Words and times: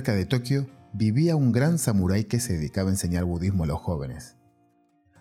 Cerca 0.00 0.14
de 0.14 0.24
Tokio 0.24 0.66
vivía 0.94 1.36
un 1.36 1.52
gran 1.52 1.78
samurái 1.78 2.24
que 2.24 2.40
se 2.40 2.54
dedicaba 2.54 2.88
a 2.88 2.92
enseñar 2.92 3.24
budismo 3.24 3.64
a 3.64 3.66
los 3.66 3.80
jóvenes. 3.80 4.38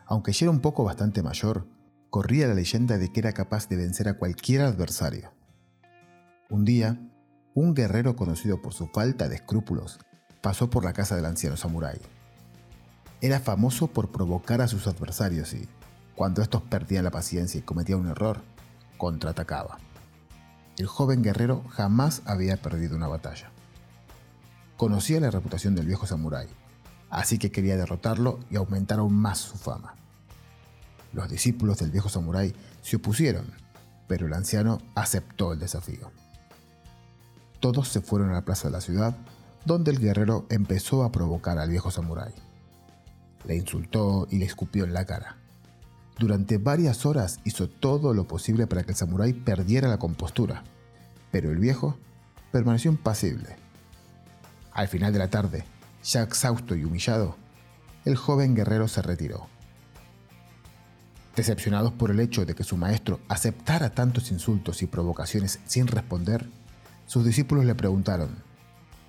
Aunque 0.06 0.32
ya 0.32 0.46
era 0.46 0.52
un 0.52 0.62
poco 0.62 0.86
bastante 0.86 1.22
mayor, 1.22 1.68
corría 2.10 2.48
la 2.48 2.54
leyenda 2.54 2.98
de 2.98 3.12
que 3.12 3.20
era 3.20 3.34
capaz 3.34 3.68
de 3.68 3.76
vencer 3.76 4.08
a 4.08 4.14
cualquier 4.14 4.62
adversario. 4.62 5.34
Un 6.50 6.64
día, 6.64 6.98
un 7.54 7.74
guerrero 7.74 8.16
conocido 8.16 8.62
por 8.62 8.74
su 8.74 8.88
falta 8.88 9.28
de 9.28 9.36
escrúpulos 9.36 10.00
pasó 10.42 10.70
por 10.70 10.86
la 10.86 10.94
casa 10.94 11.18
del 11.18 11.26
anciano 11.26 11.58
samurái. 11.58 12.00
Era 13.20 13.42
famoso 13.42 13.88
por 13.88 14.14
provocar 14.14 14.62
a 14.62 14.70
sus 14.70 14.88
adversarios 14.88 15.54
y, 15.56 15.68
cuando 16.16 16.42
estos 16.42 16.62
perdían 16.62 17.04
la 17.04 17.12
paciencia 17.12 17.60
y 17.60 17.64
cometían 17.64 18.00
un 18.00 18.08
error, 18.08 18.44
contraatacaba. 18.98 19.78
El 20.78 20.88
joven 20.88 21.22
guerrero 21.22 21.66
jamás 21.68 22.22
había 22.24 22.56
perdido 22.56 22.96
una 22.96 23.10
batalla. 23.10 23.52
Conocía 24.80 25.20
la 25.20 25.30
reputación 25.30 25.76
del 25.76 25.88
viejo 25.88 26.08
samurái, 26.08 26.48
así 27.10 27.38
que 27.38 27.52
quería 27.52 27.76
derrotarlo 27.76 28.40
y 28.50 28.56
aumentar 28.56 29.00
aún 29.00 29.14
más 29.14 29.40
su 29.40 29.58
fama. 29.58 29.94
Los 31.12 31.28
discípulos 31.28 31.80
del 31.80 31.92
viejo 31.92 32.08
samurái 32.08 32.56
se 32.82 32.96
opusieron, 32.96 33.46
pero 34.08 34.28
el 34.28 34.34
anciano 34.34 34.78
aceptó 34.96 35.52
el 35.52 35.60
desafío. 35.60 36.14
Todos 37.60 37.90
se 37.90 38.00
fueron 38.00 38.30
a 38.30 38.36
la 38.36 38.46
plaza 38.46 38.70
de 38.70 38.72
la 38.72 38.80
ciudad, 38.80 39.18
donde 39.66 39.92
el 39.92 40.00
guerrero 40.00 40.46
empezó 40.50 41.04
a 41.04 41.12
provocar 41.12 41.58
al 41.58 41.70
viejo 41.70 41.92
samurái. 41.92 42.34
Le 43.44 43.58
insultó 43.58 44.30
y 44.32 44.38
le 44.38 44.46
escupió 44.46 44.86
en 44.86 44.94
la 44.94 45.04
cara. 45.04 45.36
Durante 46.18 46.58
varias 46.58 47.06
horas 47.06 47.42
hizo 47.44 47.68
todo 47.68 48.14
lo 48.14 48.30
posible 48.30 48.66
para 48.66 48.84
que 48.84 48.92
el 48.92 48.98
samurái 48.98 49.34
perdiera 49.34 49.90
la 49.90 50.00
compostura, 50.00 50.64
pero 51.34 51.52
el 51.52 51.58
viejo 51.58 51.98
permaneció 52.54 52.90
impasible 52.92 53.59
al 54.80 54.88
final 54.88 55.12
de 55.12 55.20
la 55.20 55.30
tarde, 55.30 55.66
ya 56.06 56.22
exhausto 56.22 56.74
y 56.74 56.86
humillado, 56.86 57.36
el 58.06 58.16
joven 58.16 58.56
guerrero 58.56 58.88
se 58.88 59.02
retiró. 59.02 59.48
Decepcionados 61.36 61.92
por 61.92 62.12
el 62.12 62.22
hecho 62.22 62.46
de 62.46 62.56
que 62.56 62.64
su 62.64 62.78
maestro 62.78 63.20
aceptara 63.28 63.90
tantos 63.90 64.32
insultos 64.32 64.82
y 64.82 64.88
provocaciones 64.88 65.60
sin 65.66 65.88
responder, 65.88 66.50
sus 67.08 67.26
discípulos 67.26 67.66
le 67.66 67.76
preguntaron, 67.76 68.30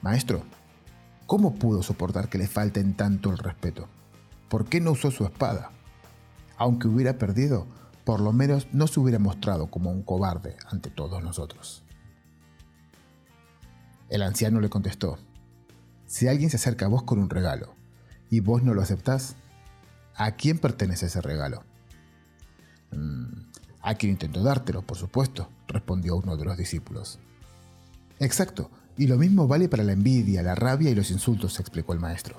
Maestro, 0.02 0.42
¿cómo 1.26 1.54
pudo 1.54 1.84
soportar 1.84 2.28
que 2.28 2.38
le 2.38 2.48
falten 2.48 2.94
tanto 2.94 3.30
el 3.30 3.38
respeto? 3.38 3.86
¿Por 4.48 4.64
qué 4.64 4.80
no 4.80 4.90
usó 4.90 5.12
su 5.12 5.24
espada? 5.24 5.70
Aunque 6.56 6.88
hubiera 6.88 7.16
perdido, 7.16 7.68
por 8.04 8.20
lo 8.20 8.32
menos 8.32 8.66
no 8.72 8.88
se 8.88 8.98
hubiera 8.98 9.20
mostrado 9.20 9.68
como 9.70 9.92
un 9.92 10.02
cobarde 10.02 10.56
ante 10.68 10.90
todos 10.90 11.22
nosotros. 11.22 11.84
El 14.08 14.22
anciano 14.22 14.60
le 14.60 14.68
contestó, 14.68 15.16
si 16.10 16.26
alguien 16.26 16.50
se 16.50 16.56
acerca 16.56 16.86
a 16.86 16.88
vos 16.88 17.04
con 17.04 17.20
un 17.20 17.30
regalo 17.30 17.72
y 18.30 18.40
vos 18.40 18.64
no 18.64 18.74
lo 18.74 18.82
aceptás, 18.82 19.36
¿a 20.16 20.32
quién 20.32 20.58
pertenece 20.58 21.06
ese 21.06 21.20
regalo? 21.20 21.62
Mm, 22.90 23.42
a 23.80 23.94
quien 23.94 24.10
intentó 24.10 24.42
dártelo, 24.42 24.82
por 24.82 24.96
supuesto, 24.96 25.48
respondió 25.68 26.16
uno 26.16 26.36
de 26.36 26.44
los 26.44 26.56
discípulos. 26.56 27.20
Exacto, 28.18 28.72
y 28.98 29.06
lo 29.06 29.18
mismo 29.18 29.46
vale 29.46 29.68
para 29.68 29.84
la 29.84 29.92
envidia, 29.92 30.42
la 30.42 30.56
rabia 30.56 30.90
y 30.90 30.96
los 30.96 31.12
insultos, 31.12 31.60
explicó 31.60 31.92
el 31.92 32.00
maestro. 32.00 32.34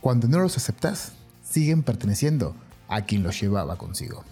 Cuando 0.00 0.26
no 0.26 0.38
los 0.38 0.56
aceptás, 0.56 1.12
siguen 1.44 1.82
perteneciendo 1.82 2.56
a 2.88 3.02
quien 3.02 3.22
los 3.22 3.38
llevaba 3.38 3.76
consigo. 3.76 4.24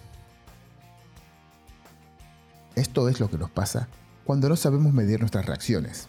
Esto 2.73 3.09
es 3.09 3.19
lo 3.19 3.29
que 3.29 3.37
nos 3.37 3.51
pasa 3.51 3.87
cuando 4.25 4.49
no 4.49 4.55
sabemos 4.55 4.91
medir 4.91 5.19
nuestras 5.19 5.45
reacciones. 5.45 6.07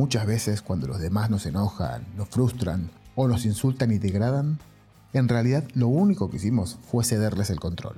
Muchas 0.00 0.24
veces 0.24 0.62
cuando 0.62 0.86
los 0.86 0.98
demás 0.98 1.28
nos 1.28 1.44
enojan, 1.44 2.06
nos 2.16 2.30
frustran 2.30 2.90
o 3.16 3.28
nos 3.28 3.44
insultan 3.44 3.92
y 3.92 3.98
degradan, 3.98 4.58
en 5.12 5.28
realidad 5.28 5.68
lo 5.74 5.88
único 5.88 6.30
que 6.30 6.38
hicimos 6.38 6.78
fue 6.90 7.04
cederles 7.04 7.50
el 7.50 7.60
control. 7.60 7.96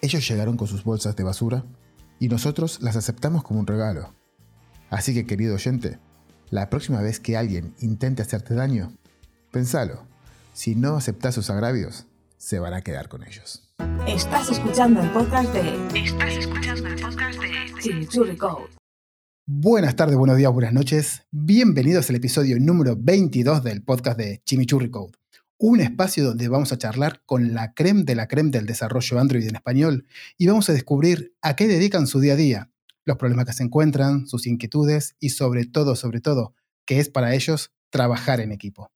Ellos 0.00 0.28
llegaron 0.28 0.56
con 0.56 0.68
sus 0.68 0.84
bolsas 0.84 1.16
de 1.16 1.24
basura 1.24 1.64
y 2.20 2.28
nosotros 2.28 2.80
las 2.82 2.94
aceptamos 2.94 3.42
como 3.42 3.58
un 3.58 3.66
regalo. 3.66 4.14
Así 4.90 5.12
que 5.12 5.26
querido 5.26 5.56
oyente, 5.56 5.98
la 6.50 6.70
próxima 6.70 7.02
vez 7.02 7.18
que 7.18 7.36
alguien 7.36 7.74
intente 7.80 8.22
hacerte 8.22 8.54
daño, 8.54 8.92
pensalo. 9.50 10.04
Si 10.52 10.76
no 10.76 10.94
aceptas 10.94 11.34
sus 11.34 11.50
agravios, 11.50 12.06
se 12.36 12.60
van 12.60 12.74
a 12.74 12.82
quedar 12.82 13.08
con 13.08 13.24
ellos. 13.24 13.68
Estás 14.06 14.52
escuchando 14.52 15.00
el 15.00 15.10
podcast 15.10 15.52
de. 15.52 16.00
Estás 16.00 16.34
escuchando 16.34 16.86
el 16.86 17.00
podcast 17.00 17.40
de 17.40 17.82
Chimichurri 17.82 18.36
Code. 18.36 18.77
Buenas 19.50 19.96
tardes, 19.96 20.18
buenos 20.18 20.36
días, 20.36 20.52
buenas 20.52 20.74
noches. 20.74 21.22
Bienvenidos 21.30 22.10
al 22.10 22.16
episodio 22.16 22.60
número 22.60 22.96
22 22.98 23.64
del 23.64 23.82
podcast 23.82 24.18
de 24.18 24.42
Chimichurri 24.44 24.90
Code. 24.90 25.14
Un 25.56 25.80
espacio 25.80 26.22
donde 26.22 26.48
vamos 26.48 26.70
a 26.70 26.76
charlar 26.76 27.22
con 27.24 27.54
la 27.54 27.72
creme 27.72 28.02
de 28.02 28.14
la 28.14 28.28
creme 28.28 28.50
del 28.50 28.66
desarrollo 28.66 29.18
Android 29.18 29.48
en 29.48 29.56
español 29.56 30.06
y 30.36 30.48
vamos 30.48 30.68
a 30.68 30.74
descubrir 30.74 31.34
a 31.40 31.56
qué 31.56 31.66
dedican 31.66 32.06
su 32.06 32.20
día 32.20 32.34
a 32.34 32.36
día, 32.36 32.70
los 33.06 33.16
problemas 33.16 33.46
que 33.46 33.54
se 33.54 33.62
encuentran, 33.62 34.26
sus 34.26 34.46
inquietudes 34.46 35.16
y 35.18 35.30
sobre 35.30 35.64
todo, 35.64 35.96
sobre 35.96 36.20
todo, 36.20 36.54
qué 36.84 37.00
es 37.00 37.08
para 37.08 37.34
ellos 37.34 37.72
trabajar 37.88 38.40
en 38.40 38.52
equipo. 38.52 38.92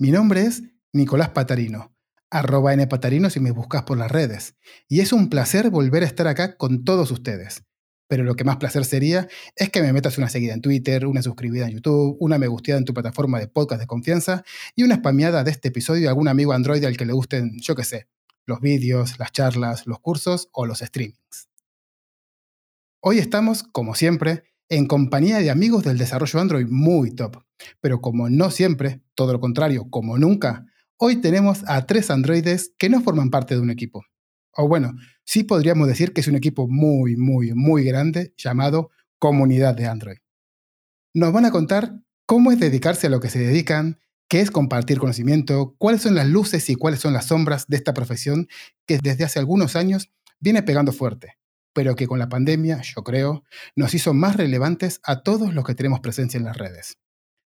Mi 0.00 0.10
nombre 0.10 0.46
es 0.46 0.64
Nicolás 0.92 1.28
Patarino, 1.28 1.94
arroba 2.28 2.74
npatarino 2.74 3.30
si 3.30 3.38
me 3.38 3.52
buscas 3.52 3.84
por 3.84 3.98
las 3.98 4.10
redes, 4.10 4.56
y 4.88 4.98
es 4.98 5.12
un 5.12 5.28
placer 5.28 5.70
volver 5.70 6.02
a 6.02 6.06
estar 6.06 6.26
acá 6.26 6.56
con 6.56 6.82
todos 6.82 7.12
ustedes 7.12 7.62
pero 8.12 8.24
lo 8.24 8.36
que 8.36 8.44
más 8.44 8.58
placer 8.58 8.84
sería 8.84 9.26
es 9.56 9.70
que 9.70 9.80
me 9.80 9.90
metas 9.90 10.18
una 10.18 10.28
seguida 10.28 10.52
en 10.52 10.60
Twitter, 10.60 11.06
una 11.06 11.22
suscribida 11.22 11.64
en 11.64 11.76
YouTube, 11.76 12.18
una 12.20 12.36
me 12.36 12.46
gusteada 12.46 12.78
en 12.78 12.84
tu 12.84 12.92
plataforma 12.92 13.40
de 13.40 13.48
podcast 13.48 13.80
de 13.80 13.86
confianza 13.86 14.44
y 14.76 14.82
una 14.82 14.96
spameada 14.96 15.44
de 15.44 15.50
este 15.50 15.68
episodio 15.68 16.08
a 16.08 16.10
algún 16.10 16.28
amigo 16.28 16.52
Android 16.52 16.84
al 16.84 16.98
que 16.98 17.06
le 17.06 17.14
gusten, 17.14 17.58
yo 17.62 17.74
qué 17.74 17.84
sé, 17.84 18.08
los 18.44 18.60
vídeos, 18.60 19.18
las 19.18 19.32
charlas, 19.32 19.86
los 19.86 19.98
cursos 20.00 20.50
o 20.52 20.66
los 20.66 20.80
streamings. 20.80 21.48
Hoy 23.00 23.18
estamos, 23.18 23.62
como 23.62 23.94
siempre, 23.94 24.44
en 24.68 24.84
compañía 24.84 25.38
de 25.38 25.50
amigos 25.50 25.82
del 25.82 25.96
desarrollo 25.96 26.38
Android 26.38 26.66
muy 26.68 27.12
top, 27.12 27.38
pero 27.80 28.02
como 28.02 28.28
no 28.28 28.50
siempre, 28.50 29.00
todo 29.14 29.32
lo 29.32 29.40
contrario, 29.40 29.88
como 29.88 30.18
nunca, 30.18 30.66
hoy 30.98 31.22
tenemos 31.22 31.64
a 31.66 31.86
tres 31.86 32.10
androides 32.10 32.74
que 32.76 32.90
no 32.90 33.00
forman 33.00 33.30
parte 33.30 33.54
de 33.54 33.62
un 33.62 33.70
equipo 33.70 34.04
o 34.54 34.68
bueno, 34.68 34.94
sí 35.24 35.44
podríamos 35.44 35.88
decir 35.88 36.12
que 36.12 36.20
es 36.20 36.28
un 36.28 36.36
equipo 36.36 36.68
muy, 36.68 37.16
muy, 37.16 37.52
muy 37.54 37.84
grande 37.84 38.34
llamado 38.36 38.90
Comunidad 39.18 39.74
de 39.74 39.86
Android. 39.86 40.18
Nos 41.14 41.32
van 41.32 41.44
a 41.44 41.50
contar 41.50 42.00
cómo 42.26 42.50
es 42.52 42.58
dedicarse 42.58 43.06
a 43.06 43.10
lo 43.10 43.20
que 43.20 43.28
se 43.28 43.38
dedican, 43.38 44.00
qué 44.28 44.40
es 44.40 44.50
compartir 44.50 44.98
conocimiento, 44.98 45.74
cuáles 45.78 46.02
son 46.02 46.14
las 46.14 46.26
luces 46.26 46.70
y 46.70 46.74
cuáles 46.74 47.00
son 47.00 47.12
las 47.12 47.26
sombras 47.26 47.66
de 47.68 47.76
esta 47.76 47.92
profesión 47.92 48.48
que 48.86 48.98
desde 48.98 49.24
hace 49.24 49.38
algunos 49.38 49.76
años 49.76 50.10
viene 50.40 50.62
pegando 50.62 50.92
fuerte, 50.92 51.38
pero 51.74 51.94
que 51.94 52.06
con 52.06 52.18
la 52.18 52.28
pandemia, 52.28 52.80
yo 52.82 53.04
creo, 53.04 53.44
nos 53.76 53.94
hizo 53.94 54.14
más 54.14 54.36
relevantes 54.36 55.00
a 55.04 55.22
todos 55.22 55.54
los 55.54 55.64
que 55.64 55.74
tenemos 55.74 56.00
presencia 56.00 56.38
en 56.38 56.44
las 56.44 56.56
redes. 56.56 56.98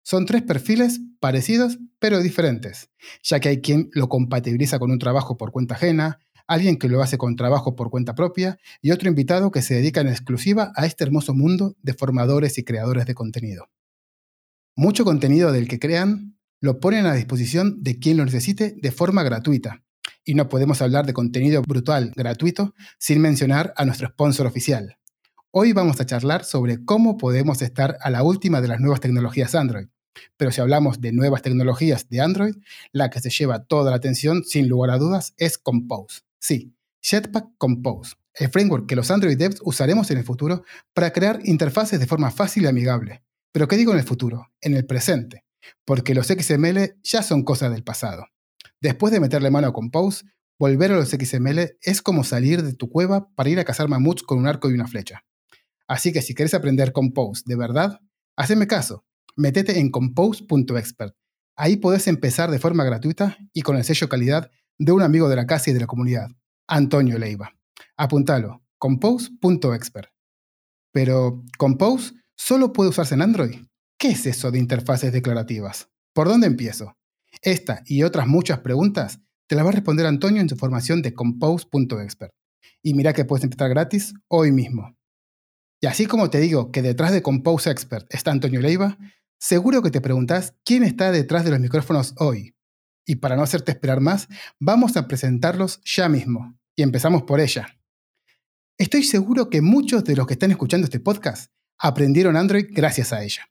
Son 0.04 0.24
tres 0.24 0.42
perfiles 0.42 1.00
parecidos 1.20 1.78
pero 1.98 2.20
diferentes, 2.20 2.90
ya 3.22 3.40
que 3.40 3.48
hay 3.48 3.60
quien 3.60 3.90
lo 3.92 4.08
compatibiliza 4.08 4.78
con 4.78 4.90
un 4.90 4.98
trabajo 4.98 5.36
por 5.36 5.50
cuenta 5.50 5.74
ajena, 5.74 6.20
alguien 6.48 6.78
que 6.78 6.88
lo 6.88 7.02
hace 7.02 7.18
con 7.18 7.36
trabajo 7.36 7.76
por 7.76 7.90
cuenta 7.90 8.14
propia 8.14 8.58
y 8.82 8.90
otro 8.90 9.08
invitado 9.08 9.52
que 9.52 9.62
se 9.62 9.74
dedica 9.74 10.00
en 10.00 10.08
exclusiva 10.08 10.72
a 10.74 10.86
este 10.86 11.04
hermoso 11.04 11.34
mundo 11.34 11.76
de 11.82 11.94
formadores 11.94 12.58
y 12.58 12.64
creadores 12.64 13.06
de 13.06 13.14
contenido. 13.14 13.68
Mucho 14.74 15.04
contenido 15.04 15.52
del 15.52 15.68
que 15.68 15.78
crean 15.78 16.38
lo 16.60 16.80
ponen 16.80 17.06
a 17.06 17.14
disposición 17.14 17.82
de 17.82 17.98
quien 17.98 18.16
lo 18.16 18.24
necesite 18.24 18.74
de 18.80 18.90
forma 18.90 19.22
gratuita. 19.22 19.84
Y 20.24 20.34
no 20.34 20.48
podemos 20.48 20.82
hablar 20.82 21.06
de 21.06 21.12
contenido 21.12 21.62
brutal 21.62 22.12
gratuito 22.16 22.74
sin 22.98 23.20
mencionar 23.20 23.72
a 23.76 23.84
nuestro 23.84 24.08
sponsor 24.08 24.46
oficial. 24.46 24.98
Hoy 25.50 25.72
vamos 25.72 26.00
a 26.00 26.06
charlar 26.06 26.44
sobre 26.44 26.84
cómo 26.84 27.16
podemos 27.16 27.62
estar 27.62 27.96
a 28.00 28.10
la 28.10 28.22
última 28.22 28.60
de 28.60 28.68
las 28.68 28.80
nuevas 28.80 29.00
tecnologías 29.00 29.54
Android. 29.54 29.88
Pero 30.36 30.50
si 30.50 30.60
hablamos 30.60 31.00
de 31.00 31.12
nuevas 31.12 31.42
tecnologías 31.42 32.08
de 32.08 32.20
Android, 32.20 32.54
la 32.92 33.10
que 33.10 33.20
se 33.20 33.30
lleva 33.30 33.64
toda 33.64 33.90
la 33.90 33.96
atención, 33.96 34.44
sin 34.44 34.68
lugar 34.68 34.90
a 34.90 34.98
dudas, 34.98 35.34
es 35.36 35.58
Compose. 35.58 36.27
Sí, 36.38 36.74
Jetpack 37.00 37.56
Compose, 37.58 38.14
el 38.34 38.50
framework 38.50 38.86
que 38.86 38.96
los 38.96 39.10
Android 39.10 39.36
devs 39.36 39.60
usaremos 39.64 40.10
en 40.10 40.18
el 40.18 40.24
futuro 40.24 40.64
para 40.94 41.12
crear 41.12 41.40
interfaces 41.44 41.98
de 41.98 42.06
forma 42.06 42.30
fácil 42.30 42.64
y 42.64 42.66
amigable. 42.66 43.22
Pero 43.52 43.66
¿qué 43.66 43.76
digo 43.76 43.92
en 43.92 43.98
el 43.98 44.04
futuro? 44.04 44.52
En 44.60 44.74
el 44.74 44.86
presente, 44.86 45.44
porque 45.84 46.14
los 46.14 46.28
XML 46.28 46.96
ya 47.02 47.22
son 47.22 47.42
cosas 47.42 47.72
del 47.72 47.84
pasado. 47.84 48.26
Después 48.80 49.12
de 49.12 49.20
meterle 49.20 49.50
mano 49.50 49.68
a 49.68 49.72
Compose, 49.72 50.24
volver 50.58 50.92
a 50.92 50.96
los 50.96 51.10
XML 51.10 51.76
es 51.80 52.02
como 52.02 52.24
salir 52.24 52.62
de 52.62 52.74
tu 52.74 52.90
cueva 52.90 53.28
para 53.34 53.50
ir 53.50 53.58
a 53.58 53.64
cazar 53.64 53.88
mamuts 53.88 54.22
con 54.22 54.38
un 54.38 54.46
arco 54.46 54.70
y 54.70 54.74
una 54.74 54.86
flecha. 54.86 55.24
Así 55.86 56.12
que 56.12 56.22
si 56.22 56.34
quieres 56.34 56.54
aprender 56.54 56.92
Compose 56.92 57.42
de 57.46 57.56
verdad, 57.56 58.00
haceme 58.36 58.66
caso, 58.66 59.04
metete 59.36 59.78
en 59.78 59.90
compose.expert. 59.90 61.16
Ahí 61.56 61.76
podés 61.76 62.06
empezar 62.06 62.50
de 62.50 62.58
forma 62.58 62.84
gratuita 62.84 63.36
y 63.52 63.62
con 63.62 63.76
el 63.76 63.84
sello 63.84 64.08
calidad 64.08 64.50
de 64.78 64.92
un 64.92 65.02
amigo 65.02 65.28
de 65.28 65.36
la 65.36 65.46
casa 65.46 65.70
y 65.70 65.74
de 65.74 65.80
la 65.80 65.86
comunidad, 65.86 66.30
Antonio 66.66 67.18
Leiva. 67.18 67.52
Apuntalo, 67.96 68.62
compose.expert. 68.78 70.10
Pero, 70.92 71.42
¿Compose 71.58 72.14
solo 72.36 72.72
puede 72.72 72.90
usarse 72.90 73.14
en 73.14 73.22
Android? 73.22 73.56
¿Qué 73.98 74.10
es 74.10 74.26
eso 74.26 74.50
de 74.50 74.58
interfaces 74.58 75.12
declarativas? 75.12 75.88
¿Por 76.14 76.28
dónde 76.28 76.46
empiezo? 76.46 76.96
Esta 77.42 77.82
y 77.86 78.04
otras 78.04 78.26
muchas 78.26 78.60
preguntas 78.60 79.20
te 79.48 79.56
las 79.56 79.64
va 79.64 79.70
a 79.70 79.72
responder 79.72 80.06
Antonio 80.06 80.40
en 80.40 80.48
su 80.48 80.56
formación 80.56 81.02
de 81.02 81.14
compose.expert. 81.14 82.32
Y 82.82 82.94
mira 82.94 83.12
que 83.12 83.24
puedes 83.24 83.44
empezar 83.44 83.68
gratis 83.70 84.14
hoy 84.28 84.52
mismo. 84.52 84.96
Y 85.80 85.86
así 85.86 86.06
como 86.06 86.30
te 86.30 86.40
digo 86.40 86.72
que 86.72 86.82
detrás 86.82 87.12
de 87.12 87.22
Compose 87.22 87.70
Expert 87.70 88.06
está 88.12 88.32
Antonio 88.32 88.60
Leiva, 88.60 88.98
seguro 89.38 89.82
que 89.82 89.90
te 89.90 90.00
preguntas 90.00 90.54
quién 90.64 90.82
está 90.82 91.12
detrás 91.12 91.44
de 91.44 91.50
los 91.50 91.60
micrófonos 91.60 92.14
hoy. 92.18 92.54
Y 93.08 93.16
para 93.16 93.36
no 93.36 93.42
hacerte 93.42 93.72
esperar 93.72 94.02
más, 94.02 94.28
vamos 94.60 94.98
a 94.98 95.08
presentarlos 95.08 95.80
ya 95.82 96.10
mismo. 96.10 96.58
Y 96.76 96.82
empezamos 96.82 97.22
por 97.22 97.40
ella. 97.40 97.66
Estoy 98.76 99.02
seguro 99.02 99.48
que 99.48 99.62
muchos 99.62 100.04
de 100.04 100.14
los 100.14 100.26
que 100.26 100.34
están 100.34 100.50
escuchando 100.50 100.84
este 100.84 101.00
podcast 101.00 101.50
aprendieron 101.78 102.36
Android 102.36 102.66
gracias 102.70 103.14
a 103.14 103.24
ella. 103.24 103.48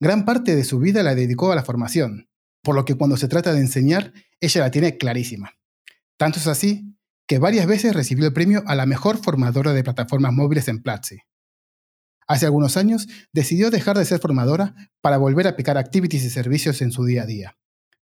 Gran 0.00 0.26
parte 0.26 0.54
de 0.54 0.64
su 0.64 0.78
vida 0.78 1.02
la 1.02 1.14
dedicó 1.14 1.50
a 1.50 1.54
la 1.54 1.64
formación, 1.64 2.28
por 2.62 2.74
lo 2.74 2.84
que 2.84 2.94
cuando 2.94 3.16
se 3.16 3.26
trata 3.26 3.54
de 3.54 3.60
enseñar, 3.60 4.12
ella 4.38 4.60
la 4.60 4.70
tiene 4.70 4.98
clarísima. 4.98 5.54
Tanto 6.18 6.38
es 6.38 6.46
así 6.46 6.94
que 7.26 7.38
varias 7.38 7.66
veces 7.66 7.94
recibió 7.94 8.26
el 8.26 8.34
premio 8.34 8.62
a 8.66 8.74
la 8.74 8.84
mejor 8.84 9.16
formadora 9.16 9.72
de 9.72 9.82
plataformas 9.82 10.34
móviles 10.34 10.68
en 10.68 10.82
Platzi. 10.82 11.20
Hace 12.28 12.44
algunos 12.44 12.76
años 12.76 13.08
decidió 13.32 13.70
dejar 13.70 13.96
de 13.96 14.04
ser 14.04 14.20
formadora 14.20 14.74
para 15.00 15.16
volver 15.16 15.46
a 15.46 15.50
aplicar 15.50 15.78
activities 15.78 16.22
y 16.22 16.28
servicios 16.28 16.82
en 16.82 16.92
su 16.92 17.06
día 17.06 17.22
a 17.22 17.26
día. 17.26 17.56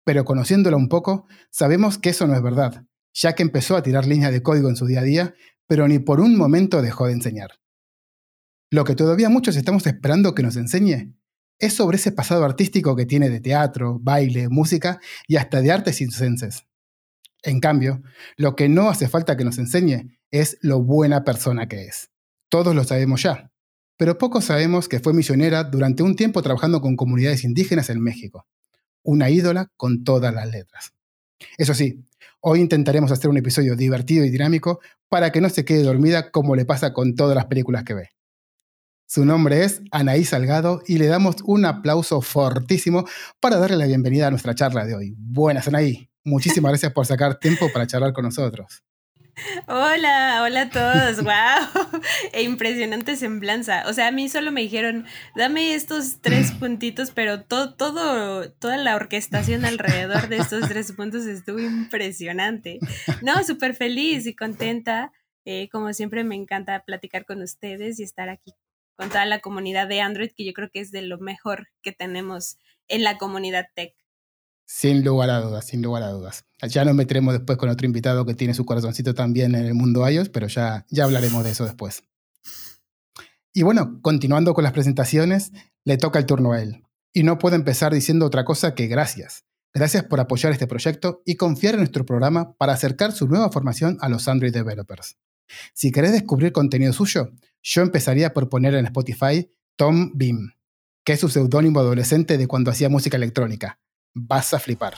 Pero 0.04 0.24
conociéndola 0.24 0.76
un 0.76 0.88
poco, 0.88 1.26
sabemos 1.50 1.98
que 1.98 2.10
eso 2.10 2.26
no 2.26 2.34
es 2.34 2.42
verdad, 2.42 2.84
ya 3.12 3.34
que 3.34 3.42
empezó 3.42 3.76
a 3.76 3.82
tirar 3.82 4.06
líneas 4.06 4.32
de 4.32 4.42
código 4.42 4.68
en 4.68 4.76
su 4.76 4.86
día 4.86 5.00
a 5.00 5.04
día, 5.04 5.34
pero 5.66 5.88
ni 5.88 5.98
por 5.98 6.20
un 6.20 6.36
momento 6.36 6.82
dejó 6.82 7.06
de 7.06 7.14
enseñar. 7.14 7.60
Lo 8.70 8.84
que 8.84 8.94
todavía 8.94 9.28
muchos 9.28 9.56
estamos 9.56 9.86
esperando 9.86 10.34
que 10.34 10.42
nos 10.42 10.56
enseñe 10.56 11.14
es 11.58 11.74
sobre 11.74 11.96
ese 11.96 12.12
pasado 12.12 12.44
artístico 12.44 12.96
que 12.96 13.06
tiene 13.06 13.30
de 13.30 13.40
teatro, 13.40 13.98
baile, 14.00 14.48
música 14.48 15.00
y 15.26 15.36
hasta 15.36 15.60
de 15.60 15.70
artes 15.70 15.96
circenses. 15.96 16.66
En 17.42 17.60
cambio, 17.60 18.02
lo 18.36 18.56
que 18.56 18.68
no 18.68 18.90
hace 18.90 19.08
falta 19.08 19.36
que 19.36 19.44
nos 19.44 19.58
enseñe 19.58 20.18
es 20.30 20.58
lo 20.60 20.82
buena 20.82 21.24
persona 21.24 21.68
que 21.68 21.84
es. 21.84 22.10
Todos 22.48 22.74
lo 22.74 22.84
sabemos 22.84 23.22
ya, 23.22 23.52
pero 23.96 24.18
pocos 24.18 24.46
sabemos 24.46 24.88
que 24.88 25.00
fue 25.00 25.14
misionera 25.14 25.64
durante 25.64 26.02
un 26.02 26.16
tiempo 26.16 26.42
trabajando 26.42 26.80
con 26.80 26.96
comunidades 26.96 27.44
indígenas 27.44 27.90
en 27.90 28.00
México. 28.00 28.46
Una 29.04 29.30
ídola 29.30 29.70
con 29.76 30.02
todas 30.02 30.34
las 30.34 30.50
letras. 30.50 30.92
Eso 31.56 31.74
sí, 31.74 32.04
hoy 32.40 32.60
intentaremos 32.60 33.12
hacer 33.12 33.30
un 33.30 33.36
episodio 33.36 33.76
divertido 33.76 34.24
y 34.24 34.30
dinámico 34.30 34.80
para 35.08 35.30
que 35.30 35.40
no 35.40 35.48
se 35.50 35.64
quede 35.64 35.84
dormida 35.84 36.32
como 36.32 36.56
le 36.56 36.64
pasa 36.64 36.92
con 36.92 37.14
todas 37.14 37.36
las 37.36 37.44
películas 37.44 37.84
que 37.84 37.94
ve. 37.94 38.08
Su 39.06 39.24
nombre 39.24 39.62
es 39.62 39.82
Anaí 39.92 40.24
Salgado 40.24 40.82
y 40.86 40.98
le 40.98 41.06
damos 41.06 41.36
un 41.44 41.66
aplauso 41.66 42.20
fortísimo 42.22 43.04
para 43.38 43.58
darle 43.58 43.76
la 43.76 43.86
bienvenida 43.86 44.26
a 44.26 44.30
nuestra 44.30 44.54
charla 44.54 44.86
de 44.86 44.94
hoy. 44.94 45.14
Buenas, 45.16 45.68
Anaí. 45.68 46.10
Muchísimas 46.24 46.70
gracias 46.72 46.92
por 46.92 47.06
sacar 47.06 47.38
tiempo 47.38 47.70
para 47.72 47.86
charlar 47.86 48.12
con 48.14 48.24
nosotros. 48.24 48.82
Hola, 49.66 50.42
hola 50.42 50.62
a 50.62 50.70
todos, 50.70 51.22
wow, 51.22 52.00
e 52.32 52.42
impresionante 52.42 53.16
semblanza. 53.16 53.84
O 53.88 53.92
sea, 53.92 54.08
a 54.08 54.12
mí 54.12 54.28
solo 54.28 54.52
me 54.52 54.60
dijeron, 54.60 55.06
dame 55.34 55.74
estos 55.74 56.20
tres 56.20 56.52
puntitos, 56.60 57.10
pero 57.10 57.42
todo, 57.42 57.74
todo, 57.74 58.50
toda 58.52 58.76
la 58.76 58.94
orquestación 58.94 59.64
alrededor 59.64 60.28
de 60.28 60.36
estos 60.36 60.68
tres 60.68 60.92
puntos 60.92 61.26
estuvo 61.26 61.58
impresionante. 61.58 62.78
No, 63.22 63.42
súper 63.44 63.74
feliz 63.74 64.26
y 64.26 64.34
contenta. 64.34 65.12
Eh, 65.44 65.68
como 65.70 65.92
siempre 65.92 66.24
me 66.24 66.36
encanta 66.36 66.84
platicar 66.84 67.26
con 67.26 67.42
ustedes 67.42 68.00
y 68.00 68.04
estar 68.04 68.28
aquí 68.28 68.54
con 68.96 69.08
toda 69.08 69.26
la 69.26 69.40
comunidad 69.40 69.88
de 69.88 70.00
Android, 70.00 70.30
que 70.34 70.44
yo 70.44 70.52
creo 70.52 70.70
que 70.70 70.80
es 70.80 70.92
de 70.92 71.02
lo 71.02 71.18
mejor 71.18 71.68
que 71.82 71.92
tenemos 71.92 72.58
en 72.86 73.02
la 73.02 73.18
comunidad 73.18 73.66
tech. 73.74 73.94
Sin 74.66 75.04
lugar 75.04 75.30
a 75.30 75.40
dudas, 75.40 75.66
sin 75.66 75.82
lugar 75.82 76.02
a 76.02 76.10
dudas. 76.10 76.44
Ya 76.62 76.84
nos 76.84 76.94
meteremos 76.94 77.34
después 77.34 77.58
con 77.58 77.68
otro 77.68 77.86
invitado 77.86 78.24
que 78.24 78.34
tiene 78.34 78.54
su 78.54 78.64
corazoncito 78.64 79.14
también 79.14 79.54
en 79.54 79.66
el 79.66 79.74
mundo 79.74 80.08
iOS, 80.08 80.30
pero 80.30 80.46
ya, 80.46 80.86
ya 80.88 81.04
hablaremos 81.04 81.44
de 81.44 81.50
eso 81.50 81.64
después. 81.64 82.02
Y 83.52 83.62
bueno, 83.62 84.00
continuando 84.02 84.54
con 84.54 84.64
las 84.64 84.72
presentaciones, 84.72 85.52
le 85.84 85.96
toca 85.96 86.18
el 86.18 86.26
turno 86.26 86.52
a 86.52 86.62
él. 86.62 86.82
Y 87.12 87.22
no 87.22 87.38
puedo 87.38 87.54
empezar 87.54 87.92
diciendo 87.94 88.26
otra 88.26 88.44
cosa 88.44 88.74
que 88.74 88.88
gracias. 88.88 89.44
Gracias 89.72 90.04
por 90.04 90.20
apoyar 90.20 90.52
este 90.52 90.66
proyecto 90.66 91.22
y 91.24 91.36
confiar 91.36 91.74
en 91.74 91.80
nuestro 91.80 92.04
programa 92.06 92.54
para 92.56 92.72
acercar 92.72 93.12
su 93.12 93.28
nueva 93.28 93.50
formación 93.50 93.98
a 94.00 94.08
los 94.08 94.28
Android 94.28 94.52
developers. 94.52 95.16
Si 95.72 95.92
querés 95.92 96.12
descubrir 96.12 96.52
contenido 96.52 96.92
suyo, 96.92 97.30
yo 97.62 97.82
empezaría 97.82 98.32
por 98.32 98.48
poner 98.48 98.74
en 98.74 98.86
Spotify 98.86 99.48
Tom 99.76 100.12
Beam, 100.14 100.54
que 101.04 101.14
es 101.14 101.20
su 101.20 101.28
seudónimo 101.28 101.80
adolescente 101.80 102.38
de 102.38 102.46
cuando 102.46 102.70
hacía 102.70 102.88
música 102.88 103.16
electrónica. 103.16 103.78
Vas 104.16 104.54
a 104.54 104.60
flipar. 104.60 104.94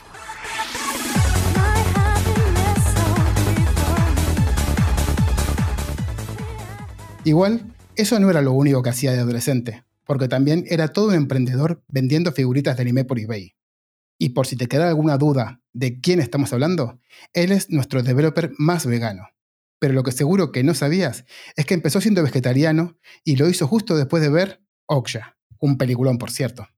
Igual, 7.24 7.74
eso 7.96 8.20
no 8.20 8.28
era 8.28 8.42
lo 8.42 8.52
único 8.52 8.82
que 8.82 8.90
hacía 8.90 9.12
de 9.12 9.20
adolescente, 9.20 9.84
porque 10.04 10.28
también 10.28 10.66
era 10.68 10.88
todo 10.88 11.08
un 11.08 11.14
emprendedor 11.14 11.82
vendiendo 11.88 12.30
figuritas 12.30 12.76
de 12.76 12.82
anime 12.82 13.04
por 13.04 13.18
eBay. 13.18 13.56
Y 14.18 14.30
por 14.30 14.46
si 14.46 14.56
te 14.56 14.66
queda 14.66 14.88
alguna 14.88 15.16
duda 15.16 15.62
de 15.72 15.98
quién 16.00 16.20
estamos 16.20 16.52
hablando, 16.52 17.00
él 17.32 17.52
es 17.52 17.70
nuestro 17.70 18.02
developer 18.02 18.52
más 18.58 18.84
vegano. 18.84 19.30
Pero 19.78 19.94
lo 19.94 20.02
que 20.02 20.12
seguro 20.12 20.52
que 20.52 20.62
no 20.62 20.74
sabías 20.74 21.24
es 21.56 21.64
que 21.64 21.72
empezó 21.72 22.02
siendo 22.02 22.22
vegetariano 22.22 22.98
y 23.24 23.36
lo 23.36 23.48
hizo 23.48 23.66
justo 23.66 23.96
después 23.96 24.22
de 24.22 24.28
ver 24.28 24.62
Okja, 24.84 25.38
un 25.58 25.78
peliculón 25.78 26.19
por 26.19 26.30
cierto. 26.30 26.69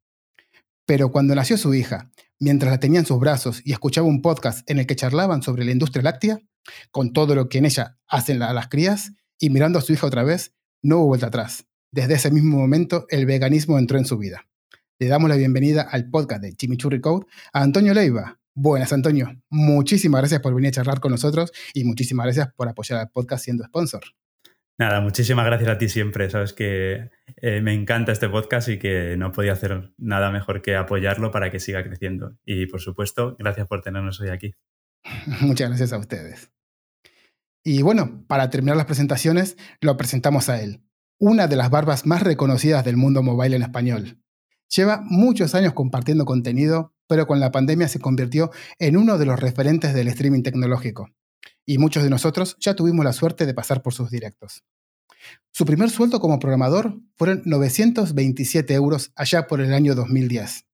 Pero 0.86 1.12
cuando 1.12 1.34
nació 1.34 1.58
su 1.58 1.74
hija, 1.74 2.10
mientras 2.38 2.70
la 2.70 2.80
tenía 2.80 3.00
en 3.00 3.06
sus 3.06 3.18
brazos 3.18 3.60
y 3.64 3.72
escuchaba 3.72 4.06
un 4.06 4.22
podcast 4.22 4.68
en 4.70 4.78
el 4.78 4.86
que 4.86 4.96
charlaban 4.96 5.42
sobre 5.42 5.64
la 5.64 5.72
industria 5.72 6.02
láctea, 6.02 6.38
con 6.90 7.12
todo 7.12 7.34
lo 7.34 7.48
que 7.48 7.58
en 7.58 7.66
ella 7.66 7.98
hacen 8.06 8.38
las 8.38 8.68
crías, 8.68 9.12
y 9.38 9.50
mirando 9.50 9.78
a 9.78 9.82
su 9.82 9.92
hija 9.92 10.06
otra 10.06 10.24
vez, 10.24 10.52
no 10.82 10.98
hubo 10.98 11.06
vuelta 11.08 11.28
atrás. 11.28 11.66
Desde 11.92 12.14
ese 12.14 12.30
mismo 12.30 12.58
momento, 12.58 13.06
el 13.08 13.24
veganismo 13.24 13.78
entró 13.78 13.98
en 13.98 14.04
su 14.04 14.18
vida. 14.18 14.46
Le 14.98 15.06
damos 15.06 15.30
la 15.30 15.36
bienvenida 15.36 15.82
al 15.82 16.10
podcast 16.10 16.42
de 16.42 16.52
Chimichurri 16.54 17.00
Code 17.00 17.26
a 17.52 17.62
Antonio 17.62 17.94
Leiva, 17.94 18.38
Buenas, 18.60 18.92
Antonio. 18.92 19.40
Muchísimas 19.50 20.20
gracias 20.20 20.40
por 20.40 20.52
venir 20.52 20.70
a 20.70 20.72
charlar 20.72 20.98
con 20.98 21.12
nosotros 21.12 21.52
y 21.74 21.84
muchísimas 21.84 22.24
gracias 22.26 22.48
por 22.56 22.68
apoyar 22.68 22.98
al 22.98 23.08
podcast 23.08 23.44
siendo 23.44 23.64
sponsor. 23.64 24.02
Nada, 24.78 25.00
muchísimas 25.00 25.44
gracias 25.44 25.70
a 25.70 25.78
ti 25.78 25.88
siempre. 25.88 26.30
Sabes 26.30 26.52
que 26.52 27.10
eh, 27.36 27.60
me 27.60 27.74
encanta 27.74 28.12
este 28.12 28.28
podcast 28.28 28.68
y 28.68 28.78
que 28.78 29.16
no 29.16 29.32
podía 29.32 29.52
hacer 29.52 29.92
nada 29.98 30.30
mejor 30.30 30.62
que 30.62 30.76
apoyarlo 30.76 31.30
para 31.30 31.50
que 31.50 31.58
siga 31.58 31.82
creciendo. 31.82 32.36
Y 32.44 32.66
por 32.66 32.80
supuesto, 32.80 33.34
gracias 33.38 33.66
por 33.66 33.82
tenernos 33.82 34.20
hoy 34.20 34.28
aquí. 34.28 34.54
Muchas 35.40 35.68
gracias 35.68 35.92
a 35.92 35.98
ustedes. 35.98 36.52
Y 37.64 37.82
bueno, 37.82 38.24
para 38.28 38.50
terminar 38.50 38.76
las 38.76 38.86
presentaciones, 38.86 39.56
lo 39.80 39.96
presentamos 39.96 40.48
a 40.48 40.62
él, 40.62 40.84
una 41.18 41.48
de 41.48 41.56
las 41.56 41.70
barbas 41.70 42.06
más 42.06 42.22
reconocidas 42.22 42.84
del 42.84 42.96
mundo 42.96 43.22
mobile 43.22 43.56
en 43.56 43.62
español. 43.62 44.22
Lleva 44.74 45.02
muchos 45.02 45.54
años 45.54 45.72
compartiendo 45.72 46.24
contenido 46.24 46.94
pero 47.08 47.26
con 47.26 47.40
la 47.40 47.50
pandemia 47.50 47.88
se 47.88 47.98
convirtió 47.98 48.50
en 48.78 48.96
uno 48.96 49.18
de 49.18 49.26
los 49.26 49.40
referentes 49.40 49.94
del 49.94 50.08
streaming 50.08 50.42
tecnológico. 50.42 51.10
Y 51.70 51.76
muchos 51.76 52.02
de 52.02 52.08
nosotros 52.08 52.56
ya 52.60 52.74
tuvimos 52.74 53.04
la 53.04 53.12
suerte 53.12 53.44
de 53.44 53.52
pasar 53.52 53.82
por 53.82 53.92
sus 53.92 54.08
directos. 54.10 54.64
Su 55.52 55.66
primer 55.66 55.90
sueldo 55.90 56.18
como 56.18 56.38
programador 56.38 56.98
fueron 57.14 57.42
927 57.44 58.72
euros 58.72 59.12
allá 59.14 59.46
por 59.46 59.60
el 59.60 59.74
año 59.74 59.94
2010. 59.94 60.64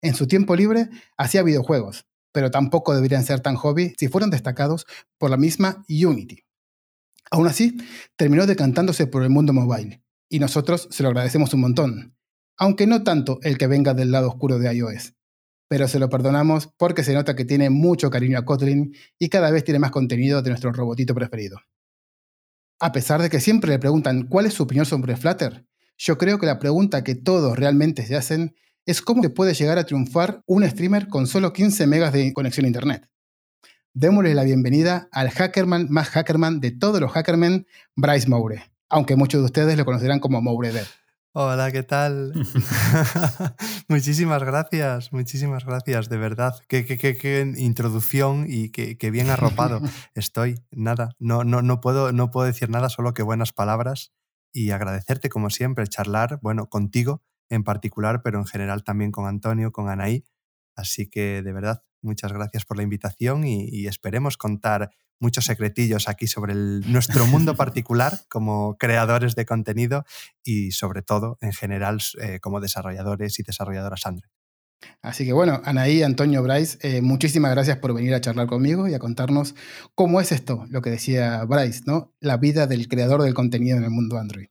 En 0.00 0.14
su 0.14 0.28
tiempo 0.28 0.54
libre 0.54 0.90
hacía 1.16 1.42
videojuegos, 1.42 2.06
pero 2.30 2.52
tampoco 2.52 2.94
deberían 2.94 3.24
ser 3.24 3.40
tan 3.40 3.56
hobby 3.56 3.94
si 3.98 4.06
fueron 4.06 4.30
destacados 4.30 4.86
por 5.18 5.28
la 5.28 5.36
misma 5.36 5.84
Unity. 5.88 6.44
Aún 7.32 7.48
así, 7.48 7.76
terminó 8.14 8.46
decantándose 8.46 9.08
por 9.08 9.24
el 9.24 9.30
mundo 9.30 9.52
mobile, 9.52 10.04
y 10.28 10.38
nosotros 10.38 10.86
se 10.92 11.02
lo 11.02 11.08
agradecemos 11.08 11.52
un 11.52 11.62
montón, 11.62 12.16
aunque 12.56 12.86
no 12.86 13.02
tanto 13.02 13.40
el 13.42 13.58
que 13.58 13.66
venga 13.66 13.92
del 13.92 14.12
lado 14.12 14.28
oscuro 14.28 14.60
de 14.60 14.72
iOS, 14.72 15.14
pero 15.72 15.88
se 15.88 15.98
lo 15.98 16.10
perdonamos 16.10 16.68
porque 16.76 17.02
se 17.02 17.14
nota 17.14 17.34
que 17.34 17.46
tiene 17.46 17.70
mucho 17.70 18.10
cariño 18.10 18.38
a 18.38 18.44
Kotlin 18.44 18.94
y 19.18 19.30
cada 19.30 19.50
vez 19.50 19.64
tiene 19.64 19.78
más 19.78 19.90
contenido 19.90 20.42
de 20.42 20.50
nuestro 20.50 20.70
robotito 20.70 21.14
preferido. 21.14 21.60
A 22.78 22.92
pesar 22.92 23.22
de 23.22 23.30
que 23.30 23.40
siempre 23.40 23.70
le 23.70 23.78
preguntan 23.78 24.26
cuál 24.26 24.44
es 24.44 24.52
su 24.52 24.64
opinión 24.64 24.84
sobre 24.84 25.16
Flutter, 25.16 25.64
yo 25.96 26.18
creo 26.18 26.38
que 26.38 26.44
la 26.44 26.58
pregunta 26.58 27.02
que 27.02 27.14
todos 27.14 27.58
realmente 27.58 28.04
se 28.04 28.16
hacen 28.16 28.54
es 28.84 29.00
cómo 29.00 29.22
se 29.22 29.30
puede 29.30 29.54
llegar 29.54 29.78
a 29.78 29.86
triunfar 29.86 30.42
un 30.44 30.68
streamer 30.68 31.08
con 31.08 31.26
solo 31.26 31.54
15 31.54 31.86
megas 31.86 32.12
de 32.12 32.34
conexión 32.34 32.66
a 32.66 32.68
internet. 32.68 33.08
Démosle 33.94 34.34
la 34.34 34.44
bienvenida 34.44 35.08
al 35.10 35.30
hackerman 35.30 35.86
más 35.88 36.10
hackerman 36.10 36.60
de 36.60 36.72
todos 36.72 37.00
los 37.00 37.12
hackermen, 37.12 37.66
Bryce 37.96 38.28
Moure, 38.28 38.70
aunque 38.90 39.16
muchos 39.16 39.40
de 39.40 39.46
ustedes 39.46 39.78
lo 39.78 39.86
conocerán 39.86 40.20
como 40.20 40.42
Moure 40.42 40.70
Dev. 40.70 40.86
Hola, 41.34 41.72
¿qué 41.72 41.82
tal? 41.82 42.34
muchísimas 43.88 44.44
gracias, 44.44 45.14
muchísimas 45.14 45.64
gracias, 45.64 46.10
de 46.10 46.18
verdad. 46.18 46.54
Qué, 46.68 46.84
qué, 46.84 46.98
qué, 46.98 47.54
introducción 47.56 48.44
y 48.46 48.68
qué, 48.68 49.10
bien 49.10 49.30
arropado 49.30 49.80
estoy. 50.14 50.56
Nada, 50.70 51.16
no, 51.18 51.42
no, 51.42 51.62
no, 51.62 51.80
puedo, 51.80 52.12
no 52.12 52.30
puedo 52.30 52.46
decir 52.46 52.68
nada, 52.68 52.90
solo 52.90 53.14
que 53.14 53.22
buenas 53.22 53.52
palabras 53.52 54.12
y 54.52 54.72
agradecerte 54.72 55.30
como 55.30 55.48
siempre, 55.48 55.86
charlar, 55.86 56.38
bueno, 56.42 56.68
contigo 56.68 57.22
en 57.48 57.64
particular, 57.64 58.20
pero 58.22 58.38
en 58.38 58.46
general 58.46 58.84
también 58.84 59.10
con 59.10 59.26
Antonio, 59.26 59.72
con 59.72 59.88
Anaí. 59.88 60.24
Así 60.76 61.08
que 61.08 61.40
de 61.40 61.52
verdad, 61.54 61.82
muchas 62.02 62.30
gracias 62.34 62.66
por 62.66 62.76
la 62.76 62.82
invitación 62.82 63.46
y, 63.46 63.86
esperemos 63.86 64.36
contar 64.36 64.90
muchos 65.22 65.46
secretillos 65.46 66.08
aquí 66.08 66.26
sobre 66.26 66.54
nuestro 66.54 67.26
mundo 67.26 67.54
particular 67.56 68.18
como 68.28 68.76
creadores 68.76 69.34
de 69.34 69.46
contenido 69.46 70.04
y 70.44 70.72
sobre 70.72 71.02
todo 71.02 71.38
en 71.40 71.52
general 71.52 72.00
eh, 72.20 72.40
como 72.40 72.60
desarrolladores 72.60 73.38
y 73.38 73.42
desarrolladoras 73.42 74.04
Android. 74.06 74.30
Así 75.00 75.24
que 75.24 75.32
bueno, 75.32 75.60
Anaí, 75.64 76.02
Antonio, 76.02 76.42
Bryce, 76.42 76.76
eh, 76.82 77.02
muchísimas 77.02 77.52
gracias 77.52 77.78
por 77.78 77.94
venir 77.94 78.14
a 78.14 78.20
charlar 78.20 78.48
conmigo 78.48 78.88
y 78.88 78.94
a 78.94 78.98
contarnos 78.98 79.54
cómo 79.94 80.20
es 80.20 80.32
esto, 80.32 80.66
lo 80.70 80.82
que 80.82 80.90
decía 80.90 81.44
Bryce, 81.44 81.82
¿no? 81.86 82.12
La 82.20 82.36
vida 82.36 82.66
del 82.66 82.88
creador 82.88 83.22
del 83.22 83.32
contenido 83.32 83.78
en 83.78 83.84
el 83.84 83.90
mundo 83.90 84.18
Android. 84.18 84.48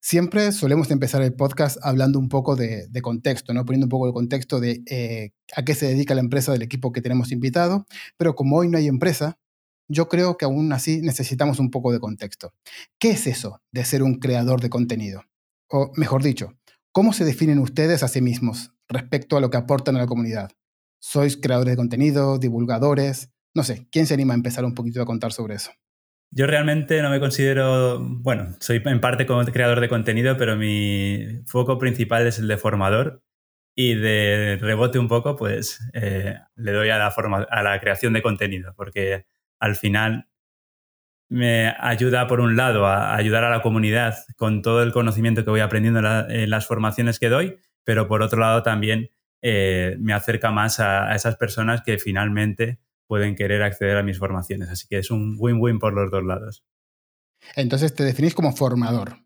Siempre 0.00 0.52
solemos 0.52 0.90
empezar 0.90 1.22
el 1.22 1.34
podcast 1.34 1.78
hablando 1.82 2.18
un 2.18 2.28
poco 2.28 2.54
de, 2.54 2.88
contexto, 3.02 3.52
¿no? 3.52 3.64
poniendo 3.64 3.86
un 3.86 3.90
poco 3.90 4.06
de 4.06 4.12
contexto 4.12 4.60
de 4.60 4.82
eh, 4.88 5.32
a 5.56 5.64
qué 5.64 5.74
se 5.74 5.86
dedica 5.86 6.14
la 6.14 6.20
empresa 6.20 6.52
del 6.52 6.62
equipo 6.62 6.92
que 6.92 7.02
tenemos 7.02 7.32
invitado, 7.32 7.86
pero 8.16 8.34
como 8.34 8.56
hoy 8.56 8.68
no 8.68 8.78
hay 8.78 8.86
empresa, 8.86 9.38
yo 9.88 10.08
creo 10.08 10.36
que 10.36 10.44
aún 10.44 10.72
así 10.72 11.00
necesitamos 11.02 11.58
un 11.58 11.70
poco 11.70 11.92
de 11.92 12.00
contexto. 12.00 12.52
¿Qué 12.98 13.10
es 13.10 13.26
eso 13.26 13.60
de 13.72 13.84
ser 13.84 14.02
un 14.02 14.18
creador 14.18 14.60
de 14.60 14.70
contenido? 14.70 15.24
O 15.68 15.92
mejor 15.96 16.22
dicho, 16.22 16.54
¿cómo 16.92 17.12
se 17.12 17.24
definen 17.24 17.58
ustedes 17.58 18.02
a 18.02 18.08
sí 18.08 18.20
mismos 18.20 18.72
respecto 18.88 19.36
a 19.36 19.40
lo 19.40 19.50
que 19.50 19.56
aportan 19.56 19.96
a 19.96 20.00
la 20.00 20.06
comunidad? 20.06 20.50
¿Sois 21.00 21.36
creadores 21.36 21.72
de 21.72 21.76
contenido, 21.76 22.38
divulgadores? 22.38 23.30
No 23.54 23.62
sé, 23.62 23.86
¿quién 23.90 24.06
se 24.06 24.14
anima 24.14 24.34
a 24.34 24.36
empezar 24.36 24.64
un 24.64 24.74
poquito 24.74 25.02
a 25.02 25.06
contar 25.06 25.32
sobre 25.32 25.54
eso? 25.54 25.70
Yo 26.30 26.46
realmente 26.46 27.00
no 27.00 27.10
me 27.10 27.20
considero, 27.20 28.00
bueno, 28.00 28.56
soy 28.58 28.82
en 28.84 29.00
parte 29.00 29.24
como 29.24 29.44
creador 29.44 29.80
de 29.80 29.88
contenido, 29.88 30.36
pero 30.36 30.56
mi 30.56 31.42
foco 31.46 31.78
principal 31.78 32.26
es 32.26 32.40
el 32.40 32.48
de 32.48 32.56
formador 32.56 33.22
y 33.76 33.94
de 33.94 34.58
rebote 34.60 34.98
un 34.98 35.06
poco, 35.06 35.36
pues 35.36 35.80
eh, 35.92 36.34
le 36.56 36.72
doy 36.72 36.90
a 36.90 36.98
la, 36.98 37.12
forma, 37.12 37.46
a 37.48 37.62
la 37.62 37.78
creación 37.78 38.12
de 38.14 38.22
contenido, 38.22 38.74
porque 38.76 39.26
al 39.58 39.76
final 39.76 40.28
me 41.28 41.74
ayuda, 41.78 42.26
por 42.26 42.40
un 42.40 42.56
lado, 42.56 42.86
a 42.86 43.16
ayudar 43.16 43.44
a 43.44 43.50
la 43.50 43.62
comunidad 43.62 44.14
con 44.36 44.62
todo 44.62 44.82
el 44.82 44.92
conocimiento 44.92 45.44
que 45.44 45.50
voy 45.50 45.60
aprendiendo 45.60 46.00
en, 46.28 46.50
las 46.50 46.66
formaciones 46.66 47.18
que 47.18 47.28
doy, 47.28 47.56
pero 47.82 48.06
por 48.06 48.22
otro 48.22 48.40
lado 48.40 48.62
también 48.62 49.08
eh, 49.42 49.96
me 49.98 50.12
acerca 50.12 50.50
más 50.50 50.80
a 50.80 51.14
esas 51.14 51.36
personas 51.36 51.82
que 51.82 51.98
finalmente 51.98 52.78
pueden 53.06 53.34
querer 53.34 53.62
acceder 53.62 53.96
a 53.96 54.02
mis 54.02 54.18
formaciones. 54.18 54.68
Así 54.68 54.86
que 54.88 54.98
es 54.98 55.10
un 55.10 55.36
win-win 55.38 55.78
por 55.78 55.92
los 55.92 56.10
dos 56.10 56.24
lados. 56.24 56.64
Entonces 57.56 57.94
te 57.94 58.04
definís 58.04 58.34
como 58.34 58.52
formador. 58.52 59.18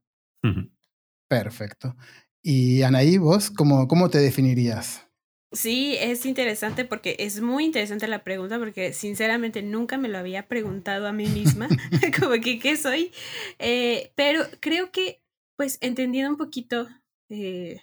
Perfecto. 1.28 1.96
Y 2.42 2.82
Anaí, 2.82 3.18
vos, 3.18 3.50
¿cómo, 3.50 3.88
¿cómo 3.88 4.08
te 4.08 4.18
definirías? 4.18 5.07
Sí, 5.52 5.96
es 5.98 6.26
interesante 6.26 6.84
porque 6.84 7.16
es 7.20 7.40
muy 7.40 7.64
interesante 7.64 8.06
la 8.06 8.22
pregunta 8.22 8.58
porque 8.58 8.92
sinceramente 8.92 9.62
nunca 9.62 9.96
me 9.96 10.08
lo 10.08 10.18
había 10.18 10.46
preguntado 10.46 11.06
a 11.06 11.12
mí 11.12 11.26
misma, 11.26 11.68
como 12.20 12.34
que 12.42 12.58
qué 12.58 12.76
soy, 12.76 13.12
eh, 13.58 14.12
pero 14.14 14.44
creo 14.60 14.90
que 14.92 15.22
pues 15.56 15.78
entendiendo 15.80 16.30
un 16.30 16.36
poquito 16.36 16.86
eh, 17.30 17.80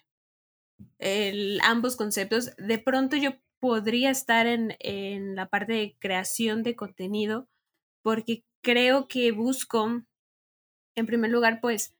el, 0.99 1.59
ambos 1.63 1.95
conceptos, 1.95 2.51
de 2.57 2.79
pronto 2.79 3.17
yo 3.17 3.31
podría 3.59 4.11
estar 4.11 4.47
en, 4.47 4.75
en 4.79 5.35
la 5.35 5.49
parte 5.49 5.73
de 5.73 5.95
creación 5.99 6.63
de 6.63 6.75
contenido 6.75 7.47
porque 8.03 8.43
creo 8.63 9.07
que 9.07 9.31
busco, 9.31 10.03
en 10.95 11.05
primer 11.05 11.31
lugar, 11.31 11.59
pues, 11.61 11.93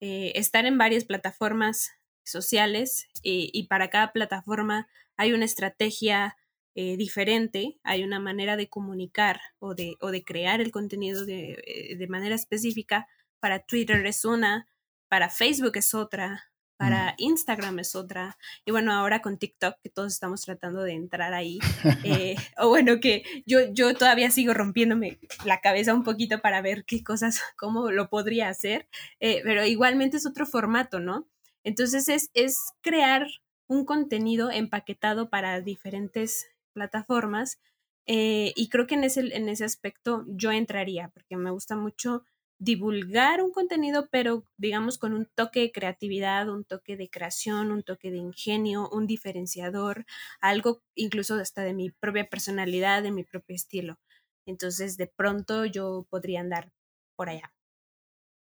eh, 0.00 0.32
estar 0.36 0.66
en 0.66 0.78
varias 0.78 1.04
plataformas 1.04 1.90
sociales 2.24 3.08
eh, 3.22 3.50
y 3.52 3.66
para 3.68 3.90
cada 3.90 4.12
plataforma 4.12 4.88
hay 5.16 5.32
una 5.32 5.44
estrategia 5.44 6.36
eh, 6.74 6.96
diferente, 6.96 7.78
hay 7.82 8.04
una 8.04 8.20
manera 8.20 8.56
de 8.56 8.68
comunicar 8.68 9.40
o 9.58 9.74
de, 9.74 9.96
o 10.00 10.10
de 10.10 10.24
crear 10.24 10.60
el 10.60 10.70
contenido 10.70 11.26
de, 11.26 11.96
de 11.98 12.08
manera 12.08 12.34
específica. 12.34 13.08
Para 13.40 13.60
Twitter 13.60 14.04
es 14.06 14.24
una, 14.24 14.68
para 15.08 15.28
Facebook 15.28 15.76
es 15.76 15.94
otra, 15.94 16.50
para 16.80 17.14
Instagram 17.18 17.78
es 17.80 17.94
otra. 17.94 18.38
Y 18.64 18.70
bueno, 18.70 18.94
ahora 18.94 19.20
con 19.20 19.36
TikTok, 19.36 19.76
que 19.82 19.90
todos 19.90 20.14
estamos 20.14 20.40
tratando 20.40 20.82
de 20.82 20.94
entrar 20.94 21.34
ahí. 21.34 21.58
Eh, 22.04 22.36
o 22.56 22.70
bueno, 22.70 23.00
que 23.00 23.22
yo, 23.44 23.70
yo 23.70 23.94
todavía 23.94 24.30
sigo 24.30 24.54
rompiéndome 24.54 25.18
la 25.44 25.60
cabeza 25.60 25.92
un 25.92 26.04
poquito 26.04 26.40
para 26.40 26.62
ver 26.62 26.86
qué 26.86 27.04
cosas, 27.04 27.42
cómo 27.56 27.90
lo 27.90 28.08
podría 28.08 28.48
hacer. 28.48 28.88
Eh, 29.20 29.42
pero 29.44 29.66
igualmente 29.66 30.16
es 30.16 30.24
otro 30.24 30.46
formato, 30.46 31.00
¿no? 31.00 31.28
Entonces 31.64 32.08
es, 32.08 32.30
es 32.34 32.58
crear 32.82 33.26
un 33.68 33.84
contenido 33.84 34.50
empaquetado 34.50 35.30
para 35.30 35.60
diferentes 35.60 36.48
plataformas. 36.72 37.58
Eh, 38.06 38.52
y 38.56 38.68
creo 38.68 38.86
que 38.86 38.94
en 38.96 39.04
ese, 39.04 39.20
en 39.36 39.48
ese 39.48 39.64
aspecto 39.64 40.24
yo 40.28 40.50
entraría, 40.52 41.10
porque 41.10 41.36
me 41.36 41.50
gusta 41.50 41.76
mucho 41.76 42.24
divulgar 42.58 43.42
un 43.42 43.52
contenido, 43.52 44.08
pero 44.10 44.44
digamos 44.58 44.98
con 44.98 45.14
un 45.14 45.26
toque 45.34 45.60
de 45.60 45.72
creatividad, 45.72 46.48
un 46.50 46.64
toque 46.64 46.96
de 46.96 47.08
creación, 47.08 47.72
un 47.72 47.82
toque 47.82 48.10
de 48.10 48.18
ingenio, 48.18 48.88
un 48.90 49.06
diferenciador, 49.06 50.04
algo 50.40 50.82
incluso 50.94 51.36
hasta 51.36 51.62
de 51.62 51.72
mi 51.74 51.90
propia 51.90 52.28
personalidad, 52.28 53.02
de 53.02 53.12
mi 53.12 53.24
propio 53.24 53.56
estilo. 53.56 53.98
Entonces, 54.46 54.96
de 54.98 55.06
pronto 55.06 55.64
yo 55.64 56.06
podría 56.10 56.40
andar 56.40 56.72
por 57.16 57.30
allá. 57.30 57.52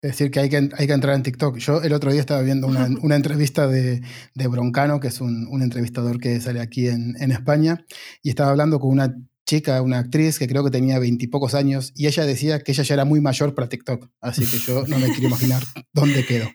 Es 0.02 0.12
decir, 0.12 0.30
que 0.30 0.40
hay 0.40 0.48
que, 0.48 0.56
hay 0.56 0.86
que 0.86 0.92
entrar 0.92 1.14
en 1.14 1.22
TikTok. 1.22 1.58
Yo 1.58 1.82
el 1.82 1.92
otro 1.92 2.10
día 2.10 2.20
estaba 2.20 2.40
viendo 2.40 2.66
una, 2.66 2.88
una 3.02 3.16
entrevista 3.16 3.66
de, 3.66 4.00
de, 4.34 4.46
Broncano, 4.48 4.98
que 4.98 5.08
es 5.08 5.20
un, 5.20 5.46
un, 5.48 5.62
entrevistador 5.62 6.18
que 6.18 6.40
sale 6.40 6.60
aquí 6.60 6.88
en, 6.88 7.16
en 7.20 7.32
España, 7.32 7.84
y 8.22 8.30
estaba 8.30 8.50
hablando 8.50 8.80
con 8.80 8.90
una 8.90 9.14
chica, 9.46 9.82
una 9.82 9.98
actriz 9.98 10.38
que 10.38 10.48
creo 10.48 10.64
que 10.64 10.70
tenía 10.70 10.98
veintipocos 10.98 11.54
años, 11.54 11.92
y 11.94 12.06
ella 12.06 12.24
decía 12.24 12.60
que 12.60 12.72
ella 12.72 12.84
ya 12.84 12.94
era 12.94 13.04
muy 13.04 13.20
mayor 13.20 13.54
para 13.54 13.68
TikTok, 13.68 14.08
así 14.20 14.46
que 14.46 14.58
yo 14.58 14.86
no 14.86 14.98
me 14.98 15.08
quiero 15.08 15.26
imaginar 15.26 15.62
dónde 15.92 16.24
quedó. 16.24 16.48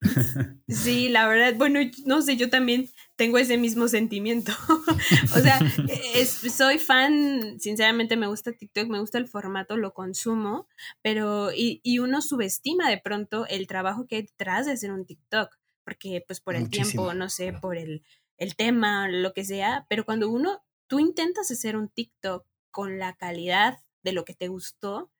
Sí, 0.68 1.08
la 1.08 1.26
verdad, 1.26 1.54
bueno, 1.56 1.80
no 2.04 2.22
sé, 2.22 2.36
yo 2.36 2.50
también 2.50 2.90
tengo 3.16 3.38
ese 3.38 3.58
mismo 3.58 3.88
sentimiento. 3.88 4.52
o 5.34 5.40
sea, 5.40 5.58
soy 6.26 6.78
fan, 6.78 7.58
sinceramente 7.58 8.16
me 8.16 8.26
gusta 8.26 8.52
TikTok, 8.52 8.88
me 8.88 9.00
gusta 9.00 9.18
el 9.18 9.26
formato, 9.26 9.76
lo 9.76 9.92
consumo, 9.92 10.68
pero 11.02 11.52
y, 11.52 11.80
y, 11.82 11.98
uno 11.98 12.20
subestima 12.22 12.88
de 12.88 12.98
pronto 12.98 13.46
el 13.46 13.66
trabajo 13.66 14.06
que 14.06 14.16
hay 14.16 14.22
detrás 14.22 14.66
de 14.66 14.72
hacer 14.72 14.92
un 14.92 15.06
TikTok, 15.06 15.50
porque 15.84 16.22
pues 16.26 16.40
por 16.40 16.54
el 16.54 16.68
tiempo, 16.70 17.14
no 17.14 17.28
sé, 17.28 17.52
por 17.52 17.76
el, 17.76 18.04
el 18.36 18.54
tema, 18.54 19.08
lo 19.08 19.32
que 19.32 19.44
sea, 19.44 19.86
pero 19.88 20.04
cuando 20.04 20.30
uno 20.30 20.62
tú 20.86 21.00
intentas 21.00 21.50
hacer 21.50 21.76
un 21.76 21.88
TikTok 21.88 22.46
con 22.70 22.98
la 22.98 23.14
calidad 23.14 23.78
de 24.02 24.12
lo 24.12 24.24
que 24.24 24.34
te 24.34 24.48
gustó, 24.48 25.10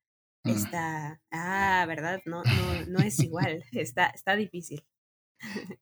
mm. 0.44 0.50
está, 0.50 1.20
ah, 1.30 1.84
¿verdad? 1.88 2.20
No, 2.26 2.42
no, 2.44 2.86
no 2.88 2.98
es 2.98 3.18
igual, 3.20 3.64
está, 3.72 4.06
está 4.06 4.36
difícil. 4.36 4.84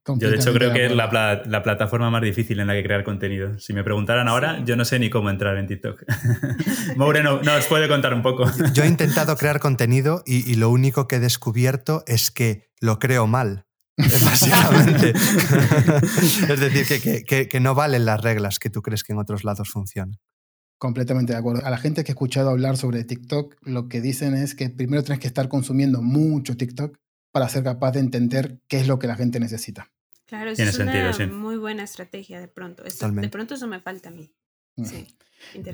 Yo 0.07 0.31
de 0.31 0.37
hecho 0.37 0.53
creo 0.53 0.73
que 0.73 0.87
es 0.87 0.93
la, 0.95 1.43
la, 1.47 1.63
plataforma 1.63 2.11
más 2.11 2.23
difícil 2.23 2.61
en 2.61 2.67
la 2.67 2.75
que 2.75 2.83
crear 2.83 3.05
contenido. 3.05 3.59
Si 3.59 3.73
me 3.73 3.85
preguntaran 3.85 4.29
ahora, 4.29 4.63
yo 4.65 4.77
no 4.77 4.85
sé 4.85 4.99
ni 4.99 5.11
cómo 5.11 5.31
entrar 5.31 5.57
en 5.57 5.67
TikTok. 5.67 6.05
Moure 6.97 7.23
no, 7.23 7.41
nos 7.41 7.67
puede 7.67 7.89
contar 7.89 8.15
un 8.15 8.23
poco. 8.23 8.45
Yo 8.73 8.83
he 8.83 8.89
intentado 8.89 9.37
crear 9.37 9.61
contenido 9.61 10.23
y, 10.27 10.51
y, 10.51 10.57
lo 10.57 10.71
único 10.71 11.07
que 11.09 11.17
he 11.17 11.21
descubierto 11.21 12.03
es 12.07 12.31
que 12.31 12.69
lo 12.81 12.99
creo 12.99 13.27
mal. 13.27 13.67
básicamente. 13.97 15.11
es 15.13 16.61
decir, 16.61 17.25
que, 17.25 17.61
no 17.61 17.75
valen 17.75 18.05
las 18.05 18.21
reglas 18.21 18.59
que 18.59 18.71
tú 18.71 18.83
crees 18.83 19.05
que 19.05 19.13
en 19.13 19.19
otros 19.19 19.45
lados 19.45 19.71
funcionan. 19.71 20.19
Completamente 20.79 21.33
de 21.33 21.39
acuerdo. 21.39 21.65
A 21.65 21.71
la 21.71 21.79
gente 21.79 22.03
que 22.03 22.11
he 22.11 22.15
escuchado 22.15 22.51
hablar 22.51 22.77
sobre 22.77 23.05
TikTok, 23.05 23.55
lo 23.63 23.89
que 23.89 24.01
dicen 24.01 24.35
es 24.35 24.55
que 24.55 24.69
primero 24.69 25.03
tienes 25.05 25.21
que 25.21 25.29
estar 25.29 25.49
consumiendo 25.49 26.03
mucho 26.03 26.57
TikTok 26.57 26.99
para 27.35 27.49
ser 27.49 27.65
capaz 27.65 27.91
de 27.91 27.99
entender 27.99 28.61
qué 28.69 28.79
es 28.79 28.87
lo 28.87 29.01
que 29.01 29.09
la 29.09 29.17
gente 29.17 29.41
necesita. 29.41 29.91
Claro, 30.25 30.53
eso 30.53 30.63
es 30.63 30.79
una 30.79 31.27
muy 31.27 31.57
buena 31.57 31.83
estrategia 31.83 32.39
de 32.39 32.47
pronto. 32.47 32.85
de 32.85 33.29
pronto 33.29 33.57
eso 33.57 33.67
me 33.67 33.81
falta 33.81 34.11
a 34.11 34.13
mí. 34.13 34.33
Mm. 34.77 34.85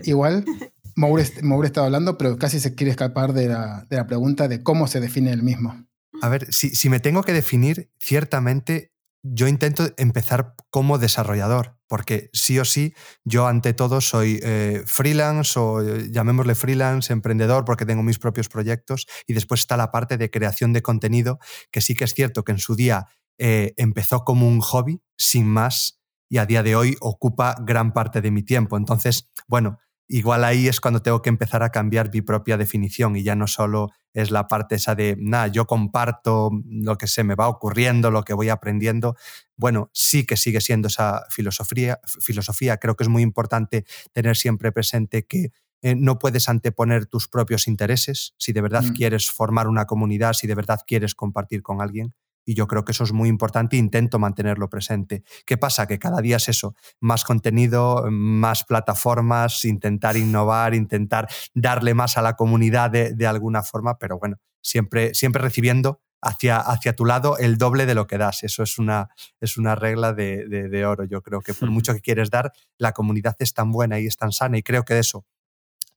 Igual, 0.04 0.46
Moure, 0.96 1.22
estaba 1.66 1.84
hablando, 1.84 2.16
pero 2.16 2.38
casi 2.38 2.60
se 2.60 2.74
quiere 2.74 2.92
escapar 2.92 3.34
de 3.34 3.48
la, 3.48 3.86
de 3.90 3.96
la 3.98 4.06
pregunta 4.06 4.48
de 4.48 4.62
cómo 4.62 4.86
se 4.86 5.00
define 5.00 5.32
el 5.32 5.42
mismo. 5.42 5.86
A 6.22 6.30
ver, 6.30 6.50
si, 6.50 6.88
me 6.88 6.98
tengo 6.98 7.22
que 7.24 7.34
definir, 7.34 7.90
ciertamente 7.98 8.94
yo 9.22 9.46
intento 9.46 9.92
empezar 9.98 10.54
como 10.70 10.96
desarrollador, 10.96 11.78
porque 11.90 12.30
sí 12.32 12.56
o 12.60 12.64
sí, 12.64 12.94
yo 13.24 13.48
ante 13.48 13.74
todo 13.74 14.00
soy 14.00 14.38
eh, 14.44 14.84
freelance 14.86 15.58
o 15.58 15.82
eh, 15.82 16.08
llamémosle 16.12 16.54
freelance, 16.54 17.12
emprendedor, 17.12 17.64
porque 17.64 17.84
tengo 17.84 18.04
mis 18.04 18.20
propios 18.20 18.48
proyectos, 18.48 19.08
y 19.26 19.32
después 19.32 19.62
está 19.62 19.76
la 19.76 19.90
parte 19.90 20.16
de 20.16 20.30
creación 20.30 20.72
de 20.72 20.82
contenido, 20.82 21.40
que 21.72 21.80
sí 21.80 21.96
que 21.96 22.04
es 22.04 22.14
cierto 22.14 22.44
que 22.44 22.52
en 22.52 22.60
su 22.60 22.76
día 22.76 23.06
eh, 23.38 23.74
empezó 23.76 24.22
como 24.22 24.46
un 24.46 24.60
hobby, 24.60 25.02
sin 25.16 25.48
más, 25.48 26.00
y 26.28 26.38
a 26.38 26.46
día 26.46 26.62
de 26.62 26.76
hoy 26.76 26.96
ocupa 27.00 27.56
gran 27.60 27.92
parte 27.92 28.20
de 28.20 28.30
mi 28.30 28.44
tiempo. 28.44 28.76
Entonces, 28.76 29.28
bueno, 29.48 29.80
igual 30.10 30.42
ahí 30.42 30.66
es 30.66 30.80
cuando 30.80 31.00
tengo 31.02 31.22
que 31.22 31.28
empezar 31.28 31.62
a 31.62 31.70
cambiar 31.70 32.10
mi 32.12 32.20
propia 32.20 32.56
definición 32.56 33.14
y 33.14 33.22
ya 33.22 33.36
no 33.36 33.46
solo 33.46 33.90
es 34.12 34.32
la 34.32 34.48
parte 34.48 34.74
esa 34.74 34.96
de, 34.96 35.16
nada, 35.20 35.46
yo 35.46 35.66
comparto 35.66 36.50
lo 36.68 36.98
que 36.98 37.06
se 37.06 37.22
me 37.22 37.36
va 37.36 37.46
ocurriendo, 37.48 38.10
lo 38.10 38.24
que 38.24 38.34
voy 38.34 38.48
aprendiendo. 38.48 39.16
Bueno, 39.56 39.88
sí 39.94 40.26
que 40.26 40.36
sigue 40.36 40.60
siendo 40.60 40.88
esa 40.88 41.24
filosofía. 41.30 42.00
filosofía. 42.20 42.78
Creo 42.78 42.96
que 42.96 43.04
es 43.04 43.08
muy 43.08 43.22
importante 43.22 43.84
tener 44.12 44.36
siempre 44.36 44.72
presente 44.72 45.26
que 45.26 45.52
eh, 45.82 45.94
no 45.94 46.18
puedes 46.18 46.48
anteponer 46.48 47.06
tus 47.06 47.28
propios 47.28 47.68
intereses 47.68 48.34
si 48.36 48.52
de 48.52 48.60
verdad 48.60 48.82
mm. 48.82 48.92
quieres 48.94 49.30
formar 49.30 49.68
una 49.68 49.86
comunidad, 49.86 50.32
si 50.32 50.48
de 50.48 50.56
verdad 50.56 50.80
quieres 50.84 51.14
compartir 51.14 51.62
con 51.62 51.80
alguien. 51.80 52.12
Y 52.44 52.54
yo 52.54 52.66
creo 52.66 52.84
que 52.84 52.92
eso 52.92 53.04
es 53.04 53.12
muy 53.12 53.28
importante 53.28 53.76
e 53.76 53.78
intento 53.78 54.18
mantenerlo 54.18 54.68
presente. 54.68 55.22
¿Qué 55.46 55.56
pasa? 55.56 55.86
Que 55.86 55.98
cada 55.98 56.20
día 56.20 56.36
es 56.36 56.48
eso, 56.48 56.74
más 57.00 57.24
contenido, 57.24 58.06
más 58.10 58.64
plataformas, 58.64 59.64
intentar 59.64 60.16
innovar, 60.16 60.74
intentar 60.74 61.28
darle 61.54 61.94
más 61.94 62.16
a 62.16 62.22
la 62.22 62.36
comunidad 62.36 62.90
de, 62.90 63.26
alguna 63.26 63.62
forma, 63.62 63.98
pero 63.98 64.18
bueno, 64.18 64.38
siempre, 64.62 65.14
siempre 65.14 65.42
recibiendo 65.42 66.00
hacia, 66.20 66.58
hacia 66.58 66.96
tu 66.96 67.04
lado 67.04 67.38
el 67.38 67.58
doble 67.58 67.86
de 67.86 67.94
lo 67.94 68.06
que 68.06 68.18
das. 68.18 68.42
Eso 68.42 68.62
es 68.62 68.78
una, 68.78 69.08
es 69.40 69.56
una 69.56 69.74
regla 69.74 70.12
de, 70.12 70.46
de 70.46 70.86
oro. 70.86 71.04
Yo 71.04 71.22
creo 71.22 71.40
que 71.40 71.54
por 71.54 71.70
mucho 71.70 71.94
que 71.94 72.00
quieres 72.00 72.30
dar, 72.30 72.52
la 72.78 72.92
comunidad 72.92 73.36
es 73.38 73.54
tan 73.54 73.70
buena 73.70 74.00
y 74.00 74.06
es 74.06 74.16
tan 74.16 74.32
sana 74.32 74.58
y 74.58 74.62
creo 74.62 74.84
que 74.84 74.94
de 74.94 75.00
eso 75.00 75.24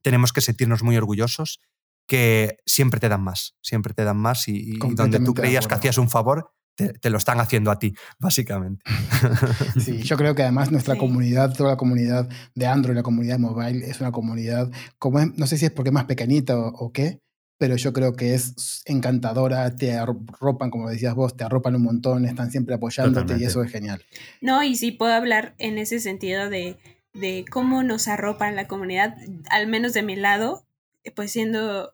tenemos 0.04 0.34
que 0.34 0.42
sentirnos 0.42 0.84
muy 0.84 0.98
orgullosos 0.98 1.60
que 2.08 2.58
siempre 2.66 3.00
te 3.00 3.10
dan 3.10 3.22
más, 3.22 3.56
siempre 3.62 3.94
te 3.94 4.04
dan 4.04 4.18
más 4.18 4.48
y, 4.48 4.78
donde 4.96 5.20
tú 5.20 5.34
creías 5.34 5.68
que 5.68 5.76
hacías 5.76 5.98
un 5.98 6.10
favor, 6.10 6.52
te, 6.76 7.10
lo 7.10 7.18
están 7.18 7.40
haciendo 7.40 7.72
a 7.72 7.80
ti, 7.80 7.94
básicamente. 8.20 8.84
Sí, 9.80 10.04
yo 10.04 10.18
creo 10.18 10.36
que 10.36 10.44
además 10.44 10.72
nuestra 10.72 10.98
comunidad, 10.98 11.54
toda 11.54 11.72
la 11.72 11.78
comunidad 11.78 12.30
de 12.56 12.68
Android, 12.68 12.96
la 12.96 13.04
comunidad 13.04 13.40
mobile, 13.40 13.86
es 13.86 14.02
una 14.02 14.12
comunidad, 14.12 14.72
como 15.00 15.20
no 15.26 15.48
sé 15.48 15.58
si 15.58 15.66
es 15.66 15.72
porque 15.72 15.90
es 15.90 15.94
más 15.94 16.06
pequeñita 16.06 16.58
o, 16.58 16.92
qué, 16.92 17.20
pero 17.58 17.76
yo 17.76 17.94
creo 17.94 18.16
que 18.16 18.34
es 18.34 18.84
encantadora, 18.86 19.76
te 19.76 19.94
arropan, 19.94 20.70
como 20.70 20.90
decías 20.90 21.16
vos, 21.16 21.36
te 21.36 21.44
arropan 21.44 21.76
un 21.76 21.84
montón, 21.84 22.26
están 22.26 22.52
siempre 22.52 22.76
apoyándote 22.76 23.38
y 23.38 23.46
eso 23.46 23.64
es 23.64 23.72
genial. 23.72 24.04
No, 24.42 24.64
y 24.64 24.76
sí 24.76 24.92
puedo 24.92 25.14
hablar 25.14 25.56
en 25.58 25.78
ese 25.78 26.00
sentido 26.00 26.50
de, 26.50 26.78
de 27.14 27.46
cómo 27.50 27.84
nos 27.84 28.08
arropan 28.08 28.56
la 28.56 28.68
comunidad, 28.68 29.16
al 29.50 29.68
menos 29.68 29.94
de 29.94 30.04
mi 30.04 30.16
lado, 30.16 30.66
pues 31.12 31.32
siendo 31.32 31.94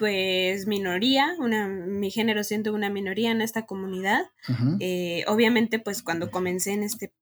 pues 0.00 0.66
minoría, 0.66 1.34
una, 1.38 1.68
mi 1.68 2.10
género 2.10 2.42
siendo 2.42 2.72
una 2.72 2.88
minoría 2.88 3.30
en 3.32 3.42
esta 3.42 3.66
comunidad. 3.66 4.22
Eh, 4.80 5.24
obviamente, 5.26 5.78
pues 5.78 6.02
cuando 6.02 6.30
comencé 6.30 6.72
en 6.72 6.82
este 6.82 7.12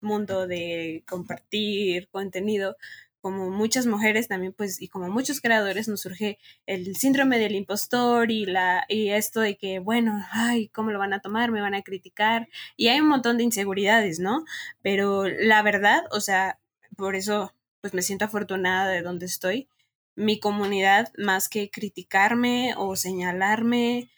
mundo 0.00 0.48
de 0.48 1.04
compartir 1.08 2.08
contenido, 2.08 2.76
como 3.20 3.50
muchas 3.50 3.86
mujeres 3.86 4.26
también, 4.26 4.52
pues, 4.52 4.82
y 4.82 4.88
como 4.88 5.08
muchos 5.08 5.40
creadores, 5.40 5.86
nos 5.86 6.02
surge 6.02 6.38
el 6.66 6.96
síndrome 6.96 7.38
del 7.38 7.54
impostor 7.54 8.30
y, 8.32 8.44
la, 8.44 8.84
y 8.88 9.10
esto 9.10 9.40
de 9.40 9.56
que, 9.56 9.78
bueno, 9.78 10.20
ay, 10.32 10.68
¿cómo 10.68 10.90
lo 10.90 10.98
van 10.98 11.14
a 11.14 11.20
tomar? 11.20 11.52
Me 11.52 11.62
van 11.62 11.74
a 11.74 11.82
criticar. 11.82 12.48
Y 12.76 12.88
hay 12.88 13.00
un 13.00 13.08
montón 13.08 13.38
de 13.38 13.44
inseguridades, 13.44 14.18
¿no? 14.18 14.44
Pero 14.82 15.26
la 15.26 15.62
verdad, 15.62 16.02
o 16.10 16.20
sea, 16.20 16.58
por 16.96 17.14
eso, 17.14 17.54
pues 17.80 17.94
me 17.94 18.02
siento 18.02 18.24
afortunada 18.24 18.88
de 18.88 19.02
donde 19.02 19.24
estoy, 19.24 19.68
mi 20.16 20.38
comunidad 20.38 21.12
más 21.16 21.48
que 21.48 21.70
criticarme 21.70 22.74
o 22.76 22.96
señalarme. 22.96 24.10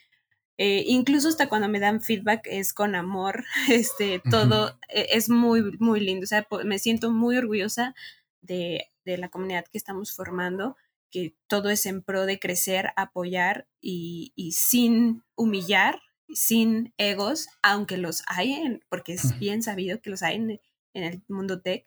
Eh, 0.58 0.84
incluso 0.86 1.28
hasta 1.28 1.48
cuando 1.48 1.68
me 1.68 1.80
dan 1.80 2.00
feedback 2.00 2.46
es 2.46 2.72
con 2.72 2.94
amor, 2.94 3.44
este, 3.70 4.22
todo 4.30 4.78
e, 4.88 5.08
es 5.12 5.28
muy, 5.28 5.76
muy 5.78 6.00
lindo. 6.00 6.24
O 6.24 6.26
sea, 6.26 6.46
me 6.64 6.78
siento 6.78 7.10
muy 7.10 7.36
orgullosa 7.36 7.94
de, 8.40 8.90
la 9.04 9.28
comunidad 9.28 9.64
que 9.70 9.78
estamos 9.78 10.12
formando, 10.12 10.76
que 11.10 11.36
todo 11.46 11.70
es 11.70 11.86
en 11.86 12.02
pro 12.02 12.26
de 12.26 12.40
crecer, 12.40 12.90
apoyar 12.96 13.68
y, 13.80 14.32
sin 14.52 15.22
humillar, 15.36 16.00
sin 16.28 16.92
egos, 16.96 17.48
aunque 17.62 17.98
los 17.98 18.24
hay, 18.26 18.80
porque 18.88 19.12
es 19.12 19.38
bien 19.38 19.62
sabido 19.62 20.00
que 20.00 20.10
los 20.10 20.24
hay 20.24 20.36
en 20.36 21.04
el 21.04 21.22
mundo 21.28 21.60
tech, 21.60 21.86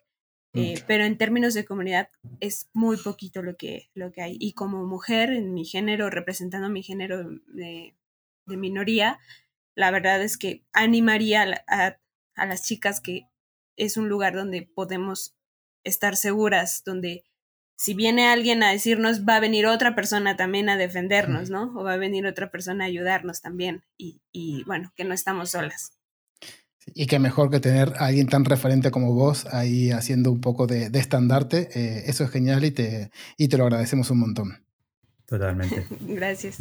eh, 0.52 0.82
pero 0.86 1.04
en 1.04 1.16
términos 1.16 1.54
de 1.54 1.64
comunidad 1.64 2.08
es 2.40 2.68
muy 2.72 2.96
poquito 2.96 3.42
lo 3.42 3.56
que, 3.56 3.90
lo 3.94 4.10
que 4.10 4.22
hay. 4.22 4.36
Y 4.40 4.52
como 4.54 4.84
mujer 4.84 5.30
en 5.30 5.54
mi 5.54 5.64
género, 5.64 6.10
representando 6.10 6.68
mi 6.68 6.82
género 6.82 7.30
de, 7.46 7.94
minoría, 8.46 9.20
la 9.76 9.92
verdad 9.92 10.20
es 10.22 10.36
que 10.36 10.64
animaría 10.72 11.64
a, 11.68 11.96
las 12.46 12.66
chicas 12.66 13.00
que 13.00 13.28
es 13.76 13.96
un 13.96 14.08
lugar 14.08 14.34
donde 14.34 14.62
podemos 14.62 15.36
estar 15.84 16.16
seguras, 16.16 16.82
donde 16.84 17.24
si 17.76 17.94
viene 17.94 18.26
alguien 18.26 18.62
a 18.62 18.72
decirnos, 18.72 19.24
va 19.24 19.36
a 19.36 19.40
venir 19.40 19.66
otra 19.66 19.94
persona 19.94 20.36
también 20.36 20.68
a 20.68 20.76
defendernos, 20.76 21.48
¿no? 21.48 21.72
O 21.76 21.84
va 21.84 21.94
a 21.94 21.96
venir 21.96 22.26
otra 22.26 22.50
persona 22.50 22.84
a 22.84 22.88
ayudarnos 22.88 23.40
también. 23.40 23.84
Y, 23.96 24.20
y 24.32 24.64
bueno, 24.64 24.92
que 24.96 25.04
no 25.04 25.14
estamos 25.14 25.52
solas. 25.52 25.99
Y 26.86 27.06
qué 27.06 27.18
mejor 27.18 27.50
que 27.50 27.60
tener 27.60 27.94
a 27.98 28.06
alguien 28.06 28.26
tan 28.26 28.44
referente 28.44 28.90
como 28.90 29.12
vos 29.12 29.46
ahí 29.52 29.90
haciendo 29.90 30.32
un 30.32 30.40
poco 30.40 30.66
de, 30.66 30.86
estandarte. 30.94 31.68
Eh, 31.74 32.04
eso 32.06 32.24
es 32.24 32.30
genial 32.30 32.64
y 32.64 32.70
te, 32.70 33.10
y 33.36 33.48
te 33.48 33.58
lo 33.58 33.64
agradecemos 33.64 34.10
un 34.10 34.20
montón. 34.20 34.64
Totalmente. 35.26 35.86
gracias. 36.00 36.56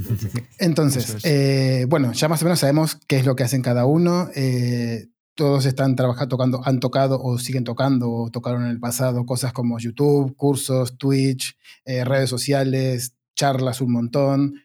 Entonces, 0.60 1.17
eh, 1.23 1.86
bueno, 1.89 2.12
ya 2.13 2.27
más 2.27 2.41
o 2.41 2.45
menos 2.45 2.60
sabemos 2.60 2.97
qué 3.08 3.17
es 3.17 3.25
lo 3.25 3.36
que 3.36 3.43
hacen 3.43 3.62
cada 3.62 3.86
uno. 3.86 4.29
Eh, 4.36 5.08
todos 5.36 5.65
están 5.65 5.95
trabajando, 5.95 6.36
tocando, 6.36 6.62
han 6.65 6.79
tocado 6.79 7.21
o 7.21 7.39
siguen 7.39 7.63
tocando 7.63 8.12
o 8.12 8.29
tocaron 8.29 8.63
en 8.63 8.69
el 8.69 8.79
pasado 8.79 9.25
cosas 9.25 9.53
como 9.53 9.79
YouTube, 9.79 10.36
cursos, 10.36 10.97
Twitch, 10.97 11.58
redes 11.86 12.29
sociales, 12.29 13.13
charlas 13.36 13.79
un 13.79 13.93
montón, 13.93 14.55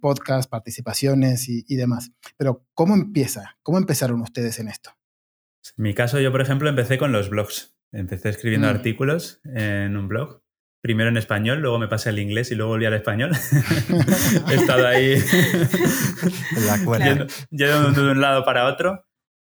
podcast, 0.00 0.48
participaciones 0.48 1.48
y, 1.48 1.64
y 1.66 1.74
demás. 1.74 2.12
Pero, 2.36 2.64
¿cómo 2.74 2.94
empieza? 2.94 3.56
¿Cómo 3.64 3.78
empezaron 3.78 4.20
ustedes 4.20 4.60
en 4.60 4.68
esto? 4.68 4.92
En 5.76 5.82
mi 5.82 5.94
caso, 5.94 6.20
yo, 6.20 6.32
por 6.32 6.40
ejemplo, 6.40 6.68
empecé 6.68 6.98
con 6.98 7.12
los 7.12 7.30
blogs. 7.30 7.76
Empecé 7.92 8.28
escribiendo 8.28 8.68
mm. 8.68 8.70
artículos 8.70 9.40
en 9.44 9.96
un 9.96 10.08
blog. 10.08 10.42
Primero 10.82 11.10
en 11.10 11.18
español, 11.18 11.60
luego 11.60 11.78
me 11.78 11.88
pasé 11.88 12.08
al 12.08 12.18
inglés 12.18 12.50
y 12.50 12.54
luego 12.54 12.72
volví 12.72 12.86
al 12.86 12.94
español. 12.94 13.32
He 14.50 14.54
estado 14.54 14.86
ahí 14.86 15.16
yendo, 17.04 17.26
yendo 17.50 18.02
de 18.02 18.10
un 18.12 18.20
lado 18.20 18.44
para 18.44 18.66
otro. 18.66 19.04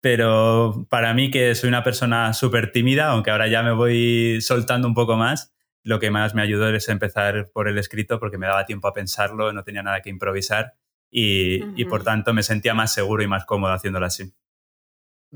Pero 0.01 0.87
para 0.88 1.14
mí, 1.14 1.31
que 1.33 1.55
soy 1.57 1.69
una 1.69 1.83
persona 1.83 2.33
súper 2.33 2.71
tímida, 2.71 3.09
aunque 3.09 3.33
ahora 3.33 3.49
ya 3.49 3.64
me 3.64 3.73
voy 3.73 4.40
soltando 4.40 4.87
un 4.87 4.95
poco 4.95 5.16
más, 5.16 5.53
lo 5.83 5.99
que 5.99 6.12
más 6.12 6.35
me 6.35 6.42
ayudó 6.42 6.69
es 6.69 6.88
empezar 6.88 7.51
por 7.53 7.66
el 7.66 7.79
escrito 7.79 8.21
porque 8.21 8.38
me 8.38 8.47
daba 8.47 8.66
tiempo 8.66 8.87
a 8.87 8.92
pensarlo, 8.92 9.53
no 9.53 9.64
tenía 9.64 9.83
nada 9.83 10.03
que 10.03 10.11
improvisar 10.11 10.75
y, 11.11 11.61
y 11.81 11.87
por 11.87 12.05
tanto 12.05 12.35
me 12.35 12.45
sentía 12.45 12.75
más 12.75 12.92
seguro 12.92 13.25
y 13.25 13.27
más 13.27 13.47
cómodo 13.47 13.73
haciéndolo 13.73 14.07
así. 14.07 14.33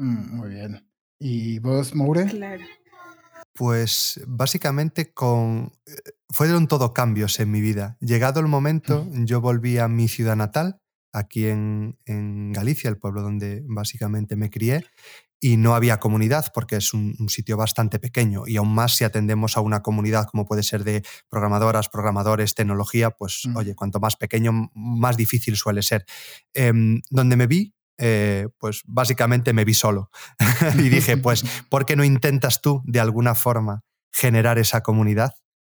Mm, 0.00 0.36
muy 0.36 0.48
bien. 0.48 0.86
¿Y 1.18 1.58
vos, 1.58 1.94
Maure? 1.94 2.24
Claro. 2.24 2.64
Pues 3.52 4.20
básicamente 4.26 5.12
con... 5.12 5.72
Eh, 5.86 5.92
fueron 6.30 6.68
todo 6.68 6.94
cambios 6.94 7.38
en 7.38 7.50
mi 7.50 7.60
vida. 7.60 7.98
Llegado 8.00 8.40
el 8.40 8.46
momento, 8.46 9.06
yo 9.12 9.40
volví 9.40 9.76
a 9.78 9.88
mi 9.88 10.08
ciudad 10.08 10.36
natal, 10.36 10.80
aquí 11.12 11.48
en, 11.48 11.98
en, 12.06 12.52
Galicia, 12.52 12.88
el 12.88 12.98
pueblo 12.98 13.20
donde 13.20 13.62
básicamente 13.66 14.36
me 14.36 14.48
crié, 14.48 14.86
y 15.40 15.56
no 15.56 15.74
había 15.74 15.98
comunidad 15.98 16.46
porque 16.54 16.76
es 16.76 16.94
un, 16.94 17.16
sitio 17.28 17.56
bastante 17.56 17.98
pequeño 17.98 18.44
y 18.46 18.58
aún 18.58 18.74
más 18.74 18.96
si 18.96 19.04
atendemos 19.04 19.56
a 19.56 19.60
una 19.60 19.82
comunidad 19.82 20.26
como 20.26 20.44
puede 20.44 20.62
ser 20.62 20.84
de 20.84 21.02
programadoras, 21.30 21.88
programadores, 21.88 22.54
tecnología, 22.54 23.10
pues 23.10 23.42
mm. 23.46 23.56
oye, 23.56 23.74
cuanto 23.74 24.00
más 24.00 24.16
pequeño, 24.16 24.70
más 24.74 25.16
difícil 25.16 25.56
suele 25.56 25.82
ser. 25.82 26.04
Em, 26.54 27.00
donde 27.10 27.36
me 27.36 27.46
vi 27.46 27.74
eh, 28.00 28.48
pues 28.58 28.82
básicamente 28.86 29.52
me 29.52 29.64
vi 29.64 29.74
solo. 29.74 30.10
y 30.74 30.88
dije, 30.88 31.16
pues, 31.16 31.44
¿por 31.68 31.84
qué 31.84 31.96
no 31.96 32.04
intentas 32.04 32.62
tú 32.62 32.82
de 32.84 32.98
alguna 32.98 33.34
forma 33.34 33.82
generar 34.10 34.58
esa 34.58 34.82
comunidad? 34.82 35.32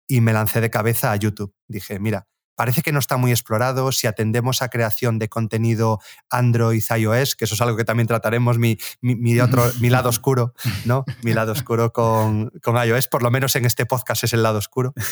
Y 0.07 0.21
me 0.21 0.33
lancé 0.33 0.62
de 0.62 0.69
cabeza 0.69 1.12
a 1.12 1.15
YouTube. 1.15 1.53
Dije, 1.67 1.99
mira, 1.99 2.27
parece 2.55 2.81
que 2.81 2.91
no 2.91 2.99
está 2.99 3.17
muy 3.17 3.31
explorado. 3.31 3.91
Si 3.91 4.07
atendemos 4.07 4.61
a 4.61 4.69
creación 4.69 5.19
de 5.19 5.29
contenido 5.29 5.99
Android, 6.29 6.83
iOS, 6.97 7.35
que 7.35 7.45
eso 7.45 7.55
es 7.55 7.61
algo 7.61 7.77
que 7.77 7.85
también 7.85 8.07
trataremos, 8.07 8.57
mi, 8.57 8.77
mi, 9.01 9.39
otro, 9.39 9.71
mi 9.79 9.89
lado 9.89 10.09
oscuro, 10.09 10.53
¿no? 10.85 11.05
Mi 11.23 11.33
lado 11.33 11.51
oscuro 11.51 11.91
con, 11.91 12.51
con, 12.61 12.75
iOS, 12.75 13.07
por 13.07 13.23
lo 13.23 13.31
menos 13.31 13.55
en 13.55 13.65
este 13.65 13.85
podcast 13.85 14.23
es 14.23 14.33
el 14.33 14.43
lado 14.43 14.57
oscuro. 14.57 14.93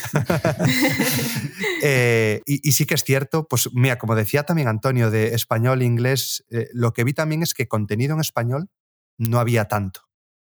Eh, 1.84 2.41
y, 2.45 2.71
sí 2.73 2.86
que 2.86 2.93
es 2.93 3.04
cierto, 3.04 3.47
pues 3.47 3.69
mira, 3.73 3.97
como 3.97 4.13
decía 4.13 4.43
también 4.43 4.67
Antonio, 4.67 5.10
de 5.10 5.34
español, 5.34 5.82
inglés, 5.82 6.45
eh, 6.51 6.69
lo 6.73 6.93
que 6.93 7.04
vi 7.04 7.13
también 7.13 7.41
es 7.41 7.56
que 7.56 7.67
contenido 7.67 8.13
en 8.13 8.19
español 8.19 8.69
no 9.17 9.39
había 9.39 9.65
tanto. 9.65 10.01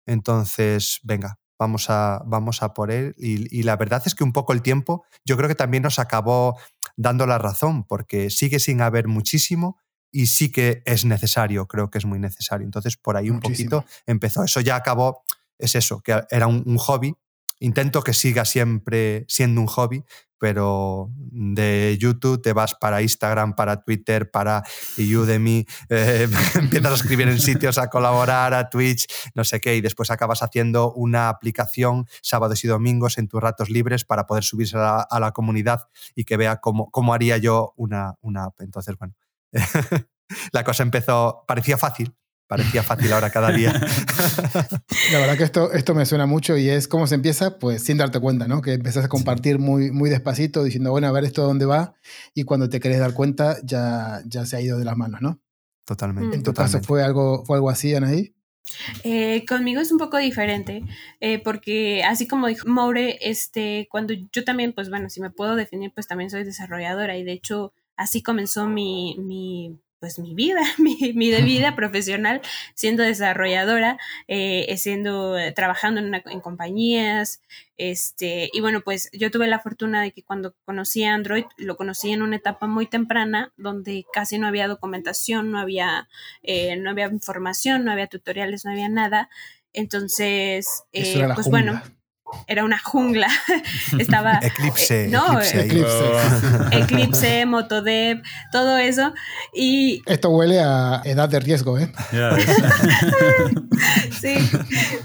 Entonces, 0.05 0.99
venga, 1.03 1.39
vamos 1.57 1.89
a, 1.89 2.21
vamos 2.25 2.61
a 2.61 2.73
por 2.73 2.91
él. 2.91 3.15
Y, 3.17 3.63
la 3.63 3.77
verdad 3.77 4.03
es 4.05 4.15
que 4.15 4.23
un 4.23 4.33
poco 4.33 4.53
el 4.53 4.61
tiempo 4.61 5.05
yo 5.25 5.37
creo 5.37 5.47
que 5.47 5.55
también 5.55 5.83
nos 5.83 5.99
acabó 5.99 6.57
dando 6.95 7.25
la 7.25 7.37
razón, 7.37 7.83
porque 7.83 8.29
sigue 8.29 8.59
sin 8.59 8.81
haber 8.81 9.07
muchísimo 9.07 9.77
y 10.11 10.27
sí 10.27 10.51
que 10.51 10.81
es 10.85 11.03
necesario, 11.05 11.67
creo 11.67 11.89
que 11.89 11.97
es 11.97 12.05
muy 12.05 12.19
necesario. 12.19 12.65
Entonces 12.65 12.95
por 12.97 13.17
ahí 13.17 13.29
un 13.29 13.41
poquito 13.41 13.85
empezó. 14.05 14.43
Eso 14.43 14.61
ya 14.61 14.75
acabó, 14.75 15.23
es 15.57 15.75
eso, 15.75 16.01
que 16.01 16.23
era 16.29 16.47
un, 16.47 16.77
hobby 16.77 17.15
intento 17.59 18.01
que 18.01 18.13
siga 18.13 18.45
siempre 18.45 19.25
siendo 19.27 19.61
un 19.61 19.67
hobby, 19.67 20.03
pero 20.39 21.09
de 21.17 21.97
YouTube 21.99 22.41
te 22.41 22.53
vas 22.53 22.75
para 22.75 23.01
Instagram, 23.01 23.55
para 23.55 23.81
Twitter, 23.81 24.29
para 24.29 24.63
Udemy, 24.97 25.65
eh, 25.89 26.27
empiezas 26.55 26.91
a 26.91 26.95
escribir 26.95 27.27
en 27.27 27.39
sitios, 27.39 27.77
a 27.77 27.89
colaborar, 27.89 28.53
a 28.53 28.69
Twitch, 28.69 29.07
no 29.33 29.43
sé 29.43 29.59
qué, 29.59 29.75
y 29.75 29.81
después 29.81 30.11
acabas 30.11 30.41
haciendo 30.43 30.93
una 30.93 31.29
aplicación 31.29 32.05
sábados 32.21 32.63
y 32.63 32.67
domingos 32.67 33.17
en 33.17 33.27
tus 33.27 33.41
ratos 33.41 33.69
libres 33.69 34.05
para 34.05 34.25
poder 34.25 34.43
subirse 34.43 34.77
a 34.77 35.19
la, 35.19 35.31
comunidad 35.31 35.89
y 36.15 36.23
que 36.23 36.37
vea 36.37 36.57
cómo, 36.57 36.89
cómo 36.91 37.13
haría 37.13 37.37
yo 37.37 37.73
una, 37.75 38.15
una 38.21 38.45
app. 38.45 38.61
Entonces, 38.61 38.95
bueno, 38.97 39.15
la 40.51 40.63
cosa 40.63 40.83
empezó, 40.83 41.43
parecía 41.47 41.77
fácil, 41.77 42.15
parecía 42.47 42.83
fácil 42.83 43.11
ahora 43.13 43.29
cada 43.29 43.51
día. 43.51 43.73
La 45.11 45.19
verdad 45.19 45.37
que 45.37 45.43
esto, 45.43 45.71
esto 45.71 45.95
me 45.95 46.05
suena 46.05 46.25
mucho 46.25 46.57
y 46.57 46.69
es 46.69 46.87
cómo 46.87 47.07
se 47.07 47.15
empieza, 47.15 47.57
pues 47.57 47.83
sin 47.83 47.97
darte 47.97 48.19
cuenta, 48.19 48.47
¿no? 48.47 48.61
Que 48.61 48.73
empezás 48.73 49.05
a 49.05 49.09
compartir 49.09 49.59
muy, 49.59 49.91
muy 49.91 50.09
despacito, 50.09 50.63
diciendo, 50.63 50.91
bueno, 50.91 51.07
a 51.07 51.11
ver 51.11 51.25
esto 51.25 51.43
dónde 51.43 51.65
va, 51.65 51.95
y 52.33 52.43
cuando 52.43 52.69
te 52.69 52.79
querés 52.79 52.99
dar 52.99 53.13
cuenta 53.13 53.57
ya, 53.63 54.21
ya 54.25 54.45
se 54.45 54.57
ha 54.57 54.61
ido 54.61 54.77
de 54.77 54.85
las 54.85 54.97
manos, 54.97 55.21
¿no? 55.21 55.39
Totalmente. 55.85 56.35
¿En 56.35 56.43
tu 56.43 56.53
caso 56.53 56.81
fue 56.81 57.03
algo, 57.03 57.43
fue 57.45 57.57
algo 57.57 57.69
así, 57.69 57.93
Anaí? 57.93 58.33
Eh, 59.03 59.45
conmigo 59.47 59.79
es 59.79 59.91
un 59.91 59.99
poco 59.99 60.17
diferente, 60.17 60.83
eh, 61.19 61.39
porque 61.39 62.03
así 62.03 62.27
como 62.27 62.47
dijo 62.47 62.67
Maure, 62.67 63.19
este, 63.21 63.87
cuando 63.91 64.13
yo 64.13 64.43
también, 64.43 64.73
pues 64.73 64.89
bueno, 64.89 65.09
si 65.09 65.21
me 65.21 65.29
puedo 65.29 65.55
definir, 65.55 65.91
pues 65.93 66.07
también 66.07 66.31
soy 66.31 66.43
desarrolladora 66.43 67.15
y 67.15 67.23
de 67.23 67.33
hecho 67.33 67.73
así 67.95 68.23
comenzó 68.23 68.67
mi, 68.67 69.15
mi 69.19 69.79
pues 69.99 70.19
mi 70.19 70.33
vida, 70.33 70.61
mi, 70.77 71.13
mi 71.13 71.31
vida 71.41 71.75
profesional 71.75 72.41
siendo 72.73 73.03
desarrolladora, 73.03 73.97
eh, 74.27 74.73
siendo, 74.77 75.37
eh, 75.37 75.51
trabajando 75.51 76.01
en, 76.01 76.13
en, 76.13 76.41
compañías, 76.41 77.41
este, 77.77 78.49
y 78.53 78.61
bueno, 78.61 78.81
pues 78.81 79.09
yo 79.11 79.31
tuve 79.31 79.47
la 79.47 79.59
fortuna 79.59 80.01
de 80.01 80.11
que 80.11 80.23
cuando 80.23 80.55
conocí 80.65 81.03
a 81.03 81.13
Android, 81.13 81.45
lo 81.57 81.75
conocí 81.75 82.11
en 82.11 82.21
una 82.21 82.37
etapa 82.37 82.67
muy 82.67 82.87
temprana, 82.87 83.51
donde 83.57 84.05
casi 84.13 84.39
no 84.39 84.47
había 84.47 84.67
documentación, 84.67 85.51
no 85.51 85.59
había, 85.59 86.07
eh, 86.41 86.75
no 86.77 86.89
había 86.89 87.07
información, 87.07 87.83
no 87.83 87.91
había 87.91 88.07
tutoriales, 88.07 88.63
no 88.65 88.71
había 88.71 88.89
nada. 88.89 89.29
Entonces, 89.73 90.83
eh, 90.93 91.27
pues 91.35 91.49
bueno, 91.49 91.81
era 92.47 92.63
una 92.63 92.77
jungla. 92.79 93.27
Estaba. 93.99 94.39
Eclipse. 94.41 95.05
Eh, 95.05 95.07
no, 95.07 95.41
Eclipse. 95.41 96.05
Eclipse, 96.71 97.45
Motodev, 97.45 98.21
todo 98.51 98.77
eso. 98.77 99.13
Y. 99.53 100.01
Esto 100.05 100.29
huele 100.29 100.59
a 100.59 101.01
edad 101.05 101.29
de 101.29 101.39
riesgo, 101.39 101.77
¿eh? 101.77 101.91
sí. 104.21 104.35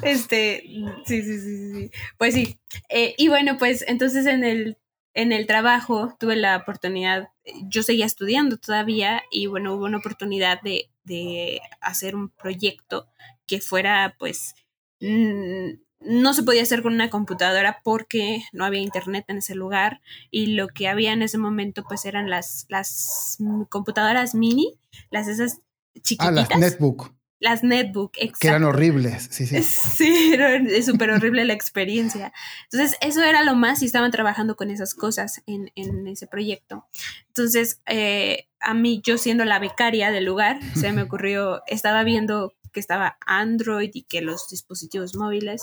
Este. 0.03 0.63
Sí, 1.07 1.23
sí, 1.23 1.41
sí, 1.41 1.73
sí. 1.73 1.91
Pues 2.19 2.35
sí. 2.35 2.59
Eh, 2.89 3.15
y 3.17 3.29
bueno, 3.29 3.57
pues 3.59 3.85
entonces 3.87 4.27
en 4.27 4.45
el, 4.45 4.79
en 5.15 5.33
el 5.33 5.47
trabajo 5.47 6.17
tuve 6.19 6.37
la 6.37 6.57
oportunidad. 6.57 7.29
Yo 7.65 7.83
seguía 7.83 8.07
estudiando 8.07 8.57
todavía 8.57 9.23
y 9.31 9.47
bueno, 9.47 9.75
hubo 9.75 9.85
una 9.85 9.99
oportunidad 9.99 10.61
de, 10.63 10.91
de 11.05 11.61
hacer 11.81 12.15
un 12.15 12.31
proyecto 12.31 13.09
que 13.47 13.61
fuera, 13.61 14.15
pues. 14.19 14.55
Mmm, 15.01 15.71
no 16.01 16.33
se 16.33 16.43
podía 16.43 16.63
hacer 16.63 16.83
con 16.83 16.95
una 16.95 17.11
computadora 17.11 17.81
porque 17.85 18.43
no 18.53 18.65
había 18.65 18.81
internet 18.81 19.27
en 19.29 19.39
ese 19.39 19.55
lugar 19.55 20.01
y 20.31 20.55
lo 20.55 20.69
que 20.69 20.89
había 20.89 21.13
en 21.13 21.23
ese 21.23 21.39
momento 21.39 21.85
pues 21.87 22.05
eran 22.05 22.31
las, 22.31 22.67
las 22.69 23.39
computadoras 23.69 24.35
mini, 24.35 24.79
las 25.11 25.29
esas 25.29 25.61
chiquititas. 26.03 26.49
Ah, 26.51 26.59
las 26.59 26.73
netbook. 26.73 27.13
Las 27.39 27.65
netbook, 27.65 28.13
exacto. 28.17 28.39
Que 28.41 28.49
eran 28.49 28.65
horribles, 28.65 29.29
sí, 29.31 29.47
sí. 29.47 29.63
Sí, 29.63 30.33
era 30.35 30.61
súper 30.83 31.11
horrible 31.11 31.45
la 31.47 31.55
experiencia. 31.55 32.33
Entonces, 32.71 32.99
eso 33.01 33.23
era 33.23 33.43
lo 33.45 33.55
más 33.55 33.83
y 33.83 33.87
estaban 33.87 34.11
trabajando 34.11 34.57
con 34.57 34.71
esas 34.71 34.95
cosas 34.95 35.43
en, 35.47 35.73
en 35.75 36.07
ese 36.07 36.27
proyecto. 36.27 36.87
Entonces, 37.29 37.81
eh, 37.87 38.49
a 38.61 38.75
mí, 38.75 39.01
yo 39.03 39.17
siendo 39.17 39.47
la 39.47 39.59
becaria 39.59 40.11
del 40.11 40.27
lugar, 40.27 40.61
se 40.75 40.93
me 40.93 41.03
ocurrió, 41.03 41.63
estaba 41.67 42.05
viendo 42.05 42.53
que 42.71 42.81
estaba 42.81 43.17
Android 43.27 43.91
y 43.93 44.03
que 44.03 44.21
los 44.21 44.49
dispositivos 44.49 45.17
móviles. 45.17 45.63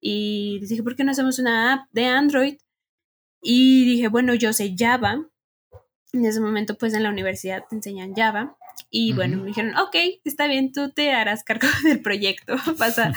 Y 0.00 0.58
les 0.60 0.68
dije, 0.68 0.82
¿por 0.82 0.96
qué 0.96 1.04
no 1.04 1.10
hacemos 1.10 1.38
una 1.38 1.72
app 1.72 1.88
de 1.92 2.06
Android? 2.06 2.56
Y 3.42 3.84
dije, 3.84 4.08
bueno, 4.08 4.34
yo 4.34 4.52
sé 4.52 4.74
Java. 4.76 5.26
En 6.12 6.24
ese 6.24 6.40
momento, 6.40 6.76
pues 6.76 6.94
en 6.94 7.02
la 7.02 7.10
universidad 7.10 7.64
te 7.68 7.76
enseñan 7.76 8.14
Java. 8.14 8.56
Y 8.90 9.12
bueno, 9.12 9.38
me 9.38 9.46
dijeron, 9.48 9.76
ok, 9.76 9.96
está 10.24 10.46
bien, 10.46 10.72
tú 10.72 10.90
te 10.90 11.12
harás 11.12 11.44
cargo 11.44 11.66
del 11.84 12.00
proyecto. 12.00 12.56
Pasa. 12.78 13.12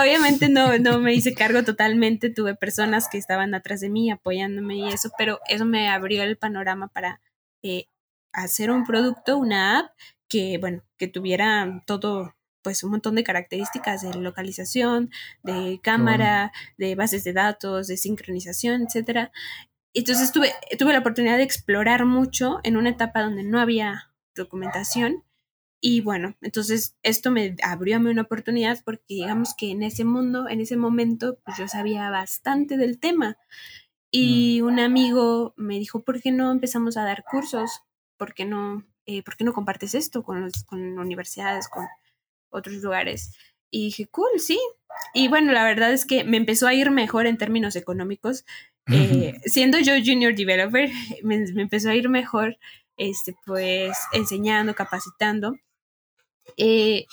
Obviamente 0.00 0.48
no, 0.48 0.78
no 0.78 0.98
me 1.00 1.14
hice 1.14 1.34
cargo 1.34 1.64
totalmente, 1.64 2.30
tuve 2.30 2.54
personas 2.54 3.08
que 3.08 3.18
estaban 3.18 3.54
atrás 3.54 3.80
de 3.80 3.90
mí 3.90 4.10
apoyándome 4.10 4.76
y 4.76 4.88
eso, 4.88 5.10
pero 5.18 5.40
eso 5.48 5.66
me 5.66 5.88
abrió 5.88 6.22
el 6.22 6.36
panorama 6.36 6.88
para 6.88 7.20
eh, 7.62 7.86
hacer 8.32 8.70
un 8.70 8.84
producto, 8.84 9.36
una 9.38 9.80
app 9.80 9.90
que, 10.28 10.58
bueno, 10.58 10.82
que 10.96 11.08
tuviera 11.08 11.82
todo 11.86 12.35
pues 12.66 12.82
un 12.82 12.90
montón 12.90 13.14
de 13.14 13.22
características 13.22 14.02
de 14.02 14.12
localización, 14.18 15.12
de 15.44 15.78
cámara, 15.84 16.50
de 16.76 16.96
bases 16.96 17.22
de 17.22 17.32
datos, 17.32 17.86
de 17.86 17.96
sincronización, 17.96 18.82
etcétera. 18.82 19.30
Entonces 19.94 20.32
tuve, 20.32 20.52
tuve 20.76 20.92
la 20.92 20.98
oportunidad 20.98 21.36
de 21.36 21.44
explorar 21.44 22.06
mucho 22.06 22.58
en 22.64 22.76
una 22.76 22.90
etapa 22.90 23.22
donde 23.22 23.44
no 23.44 23.60
había 23.60 24.10
documentación 24.34 25.22
y 25.80 26.00
bueno, 26.00 26.34
entonces 26.40 26.96
esto 27.04 27.30
me 27.30 27.54
abrió 27.62 27.94
a 27.94 27.98
mí 28.00 28.10
una 28.10 28.22
oportunidad 28.22 28.80
porque 28.84 29.04
digamos 29.10 29.54
que 29.56 29.70
en 29.70 29.84
ese 29.84 30.04
mundo, 30.04 30.48
en 30.48 30.60
ese 30.60 30.76
momento, 30.76 31.38
pues 31.44 31.58
yo 31.58 31.68
sabía 31.68 32.10
bastante 32.10 32.76
del 32.76 32.98
tema. 32.98 33.38
Y 34.10 34.60
mm. 34.60 34.66
un 34.66 34.80
amigo 34.80 35.54
me 35.56 35.78
dijo, 35.78 36.02
¿por 36.02 36.20
qué 36.20 36.32
no 36.32 36.50
empezamos 36.50 36.96
a 36.96 37.04
dar 37.04 37.22
cursos? 37.30 37.84
¿Por 38.16 38.34
qué 38.34 38.44
no, 38.44 38.84
eh, 39.04 39.22
¿por 39.22 39.36
qué 39.36 39.44
no 39.44 39.52
compartes 39.52 39.94
esto 39.94 40.24
con, 40.24 40.40
los, 40.40 40.64
con 40.64 40.98
universidades, 40.98 41.68
con, 41.68 41.86
otros 42.50 42.76
lugares. 42.76 43.32
Y 43.70 43.86
dije, 43.86 44.06
cool, 44.06 44.38
sí. 44.38 44.58
Y 45.14 45.28
bueno, 45.28 45.52
la 45.52 45.64
verdad 45.64 45.92
es 45.92 46.06
que 46.06 46.24
me 46.24 46.36
empezó 46.36 46.66
a 46.66 46.74
ir 46.74 46.90
mejor 46.90 47.26
en 47.26 47.38
términos 47.38 47.76
económicos. 47.76 48.44
Eh, 48.90 49.34
siendo 49.44 49.78
yo 49.78 49.94
junior 50.04 50.34
developer, 50.34 50.90
me, 51.22 51.44
empezó 51.56 51.90
a 51.90 51.94
ir 51.94 52.08
mejor, 52.08 52.58
este, 52.96 53.34
pues, 53.44 53.96
enseñando, 54.12 54.74
capacitando. 54.74 55.56
Eh, 56.56 57.06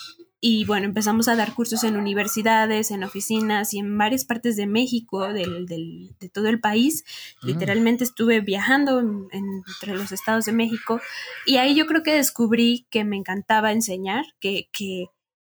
y 0.46 0.66
bueno, 0.66 0.86
empezamos 0.86 1.30
a 1.30 1.38
dar 1.38 1.54
cursos 1.54 1.86
en 1.86 1.96
universidades, 1.96 2.92
en 2.92 3.06
oficinas 3.06 3.74
y 3.74 3.80
en 3.80 3.98
varias 3.98 4.26
partes 4.26 4.58
de 4.58 4.68
México, 4.68 5.32
del, 5.32 5.66
del, 5.66 6.18
de 6.20 6.28
todo 6.28 6.50
el 6.50 6.60
país. 6.60 7.06
Mm. 7.42 7.48
Literalmente 7.48 8.04
estuve 8.04 8.42
viajando 8.42 9.00
entre 9.32 9.96
los 9.96 10.12
estados 10.12 10.44
de 10.44 10.52
México 10.52 11.00
y 11.46 11.58
ahí 11.58 11.76
yo 11.76 11.86
creo 11.86 12.04
que 12.04 12.14
descubrí 12.14 12.86
que 12.90 13.06
me 13.06 13.16
encantaba 13.16 13.72
enseñar, 13.72 14.26
que, 14.42 14.68
que 14.74 15.06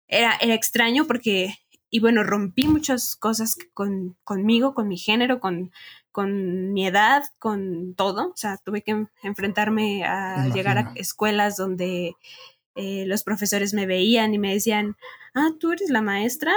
era, 0.09 0.37
era 0.41 0.55
extraño 0.55 1.07
porque, 1.07 1.59
y 1.91 2.01
bueno, 2.01 2.23
rompí 2.23 2.67
muchas 2.67 3.17
cosas 3.17 3.57
con, 3.75 4.17
conmigo, 4.25 4.75
con 4.75 4.89
mi 4.89 4.99
género, 4.99 5.41
con, 5.41 5.73
con 6.13 6.73
mi 6.73 6.87
edad, 6.87 7.25
con 7.39 7.95
todo. 7.95 8.31
O 8.31 8.37
sea, 8.37 8.59
tuve 8.59 8.83
que 8.83 9.07
enfrentarme 9.23 10.05
a 10.05 10.49
llegar 10.49 10.79
a 10.79 10.93
escuelas 10.95 11.57
donde 11.57 12.17
eh, 12.75 13.05
los 13.07 13.23
profesores 13.23 13.75
me 13.75 13.87
veían 13.87 14.35
y 14.35 14.39
me 14.39 14.53
decían, 14.53 14.97
ah, 15.35 15.51
tú 15.59 15.73
eres 15.73 15.91
la 15.91 16.03
maestra, 16.03 16.53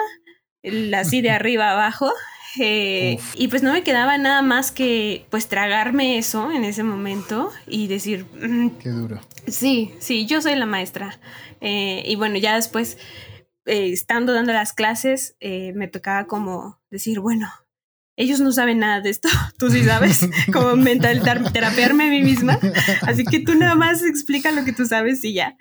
así 0.96 1.22
de 1.22 1.32
arriba 1.32 1.72
abajo. 1.72 2.12
Eh, 2.60 3.20
y 3.36 3.48
pues 3.48 3.62
no 3.62 3.74
me 3.74 3.84
quedaba 3.84 4.18
nada 4.18 4.42
más 4.42 4.72
que 4.72 5.26
pues 5.30 5.48
tragarme 5.48 6.18
eso 6.18 6.52
en 6.52 6.64
ese 6.64 6.84
momento 6.84 7.52
y 7.68 7.88
decir, 7.88 8.26
mm, 8.42 8.70
qué 8.80 8.90
duro. 8.90 9.20
Sí, 9.48 9.94
sí, 10.00 10.26
yo 10.26 10.42
soy 10.42 10.56
la 10.56 10.66
maestra. 10.66 11.20
Eh, 11.62 12.04
y 12.06 12.16
bueno, 12.16 12.38
ya 12.38 12.56
después 12.56 12.98
eh, 13.70 13.92
estando 13.92 14.34
dando 14.34 14.52
las 14.52 14.74
clases, 14.74 15.36
eh, 15.40 15.74
me 15.74 15.88
tocaba 15.88 16.26
como 16.26 16.80
decir, 16.90 17.20
bueno, 17.20 17.50
ellos 18.16 18.42
no 18.42 18.52
saben 18.52 18.80
nada 18.80 19.00
de 19.00 19.10
esto, 19.10 19.30
tú 19.58 19.70
sí 19.70 19.84
sabes, 19.84 20.28
como 20.54 20.76
mental 20.76 21.22
terapearme 21.54 22.06
a 22.06 22.10
mí 22.10 22.22
misma, 22.22 22.60
así 23.04 23.24
que 23.24 23.40
tú 23.40 23.56
nada 23.56 23.76
más 23.76 24.04
explica 24.04 24.52
lo 24.52 24.66
que 24.66 24.74
tú 24.74 24.86
sabes 24.86 25.24
y 25.24 25.34
ya. 25.34 25.58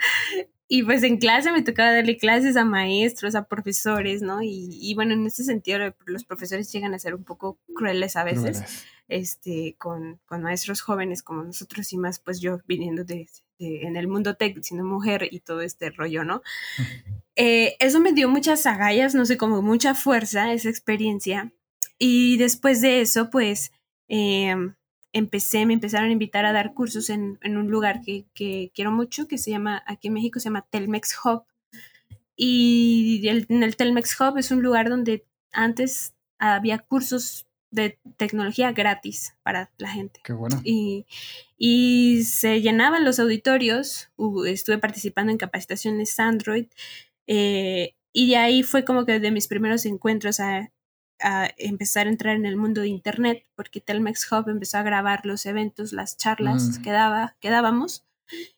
Y 0.70 0.82
pues 0.82 1.02
en 1.02 1.16
clase 1.16 1.50
me 1.50 1.62
tocaba 1.62 1.92
darle 1.92 2.18
clases 2.18 2.56
a 2.58 2.64
maestros, 2.64 3.34
a 3.34 3.44
profesores, 3.48 4.20
¿no? 4.20 4.40
Y, 4.42 4.92
bueno, 4.94 5.14
en 5.14 5.26
ese 5.26 5.42
sentido 5.42 5.78
los 6.04 6.24
profesores 6.24 6.70
llegan 6.70 6.92
a 6.92 6.98
ser 6.98 7.14
un 7.14 7.24
poco 7.24 7.58
crueles 7.74 8.16
a 8.16 8.24
veces, 8.24 8.84
este, 9.08 9.76
con, 9.78 10.20
con, 10.26 10.42
maestros 10.42 10.82
jóvenes 10.82 11.22
como 11.22 11.42
nosotros 11.42 11.90
y 11.94 11.96
más, 11.96 12.18
pues 12.18 12.40
yo 12.40 12.60
viniendo 12.66 13.02
de, 13.02 13.26
en 13.58 13.96
el 13.96 14.08
mundo 14.08 14.36
tech, 14.36 14.60
siendo 14.62 14.84
mujer 14.84 15.26
y 15.30 15.40
todo 15.40 15.62
este 15.62 15.90
rollo, 15.90 16.22
¿no? 16.24 16.42
Eh, 17.34 17.76
eso 17.78 18.00
me 18.00 18.12
dio 18.12 18.28
muchas 18.28 18.66
agallas, 18.66 19.14
no 19.14 19.24
sé, 19.24 19.36
como 19.38 19.62
mucha 19.62 19.94
fuerza, 19.94 20.52
esa 20.52 20.68
experiencia. 20.68 21.52
Y 21.98 22.36
después 22.36 22.80
de 22.80 23.00
eso, 23.00 23.30
pues, 23.30 23.72
em, 24.08 24.74
empecé, 25.12 25.66
me 25.66 25.74
empezaron 25.74 26.08
a 26.08 26.12
invitar 26.12 26.44
a 26.44 26.52
dar 26.52 26.74
cursos 26.74 27.10
en, 27.10 27.38
en 27.42 27.56
un 27.56 27.70
lugar 27.70 28.00
que, 28.02 28.24
que, 28.34 28.70
quiero 28.74 28.90
mucho, 28.90 29.26
que 29.28 29.38
se 29.38 29.50
llama, 29.50 29.82
aquí 29.86 30.08
en 30.08 30.14
México 30.14 30.40
se 30.40 30.44
llama 30.44 30.66
Telmex 30.70 31.16
Hub. 31.24 31.44
Y 32.36 33.26
el, 33.28 33.46
en 33.48 33.62
el 33.64 33.76
Telmex 33.76 34.20
Hub 34.20 34.38
es 34.38 34.52
un 34.52 34.62
lugar 34.62 34.88
donde 34.88 35.24
antes 35.52 36.14
había 36.38 36.78
cursos 36.78 37.46
de 37.70 37.98
tecnología 38.16 38.72
gratis 38.72 39.34
para 39.42 39.70
la 39.76 39.90
gente. 39.90 40.20
Qué 40.22 40.32
bueno. 40.32 40.60
Y, 40.62 41.04
y 41.58 42.22
se 42.24 42.60
llenaban 42.60 43.04
los 43.04 43.18
auditorios, 43.18 44.10
estuve 44.46 44.78
participando 44.78 45.32
en 45.32 45.38
capacitaciones 45.38 46.18
Android, 46.20 46.66
eh, 47.26 47.94
y 48.12 48.30
de 48.30 48.36
ahí 48.36 48.62
fue 48.62 48.84
como 48.84 49.04
que 49.04 49.20
de 49.20 49.30
mis 49.30 49.48
primeros 49.48 49.84
encuentros 49.84 50.40
a, 50.40 50.70
a, 51.20 51.50
empezar 51.56 52.06
a 52.06 52.10
entrar 52.10 52.36
en 52.36 52.46
el 52.46 52.56
mundo 52.56 52.80
de 52.80 52.88
Internet, 52.88 53.44
porque 53.54 53.80
Telmex 53.80 54.30
Hub 54.30 54.48
empezó 54.48 54.78
a 54.78 54.82
grabar 54.82 55.24
los 55.24 55.46
eventos, 55.46 55.92
las 55.92 56.16
charlas 56.16 56.78
mm. 56.78 56.82
que, 56.82 56.90
daba, 56.90 57.36
que 57.40 57.50
dábamos, 57.50 58.04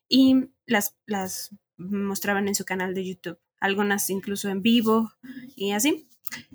y 0.08 0.50
las, 0.66 0.96
las 1.06 1.50
mostraban 1.76 2.48
en 2.48 2.54
su 2.54 2.64
canal 2.64 2.94
de 2.94 3.06
YouTube, 3.06 3.38
algunas 3.60 4.10
incluso 4.10 4.48
en 4.48 4.62
vivo 4.62 5.12
y 5.56 5.72
así. 5.72 6.06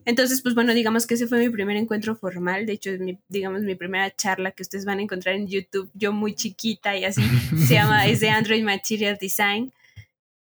Entonces, 0.06 0.42
pues 0.42 0.56
bueno, 0.56 0.74
digamos 0.74 1.06
que 1.06 1.16
ese 1.16 1.28
fue 1.28 1.40
mi 1.40 1.50
primer 1.50 1.76
encuentro 1.76 2.16
formal. 2.16 2.66
De 2.66 2.74
hecho, 2.74 2.92
es 2.92 3.00
mi, 3.00 3.20
digamos, 3.28 3.62
mi 3.62 3.76
primera 3.76 4.14
charla 4.16 4.52
que 4.52 4.64
ustedes 4.64 4.86
van 4.86 5.00
a 5.00 5.02
encontrar 5.02 5.36
en 5.36 5.48
YouTube, 5.48 5.92
yo 5.94 6.14
muy 6.14 6.36
chiquita 6.36 6.96
y 6.96 7.04
así, 7.04 7.22
se 7.68 7.74
llama, 7.74 8.08
es 8.08 8.20
de 8.20 8.30
Android 8.30 8.64
Material 8.64 9.18
Design. 9.20 9.74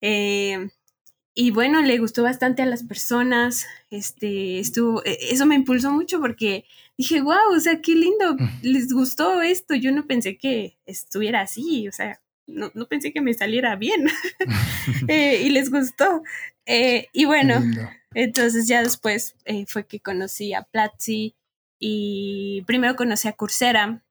Eh, 0.01 0.69
y 1.38 1.52
bueno, 1.52 1.82
le 1.82 1.98
gustó 1.98 2.24
bastante 2.24 2.62
a 2.62 2.65
las 2.65 2.84
personas. 2.84 3.67
Este, 3.89 4.60
estuvo, 4.60 5.04
e, 5.04 5.17
eso 5.32 5.45
me 5.45 5.56
impulsó 5.56 5.91
mucho 5.91 6.21
porque 6.21 6.63
dije, 6.98 7.21
wow, 7.21 7.54
o 7.54 7.60
sea, 7.60 7.82
qué 7.82 7.93
lindo, 7.93 8.38
les 8.62 8.91
gustó 8.93 9.41
esto. 9.41 9.76
Yo 9.76 9.91
no 9.91 10.08
pensé 10.08 10.38
que 10.38 10.78
estuviera 10.86 11.41
así, 11.41 11.89
o 11.89 11.91
sea, 11.91 12.21
no, 12.48 12.71
no 12.74 12.88
pensé 12.88 13.12
que 13.12 13.19
me 13.19 13.34
saliera 13.34 13.76
bien. 13.76 14.08
eh, 15.10 15.41
y 15.43 15.50
les 15.50 15.69
gustó. 15.69 16.24
Eh, 16.65 17.10
y 17.12 17.26
bueno, 17.26 17.62
entonces 18.13 18.67
ya 18.67 18.82
después 18.82 19.36
eh, 19.43 19.65
fue 19.67 19.86
que 19.86 20.00
conocí 20.00 20.54
a 20.54 20.63
Platzi 20.63 21.36
y 21.80 22.63
primero 22.65 22.95
conocí 22.95 23.28
a 23.28 23.34
Coursera. 23.34 24.02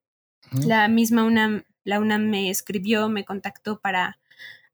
La 0.67 0.89
misma 0.89 1.25
UNAM, 1.25 1.65
la 1.85 1.99
UNAM 1.99 2.29
me 2.29 2.51
escribió, 2.51 3.09
me 3.09 3.25
contactó 3.25 3.81
para 3.81 4.19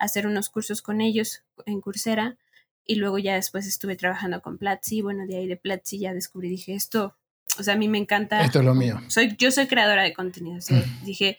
hacer 0.00 0.26
unos 0.26 0.48
cursos 0.48 0.82
con 0.82 1.00
ellos 1.00 1.44
en 1.66 1.80
Coursera 1.80 2.36
y 2.84 2.96
luego 2.96 3.18
ya 3.18 3.34
después 3.34 3.66
estuve 3.66 3.94
trabajando 3.94 4.42
con 4.42 4.58
Platzi. 4.58 5.02
Bueno, 5.02 5.26
de 5.26 5.36
ahí 5.36 5.46
de 5.46 5.56
Platzi 5.56 6.00
ya 6.00 6.12
descubrí, 6.12 6.48
dije, 6.48 6.74
esto, 6.74 7.16
o 7.58 7.62
sea, 7.62 7.74
a 7.74 7.76
mí 7.76 7.86
me 7.86 7.98
encanta. 7.98 8.42
Esto 8.42 8.60
es 8.60 8.64
lo 8.64 8.74
mío. 8.74 9.00
Soy, 9.08 9.36
yo 9.38 9.52
soy 9.52 9.66
creadora 9.68 10.02
de 10.02 10.12
contenido. 10.12 10.58
Dije, 11.04 11.36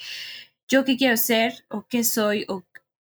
yo 0.69 0.85
qué 0.85 0.95
quiero 0.95 1.17
ser 1.17 1.65
o 1.67 1.85
qué 1.87 2.03
soy 2.03 2.45
o 2.47 2.63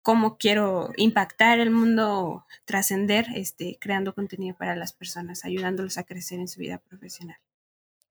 cómo 0.03 0.37
quiero 0.37 0.93
impactar 0.97 1.59
el 1.59 1.71
mundo, 1.71 2.45
trascender, 2.65 3.27
este, 3.35 3.79
creando 3.81 4.15
contenido 4.15 4.57
para 4.57 4.77
las 4.77 4.93
personas, 4.93 5.45
ayudándolos 5.45 5.97
a 5.99 6.05
crecer 6.05 6.39
en 6.39 6.49
su 6.49 6.61
vida 6.61 6.79
profesional. 6.79 7.39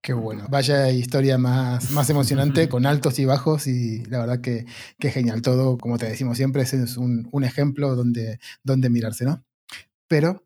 Qué 0.06 0.14
bueno. 0.14 0.46
Vaya 0.50 0.92
historia 0.92 1.40
más, 1.40 1.90
más 1.90 2.08
emocionante, 2.12 2.70
con 2.70 2.86
altos 2.86 3.18
y 3.18 3.26
bajos, 3.26 3.66
y 3.66 4.06
la 4.06 4.20
verdad 4.20 4.40
que, 4.40 4.68
que 5.00 5.10
genial. 5.10 5.42
Todo, 5.42 5.80
como 5.80 5.98
te 5.98 6.06
decimos 6.06 6.38
siempre, 6.38 6.62
es 6.62 6.96
un, 6.96 7.28
un 7.32 7.44
ejemplo 7.44 7.96
donde, 7.96 8.38
donde 8.64 8.92
mirarse, 8.92 9.26
¿no? 9.26 9.44
Pero 10.08 10.46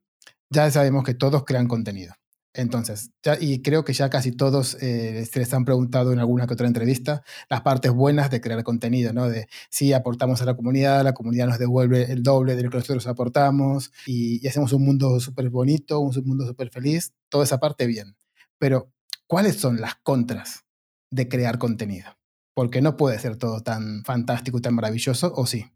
ya 0.49 0.71
sabemos 0.71 1.03
que 1.03 1.13
todos 1.13 1.43
crean 1.43 1.67
contenido. 1.67 2.13
Entonces, 2.53 3.11
ya, 3.21 3.37
y 3.37 3.61
creo 3.61 3.83
que 3.83 3.91
ya 3.91 4.09
casi 4.09 4.31
todos 4.31 4.77
eh, 4.79 5.27
se 5.29 5.39
les 5.39 5.53
han 5.53 5.65
preguntado 5.65 6.13
en 6.13 6.19
alguna 6.19 6.47
que 6.47 6.53
otra 6.53 6.67
entrevista 6.67 7.21
las 7.49 7.59
partes 7.59 7.91
buenas 7.91 8.31
de 8.31 8.39
crear 8.39 8.63
contenido, 8.63 9.11
¿no? 9.11 9.27
De 9.27 9.49
si 9.69 9.91
aportamos 9.91 10.41
a 10.41 10.45
la 10.45 10.55
comunidad, 10.55 11.03
la 11.03 11.13
comunidad 11.13 11.47
nos 11.47 11.59
devuelve 11.59 12.09
el 12.13 12.23
doble 12.23 12.55
de 12.55 12.63
lo 12.63 12.69
que 12.69 12.77
nosotros 12.77 13.07
aportamos 13.07 13.91
y, 14.07 14.47
hacemos 14.47 14.71
un 14.71 14.85
mundo 14.85 15.19
súper 15.19 15.49
bonito, 15.49 15.99
un 15.99 16.13
mundo 16.23 16.47
súper 16.47 16.69
feliz, 16.69 17.11
toda 17.27 17.43
esa 17.43 17.59
parte 17.59 17.87
bien. 17.87 18.15
Pero, 18.57 18.93
¿cuáles 19.29 19.57
son 19.57 19.79
las 19.79 19.95
contras 19.95 20.65
de 21.11 21.29
crear 21.29 21.59
contenido? 21.59 22.17
Porque 22.55 22.81
no 22.81 22.97
puede 22.97 23.19
ser 23.19 23.37
todo 23.37 23.61
tan 23.61 24.03
fantástico 24.03 24.57
y 24.57 24.61
tan 24.61 24.75
maravilloso, 24.75 25.31
¿o 25.35 25.45
sí? 25.45 25.71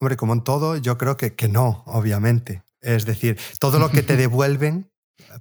Hombre, 0.00 0.16
como 0.16 0.32
en 0.32 0.44
todo, 0.44 0.76
yo 0.76 0.96
creo 0.96 1.18
que, 1.18 1.34
que 1.34 1.48
no, 1.48 1.82
obviamente. 1.86 2.62
Es 2.80 3.04
decir, 3.04 3.38
todo 3.58 3.78
lo 3.78 3.90
que 3.90 4.02
te 4.02 4.16
devuelven 4.16 4.90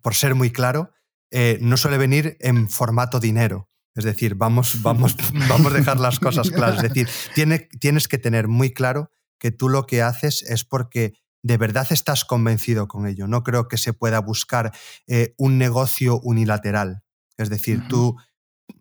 por 0.01 0.15
ser 0.15 0.35
muy 0.35 0.51
claro, 0.51 0.91
eh, 1.31 1.59
no 1.61 1.77
suele 1.77 1.97
venir 1.97 2.35
en 2.41 2.69
formato 2.69 3.19
dinero. 3.19 3.69
Es 3.95 4.03
decir, 4.03 4.35
vamos, 4.35 4.81
vamos, 4.81 5.15
vamos 5.49 5.71
a 5.71 5.75
dejar 5.75 5.99
las 5.99 6.19
cosas 6.19 6.49
claras. 6.49 6.83
Es 6.83 6.93
decir, 6.93 7.07
tiene, 7.35 7.59
tienes 7.79 8.07
que 8.07 8.17
tener 8.17 8.47
muy 8.47 8.73
claro 8.73 9.11
que 9.39 9.51
tú 9.51 9.69
lo 9.69 9.85
que 9.85 10.01
haces 10.01 10.43
es 10.43 10.65
porque 10.65 11.13
de 11.41 11.57
verdad 11.57 11.87
estás 11.91 12.25
convencido 12.25 12.87
con 12.87 13.07
ello. 13.07 13.27
No 13.27 13.43
creo 13.43 13.67
que 13.67 13.77
se 13.77 13.93
pueda 13.93 14.19
buscar 14.19 14.73
eh, 15.07 15.35
un 15.37 15.57
negocio 15.57 16.19
unilateral. 16.19 17.03
Es 17.39 17.49
decir, 17.49 17.87
tú... 17.87 18.15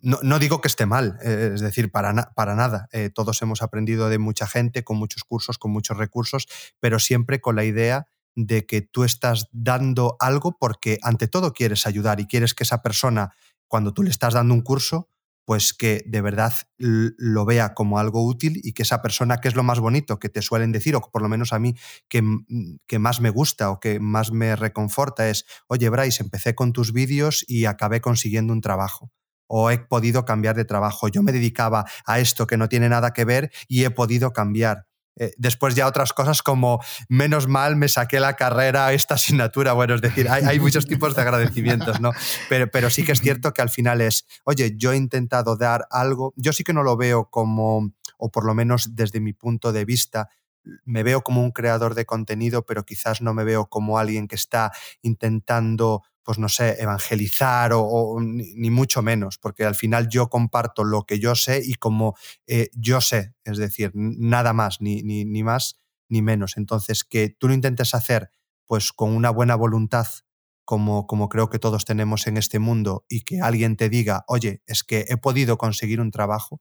No, 0.03 0.39
digo 0.39 0.61
que 0.61 0.69
esté 0.69 0.85
mal, 0.85 1.19
eh, 1.23 1.53
es 1.55 1.63
decir, 1.63 1.91
para, 1.91 2.13
para 2.35 2.55
nada. 2.55 2.89
todos 3.15 3.41
hemos 3.41 3.63
aprendido 3.63 4.11
de 4.11 4.19
mucha 4.19 4.47
gente, 4.47 4.85
con 4.85 4.99
muchos 4.99 5.25
cursos, 5.25 5.57
con 5.57 5.71
muchos 5.71 5.97
recursos, 5.97 6.47
pero 6.79 6.99
siempre 6.99 7.41
con 7.41 7.57
la 7.57 7.65
idea 7.65 8.07
de 8.35 8.67
que 8.67 8.83
tú 8.83 9.03
estás 9.03 9.49
dando 9.51 10.17
algo 10.21 10.57
porque 10.59 10.99
ante 11.03 11.27
todo 11.27 11.53
quieres 11.53 11.87
ayudar 11.87 12.21
y 12.21 12.27
quieres 12.27 12.55
que 12.55 12.65
esa 12.65 12.83
persona, 12.83 13.35
cuando 13.67 13.93
tú 13.93 14.05
le 14.05 14.11
estás 14.11 14.35
dando 14.35 14.55
un 14.55 14.61
curso, 14.61 15.09
pues 15.49 15.73
que 15.73 16.05
de 16.05 16.21
verdad 16.21 16.53
lo 16.77 17.47
vea 17.47 17.73
como 17.73 17.99
algo 17.99 18.23
útil 18.23 18.61
y 18.63 18.75
que 18.75 18.83
esa 18.83 19.01
persona, 19.01 19.39
que 19.39 19.49
es 19.49 19.55
lo 19.55 19.63
más 19.63 19.81
bonito 19.81 20.19
que 20.19 20.29
te 20.29 20.43
suelen 20.43 20.73
decir, 20.73 20.95
o 20.95 21.01
por 21.01 21.23
lo 21.23 21.31
menos 21.31 21.55
a 21.55 21.59
mí 21.59 21.75
que, 22.07 22.23
que 22.87 22.99
más 22.99 23.23
me 23.23 23.31
gusta 23.31 23.71
o 23.71 23.81
que 23.81 23.99
más 23.99 24.31
me 24.31 24.57
reconforta, 24.57 25.31
es, 25.31 25.47
oye 25.67 25.89
Bryce, 25.89 26.23
empecé 26.23 26.55
con 26.55 26.75
tus 26.75 26.93
vídeos 26.93 27.47
y 27.49 27.65
acabé 27.65 28.03
consiguiendo 28.03 28.53
un 28.53 28.61
trabajo 28.61 29.11
o 29.47 29.71
he 29.71 29.79
podido 29.79 30.27
cambiar 30.27 30.55
de 30.55 30.67
trabajo. 30.67 31.09
Yo 31.09 31.23
me 31.23 31.33
dedicaba 31.33 31.87
a 32.05 32.19
esto 32.19 32.47
que 32.47 32.59
no 32.59 32.69
tiene 32.69 32.91
nada 32.91 33.15
que 33.15 33.25
ver 33.25 33.51
y 33.69 33.85
he 33.85 33.91
podido 33.91 34.35
cambiar. 34.35 34.85
Eh, 35.19 35.33
después 35.37 35.75
ya 35.75 35.87
otras 35.87 36.13
cosas 36.13 36.43
como 36.43 36.81
menos 37.09 37.49
mal 37.49 37.77
me 37.77 37.89
saqué 37.89 38.21
la 38.21 38.37
carrera, 38.37 38.93
esta 38.93 39.15
asignatura, 39.15 39.73
bueno, 39.73 39.95
es 39.95 40.01
decir, 40.01 40.29
hay, 40.29 40.61
muchos 40.61 40.87
tipos 40.87 41.15
de 41.15 41.23
agradecimientos, 41.23 42.01
¿no? 42.01 42.13
Pero, 42.49 42.71
pero 42.71 42.91
sí 42.91 43.05
que 43.05 43.13
es 43.13 43.21
cierto 43.21 43.53
que 43.53 43.63
al 43.63 43.71
final 43.71 44.01
es, 44.01 44.27
oye, 44.45 44.75
yo 44.77 44.93
he 44.93 44.97
intentado 44.97 45.57
dar 45.57 45.87
algo, 45.91 46.33
yo 46.37 46.53
sí 46.53 46.65
que 46.65 46.73
no 46.73 46.83
lo 46.83 46.97
veo 46.97 47.31
como, 47.31 47.93
o 48.17 48.31
por 48.31 48.45
lo 48.45 48.55
menos 48.55 48.95
desde 48.95 49.21
mi 49.21 49.33
punto 49.33 49.73
de 49.73 49.85
vista, 49.85 50.29
me 50.85 51.03
veo 51.03 51.23
como 51.23 51.43
un 51.43 51.51
creador 51.51 51.95
de 51.95 52.05
contenido, 52.05 52.67
pero 52.67 52.85
quizás 52.85 53.23
no 53.23 53.35
me 53.35 53.45
veo 53.45 53.67
como 53.67 53.99
alguien 53.99 54.29
que 54.29 54.37
está 54.37 54.73
intentando 55.03 56.03
pues 56.29 56.39
no 56.39 56.51
sé, 56.51 56.77
evangelizar 56.79 57.73
o, 57.73 58.19
ni, 58.21 58.69
mucho 58.71 59.01
menos, 59.01 59.39
porque 59.39 59.65
al 59.65 59.75
final 59.75 60.11
yo 60.11 60.29
comparto 60.29 60.85
lo 60.85 61.07
que 61.07 61.19
yo 61.19 61.35
sé 61.35 61.63
y 61.65 61.77
como 61.77 62.17
eh, 62.47 62.69
yo 62.75 63.01
sé, 63.01 63.33
es 63.45 63.57
decir, 63.57 63.93
nada 63.95 64.53
más, 64.53 64.83
ni, 64.83 65.03
ni, 65.03 65.25
ni, 65.25 65.43
más 65.43 65.79
ni 66.07 66.21
menos. 66.21 66.59
Entonces, 66.59 67.03
que 67.03 67.31
tú 67.31 67.49
lo 67.49 67.55
intentes 67.55 67.95
hacer 67.95 68.31
pues 68.67 68.93
con 68.93 69.17
una 69.17 69.31
buena 69.31 69.55
voluntad, 69.55 70.07
como, 70.67 71.07
como 71.07 71.31
creo 71.31 71.49
que 71.49 71.59
todos 71.59 71.87
tenemos 71.87 72.27
en 72.27 72.37
este 72.37 72.59
mundo, 72.59 73.07
y 73.09 73.23
que 73.23 73.41
alguien 73.41 73.79
te 73.79 73.89
diga, 73.89 74.25
oye, 74.29 74.61
es 74.67 74.85
que 74.85 75.07
he 75.09 75.17
podido 75.17 75.57
conseguir 75.57 75.99
un 75.99 76.11
trabajo, 76.11 76.61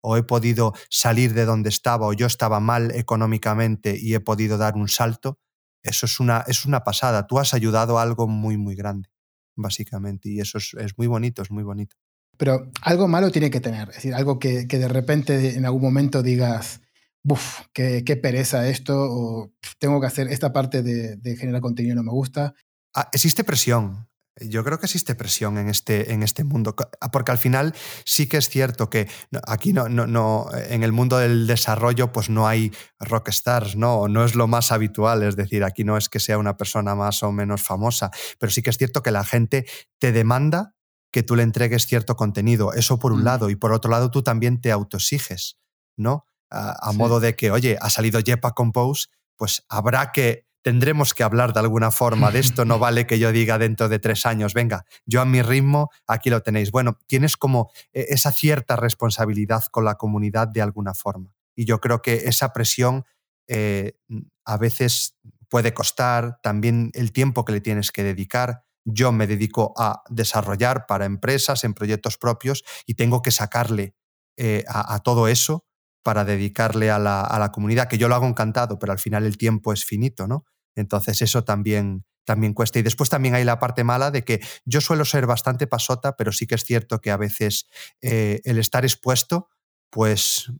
o 0.00 0.16
he 0.16 0.24
podido 0.24 0.72
salir 0.90 1.34
de 1.34 1.44
donde 1.44 1.68
estaba, 1.68 2.08
o 2.08 2.14
yo 2.14 2.26
estaba 2.26 2.58
mal 2.58 2.90
económicamente 2.90 3.96
y 3.96 4.14
he 4.14 4.18
podido 4.20 4.58
dar 4.58 4.74
un 4.74 4.88
salto, 4.88 5.38
eso 5.84 6.06
es 6.06 6.18
una, 6.18 6.44
es 6.48 6.64
una 6.64 6.82
pasada. 6.82 7.26
Tú 7.26 7.38
has 7.38 7.54
ayudado 7.54 7.98
a 7.98 8.02
algo 8.02 8.26
muy, 8.26 8.56
muy 8.56 8.74
grande, 8.74 9.10
básicamente. 9.54 10.30
Y 10.30 10.40
eso 10.40 10.58
es, 10.58 10.74
muy 10.96 11.06
bonito, 11.06 11.42
es 11.42 11.50
muy 11.50 11.62
bonito. 11.62 11.94
Pero 12.38 12.70
algo 12.80 13.06
malo 13.06 13.30
tiene 13.30 13.50
que 13.50 13.60
tener. 13.60 13.90
Es 13.90 13.96
decir, 13.96 14.14
algo 14.14 14.38
que, 14.38 14.64
de 14.64 14.88
repente 14.88 15.56
en 15.56 15.66
algún 15.66 15.82
momento 15.82 16.22
digas, 16.22 16.80
buf, 17.22 17.60
qué, 17.72 18.02
pereza 18.20 18.66
esto, 18.66 18.94
o 18.96 19.52
tengo 19.78 20.00
que 20.00 20.06
hacer 20.06 20.28
esta 20.28 20.52
parte 20.52 20.82
de, 20.82 21.16
de 21.16 21.36
generar 21.36 21.60
contenido 21.60 21.94
no 21.94 22.02
me 22.02 22.10
gusta. 22.10 22.54
Ah, 22.94 23.10
existe 23.12 23.44
presión. 23.44 24.08
Yo 24.40 24.64
creo 24.64 24.80
que 24.80 24.86
existe 24.86 25.14
presión 25.14 25.58
en 25.58 25.68
este, 25.68 26.12
en 26.12 26.24
este 26.24 26.42
mundo, 26.42 26.74
ah, 27.00 27.10
porque 27.12 27.30
al 27.30 27.38
final 27.38 27.72
sí 28.04 28.26
que 28.26 28.36
es 28.36 28.48
cierto 28.48 28.90
que 28.90 29.08
aquí 29.46 29.72
no, 29.72 29.88
no, 29.88 30.08
no, 30.08 30.48
en 30.52 30.82
el 30.82 30.90
mundo 30.90 31.18
del 31.18 31.46
desarrollo 31.46 32.10
pues 32.10 32.30
no 32.30 32.48
hay 32.48 32.72
rockstars, 32.98 33.76
¿no? 33.76 34.08
no 34.08 34.24
es 34.24 34.34
lo 34.34 34.48
más 34.48 34.72
habitual, 34.72 35.22
es 35.22 35.36
decir, 35.36 35.62
aquí 35.62 35.84
no 35.84 35.96
es 35.96 36.08
que 36.08 36.18
sea 36.18 36.38
una 36.38 36.56
persona 36.56 36.96
más 36.96 37.22
o 37.22 37.30
menos 37.30 37.62
famosa, 37.62 38.10
pero 38.40 38.50
sí 38.50 38.60
que 38.60 38.70
es 38.70 38.78
cierto 38.78 39.02
que 39.02 39.12
la 39.12 39.22
gente 39.22 39.66
te 40.00 40.10
demanda 40.10 40.74
que 41.12 41.22
tú 41.22 41.36
le 41.36 41.44
entregues 41.44 41.86
cierto 41.86 42.16
contenido, 42.16 42.72
eso 42.72 42.98
por 42.98 43.12
un 43.12 43.20
mm. 43.20 43.24
lado, 43.24 43.50
y 43.50 43.54
por 43.54 43.72
otro 43.72 43.88
lado 43.88 44.10
tú 44.10 44.24
también 44.24 44.60
te 44.60 44.72
autoexiges, 44.72 45.58
¿no? 45.96 46.26
A, 46.50 46.92
modo 46.92 47.18
de 47.18 47.34
que, 47.34 47.50
oye, 47.50 47.78
ha 47.80 47.90
salido 47.90 48.20
Jepa 48.24 48.52
Compose, 48.52 49.08
pues 49.36 49.64
habrá 49.68 50.12
que 50.12 50.46
tendremos 50.64 51.12
que 51.12 51.22
hablar 51.22 51.52
de 51.52 51.60
alguna 51.60 51.90
forma 51.90 52.30
de 52.30 52.40
esto. 52.40 52.64
No 52.64 52.78
vale 52.80 53.06
que 53.06 53.18
yo 53.18 53.30
diga 53.30 53.58
dentro 53.58 53.88
de 53.88 53.98
tres 54.00 54.26
años, 54.26 54.54
venga, 54.54 54.84
yo 55.04 55.20
a 55.20 55.26
mi 55.26 55.42
ritmo, 55.42 55.90
aquí 56.06 56.30
lo 56.30 56.42
tenéis. 56.42 56.72
Bueno, 56.72 56.98
tienes 57.06 57.36
como 57.36 57.70
eh, 57.92 58.06
esa 58.08 58.32
cierta 58.32 58.74
responsabilidad 58.74 59.64
con 59.70 59.84
la 59.84 59.96
comunidad 59.96 60.48
de 60.48 60.62
alguna 60.62 60.94
forma. 60.94 61.34
Y 61.54 61.66
yo 61.66 61.80
creo 61.80 62.02
que 62.02 62.14
esa 62.24 62.52
presión 62.52 63.04
eh, 63.46 63.98
a 64.44 64.56
veces 64.56 65.16
puede 65.48 65.74
costar, 65.74 66.40
también 66.42 66.90
el 66.94 67.12
tiempo 67.12 67.44
que 67.44 67.52
le 67.52 67.60
tienes 67.60 67.92
que 67.92 68.02
dedicar. 68.02 68.64
yo 68.86 69.12
me 69.12 69.26
dedico 69.26 69.72
a 69.78 70.02
desarrollar 70.10 70.84
para 70.86 71.06
empresas 71.06 71.64
en 71.64 71.72
proyectos 71.72 72.18
propios 72.18 72.64
y 72.86 72.94
tengo 72.94 73.22
que 73.22 73.30
sacarle 73.30 73.94
eh, 74.36 74.62
a, 74.68 74.98
todo 74.98 75.26
eso 75.26 75.64
para 76.02 76.24
dedicarle 76.26 76.90
a 76.90 76.98
la, 76.98 77.22
a 77.22 77.38
la, 77.38 77.50
comunidad, 77.50 77.88
que 77.88 77.96
yo 77.96 78.08
lo 78.08 78.14
hago 78.14 78.26
encantado, 78.26 78.78
pero 78.78 78.92
al 78.92 78.98
final 78.98 79.24
el 79.24 79.38
tiempo 79.38 79.72
es 79.72 79.86
finito, 79.86 80.26
¿no? 80.26 80.44
Entonces 80.74 81.22
eso 81.22 81.44
también, 81.44 82.04
también 82.24 82.54
cuesta. 82.54 82.78
Y 82.78 82.82
después 82.82 83.10
también 83.10 83.34
hay 83.34 83.44
la 83.44 83.58
parte 83.58 83.84
mala 83.84 84.10
de 84.10 84.24
que 84.24 84.40
yo 84.64 84.80
suelo 84.80 85.04
ser 85.04 85.26
bastante 85.26 85.66
pasota, 85.66 86.16
pero 86.16 86.32
sí 86.32 86.46
que 86.46 86.54
es 86.54 86.64
cierto 86.64 87.00
que 87.00 87.10
a 87.10 87.16
veces 87.16 87.66
eh, 88.00 88.40
el 88.44 88.58
estar 88.58 88.84
expuesto, 88.84 89.48
pues 89.90 90.52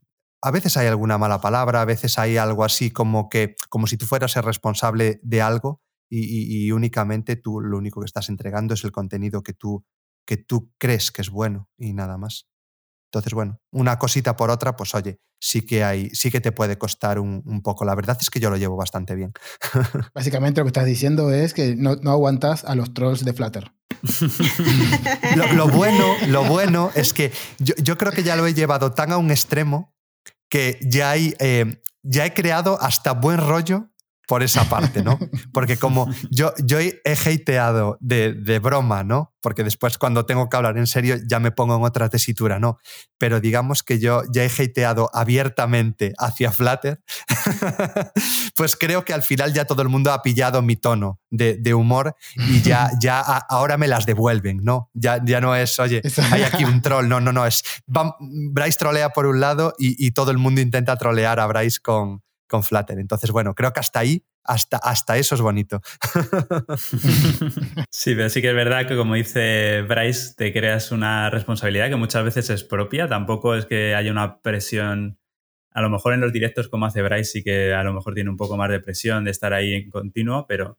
a 0.42 0.50
veces 0.50 0.76
hay 0.76 0.86
alguna 0.86 1.16
mala 1.16 1.40
palabra, 1.40 1.80
a 1.80 1.86
veces 1.86 2.18
hay 2.18 2.36
algo 2.36 2.64
así 2.64 2.90
como 2.90 3.30
que, 3.30 3.56
como 3.70 3.86
si 3.86 3.96
tú 3.96 4.04
fueras 4.04 4.36
el 4.36 4.42
responsable 4.42 5.18
de 5.22 5.40
algo 5.40 5.80
y, 6.10 6.70
únicamente 6.70 7.34
tú 7.34 7.60
lo 7.60 7.78
único 7.78 8.00
que 8.00 8.06
estás 8.06 8.28
entregando 8.28 8.74
es 8.74 8.84
el 8.84 8.92
contenido 8.92 9.42
que 9.42 9.54
tú, 9.54 9.84
que 10.26 10.36
tú 10.36 10.70
crees 10.78 11.10
que 11.10 11.22
es 11.22 11.30
bueno 11.30 11.70
y 11.78 11.94
nada 11.94 12.18
más. 12.18 12.46
Entonces, 13.14 13.32
bueno, 13.32 13.60
una 13.70 13.96
cosita 13.98 14.36
por 14.36 14.50
otra, 14.50 14.74
pues 14.74 14.94
oye, 14.94 15.20
sí 15.40 15.62
que 15.62 15.84
hay, 15.84 16.10
sí 16.10 16.30
que 16.32 16.40
te 16.40 16.50
puede 16.50 16.78
costar 16.78 17.20
un, 17.20 17.62
poco. 17.62 17.84
La 17.84 17.94
verdad 17.94 18.18
es 18.20 18.28
que 18.28 18.40
yo 18.40 18.50
lo 18.50 18.56
llevo 18.56 18.76
bastante 18.76 19.14
bien. 19.14 19.32
Básicamente 20.14 20.60
lo 20.60 20.64
que 20.64 20.70
estás 20.70 20.84
diciendo 20.84 21.30
es 21.30 21.54
que 21.54 21.76
no, 21.76 21.92
aguantas 22.10 22.64
a 22.64 22.74
los 22.74 22.92
trolls 22.92 23.24
de 23.24 23.32
Flutter. 23.32 23.72
lo, 25.54 25.68
bueno, 25.68 26.04
lo 26.26 26.44
bueno 26.44 26.90
es 26.96 27.12
que 27.12 27.30
yo, 27.58 27.96
creo 27.96 28.10
que 28.10 28.24
ya 28.24 28.34
lo 28.34 28.46
he 28.46 28.54
llevado 28.54 28.92
tan 28.92 29.12
a 29.12 29.16
un 29.16 29.30
extremo 29.30 29.94
que 30.48 30.78
ya, 30.82 31.10
hay, 31.10 31.34
eh, 31.38 31.82
ya 32.02 32.26
he 32.26 32.34
creado 32.34 32.80
hasta 32.80 33.12
buen 33.12 33.38
rollo 33.38 33.93
por 34.26 34.42
esa 34.42 34.68
parte, 34.68 35.02
¿no? 35.02 35.18
Porque 35.52 35.76
como 35.76 36.08
yo, 36.30 36.52
yo 36.64 36.78
he 36.80 37.00
hateado 37.04 37.98
de, 38.00 38.32
de, 38.32 38.58
broma, 38.58 39.04
¿no? 39.04 39.34
Porque 39.42 39.64
después 39.64 39.98
cuando 39.98 40.24
tengo 40.24 40.48
que 40.48 40.56
hablar 40.56 40.78
en 40.78 40.86
serio 40.86 41.16
ya 41.26 41.38
me 41.38 41.50
pongo 41.50 41.76
en 41.76 41.82
otra 41.82 42.08
tesitura, 42.08 42.58
¿no? 42.58 42.78
Pero 43.18 43.40
digamos 43.40 43.82
que 43.82 43.98
yo 43.98 44.22
ya 44.32 44.44
he 44.44 44.48
hateado 44.48 45.10
abiertamente 45.12 46.14
hacia 46.18 46.52
Flutter, 46.52 47.02
pues 48.56 48.76
creo 48.76 49.04
que 49.04 49.12
al 49.12 49.22
final 49.22 49.52
ya 49.52 49.66
todo 49.66 49.82
el 49.82 49.88
mundo 49.88 50.12
ha 50.12 50.22
pillado 50.22 50.62
mi 50.62 50.76
tono 50.76 51.20
de, 51.30 51.56
de 51.56 51.74
humor 51.74 52.16
y 52.36 52.62
ya, 52.62 52.90
ya 53.00 53.20
ahora 53.20 53.76
me 53.76 53.88
las 53.88 54.06
devuelven, 54.06 54.60
¿no? 54.62 54.90
Ya, 54.94 55.20
ya 55.22 55.40
no 55.40 55.54
es, 55.54 55.78
oye, 55.78 56.02
hay 56.30 56.42
aquí 56.42 56.64
un 56.64 56.80
troll, 56.80 57.08
no, 57.08 57.20
no, 57.20 57.32
no, 57.32 57.46
es, 57.46 57.62
Bryce 57.86 58.78
trolea 58.78 59.10
por 59.10 59.26
un 59.26 59.40
lado 59.40 59.74
y, 59.78 60.04
y 60.04 60.12
todo 60.12 60.30
el 60.30 60.38
mundo 60.38 60.60
intenta 60.60 60.96
trolear 60.96 61.40
a 61.40 61.46
Bryce 61.46 61.80
con 61.80 62.22
con 62.54 62.62
Flutter. 62.62 63.00
Entonces, 63.00 63.32
bueno, 63.32 63.52
creo 63.52 63.72
que 63.72 63.80
hasta 63.80 63.98
ahí, 63.98 64.24
hasta, 64.44 64.76
hasta 64.76 65.16
eso 65.16 65.34
es 65.34 65.40
bonito. 65.40 65.80
Sí, 67.90 68.14
pero 68.14 68.28
sí 68.28 68.42
que 68.42 68.50
es 68.50 68.54
verdad 68.54 68.86
que 68.86 68.96
como 68.96 69.14
dice 69.14 69.82
Bryce, 69.82 70.34
te 70.36 70.52
creas 70.52 70.92
una 70.92 71.30
responsabilidad 71.30 71.88
que 71.88 71.96
muchas 71.96 72.22
veces 72.22 72.50
es 72.50 72.62
propia. 72.62 73.08
Tampoco 73.08 73.54
es 73.54 73.66
que 73.66 73.94
haya 73.94 74.10
una 74.10 74.40
presión, 74.42 75.18
a 75.72 75.80
lo 75.80 75.90
mejor 75.90 76.12
en 76.12 76.20
los 76.20 76.32
directos 76.32 76.68
como 76.68 76.86
hace 76.86 77.02
Bryce 77.02 77.24
sí 77.24 77.42
que 77.42 77.72
a 77.72 77.82
lo 77.82 77.92
mejor 77.94 78.14
tiene 78.14 78.30
un 78.30 78.36
poco 78.36 78.56
más 78.56 78.70
de 78.70 78.80
presión 78.80 79.24
de 79.24 79.30
estar 79.30 79.54
ahí 79.54 79.72
en 79.72 79.90
continuo, 79.90 80.46
pero 80.46 80.78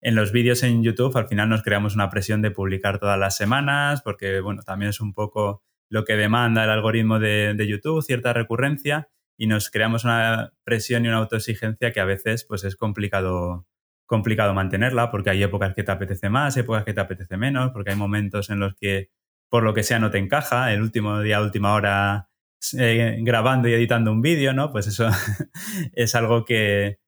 en 0.00 0.14
los 0.14 0.32
vídeos 0.32 0.62
en 0.62 0.82
YouTube 0.82 1.16
al 1.16 1.28
final 1.28 1.48
nos 1.48 1.62
creamos 1.62 1.94
una 1.94 2.08
presión 2.08 2.42
de 2.42 2.50
publicar 2.50 2.98
todas 2.98 3.18
las 3.18 3.36
semanas, 3.36 4.02
porque 4.02 4.40
bueno, 4.40 4.62
también 4.62 4.90
es 4.90 5.00
un 5.00 5.12
poco 5.12 5.62
lo 5.90 6.04
que 6.04 6.16
demanda 6.16 6.64
el 6.64 6.70
algoritmo 6.70 7.18
de, 7.18 7.54
de 7.54 7.66
YouTube, 7.68 8.02
cierta 8.02 8.32
recurrencia 8.32 9.08
y 9.38 9.46
nos 9.46 9.70
creamos 9.70 10.04
una 10.04 10.52
presión 10.64 11.04
y 11.04 11.08
una 11.08 11.18
autoexigencia 11.18 11.92
que 11.92 12.00
a 12.00 12.04
veces 12.04 12.44
pues 12.44 12.64
es 12.64 12.76
complicado 12.76 13.66
complicado 14.06 14.52
mantenerla 14.52 15.10
porque 15.10 15.30
hay 15.30 15.42
épocas 15.42 15.74
que 15.74 15.84
te 15.84 15.90
apetece 15.90 16.28
más, 16.28 16.54
épocas 16.58 16.84
que 16.84 16.92
te 16.92 17.00
apetece 17.00 17.38
menos, 17.38 17.70
porque 17.70 17.92
hay 17.92 17.96
momentos 17.96 18.50
en 18.50 18.60
los 18.60 18.74
que 18.74 19.10
por 19.48 19.62
lo 19.62 19.72
que 19.72 19.82
sea 19.82 19.98
no 19.98 20.10
te 20.10 20.18
encaja, 20.18 20.72
el 20.72 20.82
último 20.82 21.20
día, 21.20 21.40
última 21.40 21.72
hora 21.72 22.28
eh, 22.78 23.18
grabando 23.22 23.68
y 23.68 23.72
editando 23.72 24.12
un 24.12 24.20
vídeo, 24.20 24.52
¿no? 24.52 24.70
Pues 24.70 24.86
eso 24.86 25.08
es 25.94 26.14
algo 26.14 26.44
que, 26.44 26.98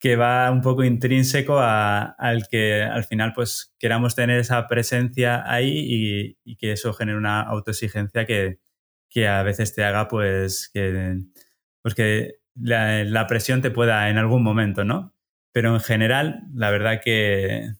que 0.00 0.16
va 0.16 0.50
un 0.50 0.62
poco 0.62 0.82
intrínseco 0.82 1.60
al 1.60 2.48
que 2.50 2.82
al 2.82 3.04
final 3.04 3.32
pues 3.34 3.72
queramos 3.78 4.16
tener 4.16 4.40
esa 4.40 4.66
presencia 4.66 5.44
ahí 5.46 5.70
y, 5.70 6.38
y 6.44 6.56
que 6.56 6.72
eso 6.72 6.92
genere 6.92 7.18
una 7.18 7.40
autoexigencia 7.42 8.26
que, 8.26 8.58
que 9.12 9.28
a 9.28 9.42
veces 9.42 9.74
te 9.74 9.84
haga 9.84 10.08
pues 10.08 10.70
que 10.72 11.18
pues 11.82 11.94
que 11.94 12.36
la, 12.54 13.26
presión 13.26 13.62
te 13.62 13.70
pueda 13.70 14.08
en 14.08 14.18
algún 14.18 14.42
momento, 14.42 14.84
¿no? 14.84 15.14
Pero 15.52 15.74
en 15.74 15.80
general, 15.80 16.42
la 16.54 16.70
verdad 16.70 17.00
que, 17.02 17.72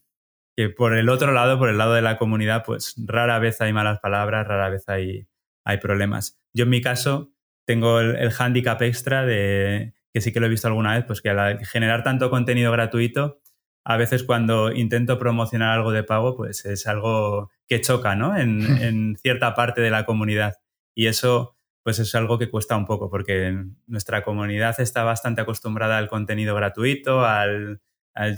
que, 0.57 0.69
por 0.69 0.97
el 0.97 1.09
otro 1.09 1.33
lado, 1.33 1.59
por 1.59 1.69
el 1.69 1.79
lado 1.79 1.95
de 1.95 2.03
la 2.03 2.19
comunidad, 2.19 2.65
pues 2.65 2.95
rara 3.07 3.39
vez 3.39 3.61
hay 3.61 3.73
malas 3.73 4.01
palabras, 4.01 4.47
rara 4.47 4.69
vez 4.69 4.89
hay, 4.89 5.27
hay 5.65 5.79
problemas. 5.79 6.39
Yo 6.55 6.65
en 6.65 6.71
mi 6.71 6.81
caso 6.81 7.33
tengo 7.67 8.01
el, 8.01 8.17
el 8.17 8.31
hándicap 8.31 8.83
extra 8.83 9.25
de, 9.25 9.95
que 10.13 10.21
sí 10.21 10.33
que 10.33 10.41
lo 10.41 10.47
he 10.47 10.51
visto 10.51 10.69
alguna 10.69 10.95
vez, 10.95 11.05
pues 11.05 11.23
que 11.23 11.31
al 11.31 11.65
generar 11.65 12.03
tanto 12.03 12.31
contenido 12.31 12.73
gratuito, 12.73 13.41
a 13.85 13.97
veces 13.97 14.23
cuando 14.23 14.73
intento 14.73 15.19
promocionar 15.19 15.71
algo 15.77 15.93
de 15.93 16.05
pago, 16.05 16.37
pues 16.37 16.65
es 16.65 16.87
algo 16.87 17.51
que 17.67 17.81
choca, 17.81 18.15
¿no? 18.15 18.37
En, 18.37 18.61
en 18.83 19.17
cierta 19.17 19.55
parte 19.55 19.81
de 19.81 19.91
la 19.91 20.05
comunidad. 20.05 20.55
Y 20.95 21.07
eso 21.07 21.57
pues 21.83 21.99
es 21.99 22.15
algo 22.15 22.39
que 22.39 22.51
cuesta 22.51 22.77
un 22.77 22.87
poco 22.87 23.11
porque 23.11 23.65
nuestra 23.87 24.23
comunidad 24.23 24.81
está 24.81 25.03
bastante 25.03 25.41
acostumbrada 25.41 25.99
al 25.99 26.09
contenido 26.09 26.55
gratuito, 26.55 27.25
al, 27.25 27.81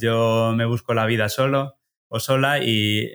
yo 0.00 0.54
me 0.56 0.64
busco 0.64 0.94
la 0.94 1.06
vida 1.06 1.28
solo 1.28 1.76
o 2.08 2.20
sola 2.20 2.58
y 2.62 3.12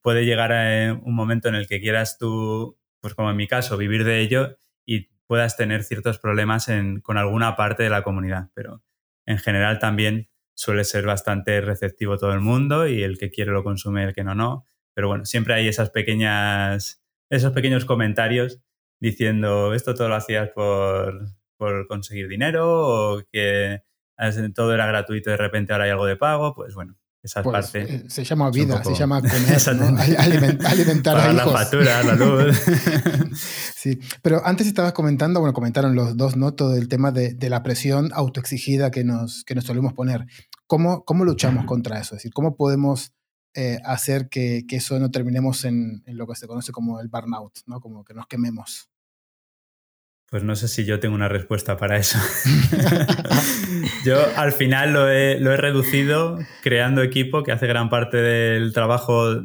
puede 0.00 0.24
llegar 0.24 0.52
a 0.52 0.92
un 0.94 1.14
momento 1.14 1.48
en 1.48 1.54
el 1.54 1.66
que 1.66 1.80
quieras 1.80 2.18
tú, 2.18 2.78
pues 3.00 3.14
como 3.14 3.30
en 3.30 3.36
mi 3.36 3.48
caso, 3.48 3.76
vivir 3.76 4.04
de 4.04 4.20
ello 4.20 4.58
y 4.86 5.08
puedas 5.26 5.56
tener 5.56 5.82
ciertos 5.82 6.18
problemas 6.18 6.68
con 7.02 7.16
alguna 7.18 7.56
parte 7.56 7.82
de 7.82 7.90
la 7.90 8.02
comunidad, 8.02 8.50
pero 8.54 8.82
en 9.26 9.38
general 9.38 9.78
también 9.78 10.28
suele 10.54 10.84
ser 10.84 11.04
bastante 11.06 11.60
receptivo 11.60 12.18
todo 12.18 12.32
el 12.32 12.40
mundo 12.40 12.86
y 12.86 13.02
el 13.02 13.18
que 13.18 13.30
quiere 13.30 13.52
lo 13.52 13.62
consume, 13.62 14.04
el 14.04 14.14
que 14.14 14.24
no, 14.24 14.34
no. 14.34 14.66
Pero 14.94 15.08
bueno, 15.08 15.24
siempre 15.24 15.54
hay 15.54 15.68
esas 15.68 15.90
pequeñas, 15.90 17.02
esos 17.30 17.52
pequeños 17.52 17.84
comentarios 17.84 18.60
diciendo 19.00 19.74
esto 19.74 19.94
todo 19.94 20.08
lo 20.08 20.16
hacías 20.16 20.50
por, 20.50 21.28
por 21.56 21.86
conseguir 21.86 22.28
dinero 22.28 22.66
o 22.66 23.22
que 23.30 23.82
todo 24.54 24.74
era 24.74 24.86
gratuito 24.86 25.30
y 25.30 25.32
de 25.32 25.36
repente 25.36 25.72
ahora 25.72 25.84
hay 25.84 25.90
algo 25.90 26.06
de 26.06 26.16
pago, 26.16 26.54
pues 26.54 26.74
bueno, 26.74 26.96
esa 27.22 27.42
pues, 27.42 27.52
parte. 27.52 27.94
Eh, 27.94 28.04
se 28.08 28.24
llama 28.24 28.50
vida, 28.50 28.82
se 28.82 28.94
llama 28.94 29.20
comer, 29.20 30.16
alimentar 30.66 31.16
a 31.16 31.32
hijos. 31.32 31.34
la 31.34 31.46
factura, 31.46 32.02
la 32.02 32.14
luz. 32.14 32.56
sí, 33.76 33.98
pero 34.22 34.44
antes 34.44 34.66
estabas 34.66 34.92
comentando, 34.92 35.40
bueno, 35.40 35.52
comentaron 35.52 35.94
los 35.94 36.16
dos, 36.16 36.36
¿no? 36.36 36.54
Todo 36.54 36.76
el 36.76 36.88
tema 36.88 37.10
de, 37.10 37.34
de 37.34 37.50
la 37.50 37.62
presión 37.62 38.10
autoexigida 38.12 38.90
que 38.90 39.04
nos, 39.04 39.44
que 39.44 39.54
nos 39.54 39.64
solemos 39.64 39.92
poner. 39.94 40.26
¿Cómo, 40.66 41.04
¿Cómo 41.04 41.24
luchamos 41.24 41.64
contra 41.64 41.98
eso? 41.98 42.14
Es 42.14 42.22
decir, 42.22 42.32
¿cómo 42.32 42.56
podemos 42.56 43.12
eh, 43.60 43.80
hacer 43.84 44.28
que, 44.28 44.62
que, 44.68 44.76
eso 44.76 45.00
no 45.00 45.10
terminemos 45.10 45.64
en, 45.64 46.04
en, 46.06 46.16
lo 46.16 46.28
que 46.28 46.36
se 46.36 46.46
conoce 46.46 46.70
como 46.70 47.00
el 47.00 47.08
burnout, 47.08 47.58
¿no? 47.66 47.80
Como 47.80 48.04
que 48.04 48.14
nos 48.14 48.28
quememos. 48.28 48.88
Pues 50.30 50.44
no 50.44 50.54
sé 50.54 50.68
si 50.68 50.84
yo 50.84 51.00
tengo 51.00 51.16
una 51.16 51.26
respuesta 51.26 51.76
para 51.76 51.96
eso. 51.96 52.20
yo 54.04 54.20
al 54.36 54.52
final 54.52 54.92
lo 54.92 55.10
he, 55.10 55.40
lo 55.40 55.52
he 55.52 55.56
reducido 55.56 56.38
creando 56.62 57.02
equipo 57.02 57.42
que 57.42 57.50
hace 57.50 57.66
gran 57.66 57.90
parte 57.90 58.18
del 58.18 58.72
trabajo 58.72 59.42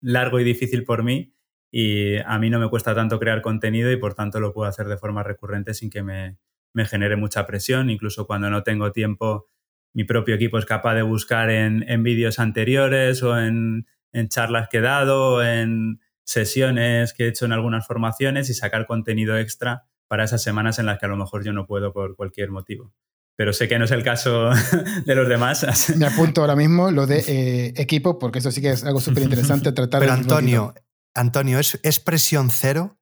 largo 0.00 0.40
y 0.40 0.44
difícil 0.44 0.82
por 0.82 1.04
mí 1.04 1.32
y 1.70 2.16
a 2.16 2.40
mí 2.40 2.50
no 2.50 2.58
me 2.58 2.68
cuesta 2.68 2.96
tanto 2.96 3.20
crear 3.20 3.42
contenido 3.42 3.92
y 3.92 3.96
por 3.96 4.14
tanto 4.14 4.40
lo 4.40 4.52
puedo 4.52 4.68
hacer 4.68 4.88
de 4.88 4.98
forma 4.98 5.22
recurrente 5.22 5.72
sin 5.72 5.88
que 5.88 6.02
me, 6.02 6.36
me 6.72 6.84
genere 6.84 7.14
mucha 7.14 7.46
presión. 7.46 7.90
Incluso 7.90 8.26
cuando 8.26 8.50
no 8.50 8.64
tengo 8.64 8.90
tiempo 8.90 9.46
mi 9.94 10.04
propio 10.04 10.34
equipo 10.34 10.58
es 10.58 10.64
capaz 10.64 10.94
de 10.94 11.02
buscar 11.02 11.50
en, 11.50 11.84
en 11.88 12.02
vídeos 12.02 12.38
anteriores 12.38 13.22
o 13.22 13.38
en, 13.38 13.86
en, 14.12 14.28
charlas 14.28 14.68
que 14.70 14.78
he 14.78 14.80
dado, 14.80 15.34
o 15.34 15.42
en 15.42 16.00
sesiones 16.24 17.12
que 17.12 17.24
he 17.24 17.28
hecho 17.28 17.44
en 17.44 17.52
algunas 17.52 17.86
formaciones 17.86 18.48
y 18.48 18.54
sacar 18.54 18.86
contenido 18.86 19.36
extra 19.38 19.84
para 20.08 20.24
esas 20.24 20.42
semanas 20.42 20.78
en 20.78 20.86
las 20.86 20.98
que 20.98 21.06
a 21.06 21.08
lo 21.08 21.16
mejor 21.16 21.44
yo 21.44 21.52
no 21.52 21.66
puedo 21.66 21.92
por 21.92 22.16
cualquier 22.16 22.50
motivo. 22.50 22.92
Pero 23.36 23.52
sé 23.52 23.66
que 23.66 23.78
no 23.78 23.86
es 23.86 23.90
el 23.90 24.02
caso 24.02 24.50
de 25.06 25.14
los 25.14 25.28
demás. 25.28 25.66
Me 25.96 26.06
apunto 26.06 26.42
ahora 26.42 26.56
mismo 26.56 26.90
lo 26.90 27.06
de 27.06 27.18
eh, 27.26 27.72
equipo, 27.76 28.18
porque 28.18 28.38
eso 28.38 28.50
sí 28.50 28.60
que 28.60 28.70
es 28.70 28.84
algo 28.84 29.00
súper 29.00 29.24
interesante 29.24 29.72
tratar. 29.72 30.00
Pero 30.00 30.12
Antonio, 30.12 30.74
Antonio, 31.14 31.58
¿es, 31.58 31.78
¿es, 31.82 31.98
presión 31.98 32.50
cero? 32.50 32.98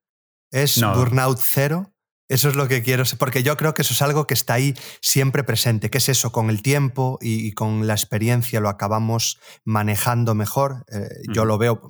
¿Es 0.51 0.81
burnout 0.81 1.39
cero? 1.41 1.90
Eso 2.31 2.47
es 2.47 2.55
lo 2.55 2.69
que 2.69 2.81
quiero, 2.81 3.03
porque 3.19 3.43
yo 3.43 3.57
creo 3.57 3.73
que 3.73 3.81
eso 3.81 3.93
es 3.93 4.01
algo 4.01 4.25
que 4.25 4.35
está 4.35 4.53
ahí 4.53 4.73
siempre 5.01 5.43
presente, 5.43 5.89
que 5.89 5.97
es 5.97 6.07
eso, 6.07 6.31
con 6.31 6.49
el 6.49 6.61
tiempo 6.61 7.19
y, 7.19 7.51
con 7.51 7.87
la 7.87 7.93
experiencia 7.93 8.61
lo 8.61 8.69
acabamos 8.69 9.37
manejando 9.65 10.33
mejor. 10.33 10.85
Eh, 10.93 11.09
yo 11.33 11.43
lo 11.43 11.57
veo, 11.57 11.81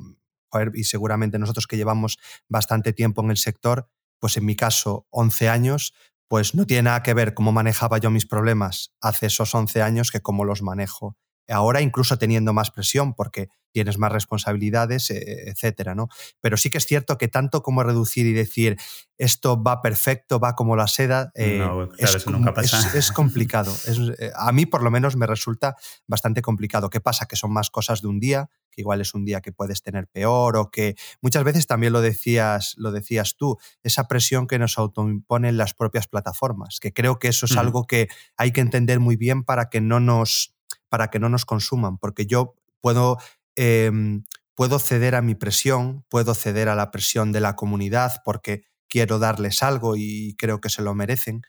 y 0.73 0.85
seguramente 0.85 1.37
nosotros 1.37 1.67
que 1.67 1.77
llevamos 1.77 2.17
bastante 2.49 2.91
tiempo 2.91 3.21
en 3.21 3.29
el 3.29 3.37
sector, 3.37 3.87
pues 4.17 4.35
en 4.35 4.45
mi 4.45 4.55
caso 4.55 5.05
11 5.11 5.47
años, 5.47 5.93
pues 6.27 6.55
no 6.55 6.65
tiene 6.65 6.83
nada 6.83 7.03
que 7.03 7.13
ver 7.13 7.35
cómo 7.35 7.51
manejaba 7.51 7.99
yo 7.99 8.09
mis 8.09 8.25
problemas 8.25 8.95
hace 8.99 9.27
esos 9.27 9.53
11 9.53 9.83
años 9.83 10.09
que 10.09 10.21
cómo 10.21 10.43
los 10.43 10.63
manejo 10.63 11.17
ahora 11.47 11.81
incluso 11.81 12.17
teniendo 12.17 12.53
más 12.53 12.71
presión 12.71 13.13
porque 13.13 13.49
tienes 13.71 13.97
más 13.97 14.11
responsabilidades, 14.11 15.09
eh, 15.11 15.49
etcétera, 15.49 15.95
¿no? 15.95 16.09
Pero 16.41 16.57
sí 16.57 16.69
que 16.69 16.77
es 16.77 16.85
cierto 16.85 17.17
que 17.17 17.27
tanto 17.27 17.63
como 17.63 17.83
reducir 17.83 18.25
y 18.25 18.33
decir 18.33 18.77
esto 19.17 19.61
va 19.61 19.81
perfecto, 19.81 20.39
va 20.39 20.55
como 20.55 20.75
la 20.75 20.87
seda, 20.87 21.31
eh, 21.35 21.63
es, 21.97 23.11
complicado. 23.11 23.73
Eh, 23.87 24.31
a 24.35 24.51
mí 24.51 24.65
por 24.65 24.81
lo 24.81 24.91
menos 24.91 25.15
me 25.15 25.27
resulta 25.27 25.75
bastante 26.07 26.41
complicado. 26.41 26.89
¿Qué 26.89 26.99
pasa? 27.01 27.27
Que 27.27 27.35
son 27.35 27.53
más 27.53 27.69
cosas 27.69 28.01
de 28.01 28.07
un 28.07 28.19
día, 28.19 28.49
que 28.71 28.81
igual 28.81 28.99
es 28.99 29.13
un 29.13 29.23
día 29.23 29.41
que 29.41 29.51
puedes 29.51 29.83
tener 29.83 30.07
peor 30.07 30.57
o 30.57 30.71
que 30.71 30.95
muchas 31.21 31.43
veces 31.43 31.67
también 31.67 31.93
lo 31.93 32.01
decías, 32.01 32.73
lo 32.77 32.91
decías 32.91 33.35
tú, 33.37 33.57
esa 33.83 34.07
presión 34.07 34.47
que 34.47 34.57
nos 34.57 34.77
autoimponen 34.77 35.57
las 35.57 35.73
propias 35.73 36.07
plataformas, 36.07 36.79
que 36.79 36.91
creo 36.91 37.19
que 37.19 37.27
eso 37.27 37.45
es 37.45 37.55
algo 37.57 37.85
que 37.85 38.07
hay 38.37 38.51
que 38.51 38.61
entender 38.61 38.99
muy 38.99 39.17
bien 39.17 39.43
para 39.43 39.69
que 39.69 39.81
no 39.81 39.99
nos 39.99 40.55
para 40.89 41.09
que 41.09 41.19
no 41.19 41.30
nos 41.30 41.45
consuman, 41.45 41.97
porque 41.97 42.26
yo 42.26 42.55
puedo 42.82 43.17
Em, 43.55 44.24
puedo 44.55 44.80
ceder 44.80 45.15
a 45.15 45.22
mi 45.22 45.36
presión, 45.36 46.05
puedo 46.09 46.34
ceder 46.34 46.69
a 46.69 46.76
la 46.76 46.91
presión 46.91 47.32
de 47.32 47.41
la 47.41 47.55
comunidad 47.55 48.22
porque 48.24 48.63
quiero 48.88 49.19
darles 49.19 49.63
algo 49.63 49.95
y 49.97 50.36
creo 50.38 50.61
que 50.61 50.69
se 50.69 50.82
lo 50.82 50.93
merecen, 50.95 51.41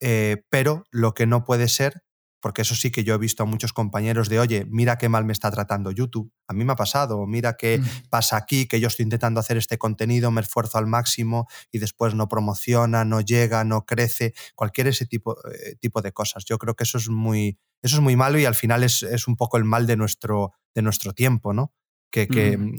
eh, 0.00 0.44
pero 0.50 0.84
lo 0.90 1.14
que 1.14 1.26
no 1.26 1.44
puede 1.44 1.68
ser, 1.68 2.02
porque 2.44 2.60
eso 2.60 2.74
sí 2.74 2.90
que 2.90 3.04
yo 3.04 3.14
he 3.14 3.18
visto 3.18 3.42
a 3.42 3.46
muchos 3.46 3.72
compañeros 3.72 4.28
de, 4.28 4.38
oye, 4.38 4.66
mira 4.68 4.98
qué 4.98 5.08
mal 5.08 5.24
me 5.24 5.32
está 5.32 5.50
tratando 5.50 5.90
YouTube, 5.90 6.30
a 6.46 6.52
mí 6.52 6.62
me 6.62 6.74
ha 6.74 6.76
pasado, 6.76 7.26
mira 7.26 7.56
qué 7.56 7.78
mm. 7.78 8.08
pasa 8.10 8.36
aquí, 8.36 8.66
que 8.66 8.80
yo 8.80 8.88
estoy 8.88 9.04
intentando 9.04 9.40
hacer 9.40 9.56
este 9.56 9.78
contenido, 9.78 10.30
me 10.30 10.42
esfuerzo 10.42 10.76
al 10.76 10.86
máximo 10.86 11.48
y 11.72 11.78
después 11.78 12.14
no 12.14 12.28
promociona, 12.28 13.06
no 13.06 13.22
llega, 13.22 13.64
no 13.64 13.86
crece, 13.86 14.34
cualquier 14.56 14.88
ese 14.88 15.06
tipo, 15.06 15.38
eh, 15.48 15.76
tipo 15.80 16.02
de 16.02 16.12
cosas. 16.12 16.44
Yo 16.44 16.58
creo 16.58 16.74
que 16.74 16.84
eso 16.84 16.98
es 16.98 17.08
muy, 17.08 17.58
eso 17.80 17.96
es 17.96 18.02
muy 18.02 18.14
malo 18.14 18.38
y 18.38 18.44
al 18.44 18.54
final 18.54 18.84
es, 18.84 19.02
es 19.04 19.26
un 19.26 19.36
poco 19.36 19.56
el 19.56 19.64
mal 19.64 19.86
de 19.86 19.96
nuestro, 19.96 20.52
de 20.74 20.82
nuestro 20.82 21.14
tiempo, 21.14 21.54
¿no? 21.54 21.72
Que, 22.14 22.56
mm, 22.56 22.74
eh, 22.74 22.78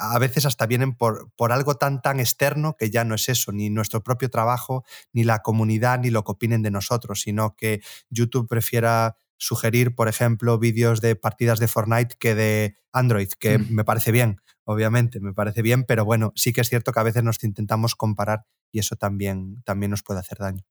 a 0.00 0.18
veces 0.20 0.46
hasta 0.46 0.66
vienen 0.66 0.94
por, 0.94 1.32
por, 1.36 1.50
algo 1.50 1.74
tan, 1.74 2.00
tan 2.00 2.20
externo 2.20 2.76
que 2.78 2.88
ya 2.88 3.04
no 3.04 3.16
es 3.16 3.28
eso, 3.28 3.50
ni 3.50 3.68
nuestro 3.68 4.02
propio 4.04 4.30
trabajo, 4.30 4.84
ni 5.12 5.24
la 5.24 5.40
comunidad, 5.40 5.98
ni 5.98 6.10
lo 6.10 6.22
que 6.22 6.32
opinen 6.32 6.62
de 6.62 6.70
nosotros, 6.70 7.22
sino 7.22 7.56
que 7.56 7.80
YouTube 8.10 8.48
prefiera 8.48 9.16
sugerir, 9.38 9.94
por 9.94 10.08
ejemplo, 10.08 10.58
vídeos 10.58 11.00
de 11.00 11.16
partidas 11.16 11.58
de 11.58 11.68
Fortnite 11.68 12.14
que 12.18 12.34
de 12.36 12.76
Android, 12.92 13.28
que 13.38 13.58
mm. 13.58 13.66
me 13.70 13.84
parece 13.84 14.12
bien, 14.12 14.40
obviamente, 14.64 15.20
me 15.20 15.32
parece 15.32 15.62
bien, 15.62 15.84
pero 15.84 16.04
bueno, 16.04 16.32
sí 16.36 16.52
que 16.52 16.60
es 16.60 16.68
cierto 16.68 16.92
que 16.92 17.00
a 17.00 17.04
veces 17.04 17.22
nos 17.22 17.42
intentamos 17.42 17.96
comparar 17.96 18.46
y 18.72 18.78
eso 18.78 18.96
también, 18.96 19.62
también 19.64 19.90
nos 19.90 20.02
puede 20.02 20.20
hacer 20.20 20.38
daño. 20.38 20.64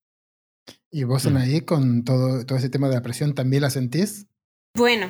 ¿Y 0.89 1.03
vos, 1.03 1.30
mm. 1.30 1.38
ahí, 1.38 1.61
con 1.61 2.03
todo, 2.03 2.45
todo 2.45 2.57
ese 2.57 2.70
tema 2.70 2.88
de 2.88 2.95
la 2.95 3.01
presión, 3.01 3.36
también 3.36 3.61
la 3.61 3.70
sentís? 3.70 4.28
Bueno, 4.76 5.09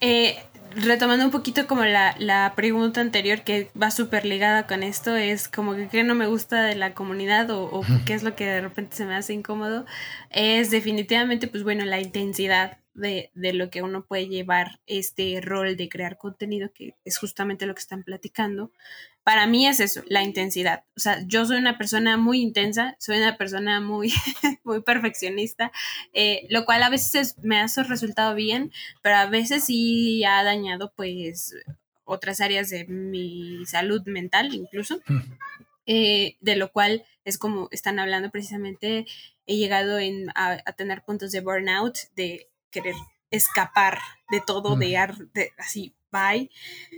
eh, 0.00 0.36
retomando 0.76 1.24
un 1.24 1.30
poquito 1.30 1.66
como 1.66 1.84
la, 1.84 2.14
la 2.18 2.52
pregunta 2.56 3.00
anterior 3.00 3.42
que 3.42 3.70
va 3.80 3.90
súper 3.90 4.24
ligada 4.24 4.66
con 4.66 4.82
esto, 4.82 5.16
es 5.16 5.48
como 5.48 5.74
que 5.74 5.88
qué 5.88 6.04
no 6.04 6.14
me 6.14 6.26
gusta 6.26 6.62
de 6.62 6.74
la 6.74 6.94
comunidad 6.94 7.50
o, 7.50 7.64
o, 7.64 7.82
qué 8.06 8.14
es 8.14 8.22
lo 8.22 8.36
que 8.36 8.46
de 8.46 8.60
repente 8.60 8.96
se 8.96 9.06
me 9.06 9.14
hace 9.14 9.32
incómodo, 9.32 9.86
es 10.30 10.70
definitivamente, 10.70 11.48
pues 11.48 11.62
bueno, 11.64 11.84
la 11.84 12.00
intensidad 12.00 12.78
de, 12.94 13.30
de, 13.34 13.52
lo 13.52 13.70
que 13.70 13.82
uno 13.82 14.04
puede 14.04 14.28
llevar 14.28 14.80
este 14.86 15.40
rol 15.40 15.76
de 15.76 15.88
crear 15.88 16.16
contenido, 16.16 16.72
que 16.72 16.94
es 17.04 17.18
justamente 17.18 17.66
lo 17.66 17.74
que 17.74 17.80
están 17.80 18.02
platicando. 18.02 18.70
Para 19.24 19.46
mí 19.46 19.66
es 19.66 19.80
eso, 19.80 20.02
la 20.06 20.22
intensidad. 20.22 20.84
O 20.96 21.00
sea, 21.00 21.24
yo 21.26 21.46
soy 21.46 21.56
una 21.56 21.78
persona 21.78 22.16
muy 22.16 22.40
intensa, 22.40 22.94
soy 22.98 23.18
una 23.18 23.38
persona 23.38 23.80
muy, 23.80 24.12
muy 24.64 24.82
perfeccionista, 24.82 25.72
eh, 26.12 26.46
lo 26.50 26.64
cual 26.64 26.82
a 26.82 26.90
veces 26.90 27.36
me 27.42 27.58
ha 27.58 27.66
resultado 27.66 28.34
bien, 28.34 28.70
pero 29.02 29.16
a 29.16 29.26
veces 29.26 29.64
sí 29.64 30.24
ha 30.24 30.44
dañado 30.44 30.92
pues 30.94 31.54
otras 32.04 32.40
áreas 32.40 32.68
de 32.68 32.84
mi 32.84 33.64
salud 33.66 34.02
mental 34.06 34.54
incluso. 34.54 35.00
Mm. 35.06 35.20
Eh, 35.86 36.36
de 36.40 36.56
lo 36.56 36.72
cual 36.72 37.04
es 37.24 37.36
como 37.36 37.68
están 37.70 37.98
hablando 37.98 38.30
precisamente, 38.30 39.06
he 39.46 39.56
llegado 39.56 39.98
en, 39.98 40.30
a, 40.34 40.58
a 40.64 40.72
tener 40.72 41.02
puntos 41.02 41.30
de 41.30 41.40
burnout, 41.40 41.96
de 42.16 42.48
querer 42.74 42.94
escapar 43.30 44.00
de 44.30 44.40
todo, 44.40 44.76
de, 44.76 44.88
de 45.32 45.52
así, 45.56 45.94
bye. 46.10 46.50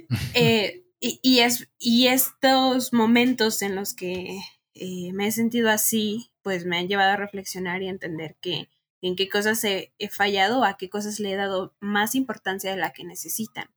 Eh, 0.34 0.82
y, 1.00 1.40
es, 1.40 1.68
y 1.78 2.06
estos 2.06 2.92
momentos 2.92 3.62
en 3.62 3.74
los 3.74 3.94
que 3.94 4.38
eh, 4.74 5.12
me 5.12 5.26
he 5.26 5.32
sentido 5.32 5.70
así, 5.70 6.30
pues 6.42 6.64
me 6.64 6.78
han 6.78 6.88
llevado 6.88 7.12
a 7.12 7.16
reflexionar 7.16 7.82
y 7.82 7.88
a 7.88 7.90
entender 7.90 8.36
que 8.40 8.68
en 9.02 9.14
qué 9.14 9.28
cosas 9.28 9.62
he, 9.64 9.92
fallado, 10.10 10.64
a 10.64 10.76
qué 10.76 10.88
cosas 10.88 11.20
le 11.20 11.32
he 11.32 11.36
dado 11.36 11.74
más 11.80 12.14
importancia 12.14 12.70
de 12.70 12.78
la 12.78 12.92
que 12.92 13.04
necesitan. 13.04 13.68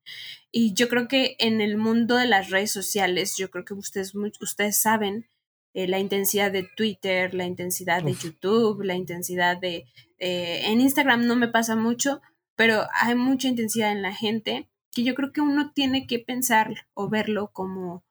Y 0.52 0.74
yo 0.74 0.88
creo 0.90 1.08
que 1.08 1.36
en 1.40 1.62
el 1.62 1.78
mundo 1.78 2.16
de 2.16 2.26
las 2.26 2.50
redes 2.50 2.72
sociales, 2.72 3.36
yo 3.38 3.52
creo 3.52 3.66
que 3.66 3.74
ustedes, 3.74 4.14
ustedes 4.42 4.78
saben 4.78 5.28
eh, 5.74 5.88
la 5.88 6.00
intensidad 6.00 6.52
de 6.52 6.64
Twitter, 6.64 7.34
la 7.34 7.46
intensidad 7.46 8.02
de 8.02 8.14
YouTube, 8.14 8.82
la 8.84 8.96
intensidad 8.96 9.58
de... 9.58 9.86
Eh, 10.20 10.62
en 10.66 10.82
Instagram 10.82 11.26
no 11.26 11.36
me 11.36 11.48
pasa 11.48 11.76
mucho, 11.76 12.22
pero 12.56 12.84
hay 12.94 13.16
mucha 13.16 13.48
intensidad 13.48 13.92
en 13.92 14.02
la 14.02 14.14
gente 14.14 14.70
que 14.92 15.04
yo 15.04 15.16
creo 15.16 15.32
que 15.32 15.42
uno 15.42 15.72
tiene 15.74 16.08
que 16.08 16.20
pensar 16.20 16.88
o 16.94 17.10
verlo 17.10 17.52
como, 17.54 18.04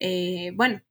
eh, 0.00 0.52
bueno, 0.54 0.82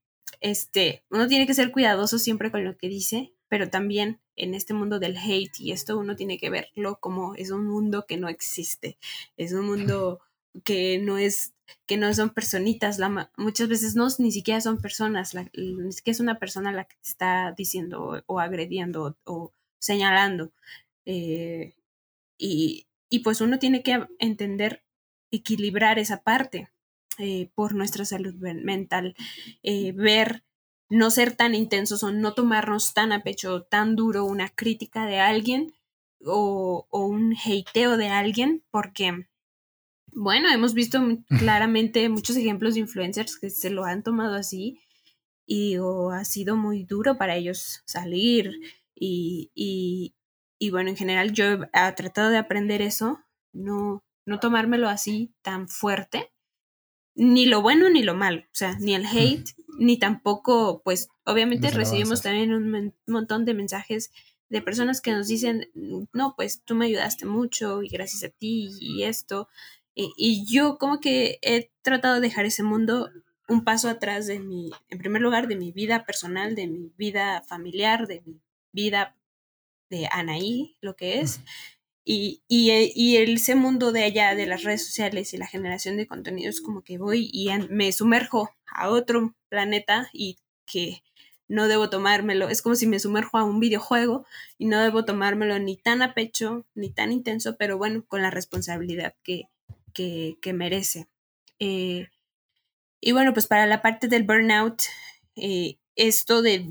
este, 0.42 1.04
uno 1.10 1.28
tiene 1.28 1.48
que 1.48 1.54
ser 1.54 1.72
cuidadoso 1.72 2.20
siempre 2.20 2.52
con 2.52 2.64
lo 2.64 2.78
que 2.78 2.90
dice, 2.90 3.34
pero 3.48 3.70
también 3.70 4.20
en 4.36 4.54
este 4.54 4.74
mundo 4.74 5.00
del 5.00 5.18
hate 5.18 5.60
y 5.60 5.72
esto 5.72 5.98
uno 5.98 6.16
tiene 6.16 6.38
que 6.38 6.50
verlo 6.50 7.00
como 7.00 7.36
es 7.36 7.52
un 7.52 7.68
mundo 7.68 8.06
que 8.08 8.18
no 8.18 8.28
existe, 8.28 8.98
es 9.38 9.54
un 9.54 9.66
mundo 9.66 10.20
que 10.64 11.00
no 11.00 11.18
es 11.18 11.54
que 11.88 11.98
no 11.98 12.14
son 12.14 12.30
personitas, 12.32 13.00
la, 13.00 13.32
muchas 13.38 13.68
veces 13.68 13.96
no, 13.96 14.08
ni 14.20 14.32
siquiera 14.32 14.62
son 14.62 14.80
personas, 14.80 15.34
ni 15.34 15.92
siquiera 15.92 16.14
es 16.14 16.20
una 16.20 16.38
persona 16.40 16.72
la 16.72 16.86
que 16.86 16.96
está 17.04 17.54
diciendo 17.58 18.24
o, 18.28 18.40
agrediendo 18.40 19.18
o, 19.24 19.52
señalando. 19.86 20.52
Eh, 21.06 21.76
y, 22.38 22.88
y, 23.10 23.20
pues 23.20 23.42
uno 23.42 23.60
tiene 23.60 23.84
que 23.84 24.06
entender, 24.20 24.84
equilibrar 25.32 26.00
esa 26.00 26.24
parte 26.24 26.70
eh, 27.18 27.50
por 27.56 27.76
nuestra 27.76 28.06
salud 28.06 28.34
mental, 28.36 29.16
eh, 29.64 29.92
ver, 29.94 30.44
no 30.90 31.10
ser 31.12 31.36
tan 31.36 31.56
intensos 31.56 32.04
o 32.04 32.12
no 32.12 32.34
tomarnos 32.34 32.94
tan 32.94 33.12
a 33.12 33.24
pecho, 33.24 33.64
tan 33.64 33.96
duro 33.96 34.26
una 34.26 34.50
crítica 34.50 35.06
de 35.06 35.20
alguien 35.20 35.74
o, 36.26 36.88
o 36.90 37.06
un 37.06 37.36
hateo 37.36 37.98
de 37.98 38.10
alguien, 38.10 38.64
porque 38.72 39.28
bueno, 40.12 40.50
hemos 40.50 40.74
visto 40.74 41.02
claramente 41.40 42.08
muchos 42.10 42.38
ejemplos 42.38 42.76
de 42.76 42.82
influencers 42.82 43.38
que 43.38 43.50
se 43.50 43.70
lo 43.70 43.84
han 43.84 44.02
tomado 44.02 44.36
así 44.36 44.80
y 45.46 45.78
ha 46.12 46.26
sido 46.26 46.56
muy 46.56 46.84
duro 46.84 47.18
para 47.18 47.36
ellos 47.36 47.82
salir 47.86 48.60
y, 48.96 49.52
y, 50.58 50.70
bueno, 50.70 50.90
en 50.90 50.98
general 50.98 51.32
yo 51.34 51.46
he 51.46 51.92
tratado 51.96 52.30
de 52.30 52.38
aprender 52.38 52.82
eso, 52.82 53.20
no, 53.54 54.04
no 54.26 54.40
tomármelo 54.40 54.90
así 54.90 55.34
tan 55.42 55.68
fuerte, 55.68 56.32
ni 57.16 57.46
lo 57.46 57.62
bueno 57.62 57.90
ni 57.90 58.04
lo 58.04 58.16
malo, 58.16 58.42
o 58.42 58.56
sea, 58.56 58.78
ni 58.80 58.96
el 58.96 59.06
hate, 59.06 59.50
ni 59.78 59.98
tampoco, 59.98 60.82
pues 60.84 61.10
obviamente 61.26 61.70
recibimos 61.72 62.22
también 62.22 62.54
un 62.54 62.94
montón 63.08 63.46
de 63.46 63.54
mensajes 63.54 64.12
de 64.50 64.62
personas 64.62 65.02
que 65.02 65.12
nos 65.12 65.28
dicen, 65.28 65.70
no, 66.14 66.36
pues 66.36 66.62
tú 66.64 66.76
me 66.76 66.86
ayudaste 66.86 67.26
mucho 67.26 67.84
y 67.84 67.90
gracias 67.90 68.24
a 68.24 68.30
ti 68.30 68.70
y 68.80 69.04
esto, 69.04 69.48
y, 69.96 70.46
yo 70.46 70.78
como 70.78 71.00
que 71.00 71.40
he 71.42 71.72
tratado 71.82 72.16
de 72.16 72.22
dejar 72.22 72.46
ese 72.46 72.64
mundo 72.64 73.10
un 73.48 73.64
paso 73.64 73.88
atrás 73.90 74.28
de 74.28 74.40
mi, 74.40 74.72
en 74.90 74.98
primer 74.98 75.22
lugar, 75.22 75.48
de 75.48 75.56
mi 75.56 75.72
vida 75.72 76.06
personal, 76.06 76.56
de 76.56 76.68
mi 76.68 76.92
vida 76.98 77.44
familiar, 77.48 78.08
de 78.08 78.22
mi 78.26 78.42
vida 78.76 79.16
de 79.90 80.08
Anaí, 80.12 80.76
lo 80.82 80.96
que 80.96 81.22
es. 81.22 81.42
Y, 82.04 82.44
y, 82.48 82.70
eh, 82.70 82.92
y, 82.94 83.18
ese 83.18 83.56
mundo 83.56 83.92
de 83.92 84.04
allá 84.04 84.36
de 84.36 84.46
las 84.46 84.64
redes 84.64 84.86
sociales 84.86 85.34
y 85.34 85.38
la 85.38 85.48
generación 85.48 85.98
de 85.98 86.06
contenidos 86.06 86.62
como 86.62 86.84
que 86.84 87.00
voy 87.00 87.32
y 87.34 87.50
me 87.70 87.92
sumerjo 87.92 88.52
a 88.68 88.90
otro 88.90 89.34
planeta 89.50 90.08
y 90.14 90.38
que 90.68 91.02
no 91.48 91.68
debo 91.68 91.90
tomármelo, 91.90 92.50
es 92.50 92.62
como 92.62 92.76
si 92.76 92.86
me 92.88 93.00
sumerjo 93.00 93.38
a 93.38 93.44
un 93.44 93.60
videojuego 93.60 94.26
y 94.58 94.66
no 94.66 94.80
debo 94.82 95.06
tomármelo 95.06 95.58
ni 95.60 95.78
tan 95.78 96.02
a 96.02 96.14
pecho, 96.14 96.66
ni 96.76 96.92
tan 96.92 97.12
intenso, 97.12 97.56
pero 97.58 97.78
bueno, 97.78 98.04
con 98.08 98.22
la 98.22 98.32
responsabilidad 98.32 99.16
que, 99.24 99.44
que, 99.94 100.54
merece. 100.54 101.08
Eh, 101.60 102.10
y 103.00 103.12
bueno, 103.12 103.34
pues 103.34 103.48
para 103.48 103.66
la 103.66 103.82
parte 103.82 104.08
del 104.08 104.24
burnout, 104.24 104.82
eh, 105.36 105.78
esto 105.96 106.42
de 106.42 106.66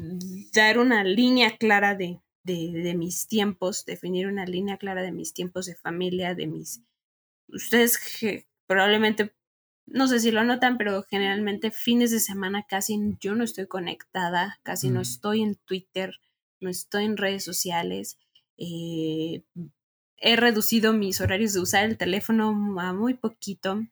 dar 0.53 0.79
una 0.79 1.05
línea 1.05 1.57
clara 1.57 1.95
de, 1.95 2.21
de, 2.45 2.95
mis 2.95 3.27
tiempos, 3.27 3.85
definir 3.85 4.27
una 4.27 4.45
línea 4.45 4.77
clara 4.77 5.03
de 5.03 5.13
mis 5.13 5.33
tiempos 5.33 5.67
de 5.67 5.75
familia, 5.75 6.35
de 6.35 6.47
mis... 6.47 6.83
Ustedes 7.49 7.99
probablemente, 8.67 9.35
no 9.87 10.09
sé 10.09 10.21
si 10.21 10.31
lo 10.31 10.45
notan, 10.45 10.79
pero 10.79 11.03
generalmente 11.05 11.71
fines 11.71 12.11
de 12.11 12.21
semana 12.21 12.67
casi 12.69 12.99
yo 13.21 13.35
no 13.35 13.45
estoy 13.45 13.67
conectada, 13.67 14.61
casi 14.63 14.91
no 14.91 15.01
mm. 15.01 15.03
estoy 15.03 15.43
en 15.43 15.55
Twitter, 15.57 16.15
no 16.61 16.71
estoy 16.71 17.05
en 17.05 17.17
redes 17.17 17.45
sociales. 17.45 18.19
Eh, 18.57 19.43
he 20.17 20.37
reducido 20.37 20.93
mis 20.93 21.21
horarios 21.21 21.53
de 21.53 21.61
usar 21.61 21.85
el 21.85 21.99
teléfono 21.99 22.81
a 22.81 22.93
muy 22.93 23.15
poquito. 23.15 23.87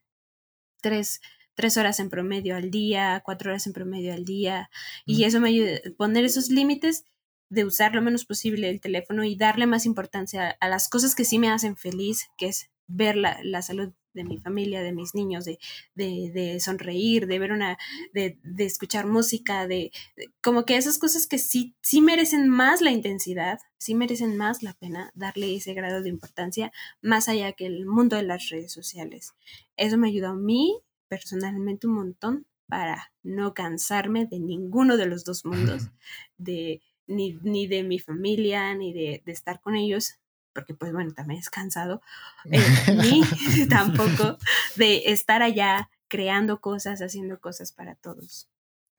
Tres, 0.81 1.21
tres 1.55 1.77
horas 1.77 1.99
en 1.99 2.09
promedio 2.09 2.55
al 2.55 2.71
día, 2.71 3.21
cuatro 3.25 3.51
horas 3.51 3.67
en 3.67 3.73
promedio 3.73 4.13
al 4.13 4.25
día. 4.25 4.69
Y 5.05 5.23
eso 5.23 5.39
me 5.39 5.49
ayuda 5.49 5.77
a 5.77 5.91
poner 5.97 6.25
esos 6.25 6.49
límites 6.49 7.05
de 7.49 7.65
usar 7.65 7.93
lo 7.93 8.01
menos 8.01 8.25
posible 8.25 8.69
el 8.69 8.81
teléfono 8.81 9.23
y 9.23 9.35
darle 9.35 9.67
más 9.67 9.85
importancia 9.85 10.57
a 10.59 10.69
las 10.69 10.89
cosas 10.89 11.13
que 11.15 11.25
sí 11.25 11.37
me 11.37 11.49
hacen 11.49 11.77
feliz, 11.77 12.27
que 12.37 12.47
es 12.47 12.69
ver 12.87 13.15
la, 13.15 13.39
la 13.43 13.61
salud 13.61 13.93
de 14.13 14.23
mi 14.23 14.37
familia, 14.39 14.81
de 14.81 14.93
mis 14.93 15.15
niños, 15.15 15.45
de, 15.45 15.59
de, 15.95 16.31
de 16.33 16.59
sonreír, 16.59 17.27
de 17.27 17.39
ver 17.39 17.51
una, 17.51 17.77
de, 18.13 18.39
de 18.43 18.65
escuchar 18.65 19.07
música, 19.07 19.67
de, 19.67 19.91
como 20.41 20.65
que 20.65 20.77
esas 20.77 20.97
cosas 20.99 21.27
que 21.27 21.39
sí, 21.39 21.75
sí 21.81 22.01
merecen 22.01 22.47
más 22.47 22.81
la 22.81 22.91
intensidad, 22.91 23.59
sí 23.77 23.95
merecen 23.95 24.37
más 24.37 24.61
la 24.63 24.73
pena 24.73 25.11
darle 25.15 25.55
ese 25.55 25.73
grado 25.73 26.01
de 26.01 26.09
importancia, 26.09 26.71
más 27.01 27.27
allá 27.27 27.53
que 27.53 27.65
el 27.65 27.85
mundo 27.85 28.15
de 28.15 28.23
las 28.23 28.49
redes 28.49 28.71
sociales. 28.71 29.33
Eso 29.77 29.97
me 29.97 30.07
ayudó 30.07 30.29
a 30.29 30.35
mí 30.35 30.79
personalmente 31.07 31.87
un 31.87 31.93
montón 31.93 32.45
para 32.67 33.11
no 33.23 33.53
cansarme 33.53 34.25
de 34.25 34.39
ninguno 34.39 34.97
de 34.97 35.05
los 35.05 35.23
dos 35.23 35.45
mundos, 35.45 35.89
de, 36.37 36.81
ni, 37.07 37.37
ni 37.43 37.67
de 37.67 37.83
mi 37.83 37.99
familia, 37.99 38.73
ni 38.75 38.93
de, 38.93 39.21
de 39.25 39.31
estar 39.31 39.61
con 39.61 39.75
ellos, 39.75 40.15
porque 40.53 40.73
pues 40.73 40.93
bueno, 40.93 41.13
también 41.13 41.39
es 41.39 41.49
cansado, 41.49 42.01
eh, 42.45 42.61
ni 42.95 43.21
tampoco 43.69 44.37
de 44.75 45.11
estar 45.11 45.41
allá 45.41 45.89
creando 46.07 46.61
cosas, 46.61 47.01
haciendo 47.01 47.39
cosas 47.39 47.71
para 47.71 47.95
todos. 47.95 48.47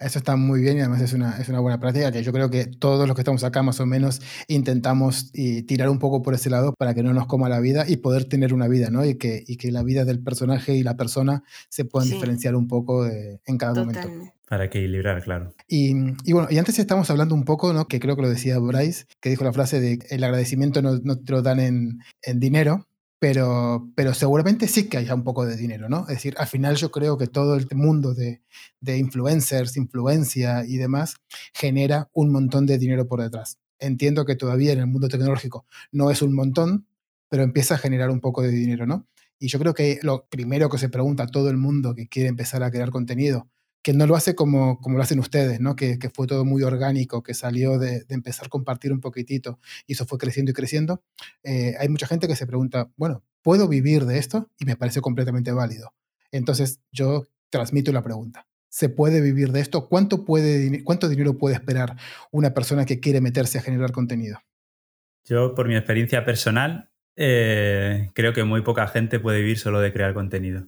Eso 0.00 0.18
está 0.18 0.36
muy 0.36 0.60
bien 0.60 0.76
y 0.76 0.80
además 0.80 1.00
es 1.02 1.12
una, 1.12 1.38
es 1.38 1.48
una 1.48 1.60
buena 1.60 1.78
práctica 1.78 2.10
que 2.10 2.22
yo 2.22 2.32
creo 2.32 2.50
que 2.50 2.66
todos 2.66 3.06
los 3.06 3.14
que 3.14 3.20
estamos 3.20 3.44
acá 3.44 3.62
más 3.62 3.78
o 3.80 3.86
menos 3.86 4.20
intentamos 4.48 5.30
y 5.32 5.62
tirar 5.62 5.88
un 5.88 5.98
poco 5.98 6.20
por 6.22 6.34
ese 6.34 6.50
lado 6.50 6.74
para 6.76 6.94
que 6.94 7.02
no 7.02 7.12
nos 7.14 7.26
coma 7.26 7.48
la 7.48 7.60
vida 7.60 7.84
y 7.88 7.96
poder 7.98 8.24
tener 8.24 8.52
una 8.54 8.66
vida, 8.68 8.90
¿no? 8.90 9.04
Y 9.04 9.16
que, 9.16 9.44
y 9.46 9.56
que 9.56 9.70
la 9.70 9.82
vida 9.82 10.04
del 10.04 10.20
personaje 10.22 10.74
y 10.74 10.82
la 10.82 10.96
persona 10.96 11.42
se 11.68 11.84
puedan 11.84 12.08
Sí. 12.08 12.14
diferenciar 12.14 12.56
un 12.56 12.66
poco 12.68 13.04
de- 13.04 13.40
en 13.46 13.56
cada 13.58 13.74
momento. 13.74 14.08
Para 14.48 14.64
equilibrar, 14.64 15.22
claro. 15.22 15.54
Y, 15.68 15.94
y 16.24 16.32
bueno, 16.32 16.48
y 16.50 16.58
antes 16.58 16.78
estábamos 16.78 17.08
hablando 17.10 17.34
un 17.34 17.44
poco, 17.44 17.72
¿no? 17.72 17.86
Que 17.88 17.98
creo 17.98 18.14
que 18.16 18.22
lo 18.22 18.28
decía 18.28 18.58
Bryce, 18.58 19.06
que 19.20 19.30
dijo 19.30 19.42
la 19.44 19.52
frase 19.52 19.80
de 19.80 19.98
el 20.10 20.22
agradecimiento 20.22 20.82
no, 20.82 20.98
no 21.02 21.16
te 21.16 21.32
lo 21.32 21.40
dan 21.42 21.60
en, 21.60 21.98
en 22.22 22.40
dinero, 22.40 22.86
pero, 23.24 23.90
pero 23.94 24.12
seguramente 24.12 24.68
sí 24.68 24.86
que 24.86 24.98
haya 24.98 25.14
un 25.14 25.24
poco 25.24 25.46
de 25.46 25.56
dinero, 25.56 25.88
¿no? 25.88 26.00
Es 26.00 26.16
decir, 26.16 26.34
al 26.36 26.46
final 26.46 26.76
yo 26.76 26.90
creo 26.90 27.16
que 27.16 27.26
todo 27.26 27.54
el 27.54 27.66
mundo 27.74 28.12
de, 28.12 28.42
de 28.82 28.98
influencers, 28.98 29.78
influencia 29.78 30.66
y 30.66 30.76
demás 30.76 31.16
genera 31.54 32.10
un 32.12 32.30
montón 32.30 32.66
de 32.66 32.76
dinero 32.76 33.08
por 33.08 33.22
detrás. 33.22 33.58
Entiendo 33.78 34.26
que 34.26 34.36
todavía 34.36 34.74
en 34.74 34.80
el 34.80 34.88
mundo 34.88 35.08
tecnológico 35.08 35.64
no 35.90 36.10
es 36.10 36.20
un 36.20 36.34
montón, 36.34 36.86
pero 37.30 37.44
empieza 37.44 37.76
a 37.76 37.78
generar 37.78 38.10
un 38.10 38.20
poco 38.20 38.42
de 38.42 38.50
dinero, 38.50 38.84
¿no? 38.84 39.06
Y 39.38 39.48
yo 39.48 39.58
creo 39.58 39.72
que 39.72 40.00
lo 40.02 40.26
primero 40.26 40.68
que 40.68 40.76
se 40.76 40.90
pregunta 40.90 41.22
a 41.22 41.28
todo 41.28 41.48
el 41.48 41.56
mundo 41.56 41.94
que 41.94 42.08
quiere 42.08 42.28
empezar 42.28 42.62
a 42.62 42.70
crear 42.70 42.90
contenido, 42.90 43.48
que 43.84 43.92
no 43.92 44.06
lo 44.06 44.16
hace 44.16 44.34
como, 44.34 44.80
como 44.80 44.96
lo 44.96 45.02
hacen 45.02 45.18
ustedes, 45.18 45.60
¿no? 45.60 45.76
Que, 45.76 45.98
que 45.98 46.08
fue 46.08 46.26
todo 46.26 46.46
muy 46.46 46.62
orgánico, 46.62 47.22
que 47.22 47.34
salió 47.34 47.78
de, 47.78 48.04
de 48.04 48.14
empezar 48.14 48.46
a 48.46 48.48
compartir 48.48 48.92
un 48.92 49.00
poquitito 49.00 49.60
y 49.86 49.92
eso 49.92 50.06
fue 50.06 50.16
creciendo 50.16 50.50
y 50.50 50.54
creciendo. 50.54 51.04
Eh, 51.42 51.74
hay 51.78 51.90
mucha 51.90 52.06
gente 52.06 52.26
que 52.26 52.34
se 52.34 52.46
pregunta, 52.46 52.90
bueno, 52.96 53.22
¿puedo 53.42 53.68
vivir 53.68 54.06
de 54.06 54.16
esto? 54.16 54.50
Y 54.58 54.64
me 54.64 54.76
parece 54.76 55.02
completamente 55.02 55.52
válido. 55.52 55.92
Entonces 56.32 56.80
yo 56.92 57.26
transmito 57.50 57.92
la 57.92 58.02
pregunta. 58.02 58.48
¿Se 58.70 58.88
puede 58.88 59.20
vivir 59.20 59.52
de 59.52 59.60
esto? 59.60 59.86
¿Cuánto, 59.86 60.24
puede, 60.24 60.82
¿Cuánto 60.82 61.10
dinero 61.10 61.36
puede 61.36 61.54
esperar 61.54 61.94
una 62.32 62.54
persona 62.54 62.86
que 62.86 63.00
quiere 63.00 63.20
meterse 63.20 63.58
a 63.58 63.62
generar 63.62 63.92
contenido? 63.92 64.38
Yo, 65.26 65.54
por 65.54 65.68
mi 65.68 65.76
experiencia 65.76 66.24
personal, 66.24 66.90
eh, 67.16 68.10
creo 68.14 68.32
que 68.32 68.44
muy 68.44 68.62
poca 68.62 68.88
gente 68.88 69.20
puede 69.20 69.40
vivir 69.40 69.58
solo 69.58 69.80
de 69.80 69.92
crear 69.92 70.14
contenido. 70.14 70.66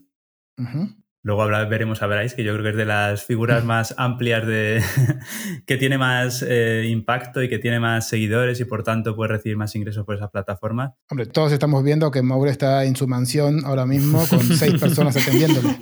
Ujú. 0.59 0.95
Luego 1.23 1.41
habla- 1.41 1.65
veremos 1.65 2.01
a 2.01 2.07
Bryce, 2.07 2.35
que 2.35 2.43
yo 2.43 2.53
creo 2.53 2.63
que 2.63 2.69
es 2.69 2.75
de 2.77 2.85
las 2.85 3.23
figuras 3.25 3.63
más 3.65 3.93
amplias 3.97 4.45
de 4.47 4.81
que 5.65 5.77
tiene 5.77 5.97
más 5.97 6.43
eh, 6.47 6.85
impacto 6.89 7.41
y 7.43 7.49
que 7.49 7.59
tiene 7.59 7.79
más 7.79 8.07
seguidores 8.07 8.59
y 8.59 8.65
por 8.65 8.83
tanto 8.83 9.15
puede 9.15 9.29
recibir 9.33 9.57
más 9.57 9.75
ingresos 9.75 10.05
por 10.05 10.15
esas 10.15 10.29
plataformas. 10.29 10.93
Hombre, 11.09 11.25
todos 11.25 11.51
estamos 11.51 11.83
viendo 11.83 12.11
que 12.11 12.21
Mauro 12.21 12.49
está 12.49 12.85
en 12.85 12.95
su 12.95 13.07
mansión 13.07 13.65
ahora 13.65 13.85
mismo 13.85 14.25
con 14.27 14.41
seis 14.41 14.73
personas 14.79 15.17
atendiéndole. 15.17 15.77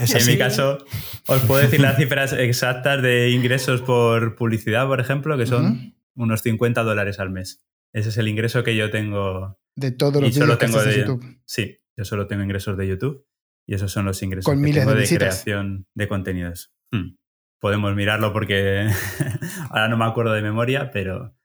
Es 0.00 0.14
en 0.14 0.26
mi 0.26 0.38
caso, 0.38 0.78
os 1.26 1.40
puedo 1.42 1.60
decir 1.62 1.80
las 1.80 1.96
cifras 1.96 2.32
exactas 2.32 3.02
de 3.02 3.30
ingresos 3.30 3.82
por 3.82 4.34
publicidad, 4.36 4.86
por 4.86 5.00
ejemplo, 5.00 5.36
que 5.36 5.46
son 5.46 5.94
unos 6.14 6.40
50 6.42 6.82
dólares 6.82 7.18
al 7.20 7.30
mes. 7.30 7.62
Ese 7.92 8.08
es 8.08 8.16
el 8.18 8.28
ingreso 8.28 8.62
que 8.64 8.74
yo 8.76 8.90
tengo. 8.90 9.58
De 9.76 9.90
todos 9.92 10.22
Y 10.22 10.26
los 10.26 10.34
solo 10.34 10.58
que 10.58 10.66
en 10.66 10.72
de- 10.72 10.98
YouTube. 10.98 11.24
Sí, 11.44 11.78
yo 11.96 12.04
solo 12.04 12.26
tengo 12.26 12.42
ingresos 12.42 12.76
de 12.76 12.86
YouTube 12.88 13.26
y 13.70 13.74
esos 13.74 13.92
son 13.92 14.04
los 14.04 14.20
ingresos 14.24 14.44
Con 14.44 14.58
que 14.58 14.64
miles 14.64 14.82
tengo 14.82 14.96
de 14.96 15.06
de, 15.06 15.16
creación 15.16 15.86
de 15.94 16.08
contenidos. 16.08 16.72
Hmm. 16.90 17.14
Podemos 17.60 17.94
mirarlo 17.94 18.32
porque 18.32 18.88
ahora 19.70 19.86
no 19.86 19.96
me 19.96 20.06
acuerdo 20.06 20.32
de 20.32 20.42
memoria, 20.42 20.90
pero 20.90 21.36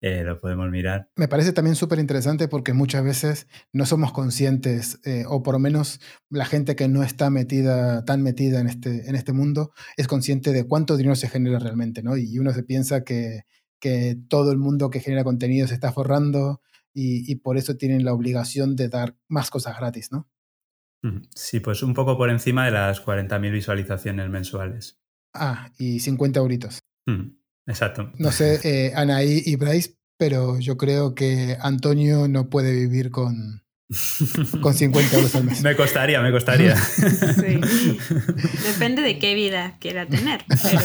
eh, 0.00 0.22
lo 0.22 0.38
podemos 0.38 0.70
mirar. 0.70 1.10
Me 1.16 1.26
parece 1.26 1.52
también 1.52 1.74
súper 1.74 1.98
interesante 1.98 2.46
porque 2.46 2.72
muchas 2.72 3.02
veces 3.02 3.48
no 3.72 3.84
somos 3.84 4.12
conscientes, 4.12 5.00
eh, 5.04 5.24
o 5.26 5.42
por 5.42 5.54
lo 5.54 5.58
menos 5.58 6.00
la 6.30 6.44
gente 6.44 6.76
que 6.76 6.86
no 6.86 7.02
está 7.02 7.30
metida, 7.30 8.04
tan 8.04 8.22
metida 8.22 8.60
en 8.60 8.68
este, 8.68 9.08
en 9.08 9.16
este 9.16 9.32
mundo, 9.32 9.72
es 9.96 10.06
consciente 10.06 10.52
de 10.52 10.68
cuánto 10.68 10.96
dinero 10.96 11.16
se 11.16 11.28
genera 11.28 11.58
realmente, 11.58 12.04
¿no? 12.04 12.16
Y 12.16 12.38
uno 12.38 12.52
se 12.52 12.62
piensa 12.62 13.02
que, 13.02 13.40
que 13.80 14.16
todo 14.28 14.52
el 14.52 14.58
mundo 14.58 14.88
que 14.88 15.00
genera 15.00 15.24
contenido 15.24 15.66
se 15.66 15.74
está 15.74 15.90
forrando 15.90 16.60
y, 16.94 17.28
y 17.28 17.34
por 17.40 17.56
eso 17.56 17.76
tienen 17.76 18.04
la 18.04 18.12
obligación 18.12 18.76
de 18.76 18.88
dar 18.88 19.16
más 19.26 19.50
cosas 19.50 19.76
gratis, 19.76 20.12
¿no? 20.12 20.28
Sí, 21.34 21.60
pues 21.60 21.82
un 21.82 21.94
poco 21.94 22.16
por 22.16 22.30
encima 22.30 22.64
de 22.64 22.70
las 22.70 23.04
40.000 23.04 23.50
visualizaciones 23.52 24.28
mensuales. 24.30 25.00
Ah, 25.34 25.70
y 25.78 26.00
50 26.00 26.38
euritos. 26.40 26.78
Hmm. 27.06 27.36
Exacto. 27.66 28.12
No 28.18 28.30
sé, 28.32 28.60
eh, 28.64 28.92
Anaí 28.94 29.42
y 29.44 29.56
Bryce, 29.56 29.96
pero 30.18 30.58
yo 30.60 30.76
creo 30.76 31.14
que 31.14 31.56
Antonio 31.60 32.28
no 32.28 32.48
puede 32.50 32.72
vivir 32.72 33.10
con, 33.10 33.64
con 34.60 34.74
50 34.74 35.16
euros 35.16 35.34
al 35.34 35.44
mes. 35.44 35.62
Me 35.64 35.74
costaría, 35.74 36.20
me 36.22 36.30
costaría. 36.30 36.76
Sí. 37.32 37.58
Depende 38.72 39.02
de 39.02 39.18
qué 39.18 39.34
vida 39.34 39.76
quiera 39.80 40.06
tener. 40.06 40.44
Pero 40.48 40.80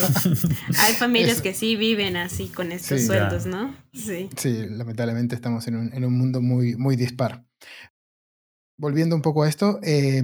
hay 0.79 0.93
familias 0.93 1.33
Eso. 1.33 1.43
que 1.43 1.53
sí 1.53 1.75
viven 1.75 2.15
así 2.17 2.47
con 2.47 2.71
estos 2.71 3.01
Sí. 3.01 3.05
sueldos, 3.07 3.45
¿no? 3.45 3.75
Sí. 3.93 4.29
Sí, 4.35 4.65
lamentablemente 4.69 5.35
estamos 5.35 5.67
en 5.67 5.75
un, 5.75 5.93
en 5.93 6.03
un 6.05 6.17
mundo 6.17 6.41
muy, 6.41 6.75
muy 6.75 6.95
dispar. 6.95 7.43
Volviendo 8.77 9.15
un 9.15 9.21
poco 9.21 9.43
a 9.43 9.49
esto, 9.49 9.79
eh, 9.83 10.21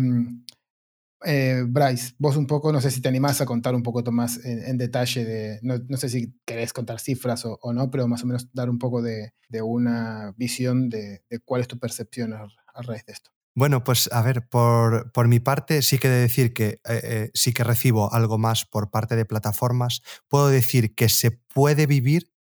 eh, 1.25 1.63
Bryce, 1.67 2.13
vos 2.17 2.35
un 2.35 2.47
poco, 2.47 2.71
no 2.71 2.81
sé 2.81 2.91
si 2.91 3.01
te 3.01 3.07
animás 3.07 3.39
a 3.41 3.45
contar 3.45 3.75
un 3.75 3.83
poco 3.83 4.03
más 4.11 4.43
en, 4.43 4.77
detalle 4.77 5.23
de, 5.25 5.59
no, 5.61 5.97
sé 5.97 6.09
si 6.09 6.35
querés 6.45 6.73
contar 6.73 6.99
cifras 6.99 7.45
o, 7.45 7.73
no, 7.73 7.89
pero 7.89 8.07
más 8.07 8.23
o 8.23 8.27
menos 8.27 8.49
dar 8.53 8.69
un 8.69 8.77
poco 8.77 9.01
de, 9.01 9.33
una 9.61 10.33
visión 10.37 10.89
de, 10.89 11.23
cuál 11.45 11.61
es 11.61 11.67
tu 11.67 11.79
percepción 11.79 12.33
a, 12.33 12.47
raíz 12.81 13.05
de 13.05 13.13
esto. 13.13 13.31
Bueno, 13.55 13.83
pues 13.83 14.11
a 14.11 14.21
ver, 14.23 14.49
por, 14.49 15.11
por 15.11 15.27
mi 15.27 15.39
parte 15.39 15.83
sí 15.83 15.99
que 15.99 16.09
de 16.09 16.21
decir 16.21 16.53
que 16.53 16.65
eh, 16.65 16.81
eh, 17.03 17.31
sí 17.35 17.53
que 17.53 17.63
recibo 17.63 18.11
algo 18.11 18.39
más 18.39 18.65
por 18.65 18.89
parte 18.89 19.15
de 19.15 19.25
plataformas. 19.25 20.01
Puedo 20.27 20.49
decir 20.49 20.95
que 20.95 21.07
se 21.07 21.29
puede 21.31 21.85
vivir, 21.85 22.33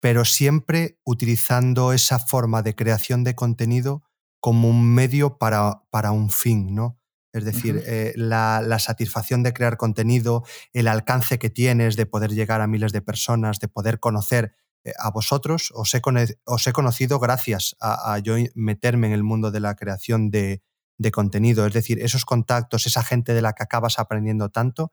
pero 0.00 0.24
siempre 0.24 1.00
utilizando 1.04 1.92
esa 1.92 2.20
forma 2.20 2.62
de 2.62 2.76
creación 2.76 3.24
de 3.24 3.34
contenido 3.34 4.04
como 4.42 4.68
un 4.68 4.92
medio 4.92 5.38
para, 5.38 5.84
para 5.90 6.10
un 6.10 6.28
fin, 6.30 6.74
¿no? 6.74 6.98
Es 7.32 7.44
decir, 7.46 7.80
eh, 7.86 8.12
la, 8.16 8.60
la 8.60 8.78
satisfacción 8.78 9.42
de 9.42 9.52
crear 9.54 9.76
contenido, 9.78 10.44
el 10.74 10.88
alcance 10.88 11.38
que 11.38 11.48
tienes 11.48 11.96
de 11.96 12.06
poder 12.06 12.32
llegar 12.32 12.60
a 12.60 12.66
miles 12.66 12.92
de 12.92 13.00
personas, 13.00 13.58
de 13.60 13.68
poder 13.68 14.00
conocer 14.00 14.52
eh, 14.84 14.92
a 14.98 15.10
vosotros, 15.10 15.70
os 15.74 15.94
he, 15.94 16.02
os 16.44 16.66
he 16.66 16.72
conocido 16.72 17.18
gracias 17.20 17.76
a, 17.80 18.12
a 18.14 18.18
yo 18.18 18.34
meterme 18.54 19.06
en 19.06 19.12
el 19.14 19.22
mundo 19.22 19.50
de 19.52 19.60
la 19.60 19.76
creación 19.76 20.30
de, 20.30 20.60
de 20.98 21.10
contenido. 21.12 21.64
Es 21.66 21.72
decir, 21.72 22.00
esos 22.02 22.24
contactos, 22.24 22.86
esa 22.86 23.02
gente 23.04 23.32
de 23.32 23.42
la 23.42 23.52
que 23.54 23.62
acabas 23.62 23.98
aprendiendo 24.00 24.50
tanto, 24.50 24.92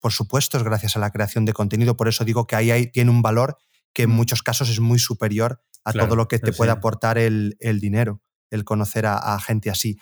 por 0.00 0.12
supuesto 0.12 0.58
es 0.58 0.62
gracias 0.62 0.94
a 0.96 1.00
la 1.00 1.10
creación 1.10 1.44
de 1.46 1.54
contenido. 1.54 1.96
Por 1.96 2.08
eso 2.08 2.24
digo 2.24 2.46
que 2.46 2.54
ahí 2.56 2.70
hay- 2.70 2.86
tiene 2.92 3.10
un 3.10 3.22
valor 3.22 3.56
que 3.94 4.02
en 4.04 4.10
Mm. 4.10 4.14
muchos 4.16 4.42
casos 4.42 4.68
es 4.68 4.78
muy 4.78 4.98
superior 4.98 5.62
a 5.84 5.92
Claro, 5.92 6.06
todo 6.08 6.16
lo 6.16 6.28
que 6.28 6.38
te 6.38 6.52
puede 6.52 6.70
sí. 6.70 6.76
aportar 6.78 7.18
el, 7.18 7.56
el 7.60 7.80
dinero, 7.80 8.20
el 8.50 8.64
conocer 8.64 9.06
a, 9.06 9.16
a 9.34 9.40
gente 9.40 9.70
así. 9.70 9.98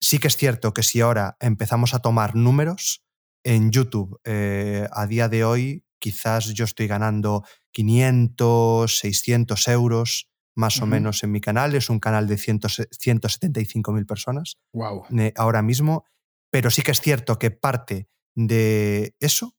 Sí 0.00 0.18
que 0.18 0.28
es 0.28 0.36
cierto 0.36 0.72
que 0.74 0.82
si 0.82 1.00
ahora 1.00 1.36
empezamos 1.40 1.94
a 1.94 2.00
tomar 2.00 2.34
números, 2.36 3.02
en 3.46 3.70
YouTube 3.70 4.18
eh, 4.24 4.88
a 4.92 5.06
día 5.06 5.28
de 5.28 5.44
hoy 5.44 5.84
quizás 5.98 6.46
yo 6.54 6.64
estoy 6.64 6.86
ganando 6.86 7.44
500, 7.72 8.98
600 8.98 9.68
euros 9.68 10.28
más 10.56 10.80
o 10.80 10.86
menos 10.86 11.22
en 11.24 11.30
mi 11.32 11.40
canal. 11.40 11.74
Es 11.74 11.90
un 11.90 11.98
canal 12.00 12.26
de 12.28 12.38
100 12.38 12.60
175 12.90 13.92
mil 13.92 14.06
personas 14.06 14.58
Wow. 14.72 15.04
eh, 15.18 15.32
ahora 15.36 15.62
mismo, 15.62 16.04
pero 16.50 16.70
sí 16.70 16.82
que 16.82 16.92
es 16.92 17.00
cierto 17.00 17.38
que 17.38 17.50
parte 17.50 18.08
de 18.36 19.14
eso 19.20 19.54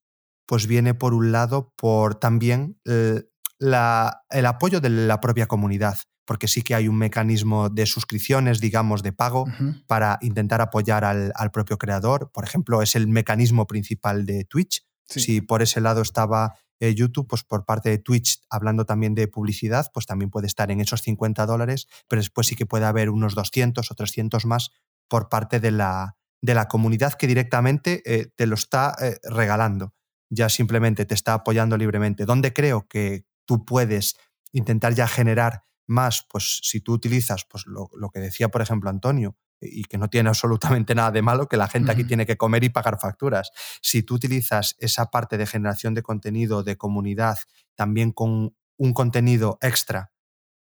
pues 0.48 0.68
viene 0.68 0.94
por 0.94 1.14
un 1.14 1.32
lado 1.32 1.74
por 1.76 2.16
también 2.16 2.80
eh, 2.86 3.24
la- 3.58 4.22
el 4.30 4.46
apoyo 4.46 4.80
de 4.80 4.90
la 4.90 5.20
propia 5.20 5.48
comunidad. 5.48 5.98
Porque 6.26 6.48
sí 6.48 6.62
que 6.62 6.76
hay 6.76 6.88
un 6.88 6.98
mecanismo 6.98 7.70
de 7.70 7.86
suscripciones, 7.86 8.60
digamos, 8.60 9.04
de 9.04 9.14
pago 9.14 9.46
para 9.88 10.18
intentar 10.22 10.62
apoyar 10.62 11.06
al, 11.06 11.52
propio 11.52 11.78
creador. 11.78 12.32
Por 12.32 12.44
ejemplo, 12.44 12.82
es 12.82 12.96
el 12.96 13.08
mecanismo 13.08 13.68
principal 13.68 14.26
de 14.26 14.44
Twitch. 14.46 14.86
Si 15.08 15.42
por 15.42 15.62
ese 15.62 15.82
lado 15.82 16.02
estaba 16.02 16.56
eh, 16.80 16.94
YouTube, 16.94 17.28
pues 17.28 17.44
por 17.44 17.64
parte 17.64 17.90
de 17.90 18.00
Twitch, 18.00 18.42
hablando 18.50 18.86
también 18.86 19.14
de 19.14 19.28
publicidad, 19.28 19.86
pues 19.94 20.06
también 20.06 20.32
puede 20.32 20.48
estar 20.48 20.72
en 20.72 20.82
esos 20.82 21.02
50 21.04 21.46
dólares, 21.46 21.88
pero 22.08 22.20
después 22.22 22.48
sí 22.48 22.56
que 22.56 22.66
puede 22.66 22.86
haber 22.86 23.10
unos 23.10 23.36
200 23.36 23.90
o 23.90 23.96
300 23.96 24.46
más 24.46 24.72
por 25.08 25.30
parte 25.30 25.60
de 25.60 25.72
la, 25.72 26.18
de 26.42 26.54
la 26.54 26.68
comunidad 26.68 27.14
que 27.14 27.28
directamente 27.28 28.02
eh, 28.06 28.28
te 28.36 28.48
lo 28.48 28.56
está 28.56 28.96
eh, 29.00 29.20
regalando. 29.24 29.94
Ya 30.30 30.50
simplemente 30.50 31.06
te 31.06 31.14
está 31.14 31.34
apoyando 31.36 31.78
libremente. 31.78 32.26
¿Dónde 32.26 32.52
creo 32.52 32.88
que 32.88 33.26
tú 33.46 33.64
puedes 33.64 34.18
intentar 34.52 34.96
ya 34.96 35.08
generar 35.08 35.64
más? 35.88 36.26
Pues 36.30 36.60
si 36.64 36.82
tú 36.82 36.94
utilizas 36.94 37.46
pues, 37.50 37.66
lo, 37.66 37.90
lo 37.96 38.10
que 38.10 38.20
decía, 38.20 38.50
por 38.50 38.62
ejemplo, 38.62 38.90
Antonio, 38.90 39.38
y 39.62 39.84
que 39.86 39.98
no 39.98 40.10
tiene 40.10 40.30
absolutamente 40.30 40.96
nada 40.96 41.12
de 41.12 41.22
malo, 41.22 41.48
que 41.48 41.58
la 41.58 41.68
gente 41.68 41.92
aquí 41.92 42.04
tiene 42.04 42.26
que 42.26 42.38
comer 42.38 42.64
y 42.64 42.70
pagar 42.70 43.00
facturas. 43.00 43.52
Si 43.82 44.04
tú 44.04 44.16
utilizas 44.16 44.76
esa 44.80 45.12
parte 45.12 45.38
de 45.38 45.46
generación 45.46 45.94
de 45.94 46.04
contenido, 46.04 46.64
de 46.64 46.78
comunidad, 46.78 47.38
también 47.76 48.12
con 48.12 48.56
un 48.78 48.94
contenido 48.94 49.58
extra, 49.62 50.12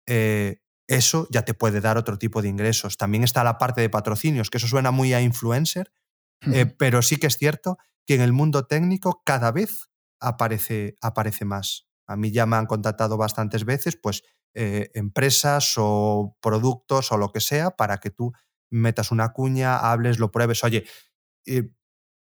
eh, 0.06 0.58
eso 0.88 1.26
ya 1.30 1.42
te 1.44 1.54
puede 1.54 1.80
dar 1.80 1.96
otro 1.96 2.18
tipo 2.18 2.42
de 2.42 2.48
ingresos. 2.48 2.96
También 2.96 3.24
está 3.24 3.44
la 3.44 3.58
parte 3.58 3.80
de 3.80 3.88
patrocinios, 3.88 4.50
que 4.50 4.58
eso 4.58 4.66
suena 4.66 4.90
muy 4.90 5.14
a 5.14 5.22
influencer, 5.22 5.92
eh, 6.52 6.66
pero 6.66 7.02
sí 7.02 7.18
que 7.18 7.28
es 7.28 7.38
cierto 7.38 7.78
que 8.04 8.16
en 8.16 8.20
el 8.20 8.32
mundo 8.32 8.66
técnico 8.66 9.22
cada 9.24 9.52
vez 9.52 9.90
aparece, 10.20 10.96
aparece 11.00 11.44
más. 11.44 11.86
A 12.06 12.16
mí 12.16 12.32
ya 12.32 12.46
me 12.46 12.56
han 12.56 12.66
contactado 12.66 13.16
bastantes 13.16 13.64
veces, 13.64 13.96
pues 13.96 14.22
eh, 14.54 14.90
empresas 14.94 15.74
o 15.78 16.36
productos 16.40 17.12
o 17.12 17.16
lo 17.16 17.32
que 17.32 17.40
sea, 17.40 17.70
para 17.72 17.98
que 17.98 18.10
tú 18.10 18.32
metas 18.70 19.10
una 19.10 19.32
cuña, 19.32 19.78
hables, 19.78 20.18
lo 20.18 20.30
pruebes. 20.30 20.64
Oye, 20.64 20.84
eh, 21.46 21.70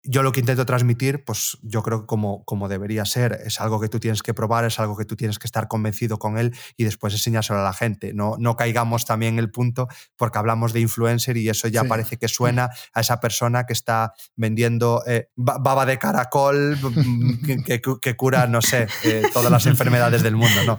yo 0.04 0.22
lo 0.22 0.32
que 0.32 0.40
intento 0.40 0.66
transmitir, 0.66 1.24
pues 1.24 1.56
yo 1.62 1.82
creo 1.82 2.02
que 2.02 2.06
como, 2.06 2.44
como 2.44 2.68
debería 2.68 3.06
ser, 3.06 3.40
es 3.44 3.60
algo 3.60 3.80
que 3.80 3.88
tú 3.88 3.98
tienes 3.98 4.22
que 4.22 4.34
probar, 4.34 4.66
es 4.66 4.78
algo 4.78 4.96
que 4.96 5.06
tú 5.06 5.16
tienes 5.16 5.38
que 5.38 5.46
estar 5.46 5.66
convencido 5.66 6.18
con 6.18 6.36
él 6.36 6.54
y 6.76 6.84
después 6.84 7.14
enseñárselo 7.14 7.60
a 7.60 7.62
la 7.62 7.72
gente. 7.72 8.12
No, 8.12 8.36
no 8.38 8.54
caigamos 8.54 9.06
también 9.06 9.34
en 9.34 9.38
el 9.38 9.50
punto 9.50 9.88
porque 10.16 10.38
hablamos 10.38 10.74
de 10.74 10.80
influencer 10.80 11.38
y 11.38 11.48
eso 11.48 11.68
ya 11.68 11.84
parece 11.84 12.18
que 12.18 12.28
suena 12.28 12.68
a 12.92 13.00
esa 13.00 13.18
persona 13.18 13.64
que 13.64 13.72
está 13.72 14.12
vendiendo 14.36 15.02
eh, 15.06 15.30
baba 15.36 15.86
de 15.86 15.98
caracol 15.98 16.76
mm, 16.82 17.64
que, 17.64 18.16
cura, 18.16 18.46
no 18.46 18.60
sé, 18.60 18.86
eh, 19.04 19.22
todas 19.32 19.50
las 19.50 19.64
enfermedades 19.64 20.22
del 20.22 20.36
mundo. 20.36 20.64
¿no? 20.66 20.78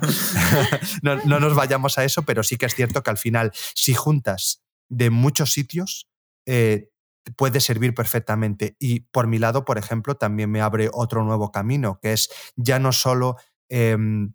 no, 1.02 1.16
no 1.26 1.40
nos 1.40 1.56
vayamos 1.56 1.98
a 1.98 2.04
eso, 2.04 2.24
pero 2.24 2.44
sí 2.44 2.58
que 2.58 2.68
es 2.68 2.76
cierto 2.76 3.02
que 3.02 3.10
al 3.10 3.18
final, 3.18 3.52
si 3.74 3.96
juntas 3.96 4.62
de 4.88 5.10
muchos 5.10 5.52
sitios 5.52 6.08
eh, 6.46 6.90
puede 7.36 7.60
servir 7.60 7.94
perfectamente. 7.94 8.76
Y 8.80 9.02
por 9.02 9.28
mi 9.28 9.40
lado, 9.40 9.66
por 9.66 9.78
ejemplo, 9.78 10.16
también 10.16 10.52
me 10.52 10.62
abre 10.62 10.90
otro 10.94 11.24
nuevo 11.24 11.52
camino, 11.52 12.00
que 12.02 12.14
es 12.14 12.30
ya 12.56 12.80
no 12.80 12.92
solo 12.92 13.38
em, 13.70 14.34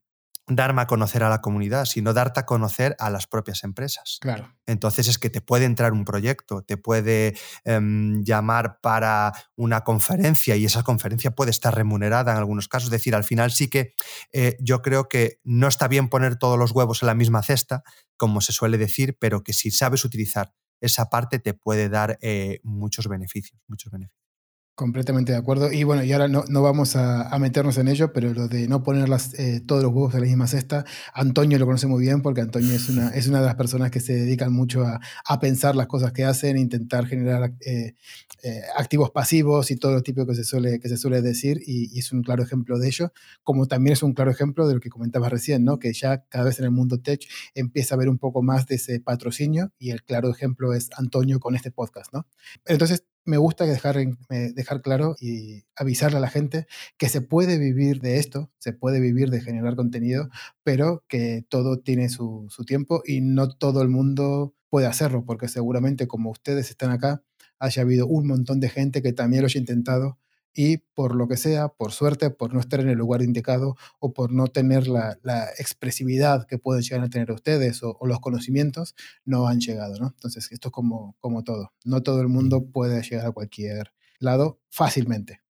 darme 0.51 0.83
a 0.83 0.87
conocer 0.87 1.23
a 1.23 1.29
la 1.29 1.41
comunidad, 1.41 1.85
sino 1.85 2.13
darte 2.13 2.41
a 2.41 2.47
conocer 2.47 2.97
a 2.99 3.11
las 3.11 3.27
propias 3.27 3.65
empresas. 3.65 4.19
Claro. 4.21 4.53
Entonces 4.67 5.09
es 5.09 5.19
que 5.19 5.31
te 5.31 5.41
puede 5.41 5.65
entrar 5.65 5.93
un 5.93 6.05
proyecto, 6.05 6.63
te 6.63 6.77
puede 6.77 7.37
em, 7.65 8.23
llamar 8.25 8.81
para 8.81 9.33
una 9.57 9.83
conferencia 9.83 10.57
y 10.57 10.65
esa 10.65 10.83
conferencia 10.83 11.31
puede 11.31 11.51
estar 11.51 11.75
remunerada 11.75 12.33
en 12.33 12.39
algunos 12.39 12.69
casos. 12.69 12.89
Es 12.89 12.93
decir, 12.93 13.15
al 13.15 13.25
final 13.25 13.53
sí 13.53 13.69
que 13.69 13.95
eh, 14.33 14.57
yo 14.61 14.83
creo 14.83 15.09
que 15.09 15.41
no 15.45 15.69
está 15.69 15.89
bien 15.89 16.09
poner 16.09 16.37
todos 16.37 16.59
los 16.59 16.73
huevos 16.73 17.03
en 17.03 17.07
la 17.07 17.15
misma 17.15 17.43
cesta, 17.43 17.83
como 18.17 18.41
se 18.41 18.53
suele 18.53 18.77
decir, 18.77 19.17
pero 19.19 19.43
que 19.43 19.53
si 19.53 19.71
sabes 19.71 20.05
utilizar 20.05 20.53
esa 20.81 21.07
parte 21.11 21.39
te 21.39 21.55
puede 21.55 21.89
dar 21.89 22.19
eh, 22.23 22.61
muchos 22.63 23.07
beneficios, 23.09 23.61
muchos 23.67 23.93
beneficios. 23.93 24.30
Completamente 24.75 25.33
de 25.33 25.39
acuerdo. 25.39 25.71
Y 25.71 25.85
bueno, 25.85 26.03
y 26.05 26.13
ahora 26.13 26.27
no, 26.27 26.45
no 26.49 26.63
vamos 26.63 26.97
a, 26.97 27.37
meternos 27.39 27.77
en 27.77 27.89
ello, 27.89 28.13
pero 28.15 28.33
lo 28.33 28.49
de 28.49 28.67
no 28.67 28.83
poner 28.83 29.09
eh, 29.37 29.61
todos 29.67 29.83
los 29.83 29.93
huevos 29.93 30.15
en 30.15 30.21
la 30.21 30.27
misma 30.27 30.47
cesta, 30.47 30.87
Antonio 31.13 31.59
lo 31.59 31.67
conoce 31.67 31.87
muy 31.87 32.03
bien 32.03 32.23
porque 32.23 32.41
Antonio 32.41 32.75
es 32.75 32.89
una, 32.89 33.11
es 33.11 33.27
una 33.29 33.41
de 33.41 33.47
las 33.47 33.57
personas 33.57 33.91
que 33.91 34.01
se 34.01 34.15
dedican 34.15 34.53
mucho 34.53 34.87
a, 34.87 35.01
a 35.27 35.39
pensar 35.39 35.77
las 35.77 35.87
cosas 35.87 36.13
que 36.13 36.25
hacen, 36.25 36.57
intentar 36.57 37.07
generar 37.07 37.53
eh, 37.61 37.95
eh, 38.43 38.63
activos 38.75 39.11
pasivos 39.11 39.71
y 39.71 39.77
todo 39.77 39.93
lo 39.93 40.03
típico 40.03 40.27
que 40.27 40.35
se 40.35 40.45
suele, 40.45 40.81
que 40.81 40.89
se 40.89 40.97
suele 40.97 41.21
decir, 41.21 41.61
y, 41.67 41.99
es 41.99 42.11
un 42.13 42.23
claro 42.23 42.43
ejemplo 42.43 42.79
de 42.79 42.89
ello, 42.89 43.13
como 43.43 43.67
también 43.67 43.93
es 43.93 44.03
un 44.03 44.15
claro 44.15 44.31
ejemplo 44.31 44.67
de 44.67 44.75
lo 44.75 44.81
que 44.81 44.89
comentabas 44.89 45.31
recién, 45.31 45.63
¿no? 45.65 45.79
que 45.79 45.93
ya 45.93 46.25
cada 46.29 46.45
vez 46.45 46.59
en 46.59 46.65
el 46.65 46.71
mundo 46.71 46.99
tech 46.99 47.21
empieza 47.55 47.95
a 47.95 47.97
haber 47.97 48.09
un 48.09 48.17
poco 48.17 48.43
más 48.43 48.67
de 48.67 48.77
ese 48.77 48.99
patrocinio, 49.01 49.73
y 49.79 49.91
el 49.91 50.03
claro 50.03 50.31
ejemplo 50.31 50.73
es 50.73 50.89
Antonio 50.97 51.39
con 51.39 51.55
este 51.55 51.71
podcast. 51.71 52.15
¿no? 52.15 52.27
Entonces, 52.65 53.05
me 53.25 53.37
gusta 53.37 53.65
dejar, 53.65 53.97
dejar 54.29 54.83
claro 54.83 55.17
y 55.21 55.65
avisarle 55.77 56.19
a 56.19 56.21
la 56.21 56.29
gente 56.29 56.67
que 56.97 57.09
se 57.09 57.21
puede 57.21 57.59
vivir 57.59 58.01
de 58.01 58.19
esto, 58.19 58.51
se 58.59 58.73
puede 58.73 59.01
vivir 59.01 59.31
de 59.31 59.41
generar 59.41 59.77
contenido, 59.77 60.29
pero 60.63 61.05
que 61.09 61.45
todo 61.49 61.79
tiene 61.79 62.09
su, 62.09 62.49
tiempo 62.67 63.03
y 63.07 63.21
no 63.21 63.49
todo 63.57 63.83
el 63.83 63.89
mundo 63.89 64.55
puede 64.69 64.87
hacerlo, 64.87 65.25
porque 65.25 65.49
seguramente 65.49 66.07
como 66.07 66.31
ustedes 66.31 66.71
están 66.71 66.91
acá, 66.91 67.23
haya 67.59 67.83
habido 67.83 68.07
un 68.07 68.27
montón 68.27 68.61
de 68.61 68.69
gente 68.69 69.03
que 69.03 69.13
también 69.13 69.43
lo 69.43 69.47
haya 69.47 69.61
intentado 69.61 70.19
y 70.55 70.79
por 70.95 71.15
lo 71.15 71.29
que 71.29 71.37
sea, 71.37 71.69
por 71.69 71.93
suerte, 71.93 72.31
por 72.31 72.53
no 72.53 72.61
estar 72.61 72.81
en 72.81 72.89
el 72.89 72.99
lugar 72.99 73.23
indicado 73.23 73.77
o 73.99 74.13
por 74.13 74.33
no 74.33 74.49
tener 74.49 74.89
la, 74.89 75.17
expresividad 75.59 76.47
que 76.47 76.59
pueden 76.59 76.83
llegar 76.83 77.05
a 77.05 77.09
tener 77.09 77.31
ustedes 77.31 77.83
o, 77.83 77.99
los 78.05 78.21
conocimientos, 78.21 78.95
no 79.25 79.47
han 79.47 79.61
llegado, 79.61 79.99
¿no? 79.99 80.09
Entonces, 80.09 80.51
esto 80.53 80.69
es 80.69 80.73
como, 80.73 81.17
como 81.21 81.45
todo. 81.45 81.73
No 81.85 82.03
todo 82.03 82.21
el 82.21 82.29
mundo 82.29 82.71
puede 82.71 83.03
llegar 83.03 83.27
a 83.27 83.33
cualquier 83.33 83.93
lado 84.19 84.61
fácilmente. 84.71 85.41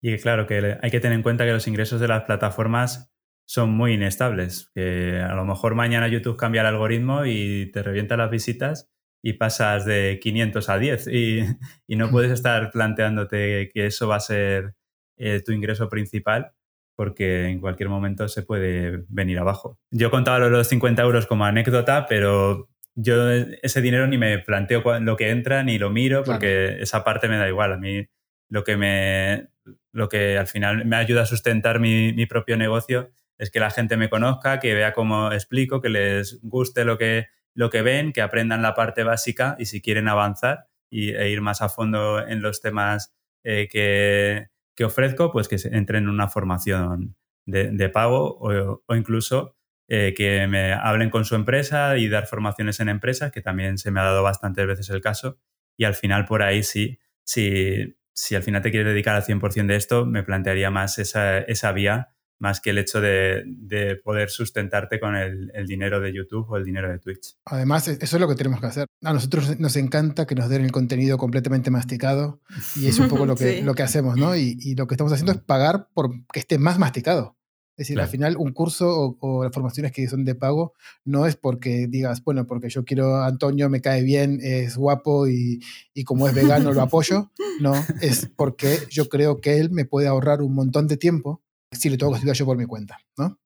Y 0.00 0.16
claro, 0.18 0.46
que 0.46 0.78
hay 0.80 0.90
que 0.90 1.00
tener 1.00 1.16
en 1.16 1.22
cuenta 1.22 1.44
que 1.44 1.52
los 1.52 1.66
ingresos 1.66 2.00
de 2.00 2.08
las 2.08 2.24
plataformas 2.24 3.10
son 3.46 3.70
muy 3.70 3.94
inestables, 3.94 4.70
que 4.74 5.20
a 5.20 5.34
lo 5.34 5.44
mejor 5.44 5.74
mañana 5.74 6.06
YouTube 6.08 6.36
cambia 6.36 6.60
el 6.60 6.66
algoritmo 6.66 7.24
y 7.24 7.70
te 7.72 7.82
revienta 7.82 8.16
las 8.16 8.30
visitas 8.30 8.90
y 9.22 9.34
pasas 9.34 9.84
de 9.84 10.18
500 10.22 10.68
a 10.68 10.78
10 10.78 11.08
y, 11.08 11.40
y 11.86 11.96
no 11.96 12.10
puedes 12.10 12.30
estar 12.30 12.70
planteándote 12.70 13.68
que 13.72 13.86
eso 13.86 14.08
va 14.08 14.16
a 14.16 14.20
ser 14.20 14.74
eh, 15.16 15.42
tu 15.44 15.52
ingreso 15.52 15.88
principal 15.88 16.52
porque 16.96 17.46
en 17.48 17.60
cualquier 17.60 17.88
momento 17.88 18.28
se 18.28 18.42
puede 18.42 19.04
venir 19.08 19.38
abajo. 19.38 19.78
Yo 19.92 20.10
contaba 20.10 20.40
los 20.40 20.66
50 20.66 21.00
euros 21.02 21.26
como 21.26 21.44
anécdota, 21.44 22.06
pero 22.06 22.68
yo 22.96 23.30
ese 23.30 23.80
dinero 23.80 24.08
ni 24.08 24.18
me 24.18 24.38
planteo 24.40 24.82
lo 25.00 25.16
que 25.16 25.30
entra 25.30 25.62
ni 25.62 25.78
lo 25.78 25.90
miro 25.90 26.24
porque 26.24 26.80
esa 26.80 27.04
parte 27.04 27.28
me 27.28 27.36
da 27.36 27.48
igual. 27.48 27.72
A 27.72 27.76
mí 27.76 28.08
lo 28.48 28.64
que, 28.64 28.76
me, 28.76 29.48
lo 29.92 30.08
que 30.08 30.38
al 30.38 30.48
final 30.48 30.84
me 30.86 30.96
ayuda 30.96 31.22
a 31.22 31.26
sustentar 31.26 31.78
mi, 31.78 32.12
mi 32.12 32.26
propio 32.26 32.56
negocio 32.56 33.10
es 33.38 33.52
que 33.52 33.60
la 33.60 33.70
gente 33.70 33.96
me 33.96 34.10
conozca, 34.10 34.58
que 34.58 34.74
vea 34.74 34.92
cómo 34.92 35.32
explico, 35.32 35.80
que 35.80 35.90
les 35.90 36.40
guste 36.42 36.84
lo 36.84 36.98
que, 36.98 37.28
lo 37.58 37.70
que 37.70 37.82
ven, 37.82 38.12
que 38.12 38.22
aprendan 38.22 38.62
la 38.62 38.74
parte 38.74 39.02
básica 39.02 39.56
y 39.58 39.64
si 39.64 39.82
quieren 39.82 40.06
avanzar 40.06 40.68
y, 40.88 41.10
e 41.10 41.28
ir 41.28 41.40
más 41.40 41.60
a 41.60 41.68
fondo 41.68 42.24
en 42.24 42.40
los 42.40 42.60
temas 42.60 43.12
eh, 43.42 43.66
que, 43.68 44.84
ofrezco, 44.84 45.32
pues 45.32 45.48
que 45.48 45.56
entren 45.72 46.04
en 46.04 46.08
una 46.08 46.28
formación 46.28 47.16
de, 47.46 47.88
pago 47.88 48.38
o, 48.38 48.94
incluso 48.94 49.56
eh, 49.88 50.14
que 50.16 50.46
me 50.46 50.72
hablen 50.72 51.10
con 51.10 51.24
su 51.24 51.34
empresa 51.34 51.96
y 51.96 52.08
dar 52.08 52.28
formaciones 52.28 52.78
en 52.78 52.90
empresas, 52.90 53.32
que 53.32 53.42
también 53.42 53.76
se 53.76 53.90
me 53.90 53.98
ha 53.98 54.04
dado 54.04 54.22
bastantes 54.22 54.64
veces 54.64 54.88
el 54.90 55.00
caso. 55.00 55.40
Y 55.76 55.82
al 55.82 55.96
final 55.96 56.26
por 56.26 56.44
ahí 56.44 56.62
sí, 56.62 57.00
sí 57.24 57.96
si 58.12 58.36
al 58.36 58.44
final 58.44 58.62
te 58.62 58.70
quieres 58.70 58.92
dedicar 58.92 59.16
al 59.16 59.24
100% 59.24 59.66
de 59.66 59.74
esto, 59.74 60.06
me 60.06 60.22
plantearía 60.22 60.70
más 60.70 61.00
esa, 61.00 61.38
esa 61.38 61.72
vía 61.72 62.14
más 62.38 62.60
que 62.60 62.70
el 62.70 62.78
hecho 62.78 63.00
de, 63.00 64.00
poder 64.04 64.30
sustentarte 64.30 65.00
con 65.00 65.16
el, 65.16 65.66
dinero 65.66 66.00
de 66.00 66.12
YouTube 66.12 66.48
o 66.48 66.56
el 66.56 66.64
dinero 66.64 66.90
de 66.90 66.98
Twitch. 66.98 67.36
Además, 67.44 67.88
e, 67.88 67.98
eso 68.00 68.16
es 68.16 68.20
lo 68.20 68.28
que 68.28 68.34
tenemos 68.34 68.60
que 68.60 68.66
hacer. 68.66 68.86
A 69.02 69.12
nosotros 69.12 69.58
nos 69.58 69.76
encanta 69.76 70.26
que 70.26 70.34
nos 70.34 70.48
den 70.48 70.64
el 70.64 70.72
contenido 70.72 71.18
completamente 71.18 71.70
masticado 71.70 72.40
y 72.76 72.86
es 72.86 72.98
un 72.98 73.08
poco 73.08 73.26
lo 73.26 73.36
que, 73.36 73.62
lo 73.62 73.74
que 73.74 73.82
hacemos, 73.82 74.16
¿no? 74.16 74.36
Y, 74.36 74.74
lo 74.76 74.86
que 74.86 74.94
estamos 74.94 75.12
haciendo 75.12 75.32
es 75.32 75.38
pagar 75.38 75.88
por 75.92 76.10
que 76.32 76.40
esté 76.40 76.58
más 76.58 76.78
masticado. 76.78 77.36
Es 77.76 77.86
decir, 77.86 78.00
al 78.00 78.08
final 78.08 78.36
un 78.36 78.52
curso 78.52 79.16
o, 79.20 79.44
las 79.44 79.52
formaciones 79.52 79.92
que 79.92 80.08
son 80.08 80.24
de 80.24 80.34
pago 80.34 80.74
no 81.04 81.26
es 81.26 81.36
porque 81.36 81.86
digas, 81.88 82.24
bueno, 82.24 82.44
porque 82.44 82.68
yo 82.68 82.84
quiero 82.84 83.22
Antonio, 83.22 83.68
me 83.68 83.80
cae 83.80 84.02
bien, 84.02 84.40
es 84.42 84.76
guapo 84.76 85.28
y, 85.28 85.60
y 85.94 86.02
como 86.02 86.26
es 86.26 86.34
vegano 86.34 86.72
lo 86.72 86.82
apoyo. 86.82 87.30
No, 87.60 87.74
es 88.00 88.30
porque 88.36 88.78
yo 88.88 89.08
creo 89.08 89.40
que 89.40 89.58
él 89.58 89.70
me 89.70 89.84
puede 89.84 90.06
ahorrar 90.06 90.42
un 90.42 90.54
montón 90.54 90.86
de 90.86 90.96
tiempo 90.96 91.42
si 91.78 91.88
le 91.90 91.96
tengo 91.96 92.12
que 92.12 92.16
estudiar 92.16 92.36
yo 92.36 92.44
por 92.44 92.56
mi 92.56 92.66
cuenta, 92.66 92.98
¿no? 93.16 93.38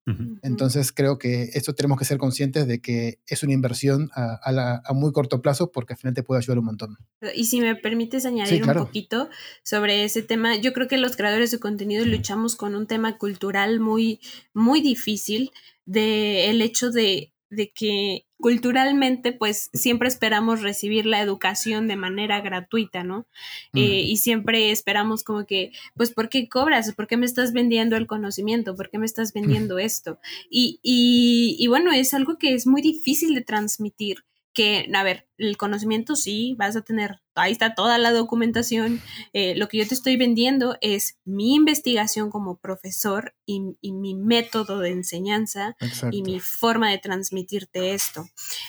Entonces 0.43 0.93
creo 0.93 1.19
que 1.19 1.51
esto 1.55 1.75
tenemos 1.75 1.99
que 1.99 2.05
ser 2.05 2.19
conscientes 2.19 2.67
de 2.67 2.81
que 2.81 3.21
es 3.27 3.43
una 3.43 3.53
inversión 3.53 4.11
a, 4.15 4.83
muy 4.95 5.13
corto 5.13 5.41
plazo 5.43 5.71
porque 5.71 5.95
al 5.95 5.99
final 5.99 6.15
te 6.15 6.23
puede 6.23 6.39
ayudar 6.41 6.59
un 6.59 6.65
montón. 6.65 6.97
Y 7.35 7.45
si 7.45 7.61
me 7.61 7.77
permites 7.77 8.27
añadir 8.27 8.67
un 8.67 8.75
poquito 8.75 9.29
sobre 9.63 10.05
ese 10.05 10.23
tema, 10.23 10.57
yo 10.57 10.73
creo 10.73 10.89
que 10.89 10.99
los 10.99 11.17
creadores 11.17 11.51
de 11.51 11.61
contenido 11.61 12.05
luchamos 12.05 12.57
con 12.57 12.75
un 12.75 12.87
tema 12.87 13.19
cultural 13.19 13.81
muy, 13.81 14.21
muy 14.55 14.81
difícil 14.81 15.51
de 15.85 16.51
el 16.51 16.63
hecho 16.63 16.91
de 16.91 17.33
de 17.53 17.71
que 17.71 18.27
culturalmente 18.43 19.33
pues 19.33 19.71
siempre 19.73 20.09
esperamos 20.09 20.61
recibir 20.61 21.07
la 21.07 21.23
educación 21.23 21.89
de 21.89 21.97
manera 21.97 22.43
gratuita, 22.43 23.05
¿no? 23.05 23.27
Eh, 23.75 24.03
y 24.03 24.19
siempre 24.19 24.71
esperamos 24.71 25.25
como 25.25 25.47
que, 25.47 25.73
pues, 25.97 26.13
¿por 26.13 26.29
qué 26.29 26.49
cobras? 26.49 26.93
¿Por 26.93 27.07
qué 27.07 27.17
me 27.17 27.25
estás 27.25 27.55
vendiendo 27.55 27.97
el 27.97 28.07
conocimiento? 28.07 28.77
¿Por 28.77 28.91
qué 28.91 28.99
me 28.99 29.07
estás 29.07 29.33
vendiendo 29.33 29.79
esto? 29.79 30.19
Y, 30.51 30.81
y, 30.83 31.57
y 31.59 31.69
bueno, 31.69 31.93
es 31.93 32.13
algo 32.13 32.37
que 32.37 32.53
es 32.53 32.67
muy 32.67 32.83
difícil 32.83 33.35
de 33.35 33.41
transmitir 33.41 34.25
que, 34.53 34.89
a 34.95 35.03
ver, 35.03 35.29
el 35.39 35.57
conocimiento 35.57 36.17
sí, 36.17 36.55
vas 36.59 36.77
a 36.77 36.83
tener, 36.83 37.21
ahí 37.35 37.53
está 37.53 37.75
toda 37.75 37.99
la 37.99 38.13
documentación. 38.13 39.01
Eh, 39.33 39.55
lo 39.57 39.69
que 39.69 39.79
yo 39.79 39.89
te 39.89 39.95
estoy 39.95 40.17
vendiendo 40.17 40.77
es 40.81 41.19
mi 41.25 41.55
investigación 41.55 42.31
como 42.31 42.59
profesor 42.59 43.35
y, 43.47 43.61
mi 43.83 44.15
método 44.15 44.81
de 44.81 44.91
enseñanza 44.91 45.77
y 46.11 46.23
mi 46.23 46.41
forma 46.41 46.91
de 46.91 46.99
transmitirte 46.99 47.95
esto. 47.95 48.29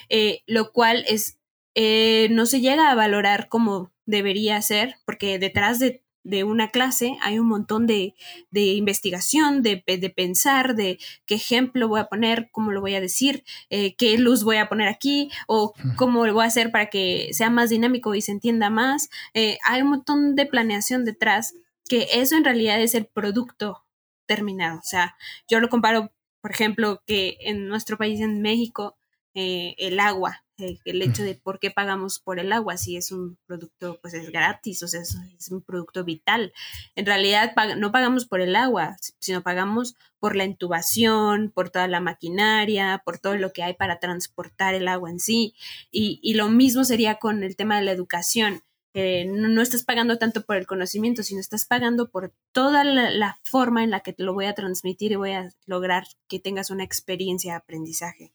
Eh, 0.09 0.41
lo 0.45 0.71
cual 0.71 1.03
es, 1.07 1.37
eh, 1.75 2.27
no 2.31 2.45
se 2.45 2.61
llega 2.61 2.91
a 2.91 2.95
valorar 2.95 3.49
como 3.49 3.91
debería 4.05 4.61
ser, 4.61 4.95
porque 5.05 5.39
detrás 5.39 5.79
de 5.79 6.02
de 6.23 6.43
una 6.43 6.69
clase 6.69 7.17
hay 7.21 7.39
un 7.39 7.47
montón 7.47 7.85
de, 7.85 8.15
investigación, 8.51 9.61
de, 9.61 9.83
pensar, 10.15 10.75
de 10.75 10.99
qué 11.25 11.35
ejemplo 11.35 11.87
voy 11.87 11.99
a 11.99 12.05
poner, 12.05 12.49
cómo 12.51 12.71
lo 12.71 12.81
voy 12.81 12.95
a 12.95 13.01
decir, 13.01 13.43
eh, 13.69 13.95
qué 13.95 14.17
luz 14.17 14.43
voy 14.43 14.57
a 14.57 14.69
poner 14.69 14.87
aquí 14.87 15.29
o 15.47 15.73
cómo 15.95 16.25
lo 16.25 16.33
voy 16.33 16.45
a 16.45 16.47
hacer 16.47 16.71
para 16.71 16.87
que 16.87 17.29
sea 17.33 17.49
más 17.49 17.69
dinámico 17.69 18.15
y 18.15 18.21
se 18.21 18.31
entienda 18.31 18.69
más. 18.69 19.09
Eh, 19.33 19.57
hay 19.65 19.81
un 19.81 19.89
montón 19.89 20.35
de 20.35 20.45
planeación 20.45 21.05
detrás 21.05 21.55
que 21.89 22.07
eso 22.13 22.35
en 22.37 22.45
realidad 22.45 22.81
es 22.81 22.95
el 22.95 23.05
producto 23.05 23.83
terminado. 24.25 24.79
O 24.79 24.83
sea, 24.83 25.15
yo 25.47 25.59
lo 25.59 25.69
comparo, 25.69 26.11
por 26.41 26.51
ejemplo, 26.51 27.03
que 27.05 27.37
en 27.41 27.67
nuestro 27.67 27.97
país, 27.97 28.21
en 28.21 28.41
México, 28.41 28.97
eh, 29.33 29.75
el 29.77 29.99
agua 29.99 30.42
el 30.57 31.01
hecho 31.01 31.23
de 31.23 31.35
por 31.35 31.59
qué 31.59 31.71
pagamos 31.71 32.19
por 32.19 32.39
el 32.39 32.51
agua, 32.53 32.77
si 32.77 32.95
es 32.95 33.11
un 33.11 33.37
producto, 33.45 33.99
pues 34.01 34.13
es 34.13 34.31
gratis, 34.31 34.83
o 34.83 34.87
sea, 34.87 35.01
es, 35.01 35.17
un 35.51 35.61
producto 35.61 36.03
vital. 36.03 36.53
En 36.95 37.05
realidad 37.05 37.53
no 37.77 37.91
pagamos 37.91 38.25
por 38.25 38.41
el 38.41 38.55
agua, 38.55 38.95
sino 39.19 39.41
pagamos 39.41 39.95
por 40.19 40.35
la 40.35 40.45
intubación, 40.45 41.51
por 41.53 41.69
toda 41.69 41.87
la 41.87 41.99
maquinaria, 41.99 43.01
por 43.03 43.19
todo 43.19 43.35
lo 43.35 43.51
que 43.51 43.63
hay 43.63 43.73
para 43.73 43.99
transportar 43.99 44.75
el 44.75 44.87
agua 44.87 45.09
en 45.09 45.19
sí. 45.19 45.55
Y, 45.91 46.19
y 46.21 46.35
lo 46.35 46.49
mismo 46.49 46.83
sería 46.83 47.15
con 47.15 47.43
el 47.43 47.55
tema 47.55 47.77
de 47.77 47.85
la 47.85 47.91
educación. 47.91 48.63
Eh, 48.93 49.25
no, 49.25 49.61
estás 49.61 49.83
pagando 49.83 50.17
tanto 50.17 50.45
por 50.45 50.57
el 50.57 50.65
conocimiento, 50.65 51.23
sino 51.23 51.39
estás 51.39 51.65
pagando 51.65 52.09
por 52.09 52.33
toda 52.51 52.83
la, 52.83 53.39
forma 53.43 53.83
en 53.83 53.91
la 53.91 53.99
que 53.99 54.13
te 54.13 54.23
lo 54.23 54.33
voy 54.33 54.45
a 54.45 54.53
transmitir 54.53 55.11
y 55.11 55.15
voy 55.15 55.31
a 55.31 55.51
lograr 55.65 56.07
que 56.27 56.39
tengas 56.39 56.71
una 56.71 56.83
experiencia 56.83 57.53
de 57.53 57.57
aprendizaje. 57.57 58.31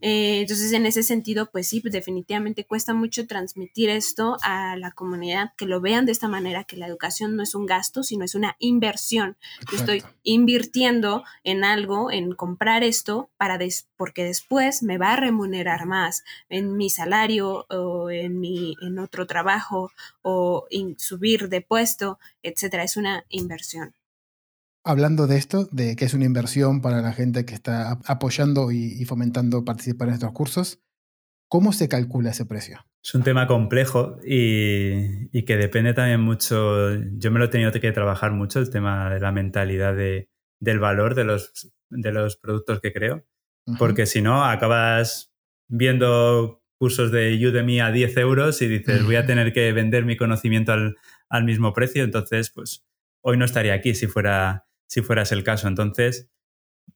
Eh, 0.00 0.40
entonces, 0.40 0.72
en 0.72 0.84
ese 0.84 1.02
sentido, 1.02 1.50
pues 1.50 1.68
sí, 1.68 1.82
definitivamente 1.84 2.66
cuesta 2.66 2.92
mucho 2.92 3.26
transmitir 3.26 3.88
esto 3.88 4.36
a 4.42 4.76
la 4.76 4.90
comunidad, 4.92 5.52
que 5.56 5.66
lo 5.66 5.80
vean 5.80 6.06
de 6.06 6.12
esta 6.12 6.28
manera, 6.28 6.64
que 6.64 6.76
la 6.76 6.86
educación 6.86 7.36
no 7.36 7.42
es 7.42 7.54
un 7.54 7.66
gasto, 7.66 8.02
sino 8.02 8.24
es 8.24 8.34
una 8.34 8.56
inversión. 8.58 9.36
Yo 9.70 9.78
estoy 9.78 10.02
invirtiendo 10.22 11.24
en 11.44 11.64
algo, 11.64 12.10
en 12.10 12.32
comprar 12.32 12.84
esto, 12.84 13.30
para 13.36 13.58
porque 13.96 14.24
después 14.24 14.82
me 14.82 14.98
va 14.98 15.12
a 15.12 15.16
remunerar 15.16 15.86
más 15.86 16.24
en 16.48 16.76
mi 16.76 16.90
salario 16.90 17.66
o 17.70 18.10
en, 18.10 18.40
mi, 18.40 18.74
en 18.80 18.98
otro 18.98 19.26
trabajo 19.26 19.81
o 20.22 20.66
subir 20.98 21.48
de 21.48 21.60
puesto, 21.60 22.18
etcétera. 22.42 22.84
Es 22.84 22.96
una 22.96 23.24
inversión. 23.28 23.94
Hablando 24.84 25.26
de 25.26 25.36
esto, 25.36 25.68
de 25.70 25.94
que 25.94 26.04
es 26.04 26.14
una 26.14 26.24
inversión 26.24 26.80
para 26.80 27.02
la 27.02 27.12
gente 27.12 27.44
que 27.44 27.54
está 27.54 28.00
apoyando 28.06 28.72
y, 28.72 29.04
fomentando 29.04 29.64
participar 29.64 30.08
en 30.08 30.14
estos 30.14 30.32
cursos, 30.32 30.80
¿cómo 31.48 31.72
se 31.72 31.88
calcula 31.88 32.30
ese 32.30 32.46
precio? 32.46 32.84
Es 33.04 33.14
un 33.14 33.22
tema 33.22 33.46
complejo 33.46 34.16
y, 34.24 35.44
que 35.44 35.56
depende 35.56 35.94
también 35.94 36.20
mucho. 36.20 36.94
Yo 37.16 37.30
me 37.30 37.38
lo 37.38 37.44
he 37.44 37.48
tenido 37.48 37.70
que 37.72 37.92
trabajar 37.92 38.32
mucho, 38.32 38.58
el 38.58 38.70
tema 38.70 39.10
de 39.10 39.20
la 39.20 39.30
mentalidad 39.30 39.94
del 39.94 40.78
valor 40.80 41.14
de 41.14 41.24
los, 41.24 41.72
de 41.90 42.12
los 42.12 42.36
productos 42.36 42.80
que 42.80 42.92
creo. 42.92 43.24
Porque 43.78 44.06
si 44.06 44.20
no, 44.20 44.44
acabas 44.44 45.32
viendo 45.68 46.61
cursos 46.82 47.12
de 47.12 47.38
Udemy 47.46 47.78
a 47.78 47.92
10 47.92 48.16
euros 48.16 48.60
y 48.60 48.66
dices, 48.66 49.04
voy 49.04 49.14
a 49.14 49.24
tener 49.24 49.52
que 49.52 49.72
vender 49.72 50.04
mi 50.04 50.16
conocimiento 50.16 50.72
al, 50.72 51.44
mismo 51.44 51.72
precio, 51.72 52.02
entonces, 52.02 52.50
pues 52.50 52.84
hoy 53.20 53.36
no 53.36 53.44
estaría 53.44 53.72
aquí 53.72 53.94
si 53.94 54.08
fuera, 54.08 54.66
si 54.88 55.00
fuera 55.00 55.22
ese 55.22 55.36
el 55.36 55.44
caso. 55.44 55.68
Entonces, 55.68 56.28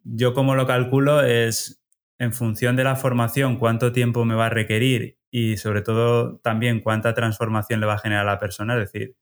yo 0.02 0.34
como 0.34 0.56
lo 0.56 0.66
calculo 0.66 1.22
es 1.22 1.84
en 2.18 2.32
función 2.32 2.74
de 2.74 2.82
la 2.82 2.96
formación, 2.96 3.60
cuánto 3.60 3.92
tiempo 3.92 4.24
me 4.24 4.34
va 4.34 4.46
a 4.46 4.50
requerir 4.50 5.20
y 5.30 5.56
sobre 5.56 5.82
todo 5.82 6.38
también 6.38 6.80
cuánta 6.80 7.14
transformación 7.14 7.78
le 7.78 7.86
va 7.86 7.94
a 7.94 7.98
generar 7.98 8.26
a 8.26 8.32
la 8.32 8.40
persona, 8.40 8.74
es 8.74 8.90
decir, 8.92 9.14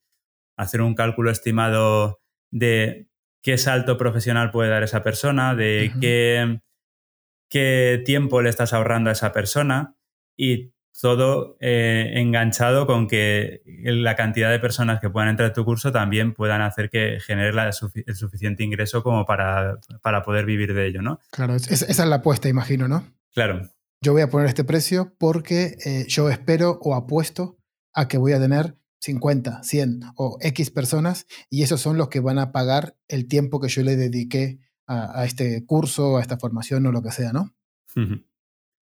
hacer 0.56 0.80
un 0.80 0.94
cálculo 0.94 1.30
estimado 1.30 2.22
de 2.50 3.10
qué 3.42 3.58
salto 3.58 3.98
profesional 3.98 4.50
puede 4.50 4.70
dar 4.70 4.82
esa 4.82 5.02
persona, 5.02 5.54
de 5.54 5.92
qué, 6.00 6.62
qué 7.50 8.02
tiempo 8.06 8.40
le 8.40 8.48
estás 8.48 8.72
ahorrando 8.72 9.10
a 9.10 9.12
esa 9.12 9.30
persona 9.30 9.94
y 10.37 10.74
todo 11.01 11.57
eh, 11.61 12.12
enganchado 12.14 12.87
con 12.87 13.09
que 13.09 13.62
la 13.85 14.14
cantidad 14.16 14.51
de 14.51 14.59
personas 14.59 15.01
que 15.01 15.11
puedan 15.11 15.28
entrar 15.28 15.51
a 15.51 15.53
tu 15.53 15.64
curso 15.64 15.93
también 15.93 16.35
puedan 16.35 16.62
hacer 16.62 16.89
que 16.89 17.18
genere 17.20 17.51
el 18.07 18.14
suficiente 18.14 18.62
ingreso 18.62 19.03
como 19.03 19.26
para, 19.26 19.80
poder 20.24 20.47
vivir 20.47 20.72
de 20.72 20.87
ello, 20.87 21.03
¿no? 21.03 21.18
Claro, 21.30 21.57
esa 21.57 21.85
es 21.87 21.99
la 21.99 22.16
apuesta, 22.16 22.49
imagino, 22.49 22.89
¿no? 22.89 23.05
Claro. 23.35 23.68
Yo 24.01 24.12
voy 24.12 24.22
a 24.22 24.30
poner 24.30 24.47
este 24.47 24.64
precio 24.64 25.14
porque 25.18 25.76
eh, 25.85 26.07
yo 26.09 26.28
espero 26.28 26.78
o 26.80 26.95
apuesto 26.95 27.59
a 27.93 28.07
que 28.07 28.18
voy 28.18 28.32
a 28.32 28.41
tener 28.41 28.76
50, 29.01 29.62
100 29.62 30.01
o 30.16 30.39
X 30.41 30.70
personas 30.70 31.26
y 31.51 31.62
esos 31.62 31.80
son 31.80 31.99
los 31.99 32.09
que 32.09 32.20
van 32.20 32.39
a 32.39 32.53
pagar 32.53 32.97
el 33.09 33.26
tiempo 33.26 33.61
que 33.61 33.68
yo 33.68 33.82
le 33.82 33.97
dediqué 33.97 34.61
a, 34.87 35.20
a 35.20 35.24
este 35.24 35.64
curso, 35.66 36.18
a 36.18 36.20
esta 36.20 36.39
formación 36.39 36.87
o 36.87 36.93
lo 36.93 37.03
que 37.03 37.11
sea, 37.11 37.32
¿no? 37.32 37.55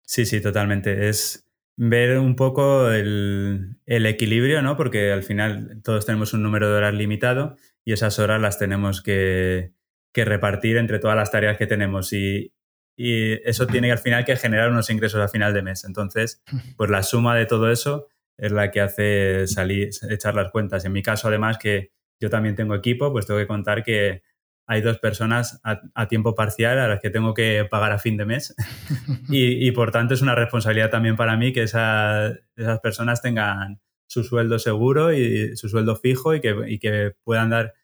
Sí, 0.09 0.25
sí, 0.25 0.41
totalmente. 0.41 1.11
Es 1.11 1.47
ver 1.77 2.19
un 2.19 2.35
poco 2.35 2.91
el, 2.91 3.77
equilibrio, 3.85 4.63
¿no? 4.63 4.75
Porque 4.75 5.13
al 5.13 5.23
final 5.23 5.83
todos 5.85 6.07
tenemos 6.07 6.33
un 6.33 6.43
número 6.43 6.71
de 6.71 6.77
horas 6.79 6.95
limitado 6.95 7.57
y 7.85 7.93
esas 7.93 8.19
horas 8.19 8.41
las 8.41 8.59
tenemos 8.59 9.03
que, 9.03 9.75
repartir 10.15 10.79
entre 10.79 10.99
todas 10.99 11.17
las 11.17 11.31
tareas 11.31 11.59
que 11.59 11.69
tenemos 11.69 12.13
y, 12.13 12.53
eso 12.97 13.69
tiene 13.69 13.93
al 13.93 13.99
final 13.99 14.25
que 14.25 14.35
generar 14.35 14.73
unos 14.73 14.91
ingresos 14.91 15.21
a 15.21 15.29
final 15.29 15.53
de 15.55 15.63
mes. 15.63 15.85
Entonces, 15.85 16.43
pues 16.79 16.91
la 16.91 17.03
suma 17.03 17.37
de 17.37 17.47
todo 17.47 17.71
eso 17.71 18.09
es 18.39 18.51
la 18.51 18.71
que 18.71 18.81
hace 18.81 19.47
salir, 19.47 19.91
echar 20.09 20.35
las 20.35 20.51
cuentas. 20.51 20.87
En 20.87 20.93
mi 20.93 21.03
caso, 21.03 21.29
además, 21.29 21.59
que 21.59 21.93
yo 22.19 22.31
también 22.31 22.57
tengo 22.57 22.75
equipo, 22.75 23.13
pues 23.13 23.27
tengo 23.27 23.39
que 23.39 23.47
contar 23.47 23.85
que 23.85 24.23
hay 24.69 24.83
dos 24.83 24.99
personas 24.99 25.61
a, 25.65 26.09
tiempo 26.09 26.35
parcial 26.35 26.79
a 26.79 26.89
las 26.89 27.01
que 27.01 27.09
tengo 27.09 27.33
que 27.33 27.67
pagar 27.69 27.91
a 27.91 27.99
fin 27.99 28.19
de 28.19 28.27
mes 28.27 28.55
y, 29.31 29.71
por 29.73 29.91
tanto 29.91 30.13
es 30.13 30.21
una 30.21 30.35
responsabilidad 30.35 30.91
también 30.91 31.17
para 31.17 31.39
mí 31.39 31.55
que 31.55 31.63
esas 31.63 32.37
personas 32.83 33.23
tengan 33.23 33.81
su 34.07 34.25
sueldo 34.25 34.59
seguro 34.59 35.13
y 35.13 35.57
su 35.57 35.71
sueldo 35.71 35.97
fijo 35.97 36.35
y 36.35 36.41
que, 36.41 36.79
que, 36.81 37.13
puedan 37.25 37.49
dar 37.49 37.75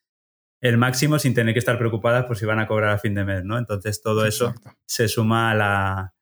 el 0.60 0.76
máximo 0.76 1.18
sin 1.18 1.32
tener 1.32 1.54
que 1.54 1.58
estar 1.58 1.78
preocupadas 1.78 2.26
por 2.26 2.36
si 2.36 2.44
van 2.44 2.58
a 2.58 2.66
cobrar 2.66 2.90
a 2.90 2.98
fin 2.98 3.14
de 3.14 3.24
mes, 3.24 3.44
¿no? 3.44 3.58
Entonces 3.58 4.02
todo 4.02 4.26
eso 4.26 4.54
se 4.86 5.08
suma 5.08 5.50
a 5.50 5.54
la, 5.54 6.14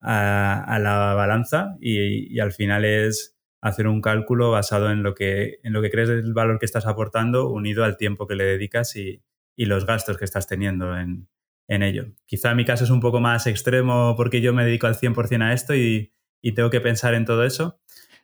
a, 0.00 0.78
la 0.78 1.14
balanza 1.14 1.76
y, 1.80 2.34
y, 2.34 2.40
al 2.40 2.52
final 2.52 2.84
es 2.84 3.38
hacer 3.62 3.86
un 3.86 4.02
cálculo 4.02 4.50
basado 4.50 4.90
en 4.90 5.02
lo 5.02 5.14
que, 5.14 5.60
en 5.62 5.72
lo 5.72 5.80
que 5.80 5.90
crees 5.90 6.08
del 6.08 6.34
valor 6.34 6.58
que 6.58 6.66
estás 6.66 6.86
aportando 6.86 7.50
unido 7.50 7.84
al 7.84 7.96
tiempo 7.96 8.26
que 8.26 8.36
le 8.36 8.44
dedicas 8.44 8.96
y, 8.96 9.22
y 9.56 9.66
los 9.66 9.86
gastos 9.86 10.16
que 10.18 10.24
estás 10.24 10.46
teniendo 10.46 10.96
en, 10.96 11.28
ello. 11.68 12.06
Quizá 12.26 12.52
mi 12.56 12.64
caso 12.64 12.82
es 12.82 12.90
un 12.90 13.00
poco 13.00 13.20
más 13.20 13.46
extremo 13.46 14.14
porque 14.16 14.40
yo 14.40 14.52
me 14.52 14.64
dedico 14.64 14.88
al 14.88 14.96
100% 14.96 15.42
a 15.42 15.52
esto 15.52 15.74
y, 15.76 16.12
tengo 16.56 16.68
que 16.68 16.80
pensar 16.80 17.14
en 17.14 17.24
todo 17.24 17.44
eso. 17.44 17.80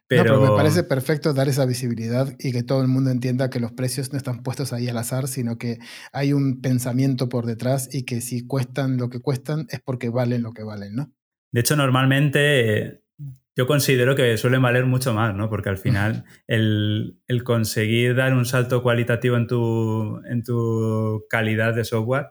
Pero... 0.08 0.40
me 0.40 0.48
parece 0.56 0.82
perfecto 0.82 1.32
dar 1.32 1.48
esa 1.48 1.64
visibilidad 1.64 2.34
y 2.38 2.52
que 2.52 2.62
todo 2.62 2.80
el 2.82 2.88
mundo 2.88 3.10
entienda 3.10 3.50
que 3.50 3.60
los 3.60 3.72
precios 3.72 4.12
no 4.12 4.18
están 4.18 4.42
puestos 4.42 4.72
ahí 4.72 4.88
al 4.88 4.98
azar, 4.98 5.28
sino 5.28 5.58
que 5.58 5.78
hay 6.12 6.32
un 6.32 6.60
pensamiento 6.60 7.28
por 7.28 7.46
detrás 7.46 7.92
y 7.92 8.04
que 8.04 8.20
si 8.20 8.46
cuestan 8.46 8.96
lo 8.96 9.10
que 9.10 9.20
cuestan 9.20 9.66
es 9.70 9.80
porque 9.80 10.08
valen 10.08 10.42
lo 10.42 10.52
que 10.52 10.64
valen, 10.64 10.96
¿no? 10.96 11.12
De 11.52 11.60
hecho, 11.60 11.76
normalmente 11.76 13.05
yo 13.56 13.66
considero 13.66 14.14
que 14.14 14.36
suelen 14.36 14.60
valer 14.60 14.84
mucho 14.84 15.14
más, 15.14 15.34
¿no? 15.34 15.48
Porque 15.48 15.70
al 15.70 15.78
final 15.78 16.24
el, 16.46 17.18
conseguir 17.42 18.14
dar 18.14 18.34
un 18.34 18.44
salto 18.44 18.82
cualitativo 18.82 19.36
en 19.36 19.46
tu, 19.46 20.20
en 20.26 20.42
tu 20.44 21.24
calidad 21.30 21.74
de 21.74 21.84
software, 21.84 22.28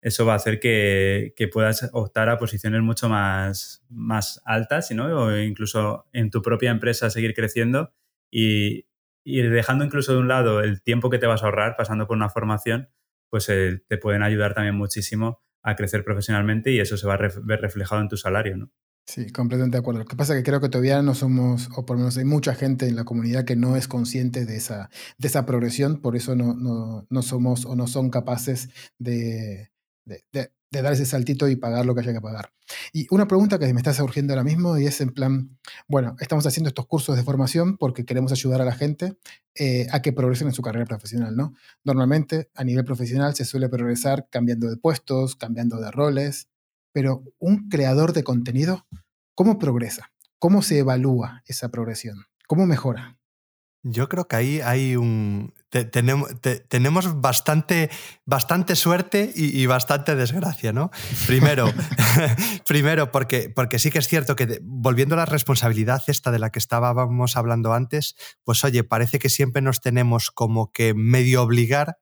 eso 0.00 0.24
va 0.24 0.34
a 0.34 0.36
hacer 0.36 0.60
que, 0.60 1.34
puedas 1.52 1.90
optar 1.92 2.30
a 2.30 2.38
posiciones 2.38 2.80
mucho 2.82 3.08
más, 3.08 3.84
más 3.90 4.40
altas, 4.44 4.90
¿no? 4.92 5.24
O 5.24 5.36
incluso 5.36 6.06
en 6.12 6.30
tu 6.30 6.40
propia 6.40 6.70
empresa 6.70 7.10
seguir 7.10 7.34
creciendo 7.34 7.92
y, 8.30 8.86
dejando 9.24 9.84
incluso 9.84 10.12
de 10.12 10.18
un 10.18 10.28
lado 10.28 10.60
el 10.60 10.82
tiempo 10.82 11.10
que 11.10 11.18
te 11.18 11.26
vas 11.26 11.42
a 11.42 11.46
ahorrar 11.46 11.76
pasando 11.76 12.06
por 12.06 12.16
una 12.16 12.30
formación, 12.30 12.88
pues 13.28 13.48
eh, 13.48 13.82
te 13.88 13.98
pueden 13.98 14.22
ayudar 14.22 14.54
también 14.54 14.76
muchísimo 14.76 15.42
a 15.62 15.76
crecer 15.76 16.04
profesionalmente 16.04 16.70
y 16.70 16.80
eso 16.80 16.96
se 16.96 17.06
va 17.06 17.14
a 17.14 17.18
ver 17.18 17.60
reflejado 17.60 18.00
en 18.00 18.08
tu 18.08 18.16
salario, 18.16 18.56
¿no? 18.56 18.72
Sí, 19.06 19.30
completamente 19.32 19.76
de 19.76 19.80
acuerdo. 19.80 20.00
Lo 20.00 20.06
que 20.06 20.16
pasa 20.16 20.34
es 20.34 20.40
que 20.40 20.48
creo 20.48 20.60
que 20.60 20.68
todavía 20.68 21.02
no 21.02 21.14
somos, 21.14 21.68
o 21.74 21.84
por 21.84 21.96
lo 21.96 22.00
menos 22.00 22.16
hay 22.16 22.24
mucha 22.24 22.54
gente 22.54 22.86
en 22.86 22.94
la 22.94 23.04
comunidad 23.04 23.44
que 23.44 23.56
no 23.56 23.74
es 23.76 23.88
consciente 23.88 24.46
de 24.46 24.56
esa, 24.56 24.88
de 25.18 25.28
esa 25.28 25.46
progresión, 25.46 26.00
por 26.00 26.14
eso 26.16 26.36
no, 26.36 26.54
no, 26.54 27.06
no 27.10 27.22
somos 27.22 27.66
o 27.66 27.74
no 27.74 27.88
son 27.88 28.10
capaces 28.10 28.68
de, 28.98 29.72
de, 30.04 30.24
de, 30.32 30.52
de, 30.70 30.82
dar 30.82 30.92
ese 30.92 31.06
saltito 31.06 31.48
y 31.48 31.56
pagar 31.56 31.86
lo 31.86 31.94
que 31.94 32.02
haya 32.02 32.12
que 32.12 32.20
pagar. 32.20 32.52
Y 32.92 33.06
una 33.10 33.26
pregunta 33.26 33.58
que 33.58 33.72
me 33.72 33.80
está 33.80 33.92
surgiendo 33.92 34.32
ahora 34.32 34.44
mismo 34.44 34.78
y 34.78 34.86
es 34.86 35.00
en 35.00 35.10
plan, 35.10 35.58
bueno, 35.88 36.14
estamos 36.20 36.46
haciendo 36.46 36.68
estos 36.68 36.86
cursos 36.86 37.16
de 37.16 37.24
formación 37.24 37.76
porque 37.78 38.04
queremos 38.04 38.30
ayudar 38.30 38.62
a 38.62 38.64
la 38.64 38.72
gente 38.72 39.16
eh, 39.56 39.88
a 39.90 40.02
que 40.02 40.12
progresen 40.12 40.48
en 40.48 40.54
su 40.54 40.62
carrera 40.62 40.86
profesional, 40.86 41.34
¿no? 41.36 41.54
Normalmente 41.84 42.48
a 42.54 42.62
nivel 42.62 42.84
profesional 42.84 43.34
se 43.34 43.44
suele 43.44 43.68
progresar 43.68 44.28
cambiando 44.30 44.70
de 44.70 44.76
puestos, 44.76 45.34
cambiando 45.34 45.80
de 45.80 45.90
roles, 45.90 46.48
pero 46.92 47.22
un 47.38 47.68
creador 47.68 48.12
de 48.12 48.24
contenido, 48.24 48.86
¿cómo 49.34 49.58
progresa? 49.58 50.12
¿Cómo 50.38 50.62
se 50.62 50.78
evalúa 50.78 51.42
esa 51.46 51.68
progresión? 51.68 52.26
¿Cómo 52.46 52.66
mejora? 52.66 53.20
Yo 53.82 54.10
creo 54.10 54.28
que 54.28 54.36
ahí 54.36 54.60
hay 54.60 54.96
un. 54.96 55.54
Te, 55.70 55.84
tenemos, 55.84 56.38
te, 56.42 56.60
tenemos, 56.60 57.22
bastante, 57.22 57.88
bastante 58.26 58.76
suerte 58.76 59.32
y, 59.34 59.58
y, 59.58 59.64
bastante 59.66 60.16
desgracia, 60.16 60.72
¿no? 60.72 60.90
Primero, 61.26 61.72
primero 62.66 63.10
porque, 63.10 63.48
porque 63.48 63.78
sí 63.78 63.90
que 63.90 63.98
es 63.98 64.08
cierto 64.08 64.36
que, 64.36 64.60
volviendo 64.62 65.14
a 65.14 65.18
la 65.18 65.26
responsabilidad 65.26 66.02
esta 66.08 66.30
de 66.30 66.38
la 66.38 66.50
que 66.50 66.58
estábamos 66.58 67.36
hablando 67.38 67.72
antes, 67.72 68.16
pues 68.44 68.62
oye, 68.64 68.84
parece 68.84 69.18
que 69.18 69.30
siempre 69.30 69.62
nos 69.62 69.80
tenemos 69.80 70.30
como 70.30 70.72
que 70.72 70.92
medio 70.92 71.42
obligar 71.42 71.98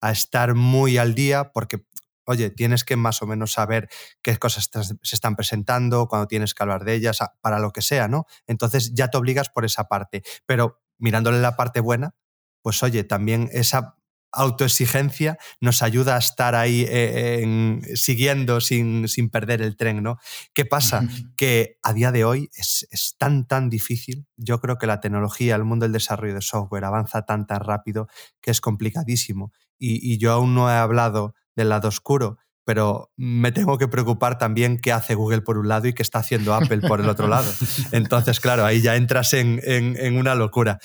a 0.00 0.12
estar 0.12 0.54
muy 0.54 0.98
al 0.98 1.16
día, 1.16 1.50
porque 1.52 1.84
oye, 2.26 2.50
tienes 2.50 2.84
que 2.84 2.96
más 2.96 3.22
o 3.22 3.26
menos 3.26 3.52
saber 3.52 3.88
qué 4.22 4.36
cosas 4.36 4.70
se 5.02 5.14
están 5.16 5.36
presentando, 5.36 6.08
cuando 6.08 6.26
tienes 6.26 6.54
que 6.54 6.62
hablar 6.62 6.84
de 6.84 6.94
ellas, 6.94 7.18
para 7.40 7.58
lo 7.58 7.72
que 7.72 7.82
sea, 7.82 8.08
¿no? 8.08 8.26
Entonces 8.46 8.92
ya 8.94 9.08
te 9.08 9.16
obligas 9.16 9.48
por 9.48 9.64
esa 9.64 9.84
parte. 9.84 10.22
Pero 10.44 10.82
mirándole 10.98 11.40
la 11.40 11.56
parte 11.56 11.80
buena, 11.80 12.14
pues 12.62 12.82
oye, 12.82 13.04
también 13.04 13.48
esa 13.52 13.96
autoexigencia 14.32 15.38
nos 15.60 15.82
ayuda 15.82 16.16
a 16.16 16.18
estar 16.18 16.54
ahí 16.54 16.84
eh, 16.88 17.40
en, 17.42 17.80
siguiendo 17.94 18.60
sin, 18.60 19.08
sin, 19.08 19.30
perder 19.30 19.62
el 19.62 19.76
tren, 19.76 20.02
¿no? 20.02 20.18
¿Qué 20.52 20.64
pasa? 20.64 21.02
Que 21.36 21.78
a 21.82 21.92
día 21.92 22.12
de 22.12 22.24
hoy 22.24 22.50
es, 22.54 22.86
es, 22.90 23.16
tan, 23.18 23.46
tan 23.46 23.68
difícil. 23.68 24.26
Yo 24.36 24.60
creo 24.60 24.78
que 24.78 24.86
la 24.86 25.00
tecnología, 25.00 25.54
el 25.54 25.64
mundo 25.64 25.84
del 25.84 25.92
desarrollo 25.92 26.34
de 26.34 26.40
software 26.40 26.84
avanza 26.84 27.22
tan, 27.22 27.46
tan 27.46 27.60
rápido 27.60 28.08
que 28.40 28.50
es 28.50 28.60
complicadísimo. 28.60 29.52
Y, 29.78 30.12
y 30.12 30.18
yo 30.18 30.32
aún 30.32 30.54
no 30.54 30.70
he 30.70 30.74
hablado 30.74 31.34
del 31.56 31.70
lado 31.70 31.88
oscuro, 31.88 32.38
pero 32.66 33.12
me 33.16 33.52
tengo 33.52 33.78
que 33.78 33.86
preocupar 33.86 34.38
también 34.38 34.78
qué 34.78 34.90
hace 34.92 35.14
Google 35.14 35.40
por 35.40 35.56
un 35.56 35.68
lado 35.68 35.86
y 35.86 35.92
qué 35.92 36.02
está 36.02 36.18
haciendo 36.18 36.52
Apple 36.52 36.80
por 36.80 37.00
el 37.00 37.08
otro 37.08 37.28
lado. 37.28 37.48
Entonces, 37.92 38.40
claro, 38.40 38.64
ahí 38.64 38.82
ya 38.82 38.96
entras 38.96 39.34
en, 39.34 39.60
en, 39.62 39.96
en 39.96 40.18
una 40.18 40.34
locura 40.34 40.80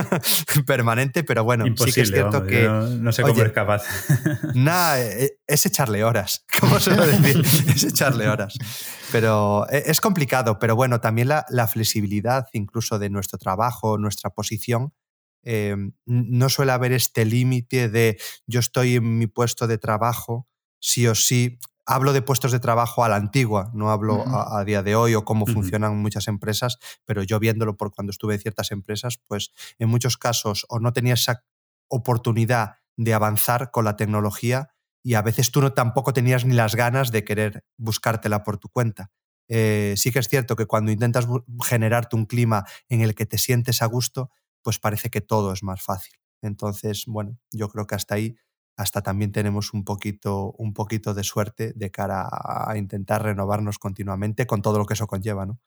permanente, 0.66 1.24
pero 1.24 1.42
bueno, 1.42 1.66
Imposible, 1.66 1.92
sí 1.92 1.94
que 1.94 2.02
es 2.02 2.08
cierto 2.10 2.32
vamos, 2.32 2.48
que... 2.48 2.62
No, 2.64 2.86
no, 2.86 3.12
sé 3.12 3.22
cómo 3.22 3.32
oye, 3.32 3.40
eres 3.40 3.54
capaz. 3.54 3.82
Nada, 4.54 4.98
es 4.98 5.66
echarle 5.66 6.04
horas, 6.04 6.44
como 6.60 6.78
suelo 6.78 7.06
decir, 7.06 7.42
es 7.74 7.82
echarle 7.84 8.28
horas. 8.28 8.58
Pero 9.10 9.66
e, 9.70 9.84
es 9.86 10.02
complicado, 10.02 10.58
pero 10.58 10.76
bueno, 10.76 11.00
también 11.00 11.28
la, 11.28 11.46
la 11.48 11.66
flexibilidad 11.66 12.46
incluso 12.52 12.98
de 12.98 13.08
nuestro 13.08 13.38
trabajo, 13.38 13.96
nuestra 13.96 14.28
posición, 14.28 14.92
eh, 15.42 15.76
no 16.06 16.48
suele 16.48 16.72
haber 16.72 16.92
este 16.92 17.24
límite 17.24 17.88
de 17.88 18.18
yo 18.46 18.60
estoy 18.60 18.96
en 18.96 19.18
mi 19.18 19.26
puesto 19.26 19.66
de 19.66 19.78
trabajo, 19.78 20.48
sí 20.80 21.06
o 21.06 21.14
sí. 21.14 21.58
Hablo 21.84 22.12
de 22.12 22.22
puestos 22.22 22.52
de 22.52 22.60
trabajo 22.60 23.04
a 23.04 23.08
la 23.08 23.16
antigua, 23.16 23.70
no 23.74 23.90
hablo 23.90 24.14
uh 24.14 24.24
-huh. 24.24 24.56
a, 24.56 24.60
a, 24.60 24.64
día 24.64 24.82
de 24.82 24.94
hoy 24.94 25.14
o 25.14 25.24
cómo 25.24 25.44
uh 25.44 25.48
-huh. 25.48 25.54
funcionan 25.54 25.98
muchas 25.98 26.28
empresas, 26.28 26.78
pero 27.04 27.24
yo 27.24 27.40
viéndolo 27.40 27.76
por 27.76 27.92
cuando 27.92 28.10
estuve 28.10 28.34
en 28.34 28.40
ciertas 28.40 28.70
empresas, 28.70 29.18
pues 29.26 29.52
en 29.78 29.88
muchos 29.88 30.16
casos 30.16 30.64
o 30.68 30.78
no 30.78 30.92
tenía 30.92 31.14
esa 31.14 31.44
oportunidad 31.88 32.76
de 32.96 33.14
avanzar 33.14 33.70
con 33.70 33.84
la 33.84 33.96
tecnología 33.96 34.70
y 35.02 35.14
a 35.14 35.22
veces 35.22 35.50
tú 35.50 35.60
no 35.60 35.72
tampoco 35.72 36.12
tenías 36.12 36.44
ni 36.44 36.54
las 36.54 36.76
ganas 36.76 37.10
de 37.10 37.24
querer 37.24 37.64
buscártela 37.76 38.44
por 38.44 38.58
tu 38.58 38.68
cuenta. 38.68 39.10
Eh, 39.48 39.94
sí 39.96 40.12
que 40.12 40.20
es 40.20 40.28
cierto 40.28 40.56
que 40.56 40.66
cuando 40.66 40.92
intentas 40.92 41.26
generarte 41.64 42.16
un 42.16 42.26
clima 42.26 42.64
en 42.88 43.00
el 43.00 43.14
que 43.14 43.26
te 43.26 43.38
sientes 43.38 43.82
a 43.82 43.86
gusto, 43.86 44.30
pues 44.62 44.78
parece 44.78 45.10
que 45.10 45.20
todo 45.20 45.52
es 45.52 45.62
más 45.62 45.82
fácil. 45.82 46.14
Entonces, 46.42 47.04
bueno, 47.06 47.38
yo 47.52 47.68
creo 47.68 47.86
que 47.86 47.94
hasta 47.94 48.16
ahí, 48.16 48.36
hasta 48.76 49.02
también 49.02 49.32
tenemos 49.32 49.72
un 49.72 49.84
poquito, 49.84 50.52
un 50.58 50.74
poquito 50.74 51.14
de 51.14 51.24
suerte 51.24 51.72
de 51.74 51.90
cara 51.90 52.28
a 52.30 52.76
intentar 52.76 53.22
renovarnos 53.22 53.78
continuamente 53.78 54.46
con 54.46 54.62
todo 54.62 54.78
lo 54.78 54.86
que 54.86 54.94
eso 54.94 55.06
conlleva, 55.06 55.46
¿no? 55.46 55.60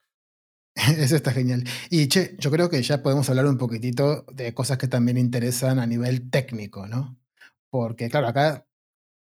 Eso 0.98 1.16
está 1.16 1.32
genial. 1.32 1.64
Y 1.88 2.08
che, 2.08 2.36
yo 2.38 2.50
creo 2.50 2.68
que 2.68 2.82
ya 2.82 3.02
podemos 3.02 3.28
hablar 3.30 3.46
un 3.46 3.56
poquitito 3.56 4.26
de 4.32 4.52
cosas 4.52 4.76
que 4.76 4.88
también 4.88 5.16
interesan 5.16 5.78
a 5.78 5.86
nivel 5.86 6.30
técnico, 6.30 6.86
¿no? 6.86 7.18
Porque, 7.70 8.10
claro, 8.10 8.28
acá 8.28 8.66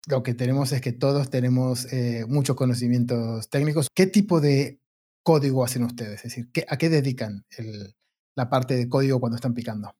lo 0.08 0.24
que 0.24 0.34
tenemos 0.34 0.72
es 0.72 0.82
que 0.82 0.94
todos 0.94 1.30
tenemos 1.30 1.92
eh, 1.94 2.26
muchos 2.28 2.56
conocimientos 2.56 3.50
técnicos. 3.50 3.88
¿Qué 3.94 4.08
tipo 4.08 4.42
de 4.42 4.82
código 5.24 5.64
hacen 5.64 5.84
ustedes? 5.84 6.18
Es 6.18 6.24
decir, 6.24 6.50
¿qué, 6.52 6.66
¿a 6.68 6.78
qué 6.78 6.90
dedican 6.90 7.46
el, 7.58 7.96
la 8.36 8.50
parte 8.50 8.76
de 8.76 8.88
código 8.90 9.20
cuando 9.20 9.36
están 9.36 9.54
picando? 9.54 9.96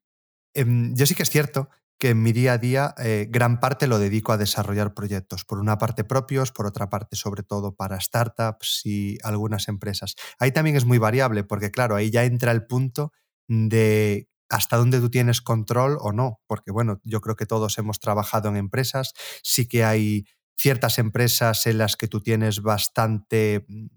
Eh, 0.54 0.66
yo 0.94 1.06
sí 1.06 1.16
que 1.16 1.24
es 1.24 1.30
cierto 1.30 1.70
que 2.00 2.10
en 2.10 2.22
mi 2.22 2.34
día 2.34 2.54
a 2.54 2.58
día 2.58 2.96
eh, 2.98 3.28
gran 3.30 3.60
parte 3.60 3.88
lo 3.88 4.00
dedico 4.00 4.34
a 4.34 4.38
desarrollar 4.38 4.94
proyectos, 4.94 5.46
por 5.46 5.60
una 5.60 5.78
parte 5.78 6.04
propios, 6.04 6.52
por 6.52 6.66
otra 6.66 6.90
parte 6.90 7.16
sobre 7.16 7.44
todo 7.44 7.76
para 7.76 8.00
startups 8.00 8.82
y 8.86 9.18
algunas 9.24 9.68
empresas. 9.68 10.16
Ahí 10.40 10.52
también 10.52 10.76
es 10.76 10.86
muy 10.86 10.98
variable 10.98 11.44
porque 11.44 11.72
claro, 11.72 11.96
ahí 11.96 12.12
ya 12.12 12.26
entra 12.26 12.52
el 12.52 12.66
punto 12.66 13.14
de 13.48 14.28
hasta 14.50 14.78
dónde 14.78 15.00
tú 15.00 15.10
tienes 15.10 15.42
control 15.42 15.98
o 16.00 16.12
no, 16.12 16.42
porque 16.46 16.72
bueno, 16.72 17.00
yo 17.04 17.22
creo 17.22 17.36
que 17.36 17.46
todos 17.46 17.78
hemos 17.78 18.00
trabajado 18.00 18.50
en 18.50 18.58
empresas, 18.58 19.14
sí 19.42 19.68
que 19.68 19.84
hay 19.84 20.26
ciertas 20.56 21.00
empresas 21.00 21.66
en 21.66 21.80
las 21.80 21.96
que 21.96 22.08
tú 22.08 22.22
tienes 22.22 22.62
bastante 22.62 23.66
mm, 23.68 23.88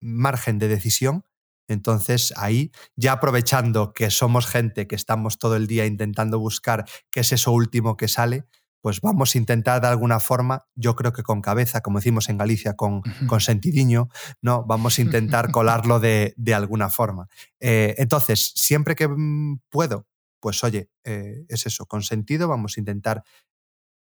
margen 0.00 0.58
de 0.58 0.68
decisión, 0.68 1.24
entonces 1.68 2.32
ahí, 2.36 2.70
ya 2.96 3.12
aprovechando 3.12 3.92
que 3.92 4.10
somos 4.10 4.46
gente 4.46 4.86
que 4.86 4.96
estamos 4.96 5.38
todo 5.38 5.56
el 5.56 5.66
día 5.66 5.86
intentando 5.86 6.38
buscar 6.38 6.84
qué 7.10 7.20
es 7.20 7.32
eso 7.32 7.52
último 7.52 7.96
que 7.96 8.08
sale, 8.08 8.44
pues 8.86 9.00
vamos 9.00 9.34
a 9.34 9.38
intentar 9.38 9.80
de 9.80 9.88
alguna 9.88 10.20
forma, 10.20 10.66
yo 10.76 10.94
creo 10.94 11.12
que 11.12 11.24
con 11.24 11.42
cabeza, 11.42 11.80
como 11.80 11.98
decimos 11.98 12.28
en 12.28 12.38
Galicia, 12.38 12.74
con, 12.74 13.02
con 13.26 13.40
sentidiño, 13.40 14.08
¿no? 14.40 14.64
Vamos 14.64 14.98
a 14.98 15.02
intentar 15.02 15.50
colarlo 15.50 15.98
de, 15.98 16.34
de 16.36 16.54
alguna 16.54 16.88
forma. 16.88 17.26
Eh, 17.58 17.96
entonces, 17.98 18.52
siempre 18.54 18.94
que 18.94 19.08
mm, 19.08 19.58
puedo, 19.70 20.06
pues 20.38 20.62
oye, 20.62 20.88
eh, 21.02 21.44
es 21.48 21.66
eso, 21.66 21.86
con 21.86 22.04
sentido 22.04 22.46
vamos 22.46 22.76
a 22.76 22.80
intentar 22.80 23.24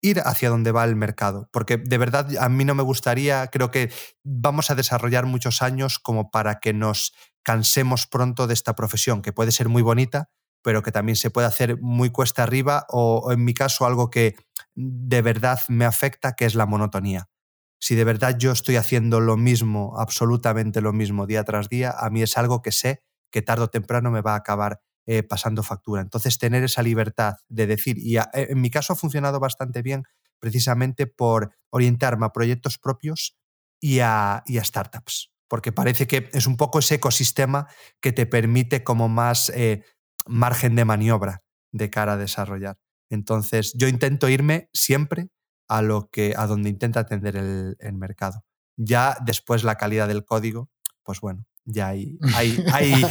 ir 0.01 0.21
hacia 0.25 0.49
donde 0.49 0.71
va 0.71 0.83
el 0.83 0.95
mercado, 0.95 1.49
porque 1.51 1.77
de 1.77 1.97
verdad 1.97 2.27
a 2.39 2.49
mí 2.49 2.65
no 2.65 2.75
me 2.75 2.83
gustaría, 2.83 3.47
creo 3.47 3.71
que 3.71 3.91
vamos 4.23 4.71
a 4.71 4.75
desarrollar 4.75 5.25
muchos 5.25 5.61
años 5.61 5.99
como 5.99 6.31
para 6.31 6.59
que 6.59 6.73
nos 6.73 7.13
cansemos 7.43 8.07
pronto 8.07 8.47
de 8.47 8.53
esta 8.53 8.75
profesión, 8.75 9.21
que 9.21 9.33
puede 9.33 9.51
ser 9.51 9.69
muy 9.69 9.81
bonita, 9.81 10.29
pero 10.63 10.83
que 10.83 10.91
también 10.91 11.15
se 11.15 11.31
puede 11.31 11.47
hacer 11.47 11.79
muy 11.81 12.09
cuesta 12.09 12.43
arriba 12.43 12.85
o, 12.89 13.21
o 13.23 13.31
en 13.31 13.43
mi 13.43 13.53
caso 13.53 13.85
algo 13.85 14.09
que 14.09 14.35
de 14.75 15.21
verdad 15.21 15.59
me 15.67 15.85
afecta, 15.85 16.33
que 16.33 16.45
es 16.45 16.55
la 16.55 16.65
monotonía. 16.65 17.29
Si 17.79 17.95
de 17.95 18.03
verdad 18.03 18.37
yo 18.37 18.51
estoy 18.51 18.75
haciendo 18.75 19.19
lo 19.19 19.37
mismo, 19.37 19.99
absolutamente 19.99 20.81
lo 20.81 20.93
mismo 20.93 21.25
día 21.25 21.43
tras 21.43 21.67
día, 21.67 21.95
a 21.97 22.09
mí 22.09 22.21
es 22.21 22.37
algo 22.37 22.61
que 22.61 22.71
sé 22.71 23.03
que 23.31 23.41
tarde 23.41 23.63
o 23.63 23.69
temprano 23.69 24.11
me 24.11 24.21
va 24.21 24.33
a 24.33 24.37
acabar 24.37 24.81
eh, 25.07 25.23
pasando 25.23 25.63
factura. 25.63 26.01
Entonces, 26.01 26.37
tener 26.37 26.63
esa 26.63 26.83
libertad 26.83 27.35
de 27.49 27.67
decir, 27.67 27.97
y 27.97 28.17
a, 28.17 28.29
en 28.33 28.61
mi 28.61 28.69
caso 28.69 28.93
ha 28.93 28.95
funcionado 28.95 29.39
bastante 29.39 29.81
bien 29.81 30.03
precisamente 30.39 31.07
por 31.07 31.55
orientarme 31.69 32.25
a 32.25 32.33
proyectos 32.33 32.77
propios 32.77 33.37
y 33.79 33.99
a, 33.99 34.43
startups, 34.47 35.31
porque 35.47 35.71
parece 35.71 36.07
que 36.07 36.29
es 36.33 36.45
un 36.45 36.57
poco 36.57 36.79
ese 36.79 36.95
ecosistema 36.95 37.67
que 37.99 38.11
te 38.11 38.25
permite 38.25 38.83
como 38.83 39.09
más 39.09 39.49
eh, 39.55 39.83
margen 40.27 40.75
de 40.75 40.85
maniobra 40.85 41.43
de 41.71 41.89
cara 41.89 42.13
a 42.13 42.17
desarrollar. 42.17 42.77
Entonces, 43.09 43.73
yo 43.75 43.87
intento 43.87 44.29
irme 44.29 44.69
siempre 44.73 45.29
a 45.67 45.81
lo 45.81 46.09
que 46.11 46.33
a 46.37 46.47
donde 46.47 46.69
intenta 46.69 46.99
atender 46.99 47.35
el 47.37 47.93
mercado. 47.93 48.43
Ya 48.77 49.17
después 49.25 49.63
la 49.63 49.75
calidad 49.75 50.07
del 50.07 50.25
código, 50.25 50.69
pues 51.03 51.21
bueno, 51.21 51.45
ya 51.65 51.87
ahí, 51.87 52.17
ahí, 52.35 52.63
ahí, 52.71 53.05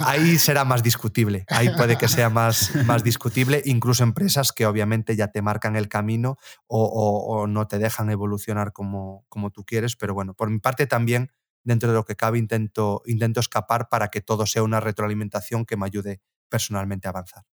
ahí, 0.00 0.38
será 0.38 0.64
más 0.64 0.82
discutible. 0.82 1.44
Ahí 1.48 1.68
puede 1.76 1.98
que 1.98 2.08
sea 2.08 2.30
más, 2.30 2.74
más 2.84 3.02
discutible, 3.02 3.62
incluso 3.64 4.02
empresas 4.04 4.52
que 4.52 4.66
obviamente 4.66 5.16
ya 5.16 5.28
te 5.28 5.42
marcan 5.42 5.76
el 5.76 5.88
camino 5.88 6.36
o, 6.66 6.84
o, 6.84 7.40
o, 7.40 7.46
no 7.46 7.66
te 7.66 7.78
dejan 7.78 8.10
evolucionar 8.10 8.72
como, 8.72 9.24
como 9.28 9.50
tú 9.50 9.64
quieres. 9.64 9.96
Pero 9.96 10.14
bueno, 10.14 10.34
por 10.34 10.50
mi 10.50 10.58
parte 10.58 10.86
también, 10.86 11.30
dentro 11.64 11.88
de 11.88 11.94
lo 11.94 12.04
que 12.04 12.16
cabe, 12.16 12.38
intento, 12.38 13.02
intento 13.06 13.40
escapar 13.40 13.88
para 13.88 14.08
que 14.08 14.20
todo 14.20 14.46
sea 14.46 14.62
una 14.62 14.80
retroalimentación 14.80 15.64
que 15.64 15.76
me 15.76 15.86
ayude 15.86 16.20
personalmente 16.48 17.08
a 17.08 17.10
avanzar. 17.10 17.44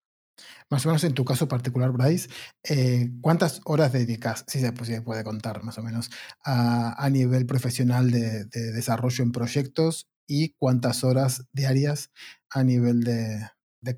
Más 0.70 0.84
o 0.86 0.88
menos 0.88 1.04
en 1.04 1.14
tu 1.14 1.24
caso 1.24 1.46
particular, 1.46 1.92
Bryce, 1.92 2.28
eh, 2.64 3.10
¿cuántas 3.20 3.60
horas 3.64 3.92
dedicas, 3.92 4.44
si 4.48 4.60
se, 4.60 4.72
pues, 4.72 4.88
se, 4.88 5.02
puede 5.02 5.24
contar 5.24 5.62
más 5.62 5.78
o 5.78 5.82
menos, 5.82 6.10
a, 6.42 6.94
a 7.02 7.10
nivel 7.10 7.46
profesional 7.46 8.10
de, 8.10 8.46
de 8.46 8.72
desarrollo 8.72 9.22
en 9.22 9.32
proyectos 9.32 10.11
y 10.32 10.54
cuántas 10.58 11.04
horas 11.04 11.44
diarias 11.52 12.10
a 12.48 12.64
nivel 12.64 13.04
de, 13.04 13.50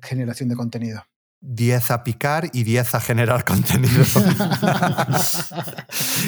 generación 0.03 0.49
de 0.49 0.57
contenido. 0.57 1.01
10 1.39 1.91
a 1.91 2.03
picar 2.03 2.49
y 2.51 2.63
10 2.63 2.95
a 2.95 2.99
generar 2.99 3.45
contenido. 3.51 4.03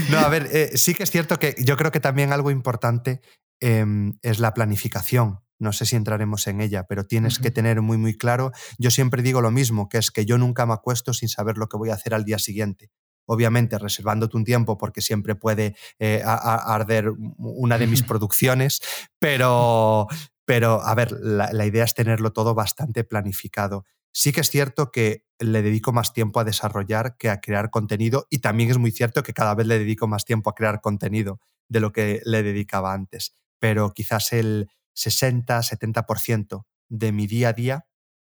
no, 0.09 0.19
a 0.19 0.29
ver, 0.29 0.47
eh, 0.53 0.71
sí 0.75 0.93
que 0.93 1.03
es 1.03 1.11
cierto 1.11 1.37
que 1.39 1.55
yo 1.61 1.75
creo 1.75 1.91
que 1.91 1.99
también 1.99 2.31
algo 2.31 2.51
importante 2.51 3.19
em, 3.59 4.13
es 4.21 4.39
la 4.39 4.53
planificación. 4.53 5.41
No 5.59 5.73
sé 5.73 5.85
si 5.85 5.97
entraremos 5.97 6.47
en 6.47 6.61
ella, 6.61 6.85
pero 6.87 7.05
tienes 7.05 7.39
que 7.39 7.51
tener 7.51 7.81
muy, 7.81 7.97
muy 7.97 8.15
claro. 8.15 8.53
Yo 8.77 8.91
siempre 8.91 9.23
digo 9.23 9.41
lo 9.41 9.51
mismo, 9.51 9.89
que 9.89 9.97
es 9.97 10.11
que 10.11 10.25
yo 10.25 10.37
nunca 10.37 10.65
me 10.65 10.73
acuesto 10.73 11.13
sin 11.13 11.27
saber 11.27 11.57
lo 11.57 11.67
que 11.67 11.75
voy 11.77 11.89
a 11.89 11.95
hacer 11.95 12.13
al 12.13 12.23
día 12.23 12.39
siguiente 12.39 12.91
obviamente 13.28 13.78
reservándote 13.78 14.38
un 14.38 14.43
tiempo 14.43 14.78
porque 14.78 15.01
siempre 15.01 15.36
puede 15.36 15.75
eh, 15.99 16.23
arder 16.25 17.11
una 17.38 17.78
de 17.78 17.88
mis 17.88 18.01
producciones, 18.03 18.82
pero, 19.19 20.07
pero 20.45 20.82
a 20.82 20.95
ver, 20.95 21.11
la, 21.11 21.65
idea 21.65 21.84
es 21.84 21.93
tenerlo 21.93 22.34
todo 22.34 22.55
bastante 22.55 23.03
planificado. 23.03 23.86
Sí 24.13 24.32
que 24.32 24.41
es 24.41 24.49
cierto 24.49 24.89
que 24.91 25.25
le 25.39 25.61
dedico 25.61 25.93
más 25.93 26.13
tiempo 26.13 26.39
a 26.39 26.43
desarrollar 26.43 27.17
que 27.17 27.30
a 27.30 27.39
crear 27.39 27.69
contenido 27.69 28.25
y 28.32 28.39
también 28.39 28.71
es 28.71 28.80
muy 28.80 28.91
cierto 28.91 29.21
que 29.21 29.34
cada 29.34 29.53
vez 29.53 29.67
le 29.67 29.78
dedico 29.78 30.07
más 30.07 30.25
tiempo 30.25 30.49
a 30.49 30.55
crear 30.55 30.82
contenido 30.82 31.39
de 31.69 31.82
lo 31.82 31.91
que 31.91 32.21
le 32.23 32.41
dedicaba 32.41 32.93
antes, 32.93 33.36
pero 33.59 33.93
quizás 33.93 34.34
el 34.34 34.69
60-70% 34.95 36.65
de 36.89 37.11
mi 37.11 37.28
día 37.28 37.49
a 37.49 37.53
día 37.53 37.88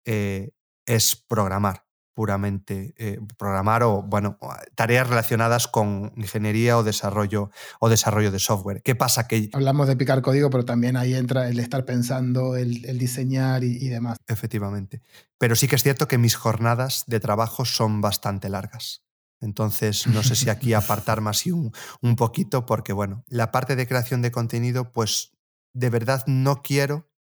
eh, 0.05 0.51
es 0.84 1.16
programar 1.16 1.84
puramente 2.20 2.92
eh, 2.98 3.18
programar 3.38 3.82
o, 3.82 4.02
bueno, 4.02 4.36
tareas 4.74 5.08
relacionadas 5.08 5.68
con 5.68 6.12
ingeniería 6.16 6.76
o 6.76 6.82
desarrollo, 6.82 7.50
o 7.78 7.88
desarrollo 7.88 8.30
de 8.30 8.38
software. 8.38 8.82
¿Qué 8.82 8.94
pasa? 8.94 9.26
Que... 9.26 9.48
Hablamos 9.54 9.88
de 9.88 9.96
picar 9.96 10.20
código, 10.20 10.50
pero 10.50 10.66
también 10.66 10.98
ahí 10.98 11.14
entra 11.14 11.48
el 11.48 11.58
estar 11.58 11.86
pensando, 11.86 12.56
el, 12.56 12.98
diseñar 12.98 13.64
y, 13.64 13.88
demás. 13.88 14.18
Efectivamente. 14.26 15.00
Pero 15.38 15.56
sí 15.56 15.66
que 15.66 15.76
es 15.76 15.82
cierto 15.82 16.08
que 16.08 16.18
mis 16.18 16.36
jornadas 16.36 17.04
de 17.06 17.20
trabajo 17.20 17.64
son 17.64 18.02
bastante 18.02 18.50
largas. 18.50 19.02
Entonces, 19.40 20.06
no 20.06 20.22
sé 20.22 20.36
si 20.36 20.50
aquí 20.50 20.74
apartar 20.74 21.20
más 21.22 21.46
y 21.46 21.52
un, 21.52 21.72
un 22.02 22.16
poquito, 22.16 22.66
porque 22.66 22.92
bueno, 22.92 23.24
la 23.28 23.50
parte 23.50 23.76
de 23.76 23.86
creación 23.86 24.20
de 24.20 24.30
contenido, 24.30 24.92
pues 24.92 25.32
de 25.72 25.88
verdad 25.88 26.22
no 26.26 26.60
quiero 26.60 27.10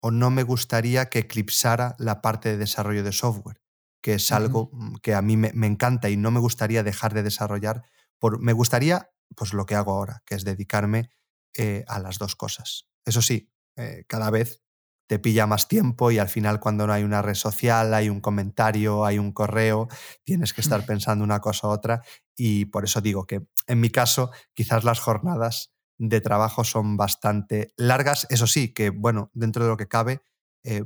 o 0.00 0.12
no 0.12 0.30
me 0.30 0.44
gustaría 0.44 1.06
que 1.06 1.18
eclipsara 1.18 1.96
la 1.98 2.22
parte 2.22 2.50
de 2.50 2.56
desarrollo 2.56 3.02
de 3.02 3.10
software 3.10 3.63
que 4.04 4.12
es 4.12 4.32
algo 4.32 4.68
mm, 4.70 4.96
que 4.96 5.14
a 5.14 5.22
mí 5.22 5.38
me, 5.38 5.66
encanta 5.66 6.10
y 6.10 6.18
no 6.18 6.30
me 6.30 6.38
gustaría 6.38 6.82
dejar 6.82 7.14
de 7.14 7.22
desarrollar. 7.22 7.84
Por, 8.18 8.38
me 8.38 8.52
gustaría, 8.52 9.10
pues 9.34 9.54
lo 9.54 9.64
que 9.64 9.76
hago 9.76 9.92
ahora, 9.92 10.22
que 10.26 10.34
es 10.34 10.44
dedicarme 10.44 11.08
eh, 11.56 11.86
a 11.88 11.98
las 12.00 12.18
dos 12.18 12.36
cosas. 12.36 12.86
Eso 13.06 13.22
sí, 13.22 13.50
eh, 13.76 14.04
cada 14.06 14.28
vez 14.28 14.62
te 15.06 15.18
pilla 15.18 15.46
más 15.46 15.68
tiempo 15.68 16.10
y 16.10 16.18
al 16.18 16.28
final 16.28 16.60
cuando 16.60 16.86
no 16.86 16.92
hay 16.92 17.02
una 17.02 17.22
red 17.22 17.34
social, 17.34 17.94
hay 17.94 18.10
un 18.10 18.20
comentario, 18.20 19.06
hay 19.06 19.18
un 19.18 19.32
correo, 19.32 19.88
tienes 20.22 20.52
que 20.52 20.60
estar 20.60 20.84
pensando 20.86 21.24
una 21.24 21.40
cosa 21.40 21.68
u 21.68 21.70
otra 21.70 22.02
y 22.36 22.66
por 22.66 22.84
eso 22.84 23.00
digo 23.00 23.26
que 23.26 23.46
en 23.66 23.80
mi 23.80 23.88
caso 23.88 24.32
quizás 24.52 24.84
las 24.84 25.00
jornadas 25.00 25.72
de 25.96 26.20
trabajo 26.20 26.62
son 26.64 26.98
bastante 26.98 27.72
largas, 27.78 28.26
eso 28.28 28.46
sí, 28.46 28.74
que 28.74 28.90
bueno, 28.90 29.30
dentro 29.32 29.64
de 29.64 29.70
lo 29.70 29.78
que 29.78 29.88
cabe, 29.88 30.20
eh, 30.62 30.84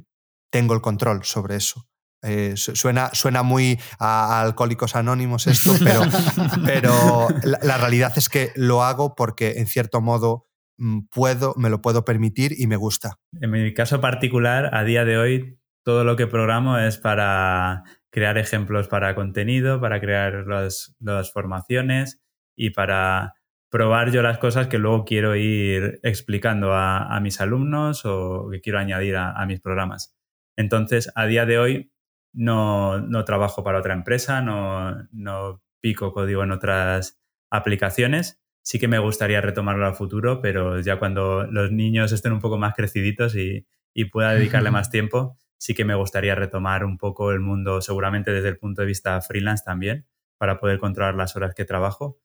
tengo 0.51 0.75
el 0.75 0.83
control 0.83 1.25
sobre 1.25 1.57
eso. 1.57 1.89
Eh, 2.23 2.55
suena, 2.57 3.11
suena 3.13 3.45
muy 3.45 3.79
a, 4.01 4.41
alcohólicos 4.41 4.97
anónimos 4.97 5.47
esto, 5.47 5.73
pero, 5.85 6.01
pero 6.65 7.29
la, 7.45 7.79
realidad 7.79 8.13
es 8.17 8.29
que 8.29 8.51
lo 8.57 8.83
hago 8.83 9.15
porque 9.15 9.59
en 9.59 9.67
cierto 9.67 10.01
modo 10.01 10.47
mm, 10.79 11.07
puedo, 11.13 11.55
me 11.57 11.71
lo 11.71 11.81
puedo 11.81 12.05
permitir 12.05 12.55
y 12.59 12.67
me 12.67 12.77
gusta. 12.77 13.19
En 13.41 13.51
mi 13.53 13.73
caso 13.73 14.01
particular, 14.01 14.75
a 14.75 14.83
día 14.83 15.05
de 15.05 15.17
hoy, 15.17 15.61
todo 15.85 16.03
lo 16.03 16.17
que 16.17 16.27
programo 16.27 16.79
es 16.79 16.99
para 16.99 17.85
crear 18.11 18.37
ejemplos 18.37 18.89
para 18.89 19.15
contenido, 19.15 19.81
para 19.81 20.01
crear 20.01 20.45
las 20.47 21.33
formaciones 21.33 22.21
y 22.57 22.71
para 22.71 23.35
probar 23.71 24.11
yo 24.11 24.23
las 24.23 24.39
cosas 24.39 24.67
que 24.67 24.79
luego 24.79 25.05
quiero 25.05 25.37
ir 25.37 26.01
explicando 26.03 26.73
a, 26.75 27.21
mis 27.21 27.41
alumnos 27.41 28.05
o 28.07 28.49
que 28.51 28.61
quiero 28.61 28.79
añadir 28.79 29.17
a 29.17 29.45
mis 29.47 29.61
programas. 29.61 30.17
Entonces, 30.57 31.13
a 31.15 31.27
día 31.27 31.47
de 31.47 31.59
hoy, 31.59 31.93
no, 32.39 33.01
no 33.01 33.25
trabajo 33.25 33.65
para 33.65 33.81
otra 33.81 33.95
empresa, 33.95 34.41
no, 34.41 35.09
no 35.11 35.61
pico 35.81 36.13
código 36.13 36.45
en 36.45 36.53
otras 36.53 37.21
aplicaciones. 37.51 38.41
Sí 38.63 38.79
que 38.79 38.87
me 38.87 39.01
gustaría 39.01 39.41
retomarlo 39.41 39.87
a 39.87 39.93
futuro, 39.93 40.41
pero 40.41 40.79
ya 40.81 41.01
cuando 41.01 41.45
los 41.47 41.73
niños 41.73 42.13
estén 42.13 42.33
un 42.33 42.41
poco 42.41 42.57
más 42.57 42.75
creciditos 42.75 43.35
y, 43.35 43.67
y 43.93 44.05
pueda 44.05 44.35
dedicarle 44.35 44.71
más 44.71 44.89
tiempo, 44.93 45.37
sí 45.59 45.75
que 45.75 45.85
me 45.85 45.97
gustaría 45.97 46.37
retomar 46.37 46.85
un 46.85 46.97
poco 46.97 47.33
el 47.33 47.41
mundo, 47.41 47.81
seguramente 47.81 48.31
desde 48.31 48.51
el 48.51 48.59
punto 48.59 48.83
de 48.83 48.87
vista 48.87 49.21
freelance 49.21 49.65
también, 49.65 50.07
para 50.39 50.61
poder 50.61 50.79
controlar 50.79 51.17
las 51.17 51.35
horas 51.35 51.55
que 51.57 51.65
trabajo. 51.65 52.21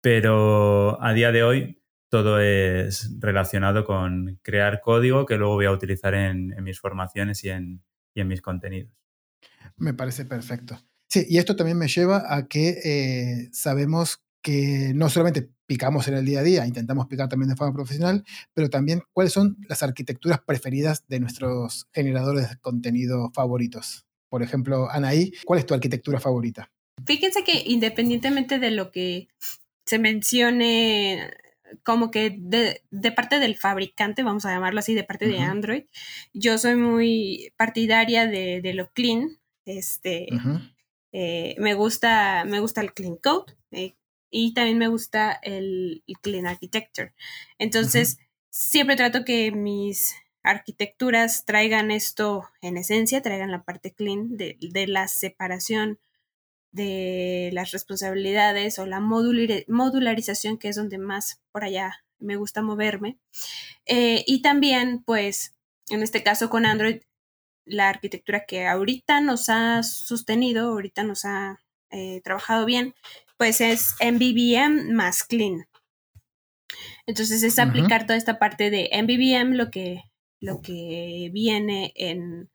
Pero 0.00 1.02
a 1.02 1.12
día 1.12 1.32
de 1.32 1.42
hoy 1.42 1.82
todo 2.08 2.40
es 2.40 3.14
relacionado 3.20 3.84
con 3.84 4.40
crear 4.42 4.80
código 4.80 5.26
que 5.26 5.36
luego 5.36 5.54
voy 5.56 5.66
a 5.66 5.72
utilizar 5.72 6.14
en, 6.14 6.54
en 6.54 6.64
mis 6.64 6.80
formaciones 6.80 7.44
y 7.44 7.50
en, 7.50 7.82
y 8.14 8.22
en 8.22 8.28
mis 8.28 8.40
contenidos. 8.40 9.00
Me 9.76 9.94
parece 9.94 10.24
perfecto. 10.24 10.80
Sí, 11.08 11.26
y 11.28 11.38
esto 11.38 11.56
también 11.56 11.78
me 11.78 11.88
lleva 11.88 12.34
a 12.34 12.46
que 12.46 12.80
eh, 12.84 13.48
sabemos 13.52 14.22
que 14.42 14.92
no 14.94 15.10
solamente 15.10 15.50
picamos 15.66 16.08
en 16.08 16.14
el 16.14 16.24
día 16.24 16.40
a 16.40 16.42
día, 16.42 16.66
intentamos 16.66 17.06
picar 17.06 17.28
también 17.28 17.48
de 17.50 17.56
forma 17.56 17.74
profesional, 17.74 18.24
pero 18.54 18.70
también 18.70 19.02
cuáles 19.12 19.32
son 19.32 19.56
las 19.68 19.82
arquitecturas 19.82 20.40
preferidas 20.44 21.04
de 21.08 21.20
nuestros 21.20 21.86
generadores 21.92 22.50
de 22.50 22.56
contenido 22.58 23.30
favoritos. 23.34 24.06
Por 24.28 24.42
ejemplo, 24.42 24.90
Anaí, 24.90 25.32
¿cuál 25.44 25.58
es 25.58 25.66
tu 25.66 25.74
arquitectura 25.74 26.20
favorita? 26.20 26.70
Fíjense 27.04 27.44
que 27.44 27.62
independientemente 27.66 28.58
de 28.58 28.70
lo 28.70 28.90
que 28.90 29.28
se 29.84 29.98
mencione 29.98 31.30
como 31.82 32.10
que 32.10 32.36
de, 32.38 32.82
parte 33.12 33.38
del 33.38 33.56
fabricante, 33.56 34.22
vamos 34.22 34.44
a 34.44 34.52
llamarlo 34.52 34.80
así, 34.80 34.94
de 34.94 35.04
parte 35.04 35.26
de 35.26 35.38
Android, 35.38 35.84
yo 36.32 36.58
soy 36.58 36.76
muy 36.76 37.52
partidaria 37.56 38.26
de, 38.26 38.60
de 38.60 38.74
lo 38.74 38.90
clean, 38.92 39.38
este, 39.64 40.26
eh, 41.12 41.54
me, 41.58 41.74
gusta, 41.74 42.44
me 42.44 42.60
gusta 42.60 42.80
el 42.80 42.92
clean 42.92 43.16
code 43.16 43.54
eh, 43.70 43.94
y 44.30 44.54
también 44.54 44.78
me 44.78 44.88
gusta 44.88 45.32
el, 45.42 46.02
clean 46.22 46.46
architecture. 46.46 47.12
Entonces, 47.58 48.18
siempre 48.50 48.96
trato 48.96 49.24
que 49.24 49.52
mis 49.52 50.14
arquitecturas 50.42 51.44
traigan 51.44 51.90
esto 51.90 52.48
en 52.62 52.76
esencia, 52.76 53.22
traigan 53.22 53.50
la 53.50 53.64
parte 53.64 53.92
clean 53.92 54.36
de, 54.36 54.56
la 54.86 55.08
separación 55.08 55.98
de 56.72 57.50
las 57.52 57.72
responsabilidades 57.72 58.78
o 58.78 58.86
la 58.86 59.00
modularización, 59.00 60.58
que 60.58 60.68
es 60.68 60.76
donde 60.76 60.98
más 60.98 61.40
por 61.52 61.64
allá 61.64 62.04
me 62.18 62.36
gusta 62.36 62.62
moverme. 62.62 63.18
Eh, 63.86 64.24
y 64.26 64.42
también, 64.42 65.02
pues, 65.04 65.56
en 65.88 66.02
este 66.02 66.22
caso 66.22 66.50
con 66.50 66.66
Android, 66.66 67.02
la 67.64 67.88
arquitectura 67.88 68.44
que 68.46 68.66
ahorita 68.66 69.20
nos 69.20 69.48
ha 69.48 69.82
sostenido, 69.82 70.68
ahorita 70.68 71.02
nos 71.02 71.24
ha 71.24 71.60
eh, 71.90 72.20
trabajado 72.22 72.66
bien, 72.66 72.94
pues 73.36 73.60
es 73.60 73.94
MVVM 74.00 74.92
más 74.92 75.24
Clean. 75.24 75.66
Entonces 77.06 77.42
es 77.42 77.58
aplicar 77.58 78.06
toda 78.06 78.16
esta 78.16 78.38
parte 78.38 78.70
de 78.70 78.90
MVVM, 78.92 79.56
lo 79.56 79.70
que, 79.70 80.02
lo 80.40 80.60
que 80.60 81.30
viene 81.32 81.92
en, 81.96 82.50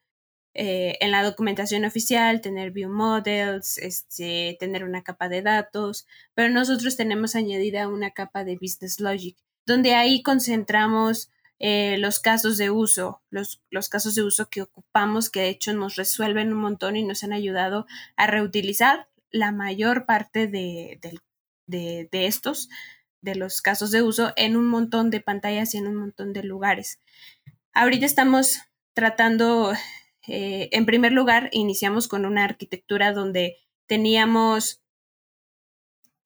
eh, 0.58 0.98
en 1.02 1.12
la 1.12 1.22
documentación 1.22 1.84
oficial, 1.84 2.40
tener 2.40 2.72
view 2.72 2.90
models, 2.90 3.78
este, 3.78 4.56
tener 4.58 4.86
una 4.86 5.04
capa 5.04 5.28
de 5.28 5.42
datos, 5.42 6.08
pero 6.34 6.50
nosotros 6.50 6.96
tenemos 6.96 7.36
añadida 7.36 7.90
una 7.90 8.12
capa 8.12 8.46
de 8.46 8.56
business 8.56 9.02
logic, 9.02 9.38
donde 9.66 9.96
ahí 9.96 10.24
concentramos 10.24 11.30
eh, 11.60 11.98
los 11.98 12.22
casos 12.22 12.58
de 12.58 12.70
uso, 12.70 13.22
los, 13.30 13.62
los, 13.70 13.90
casos 13.90 14.16
de 14.16 14.24
uso 14.24 14.50
que 14.50 14.62
ocupamos, 14.62 15.30
que 15.30 15.42
de 15.42 15.50
hecho 15.50 15.74
nos 15.74 15.98
resuelven 15.98 16.54
un 16.54 16.62
montón 16.62 16.96
y 16.96 17.04
nos 17.04 17.26
han 17.26 17.34
ayudado 17.34 17.86
a 18.16 18.26
reutilizar 18.26 19.10
la 19.32 19.52
mayor 19.52 20.06
parte 20.06 20.48
de, 20.48 21.00
de, 21.68 22.08
de 22.10 22.28
estos, 22.28 22.70
de 23.22 23.36
los 23.36 23.62
casos 23.62 23.92
de 23.92 24.02
uso, 24.02 24.32
en 24.38 24.56
un 24.56 24.68
montón 24.68 25.10
de 25.10 25.20
pantallas 25.20 25.74
y 25.76 25.80
en 25.80 25.88
un 25.88 25.96
montón 25.96 26.32
de 26.32 26.44
lugares. 26.44 27.02
Ahorita 27.74 28.06
estamos 28.06 28.60
tratando, 28.94 29.74
eh, 30.28 30.70
en 30.72 30.86
primer 30.86 31.12
lugar, 31.12 31.50
iniciamos 31.52 32.08
con 32.08 32.26
una 32.26 32.44
arquitectura 32.44 33.14
donde 33.14 33.58
teníamos 33.88 34.82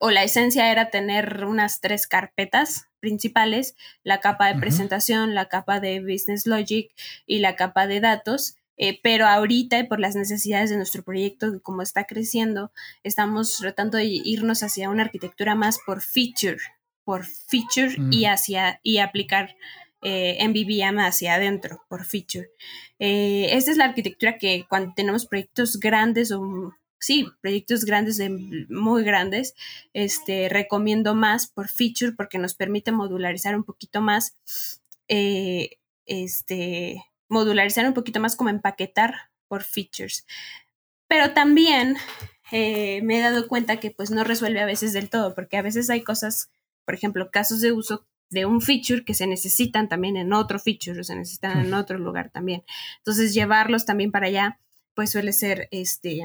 o 0.02 0.10
la 0.10 0.24
esencia 0.24 0.72
era 0.72 0.88
tener 0.88 1.44
unas 1.44 1.82
tres 1.82 2.06
carpetas 2.06 2.86
principales, 3.00 3.76
la 4.02 4.20
capa 4.20 4.46
de 4.46 4.58
presentación, 4.58 5.34
la 5.34 5.48
capa 5.48 5.78
de 5.78 6.00
Business 6.00 6.46
Logic 6.46 6.90
y 7.26 7.40
la 7.40 7.54
capa 7.54 7.86
de 7.86 8.00
datos. 8.00 8.56
Eh, 8.78 8.98
pero 9.02 9.26
ahorita, 9.26 9.86
por 9.88 10.00
las 10.00 10.16
necesidades 10.16 10.70
de 10.70 10.76
nuestro 10.76 11.02
proyecto, 11.02 11.60
como 11.62 11.82
está 11.82 12.04
creciendo, 12.04 12.72
estamos 13.02 13.58
tratando 13.58 13.98
de 13.98 14.06
irnos 14.06 14.62
hacia 14.62 14.88
una 14.88 15.02
arquitectura 15.02 15.54
más 15.54 15.78
por 15.84 16.00
feature, 16.00 16.56
por 17.04 17.26
feature 17.26 17.94
y 18.10 18.24
mm. 18.24 18.30
hacia 18.30 18.80
y 18.82 18.98
aplicar 18.98 19.54
eh, 20.02 20.38
MVVM 20.46 20.98
hacia 21.00 21.34
adentro 21.34 21.84
por 21.88 22.04
feature. 22.04 22.50
Eh, 22.98 23.48
esta 23.52 23.70
es 23.70 23.76
la 23.76 23.86
arquitectura 23.86 24.38
que 24.38 24.66
cuando 24.68 24.92
tenemos 24.94 25.26
proyectos 25.26 25.78
grandes 25.78 26.32
o 26.32 26.74
sí, 27.00 27.26
proyectos 27.40 27.84
grandes, 27.84 28.18
de, 28.18 28.28
muy 28.68 29.02
grandes, 29.02 29.54
este, 29.94 30.48
recomiendo 30.48 31.14
más 31.14 31.46
por 31.46 31.68
feature 31.68 32.12
porque 32.12 32.38
nos 32.38 32.54
permite 32.54 32.92
modularizar 32.92 33.56
un 33.56 33.64
poquito 33.64 34.00
más, 34.00 34.36
eh, 35.08 35.78
este, 36.06 37.04
modularizar 37.28 37.86
un 37.86 37.94
poquito 37.94 38.20
más 38.20 38.36
como 38.36 38.50
empaquetar 38.50 39.30
por 39.48 39.64
features. 39.64 40.26
Pero 41.08 41.32
también 41.32 41.96
eh, 42.52 43.00
me 43.02 43.18
he 43.18 43.22
dado 43.22 43.48
cuenta 43.48 43.80
que 43.80 43.90
pues 43.90 44.10
no 44.10 44.22
resuelve 44.24 44.60
a 44.60 44.66
veces 44.66 44.92
del 44.92 45.10
todo, 45.10 45.34
porque 45.34 45.56
a 45.56 45.62
veces 45.62 45.90
hay 45.90 46.02
cosas, 46.02 46.50
por 46.84 46.94
ejemplo, 46.94 47.30
casos 47.30 47.60
de 47.60 47.72
uso 47.72 48.06
de 48.30 48.46
un 48.46 48.60
feature 48.60 49.04
que 49.04 49.14
se 49.14 49.26
necesitan 49.26 49.88
también 49.88 50.16
en 50.16 50.32
otro 50.32 50.58
feature 50.58 51.00
o 51.00 51.04
se 51.04 51.16
necesitan 51.16 51.60
en 51.64 51.74
otro 51.74 51.98
lugar 51.98 52.30
también. 52.30 52.64
Entonces, 52.98 53.34
llevarlos 53.34 53.84
también 53.84 54.12
para 54.12 54.26
allá, 54.26 54.58
pues 54.94 55.10
suele 55.10 55.32
ser 55.32 55.68
este 55.70 56.22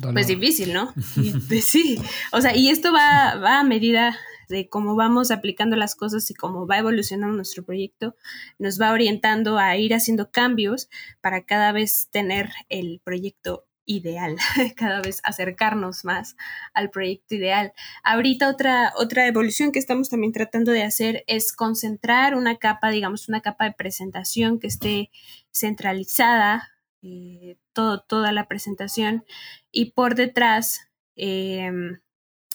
pues 0.00 0.26
difícil, 0.26 0.72
¿no? 0.72 0.92
pues, 1.48 1.66
sí, 1.66 1.98
o 2.32 2.40
sea, 2.40 2.56
y 2.56 2.68
esto 2.70 2.92
va, 2.92 3.36
va 3.36 3.60
a 3.60 3.64
medida 3.64 4.16
de 4.48 4.68
cómo 4.68 4.96
vamos 4.96 5.30
aplicando 5.30 5.76
las 5.76 5.94
cosas 5.94 6.30
y 6.30 6.34
cómo 6.34 6.66
va 6.66 6.78
evolucionando 6.78 7.36
nuestro 7.36 7.64
proyecto, 7.64 8.16
nos 8.58 8.80
va 8.80 8.92
orientando 8.92 9.58
a 9.58 9.76
ir 9.76 9.94
haciendo 9.94 10.30
cambios 10.30 10.88
para 11.20 11.44
cada 11.44 11.72
vez 11.72 12.08
tener 12.10 12.50
el 12.68 13.00
proyecto 13.04 13.66
ideal, 13.84 14.36
cada 14.76 15.00
vez 15.00 15.20
acercarnos 15.24 16.04
más 16.04 16.36
al 16.74 16.90
proyecto 16.90 17.34
ideal. 17.34 17.72
Ahorita 18.02 18.48
otra, 18.48 18.92
otra 18.96 19.26
evolución 19.26 19.72
que 19.72 19.78
estamos 19.78 20.08
también 20.08 20.32
tratando 20.32 20.72
de 20.72 20.82
hacer 20.82 21.24
es 21.26 21.52
concentrar 21.52 22.34
una 22.34 22.56
capa, 22.56 22.90
digamos, 22.90 23.28
una 23.28 23.40
capa 23.40 23.64
de 23.64 23.72
presentación 23.72 24.58
que 24.58 24.68
esté 24.68 25.10
centralizada, 25.50 26.70
eh, 27.02 27.56
todo, 27.72 28.00
toda 28.00 28.32
la 28.32 28.46
presentación, 28.46 29.24
y 29.70 29.92
por 29.92 30.14
detrás 30.14 30.88
em, 31.16 32.00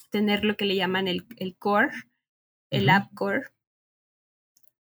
tener 0.09 0.45
lo 0.45 0.55
que 0.55 0.65
le 0.65 0.75
llaman 0.75 1.07
el, 1.07 1.25
core, 1.57 1.91
el 2.69 2.89
app 2.89 3.13
core, 3.13 3.47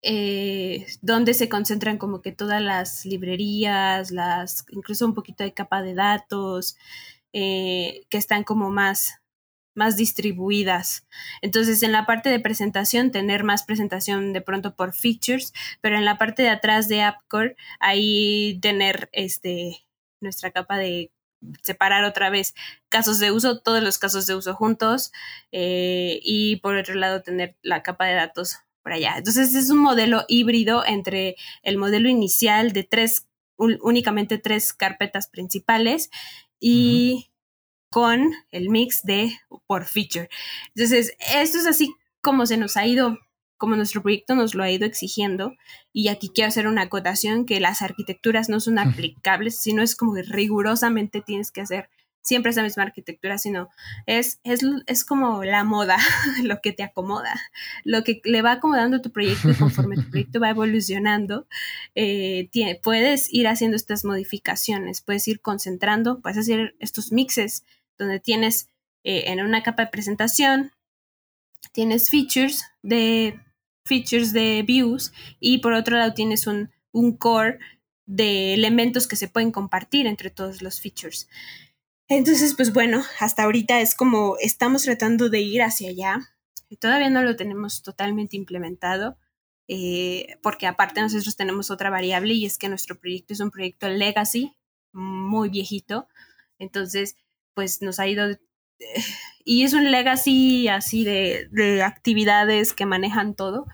eh, 0.07 0.85
donde 1.01 1.33
se 1.33 1.49
concentran 1.49 1.97
como 1.97 2.21
que 2.21 2.31
todas 2.31 2.61
las 2.61 3.05
librerías, 3.05 4.11
las, 4.11 4.63
incluso 4.69 5.03
un 5.03 5.15
poquito 5.15 5.43
de 5.43 5.53
capa 5.53 5.81
de 5.81 5.95
datos, 5.95 6.77
eh, 7.33 8.05
que 8.09 8.19
están 8.19 8.43
como 8.43 8.69
más, 8.69 9.19
más 9.73 9.97
distribuidas. 9.97 11.07
Entonces, 11.41 11.81
en 11.81 11.91
la 11.91 12.05
parte 12.05 12.29
de 12.29 12.39
presentación, 12.39 13.11
tener 13.11 13.43
más 13.43 13.63
presentación 13.63 14.31
de 14.31 14.41
pronto 14.41 14.75
por 14.75 14.93
features, 14.93 15.53
pero 15.81 15.97
en 15.97 16.05
la 16.05 16.19
parte 16.19 16.43
de 16.43 16.49
atrás 16.49 16.87
de 16.87 17.01
AppCore, 17.01 17.55
ahí 17.79 18.59
tener 18.61 19.09
este, 19.11 19.87
nuestra 20.21 20.51
capa 20.51 20.77
de 20.77 21.11
separar 21.63 22.03
otra 22.05 22.29
vez 22.29 22.53
casos 22.89 23.17
de 23.17 23.31
uso, 23.31 23.59
todos 23.59 23.81
los 23.81 23.97
casos 23.97 24.27
de 24.27 24.35
uso 24.35 24.53
juntos, 24.53 25.11
eh, 25.51 26.19
y 26.21 26.57
por 26.57 26.75
otro 26.75 26.93
lado 26.93 27.23
tener 27.23 27.57
la 27.63 27.81
capa 27.81 28.05
de 28.05 28.13
datos 28.13 28.59
allá. 28.93 29.15
Entonces 29.17 29.55
es 29.55 29.69
un 29.69 29.79
modelo 29.79 30.23
híbrido 30.27 30.85
entre 30.85 31.35
el 31.63 31.77
modelo 31.77 32.09
inicial 32.09 32.71
de 32.71 32.83
tres, 32.83 33.27
únicamente 33.57 34.37
tres 34.37 34.73
carpetas 34.73 35.27
principales 35.27 36.11
y 36.59 37.29
con 37.89 38.33
el 38.51 38.69
mix 38.69 39.03
de 39.03 39.39
por 39.67 39.85
feature. 39.85 40.29
Entonces, 40.75 41.15
esto 41.33 41.57
es 41.57 41.65
así 41.65 41.95
como 42.21 42.45
se 42.45 42.57
nos 42.57 42.75
ha 42.75 42.85
ido, 42.85 43.17
como 43.57 43.77
nuestro 43.77 44.01
proyecto 44.01 44.35
nos 44.35 44.53
lo 44.53 44.63
ha 44.63 44.69
ido 44.69 44.85
exigiendo. 44.85 45.53
Y 45.93 46.09
aquí 46.09 46.29
quiero 46.29 46.49
hacer 46.49 46.67
una 46.67 46.81
acotación 46.81 47.45
que 47.45 47.61
las 47.61 47.81
arquitecturas 47.81 48.49
no 48.49 48.59
son 48.59 48.79
aplicables, 48.79 49.57
sino 49.57 49.81
es 49.81 49.95
como 49.95 50.13
que 50.13 50.23
rigurosamente 50.23 51.21
tienes 51.21 51.51
que 51.51 51.61
hacer 51.61 51.89
siempre 52.25 52.49
es 52.49 52.57
la 52.57 52.63
misma 52.63 52.83
arquitectura, 52.83 53.37
sino 53.37 53.69
es, 54.07 54.39
es, 54.43 54.61
es 54.87 55.05
como 55.05 55.43
la 55.43 55.63
moda, 55.63 55.97
lo 56.43 56.59
que 56.59 56.73
te 56.73 56.83
acomoda, 56.83 57.39
lo 57.83 58.03
que 58.03 58.19
le 58.25 58.41
va 58.41 58.53
acomodando 58.53 58.99
tu 58.99 59.11
proyecto 59.11 59.49
conforme 59.57 59.95
tu 59.95 60.09
proyecto 60.09 60.39
va 60.39 60.49
evolucionando, 60.49 61.47
eh, 61.93 62.49
puedes 62.83 63.31
ir 63.31 63.47
haciendo 63.47 63.77
estas 63.77 64.03
modificaciones, 64.03 65.01
puedes 65.01 65.27
ir 65.27 65.39
concentrando, 65.39 66.19
puedes 66.19 66.39
hacer 66.39 66.75
estos 66.79 67.11
mixes 67.11 67.63
donde 67.97 68.19
tienes 68.19 68.69
eh, 69.03 69.25
en 69.27 69.39
una 69.41 69.61
capa 69.61 69.85
de 69.85 69.91
presentación, 69.91 70.71
tienes 71.71 72.09
features 72.09 72.65
de 72.81 73.39
features 73.85 74.33
de 74.33 74.63
views 74.63 75.13
y 75.39 75.59
por 75.59 75.73
otro 75.73 75.95
lado 75.95 76.15
tienes 76.15 76.47
un, 76.47 76.71
un 76.91 77.15
core 77.15 77.59
de 78.07 78.55
elementos 78.55 79.07
que 79.07 79.15
se 79.15 79.27
pueden 79.27 79.51
compartir 79.51 80.07
entre 80.07 80.31
todos 80.31 80.63
los 80.63 80.81
features. 80.81 81.27
Entonces, 82.07 82.53
pues 82.55 82.71
bueno, 82.71 83.03
hasta 83.19 83.43
ahorita 83.43 83.81
es 83.81 83.95
como 83.95 84.35
estamos 84.39 84.83
tratando 84.83 85.29
de 85.29 85.41
ir 85.41 85.63
hacia 85.63 85.89
allá. 85.89 86.35
Todavía 86.79 87.09
no 87.09 87.23
lo 87.23 87.35
tenemos 87.35 87.81
totalmente 87.81 88.37
implementado, 88.37 89.17
eh, 89.67 90.37
porque 90.43 90.67
aparte 90.67 91.01
nosotros 91.01 91.35
tenemos 91.35 91.71
otra 91.71 91.89
variable 91.89 92.33
y 92.33 92.45
es 92.45 92.57
que 92.57 92.69
nuestro 92.69 92.99
proyecto 92.99 93.33
es 93.33 93.39
un 93.39 93.51
proyecto 93.51 93.89
legacy, 93.89 94.55
muy 94.93 95.49
viejito. 95.49 96.07
Entonces, 96.59 97.17
pues 97.55 97.81
nos 97.81 97.99
ha 97.99 98.07
ido... 98.07 98.37
y 99.45 99.63
es 99.63 99.73
un 99.73 99.89
legacy 99.91 100.67
así 100.67 101.03
de, 101.05 101.47
de 101.51 101.81
actividades 101.81 102.73
que 102.73 102.85
manejan 102.85 103.35
todo. 103.35 103.65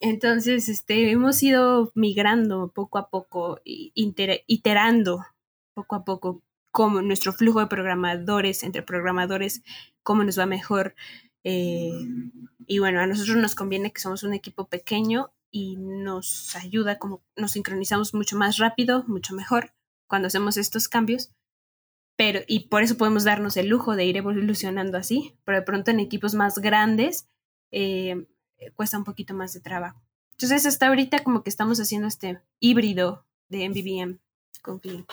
Entonces, 0.00 0.68
este, 0.68 1.10
hemos 1.10 1.42
ido 1.42 1.92
migrando 1.94 2.72
poco 2.72 2.98
a 2.98 3.10
poco, 3.10 3.60
iterando 3.64 5.24
poco 5.74 5.94
a 5.94 6.04
poco 6.04 6.42
cómo 6.70 7.02
nuestro 7.02 7.32
flujo 7.32 7.60
de 7.60 7.66
programadores, 7.66 8.62
entre 8.62 8.82
programadores, 8.82 9.62
cómo 10.02 10.24
nos 10.24 10.38
va 10.38 10.46
mejor. 10.46 10.94
Eh, 11.44 11.92
y 12.66 12.78
bueno, 12.78 13.00
a 13.00 13.06
nosotros 13.06 13.36
nos 13.36 13.54
conviene 13.54 13.92
que 13.92 14.00
somos 14.00 14.22
un 14.22 14.34
equipo 14.34 14.68
pequeño 14.68 15.32
y 15.50 15.76
nos 15.76 16.54
ayuda, 16.56 16.98
como 16.98 17.22
nos 17.36 17.52
sincronizamos 17.52 18.14
mucho 18.14 18.36
más 18.36 18.58
rápido, 18.58 19.04
mucho 19.08 19.34
mejor 19.34 19.72
cuando 20.06 20.28
hacemos 20.28 20.56
estos 20.56 20.88
cambios. 20.88 21.32
Pero, 22.16 22.40
y 22.46 22.68
por 22.68 22.82
eso 22.82 22.96
podemos 22.96 23.24
darnos 23.24 23.56
el 23.56 23.68
lujo 23.68 23.96
de 23.96 24.04
ir 24.04 24.16
evolucionando 24.16 24.98
así, 24.98 25.34
pero 25.44 25.58
de 25.58 25.64
pronto 25.64 25.90
en 25.90 26.00
equipos 26.00 26.34
más 26.34 26.58
grandes 26.58 27.28
eh, 27.72 28.26
cuesta 28.74 28.98
un 28.98 29.04
poquito 29.04 29.32
más 29.34 29.52
de 29.54 29.60
trabajo. 29.60 30.02
Entonces, 30.32 30.66
hasta 30.66 30.88
ahorita 30.88 31.24
como 31.24 31.42
que 31.42 31.50
estamos 31.50 31.80
haciendo 31.80 32.08
este 32.08 32.40
híbrido 32.60 33.26
de 33.48 33.68
MVVM 33.68 34.18
con 34.62 34.78
Clean. 34.78 35.06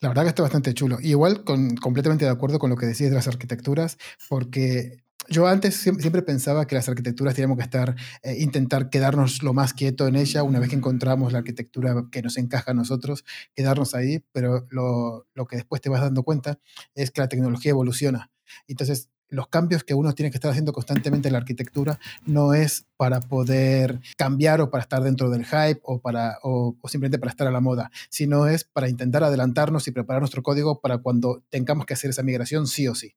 La 0.00 0.08
verdad 0.08 0.22
que 0.22 0.28
está 0.30 0.42
bastante 0.42 0.72
chulo. 0.72 0.98
igual 1.00 1.44
con, 1.44 1.76
completamente 1.76 2.24
de 2.24 2.30
acuerdo 2.30 2.58
con 2.58 2.70
lo 2.70 2.76
que 2.76 2.86
decís 2.86 3.10
de 3.10 3.14
las 3.14 3.28
arquitecturas, 3.28 3.98
porque 4.28 5.04
yo 5.28 5.46
antes 5.46 5.76
siempre 5.76 6.22
pensaba 6.22 6.66
que 6.66 6.74
las 6.74 6.88
arquitecturas 6.88 7.34
teníamos 7.34 7.58
que 7.58 7.64
estar, 7.64 7.94
eh, 8.22 8.36
intentar 8.38 8.88
quedarnos 8.88 9.42
lo 9.42 9.52
más 9.52 9.74
quieto 9.74 10.08
en 10.08 10.16
ella, 10.16 10.42
una 10.42 10.58
vez 10.58 10.70
que 10.70 10.76
encontramos 10.76 11.32
la 11.32 11.40
arquitectura 11.40 12.06
que 12.10 12.22
nos 12.22 12.38
encaja 12.38 12.70
a 12.70 12.74
nosotros, 12.74 13.24
quedarnos 13.54 13.94
ahí, 13.94 14.24
pero 14.32 14.66
lo, 14.70 15.26
lo 15.34 15.46
que 15.46 15.56
después 15.56 15.82
te 15.82 15.90
vas 15.90 16.00
dando 16.00 16.22
cuenta 16.22 16.58
es 16.94 17.10
que 17.10 17.20
la 17.20 17.28
tecnología 17.28 17.70
evoluciona. 17.70 18.30
Entonces, 18.66 19.10
los 19.30 19.48
cambios 19.48 19.84
que 19.84 19.94
uno 19.94 20.12
tiene 20.12 20.30
que 20.30 20.36
estar 20.36 20.50
haciendo 20.50 20.72
constantemente 20.72 21.28
en 21.28 21.32
la 21.32 21.38
arquitectura 21.38 21.98
no 22.26 22.52
es 22.52 22.86
para 22.96 23.20
poder 23.20 24.00
cambiar 24.16 24.60
o 24.60 24.70
para 24.70 24.82
estar 24.82 25.02
dentro 25.02 25.30
del 25.30 25.46
hype 25.46 25.80
o, 25.82 26.00
para, 26.00 26.38
o, 26.42 26.76
simplemente 26.86 27.18
para 27.18 27.30
estar 27.30 27.46
a 27.46 27.50
la 27.50 27.60
moda, 27.60 27.90
sino 28.10 28.46
es 28.46 28.64
para 28.64 28.88
intentar 28.88 29.24
adelantarnos 29.24 29.86
y 29.88 29.92
preparar 29.92 30.20
nuestro 30.20 30.42
código 30.42 30.80
para 30.80 30.98
cuando 30.98 31.44
tengamos 31.48 31.86
que 31.86 31.94
hacer 31.94 32.10
esa 32.10 32.22
migración 32.22 32.66
sí 32.66 32.88
o 32.88 32.94
sí. 32.94 33.14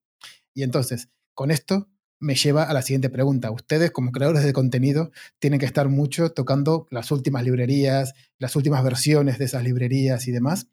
Y 0.53 0.64
entonces, 0.64 1.10
con 1.34 1.52
esto 1.52 1.90
me 2.19 2.35
lleva 2.35 2.64
a 2.64 2.73
la 2.73 2.81
siguiente 2.81 3.10
pregunta. 3.10 3.52
Ustedes 3.52 3.91
como 3.91 4.11
creadores 4.11 4.44
de 4.44 4.53
contenido 4.53 5.11
tienen 5.40 5.60
que 5.60 5.65
estar 5.65 5.90
mucho 5.90 6.31
tocando 6.31 6.88
las 6.90 7.11
últimas 7.11 7.44
librerías, 7.44 8.14
las 8.38 8.56
últimas 8.56 8.84
versiones 8.84 9.40
de 9.40 9.45
esas 9.45 9.64
librerías 9.64 10.27
y 10.27 10.31
demás. 10.31 10.69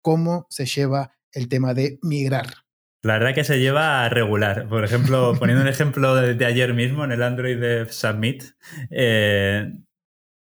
¿Cómo 0.00 0.46
se 0.48 0.66
lleva 0.66 1.12
el 1.32 1.48
tema 1.48 1.74
de 1.74 1.98
migrar? 2.02 2.61
La 3.02 3.14
verdad 3.14 3.34
que 3.34 3.42
se 3.42 3.58
lleva 3.58 4.04
a 4.04 4.08
regular. 4.08 4.68
Por 4.68 4.84
ejemplo, 4.84 5.34
poniendo 5.38 5.62
un 5.62 5.68
ejemplo 5.68 6.14
de, 6.14 6.44
ayer 6.44 6.72
mismo 6.72 7.04
en 7.04 7.12
el 7.12 7.22
Android 7.22 7.58
de 7.58 7.88
Submit, 7.88 8.44
eh, 8.90 9.72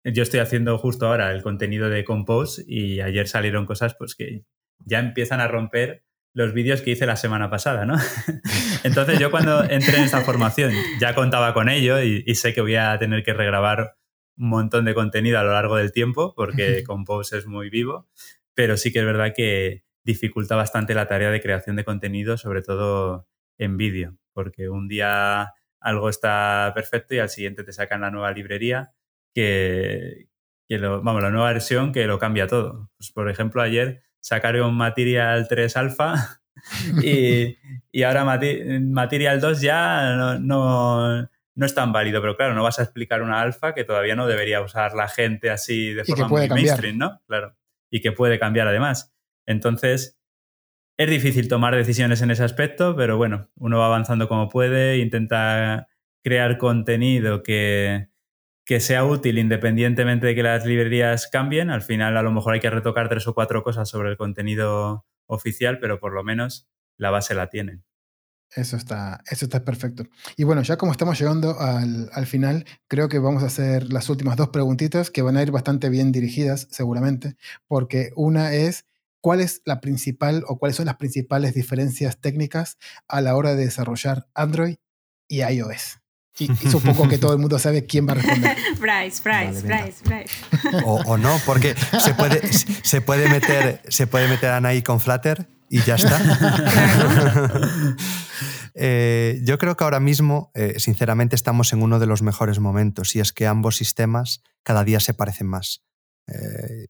yo 0.03 0.23
estoy 0.23 0.39
haciendo 0.39 0.77
justo 0.77 1.07
ahora 1.07 1.31
el 1.31 1.41
contenido 1.41 1.89
de 1.89 2.03
Compose 2.03 2.63
y 2.67 3.01
ayer 3.01 3.27
salieron 3.27 3.65
cosas 3.65 3.95
pues, 3.95 4.15
que 4.15 4.43
ya 4.85 4.99
empiezan 4.99 5.41
a 5.41 5.47
romper 5.47 6.03
los 6.33 6.53
vídeos 6.53 6.81
que 6.81 6.91
hice 6.91 7.05
la 7.05 7.17
semana 7.17 7.49
pasada, 7.49 7.85
¿no? 7.85 7.95
Entonces 8.83 9.19
yo 9.19 9.31
cuando 9.31 9.63
entré 9.63 9.97
en 9.97 10.03
esta 10.03 10.21
formación 10.21 10.71
ya 10.99 11.13
contaba 11.13 11.53
con 11.53 11.67
ello 11.67 12.01
y, 12.01 12.23
y, 12.25 12.35
sé 12.35 12.53
que 12.53 12.61
voy 12.61 12.75
a 12.75 12.97
tener 12.99 13.23
que 13.23 13.33
regrabar 13.33 13.97
un 14.37 14.49
montón 14.49 14.85
de 14.85 14.93
contenido 14.93 15.39
a 15.39 15.43
lo 15.43 15.51
largo 15.51 15.75
del 15.75 15.91
tiempo 15.91 16.33
porque 16.35 16.83
Compose 16.87 17.37
es 17.37 17.47
muy 17.47 17.69
vivo, 17.69 18.07
pero 18.53 18.77
sí 18.77 18.93
que 18.93 18.99
es 18.99 19.05
verdad 19.05 19.33
que, 19.35 19.83
dificulta 20.03 20.55
bastante 20.55 20.93
la 20.93 21.07
tarea 21.07 21.31
de 21.31 21.41
creación 21.41 21.75
de 21.75 21.85
contenido, 21.85 22.37
sobre 22.37 22.61
todo 22.61 23.27
en 23.57 23.77
vídeo, 23.77 24.17
porque 24.33 24.69
un 24.69 24.87
día 24.87 25.53
algo 25.79 26.09
está 26.09 26.71
perfecto 26.75 27.15
y 27.15 27.19
al 27.19 27.29
siguiente 27.29 27.63
te 27.63 27.73
sacan 27.73 28.01
la 28.01 28.11
nueva 28.11 28.31
librería 28.31 28.93
que, 29.33 30.27
lo, 30.69 31.01
vamos, 31.01 31.21
la 31.21 31.31
nueva 31.31 31.51
versión 31.51 31.91
que 31.91 32.05
lo 32.05 32.19
cambia 32.19 32.47
todo. 32.47 32.89
Pues, 32.97 33.11
por 33.11 33.29
ejemplo, 33.29 33.61
ayer 33.61 34.03
sacaron 34.19 34.75
Material 34.75 35.47
3 35.47 35.77
Alpha 35.77 36.41
y, 37.03 37.57
ahora 38.03 38.25
Material 38.25 39.41
2 39.41 39.61
ya 39.61 40.15
no, 40.15 40.39
no, 40.39 41.29
no, 41.55 41.65
es 41.65 41.75
tan 41.75 41.91
válido, 41.91 42.21
pero 42.21 42.37
claro, 42.37 42.53
no 42.53 42.63
vas 42.63 42.79
a 42.79 42.83
explicar 42.83 43.21
una 43.21 43.41
alfa 43.41 43.73
que 43.73 43.83
todavía 43.83 44.15
no 44.15 44.27
debería 44.27 44.61
usar 44.61 44.93
la 44.93 45.07
gente 45.07 45.49
así 45.49 45.93
de 45.93 46.05
forma 46.05 46.27
muy 46.27 46.49
mainstream, 46.49 46.97
¿no? 46.97 47.21
Claro. 47.27 47.55
Y 47.89 48.01
que 48.01 48.11
puede 48.11 48.39
cambiar 48.39 48.67
además. 48.67 49.13
Entonces, 49.51 50.19
es 50.97 51.09
difícil 51.09 51.47
tomar 51.47 51.75
decisiones 51.75 52.21
en 52.21 52.31
ese 52.31 52.43
aspecto, 52.43 52.95
pero 52.95 53.17
bueno, 53.17 53.49
uno 53.55 53.79
va 53.79 53.87
avanzando 53.87 54.27
como 54.27 54.49
puede, 54.49 54.97
intenta 54.97 55.87
crear 56.23 56.57
contenido 56.57 57.43
que, 57.43 58.09
que 58.65 58.79
sea 58.79 59.05
útil 59.05 59.37
independientemente 59.37 60.27
de 60.27 60.35
que 60.35 60.43
las 60.43 60.65
librerías 60.65 61.27
cambien. 61.27 61.69
Al 61.69 61.81
final 61.81 62.17
a 62.17 62.21
lo 62.21 62.31
mejor 62.31 62.53
hay 62.53 62.59
que 62.59 62.69
retocar 62.69 63.09
tres 63.09 63.27
o 63.27 63.33
cuatro 63.33 63.63
cosas 63.63 63.89
sobre 63.89 64.09
el 64.09 64.17
contenido 64.17 65.05
oficial, 65.25 65.79
pero 65.79 65.99
por 65.99 66.13
lo 66.13 66.23
menos 66.23 66.69
la 66.97 67.09
base 67.09 67.33
la 67.33 67.49
tienen. 67.49 67.83
Eso 68.53 68.75
está, 68.75 69.23
eso 69.29 69.45
está 69.45 69.63
perfecto. 69.63 70.03
Y 70.35 70.43
bueno, 70.43 70.61
ya 70.61 70.75
como 70.75 70.91
estamos 70.91 71.17
llegando 71.17 71.57
al, 71.57 72.09
al, 72.11 72.27
final, 72.27 72.65
creo 72.89 73.07
que 73.07 73.17
vamos 73.17 73.43
a 73.43 73.45
hacer 73.45 73.93
las 73.93 74.09
últimas 74.09 74.35
dos 74.35 74.49
preguntitas 74.49 75.09
que 75.09 75.21
van 75.21 75.37
a 75.37 75.41
ir 75.41 75.51
bastante 75.51 75.89
bien 75.89 76.11
dirigidas, 76.11 76.67
seguramente, 76.69 77.37
porque 77.67 78.11
una 78.17 78.53
es, 78.53 78.85
¿cuál 79.21 79.41
es 79.41 79.61
la 79.65 79.79
principal 79.79 80.43
o 80.47 80.57
cuáles 80.57 80.75
son 80.75 80.87
las 80.87 80.97
principales 80.97 81.53
diferencias 81.53 82.19
técnicas 82.19 82.77
a 83.07 83.21
la 83.21 83.35
hora 83.35 83.55
de 83.55 83.65
desarrollar 83.65 84.27
Android 84.33 84.75
y 85.27 85.41
iOS? 85.41 85.99
Y, 86.39 86.47
supongo 86.69 87.07
que 87.07 87.17
todo 87.17 87.33
el 87.33 87.39
mundo 87.39 87.59
sabe 87.59 87.85
quién 87.85 88.07
va 88.07 88.13
a 88.13 88.15
responder. 88.15 88.57
Bryce, 88.79 89.21
Bryce, 89.23 89.61
Bryce, 89.61 90.03
Bryce. 90.03 90.33
O, 90.85 91.17
no, 91.17 91.39
porque 91.45 91.75
se 91.99 92.13
puede, 92.13 92.41
se 92.51 93.01
puede 93.01 93.29
meter, 93.29 93.81
se 93.89 94.07
puede 94.07 94.27
meter 94.27 94.51
Anaí 94.51 94.81
con 94.81 94.99
Flutter 94.99 95.47
y 95.69 95.81
ya 95.81 95.95
está. 95.95 96.19
Eh, 98.73 99.41
yo 99.43 99.57
creo 99.57 99.75
que 99.75 99.83
ahora 99.83 99.99
mismo, 99.99 100.49
eh, 100.55 100.79
sinceramente, 100.79 101.35
estamos 101.35 101.73
en 101.73 101.83
uno 101.83 101.99
de 101.99 102.05
los 102.05 102.21
mejores 102.21 102.59
momentos 102.59 103.17
y 103.17 103.19
es 103.19 103.33
que 103.33 103.45
ambos 103.45 103.75
sistemas 103.75 104.43
cada 104.63 104.85
día 104.85 105.01
se 105.01 105.13
parecen 105.13 105.47
más. 105.47 105.83
Eh, 106.27 106.87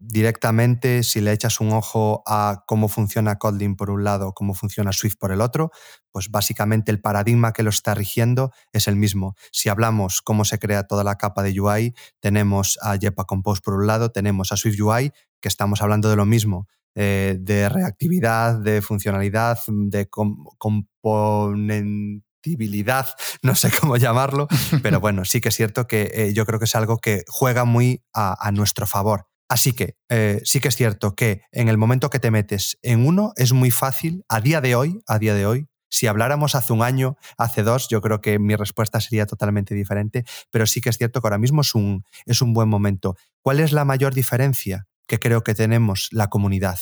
directamente, 0.00 1.02
si 1.02 1.20
le 1.20 1.32
echas 1.32 1.60
un 1.60 1.72
ojo 1.72 2.22
a 2.26 2.64
cómo 2.66 2.88
funciona 2.88 3.36
Kotlin 3.36 3.76
por 3.76 3.90
un 3.90 4.02
lado, 4.02 4.32
cómo 4.32 4.54
funciona 4.54 4.92
Swift 4.92 5.16
por 5.18 5.30
el 5.30 5.42
otro, 5.42 5.70
pues 6.10 6.30
básicamente 6.30 6.90
el 6.90 7.00
paradigma 7.00 7.52
que 7.52 7.62
lo 7.62 7.70
está 7.70 7.94
rigiendo 7.94 8.50
es 8.72 8.88
el 8.88 8.96
mismo. 8.96 9.36
Si 9.52 9.68
hablamos 9.68 10.22
cómo 10.22 10.46
se 10.46 10.58
crea 10.58 10.84
toda 10.84 11.04
la 11.04 11.16
capa 11.16 11.42
de 11.42 11.60
UI, 11.60 11.94
tenemos 12.18 12.78
a 12.82 12.96
Jepa 12.98 13.24
Compose 13.24 13.60
por 13.62 13.74
un 13.74 13.86
lado, 13.86 14.10
tenemos 14.10 14.52
a 14.52 14.56
Swift 14.56 14.80
UI, 14.80 15.12
que 15.40 15.48
estamos 15.48 15.82
hablando 15.82 16.08
de 16.08 16.16
lo 16.16 16.24
mismo, 16.24 16.66
eh, 16.94 17.36
de 17.38 17.68
reactividad, 17.68 18.58
de 18.58 18.80
funcionalidad, 18.80 19.58
de 19.68 20.08
componentibilidad, 20.08 23.06
no 23.42 23.54
sé 23.54 23.70
cómo 23.78 23.98
llamarlo, 23.98 24.48
pero 24.82 24.98
bueno, 25.00 25.26
sí 25.26 25.42
que 25.42 25.50
es 25.50 25.56
cierto 25.56 25.86
que 25.86 26.10
eh, 26.14 26.32
yo 26.32 26.46
creo 26.46 26.58
que 26.58 26.64
es 26.64 26.74
algo 26.74 26.96
que 26.98 27.24
juega 27.28 27.66
muy 27.66 28.02
a 28.14 28.50
nuestro 28.52 28.86
favor. 28.86 29.29
Así 29.50 29.72
que 29.72 29.96
eh, 30.08 30.40
sí 30.44 30.60
que 30.60 30.68
es 30.68 30.76
cierto 30.76 31.16
que 31.16 31.42
en 31.50 31.68
el 31.68 31.76
momento 31.76 32.08
que 32.08 32.20
te 32.20 32.30
metes 32.30 32.78
en 32.82 33.04
uno 33.04 33.32
es 33.34 33.52
muy 33.52 33.72
fácil, 33.72 34.24
a 34.28 34.40
día 34.40 34.60
de 34.60 34.76
hoy, 34.76 35.02
a 35.08 35.18
día 35.18 35.34
de 35.34 35.44
hoy, 35.44 35.66
si 35.88 36.06
habláramos 36.06 36.54
hace 36.54 36.72
un 36.72 36.82
año, 36.82 37.16
hace 37.36 37.64
dos, 37.64 37.88
yo 37.88 38.00
creo 38.00 38.20
que 38.20 38.38
mi 38.38 38.54
respuesta 38.54 39.00
sería 39.00 39.26
totalmente 39.26 39.74
diferente, 39.74 40.24
pero 40.52 40.68
sí 40.68 40.80
que 40.80 40.88
es 40.88 40.98
cierto 40.98 41.20
que 41.20 41.26
ahora 41.26 41.38
mismo 41.38 41.62
es 41.62 41.74
un, 41.74 42.04
es 42.26 42.42
un 42.42 42.54
buen 42.54 42.68
momento. 42.68 43.16
¿Cuál 43.42 43.58
es 43.58 43.72
la 43.72 43.84
mayor 43.84 44.14
diferencia 44.14 44.86
que 45.08 45.18
creo 45.18 45.42
que 45.42 45.56
tenemos? 45.56 46.06
La 46.12 46.28
comunidad. 46.28 46.78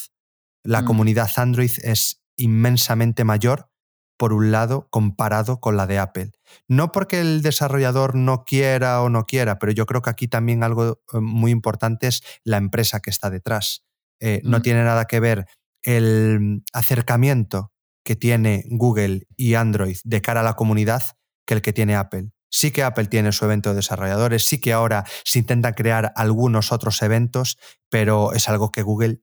La 0.62 0.82
mm. 0.82 0.84
comunidad 0.84 1.30
Android 1.36 1.72
es 1.82 2.20
inmensamente 2.36 3.24
mayor 3.24 3.70
por 4.18 4.32
un 4.32 4.50
lado, 4.50 4.88
comparado 4.90 5.60
con 5.60 5.76
la 5.76 5.86
de 5.86 5.98
Apple. 5.98 6.32
No 6.66 6.92
porque 6.92 7.20
el 7.20 7.40
desarrollador 7.40 8.14
no 8.14 8.44
quiera 8.44 9.00
o 9.02 9.08
no 9.08 9.24
quiera, 9.24 9.58
pero 9.58 9.72
yo 9.72 9.86
creo 9.86 10.02
que 10.02 10.10
aquí 10.10 10.28
también 10.28 10.62
algo 10.62 11.00
eh, 11.12 11.20
muy 11.20 11.52
importante 11.52 12.08
es 12.08 12.22
la 12.44 12.58
empresa 12.58 13.00
que 13.00 13.10
está 13.10 13.30
detrás. 13.30 13.84
Eh, 14.20 14.40
no 14.44 14.60
tiene 14.60 14.82
nada 14.82 15.06
que 15.06 15.20
ver 15.20 15.46
el 15.82 16.64
acercamiento 16.72 17.72
que 18.04 18.16
tiene 18.16 18.64
Google 18.68 19.26
y 19.36 19.54
Android 19.54 19.98
de 20.04 20.20
cara 20.20 20.40
a 20.40 20.44
la 20.44 20.54
comunidad 20.54 21.02
que 21.46 21.54
el 21.54 21.62
que 21.62 21.72
tiene 21.72 21.94
Apple. 21.94 22.32
Sí 22.50 22.70
que 22.70 22.82
Apple 22.82 23.06
tiene 23.06 23.30
su 23.32 23.44
evento 23.44 23.70
de 23.70 23.76
desarrolladores, 23.76 24.44
sí 24.44 24.58
que 24.58 24.72
ahora 24.72 25.04
se 25.24 25.38
intentan 25.38 25.74
crear 25.74 26.12
algunos 26.16 26.72
otros 26.72 27.00
eventos, 27.02 27.58
pero 27.90 28.32
es 28.32 28.48
algo 28.48 28.72
que 28.72 28.82
Google 28.82 29.22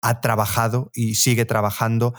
ha 0.00 0.20
trabajado 0.20 0.90
y 0.94 1.14
sigue 1.14 1.44
trabajando 1.44 2.14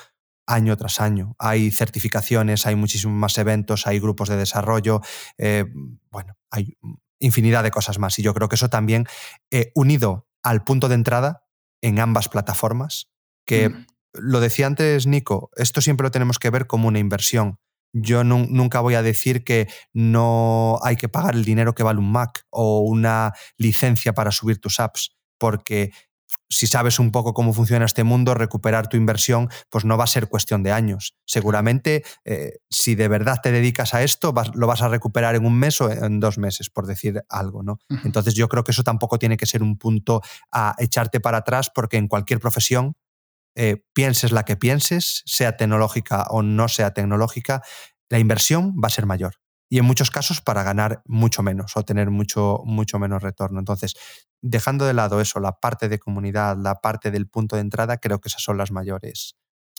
año 0.45 0.76
tras 0.78 0.99
año. 0.99 1.36
Hay 1.40 1.72
certificaciones, 1.72 2.65
hay 2.65 2.76
muchísimos 2.76 3.15
más 3.15 3.38
eventos, 3.38 3.88
hay 3.88 3.99
grupos 3.99 4.30
de 4.30 4.38
desarrollo, 4.38 5.02
eh, 5.38 5.65
bueno, 6.11 6.38
hay 6.52 6.78
infinidad 7.20 7.64
de 7.64 7.72
cosas 7.72 7.99
más. 7.99 8.18
Y 8.20 8.24
yo 8.24 8.34
creo 8.34 8.49
que 8.49 8.56
eso 8.56 8.70
también, 8.70 9.06
eh, 9.52 9.72
unido 9.76 10.28
al 10.44 10.64
punto 10.64 10.90
de 10.90 10.95
entrada 10.95 11.45
en 11.82 11.99
ambas 11.99 12.30
plataformas, 12.30 13.10
que 13.45 13.70
mm. 13.70 13.86
lo 14.14 14.40
decía 14.40 14.68
antes 14.68 15.07
Nico, 15.07 15.49
esto 15.56 15.82
siempre 15.82 16.03
lo 16.03 16.11
tenemos 16.11 16.40
que 16.40 16.49
ver 16.49 16.68
como 16.68 16.88
una 16.88 16.99
inversión. 16.99 17.60
Yo 17.95 18.24
nunca 18.24 18.80
voy 18.80 18.95
a 18.95 19.03
decir 19.03 19.44
que 19.44 19.68
no 19.94 20.80
hay 20.84 20.95
que 20.95 21.10
pagar 21.10 21.36
el 21.36 21.45
dinero 21.45 21.76
que 21.76 21.84
vale 21.84 21.99
un 21.99 22.11
Mac 22.11 22.44
o 22.49 22.80
una 22.80 23.34
licencia 23.57 24.14
para 24.14 24.32
subir 24.32 24.60
tus 24.60 24.80
apps, 24.80 25.15
porque 25.38 25.91
si 26.49 26.68
sabes 26.68 26.99
un 26.99 27.11
poco 27.11 27.34
cómo 27.34 27.53
funciona 27.53 27.85
este 27.85 28.03
mundo, 28.03 28.34
recuperar 28.34 28.88
tu 28.88 28.97
inversión, 28.97 29.49
pues 29.69 29.85
no 29.85 29.97
va 29.97 30.03
a 30.03 30.07
ser 30.07 30.27
cuestión 30.27 30.64
de 30.64 30.72
años. 30.72 31.15
Seguramente, 31.26 32.03
eh, 32.26 32.60
si 32.69 32.95
de 32.95 33.07
verdad 33.07 33.39
te 33.41 33.51
dedicas 33.51 33.93
a 33.93 34.03
esto, 34.03 34.34
lo 34.53 34.68
vas 34.68 34.81
a 34.81 34.88
recuperar 34.88 35.35
en 35.35 35.45
un 35.45 35.57
mes 35.57 35.81
o 35.81 35.91
en 35.91 36.19
dos 36.19 36.38
meses, 36.38 36.69
por 36.69 36.85
decir 36.85 37.23
algo, 37.30 37.64
¿no? 37.64 37.80
Entonces 38.03 38.35
yo 38.35 38.47
creo 38.49 38.64
que 38.64 38.72
eso 38.72 38.84
tampoco 38.84 39.18
tiene 39.19 39.38
que 39.38 39.45
ser 39.45 39.64
un 39.64 39.77
punto 39.77 40.22
a 40.51 40.76
echarte 40.77 41.19
para 41.19 41.39
atrás, 41.39 41.72
porque 41.73 41.97
en 41.97 42.07
cualquier 42.07 42.39
profesión, 42.39 42.95
eh, 43.55 43.84
pienses 43.93 44.31
la 44.31 44.43
que 44.45 44.55
pienses, 44.55 45.22
sea 45.26 45.57
tecnológica 45.57 46.23
o 46.30 46.41
no 46.41 46.68
sea 46.68 46.91
tecnológica, 46.93 47.61
la 48.10 48.19
inversión 48.19 48.76
va 48.81 48.88
a 48.88 48.91
ser 48.91 49.05
mayor 49.05 49.43
y 49.74 49.80
en 49.80 49.86
muchos 49.86 50.12
casos 50.12 50.40
para 50.40 50.62
ganar 50.62 51.02
mucho 51.04 51.41
menos 51.41 51.76
o 51.76 51.84
tener 51.84 52.12
mucho, 52.12 52.62
mucho 52.64 53.00
menos 53.00 53.24
retorno. 53.24 53.58
Entonces, 53.58 53.95
dejando 54.40 54.86
de 54.86 54.94
lado 54.94 55.20
eso, 55.20 55.40
la 55.40 55.54
parte 55.54 55.90
de 55.90 55.98
comunidad, 55.98 56.56
la 56.60 56.76
parte 56.76 57.10
del 57.10 57.28
punto 57.28 57.56
de 57.56 57.64
entrada, 57.64 57.98
creo 57.98 58.22
que 58.22 58.30
esas 58.30 58.44
son 58.44 58.60
las 58.60 58.72
mayores, 58.72 59.36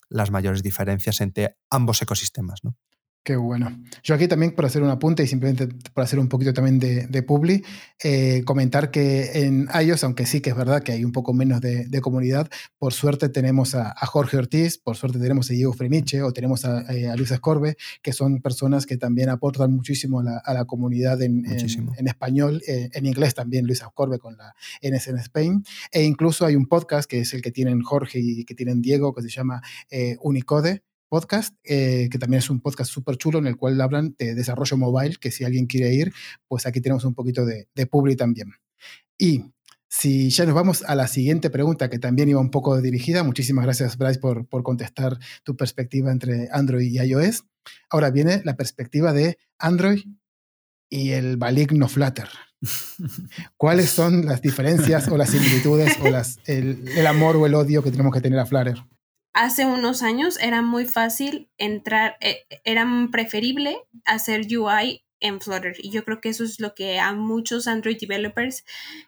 las 0.09 0.33
mayores 0.33 0.65
diferencias 0.65 1.21
entre 1.21 1.59
ambos 1.71 2.03
ecosistemas. 2.03 2.65
¿no? 2.65 2.77
Qué 3.25 3.37
bueno. 3.37 3.83
Yo 4.03 4.15
aquí 4.15 4.29
también, 4.29 4.55
por 4.55 4.67
hacer 4.67 4.83
un 4.83 4.91
apunte 4.91 5.23
y 5.23 5.27
simplemente 5.27 5.67
por 5.95 6.05
hacer 6.05 6.19
un 6.19 6.29
poquito 6.29 6.53
también 6.53 6.79
de, 6.79 7.07
de 7.07 7.23
publi, 7.23 7.65
eh, 8.03 8.43
comentar 8.45 8.91
que 8.91 9.47
en 9.47 9.67
iOS, 9.83 10.05
aunque 10.05 10.27
sí 10.27 10.43
que 10.43 10.51
es 10.51 10.57
verdad 10.57 10.83
que 10.83 10.93
hay 10.93 11.07
un 11.07 11.13
poco 11.13 11.33
menos 11.33 11.63
de, 11.63 11.87
de 11.87 12.01
comunidad, 12.03 12.51
por 12.77 12.93
suerte 12.93 13.31
tenemos 13.31 13.75
a, 13.75 13.95
a, 13.99 14.05
Jorge 14.05 14.37
Ortiz, 14.37 14.77
por 14.77 14.97
suerte 14.97 15.19
tenemos 15.19 15.51
a 15.51 15.55
Diego 15.55 15.73
Freniche 15.73 16.21
o 16.23 16.35
tenemos 16.35 16.67
a, 16.67 16.83
eh, 16.95 17.09
a, 17.09 17.17
Luis 17.17 17.31
Escorbe, 17.31 17.79
que 18.03 18.13
son 18.13 18.43
personas 18.43 18.85
que 18.85 18.99
también 18.99 19.31
aportan 19.31 19.73
muchísimo 19.73 20.21
a 20.21 20.25
la, 20.25 20.37
a 20.45 20.53
la 20.53 20.67
comunidad 20.67 21.23
en, 21.23 21.47
en, 21.47 21.95
en 21.97 22.07
español, 22.07 22.61
eh, 22.69 22.91
en 22.93 23.07
inglés 23.07 23.33
también 23.33 23.65
Luis 23.65 23.81
Escorbe 23.81 24.19
con 24.19 24.37
la 24.37 24.55
NSN 24.83 25.17
Spain, 25.21 25.65
e 25.91 26.03
incluso 26.03 26.45
hay 26.45 26.57
un 26.57 26.67
podcast 26.67 27.09
que 27.09 27.21
es 27.21 27.33
el 27.33 27.41
que 27.41 27.53
tienen 27.53 27.81
Jorge 27.81 28.19
y 28.21 28.45
que 28.45 28.55
tienen 28.55 28.83
Diego, 28.83 29.15
que 29.15 29.23
se 29.23 29.31
llama 29.31 29.63
eh, 29.91 30.19
Unicode, 30.21 30.83
podcast, 31.15 31.55
eh, 31.63 32.09
que 32.11 32.19
también 32.19 32.41
es 32.41 32.51
un 32.51 32.61
podcast 32.61 32.91
súper 32.91 33.17
chulo 33.19 33.39
en 33.39 33.47
el 33.47 33.57
cual 33.57 33.81
hablan 33.81 34.17
de 34.19 34.35
desarrollo 34.35 34.77
mobile, 34.77 35.15
que 35.21 35.31
si 35.31 35.45
alguien 35.45 35.67
quiere 35.67 35.95
ir, 35.95 36.13
pues 36.49 36.67
aquí 36.67 36.81
tenemos 36.81 37.05
un 37.05 37.15
poquito 37.15 37.47
de, 37.47 37.69
de 37.73 37.87
publi 37.87 38.17
también. 38.17 38.55
Y 39.17 39.45
si 39.89 40.29
ya 40.31 40.45
nos 40.45 40.57
vamos 40.57 40.83
a 40.83 40.97
la 40.97 41.07
siguiente 41.07 41.51
pregunta, 41.51 41.89
que 41.89 42.01
también 42.01 42.29
iba 42.29 42.41
un 42.41 42.51
poco 42.51 42.81
dirigida, 42.83 43.23
muchísimas 43.23 43.65
gracias 43.65 43.97
Bryce 43.97 44.19
por, 44.19 44.49
por 44.49 44.65
contestar 44.65 45.17
tu 45.45 45.57
perspectiva 45.57 46.11
entre 46.11 46.49
Android 46.51 46.91
y 46.91 46.99
iOS. 46.99 47.45
Ahora 47.91 48.11
viene 48.11 48.43
la 48.45 48.57
perspectiva 48.57 49.13
de 49.13 49.39
Android 49.57 50.03
y 50.91 51.11
el 51.11 51.39
maligno 51.39 51.87
Flutter. 51.87 52.29
¿Cuáles 53.57 53.89
son 53.89 54.27
las 54.27 54.43
diferencias 54.43 55.07
o 55.07 55.17
las 55.17 55.31
similitudes 55.31 55.97
o 56.03 56.11
las, 56.11 56.41
el, 56.47 56.89
el, 56.89 57.07
amor 57.07 57.37
o 57.37 57.47
el 57.47 57.55
odio 57.55 57.85
que 57.85 57.93
tenemos 57.93 58.13
que 58.13 58.21
tener 58.21 58.41
a 58.41 58.47
Flutter? 58.47 58.83
Hace 59.35 59.67
unos 59.67 60.03
años 60.03 60.39
era 60.41 60.63
muy 60.63 60.87
fácil 60.87 61.51
entrar, 61.59 62.17
eh, 62.21 62.47
era 62.65 62.87
preferible 63.11 63.79
hacer 64.05 64.47
UI 64.57 65.05
en 65.21 65.41
Flutter. 65.41 65.75
Y 65.79 65.91
yo 65.91 66.05
creo 66.05 66.21
que 66.21 66.31
eso 66.31 66.45
es 66.45 66.61
lo 66.61 66.75
que 66.75 66.99
a 67.01 67.13
muchos 67.13 67.67
Android 67.67 67.99
developers 68.01 68.65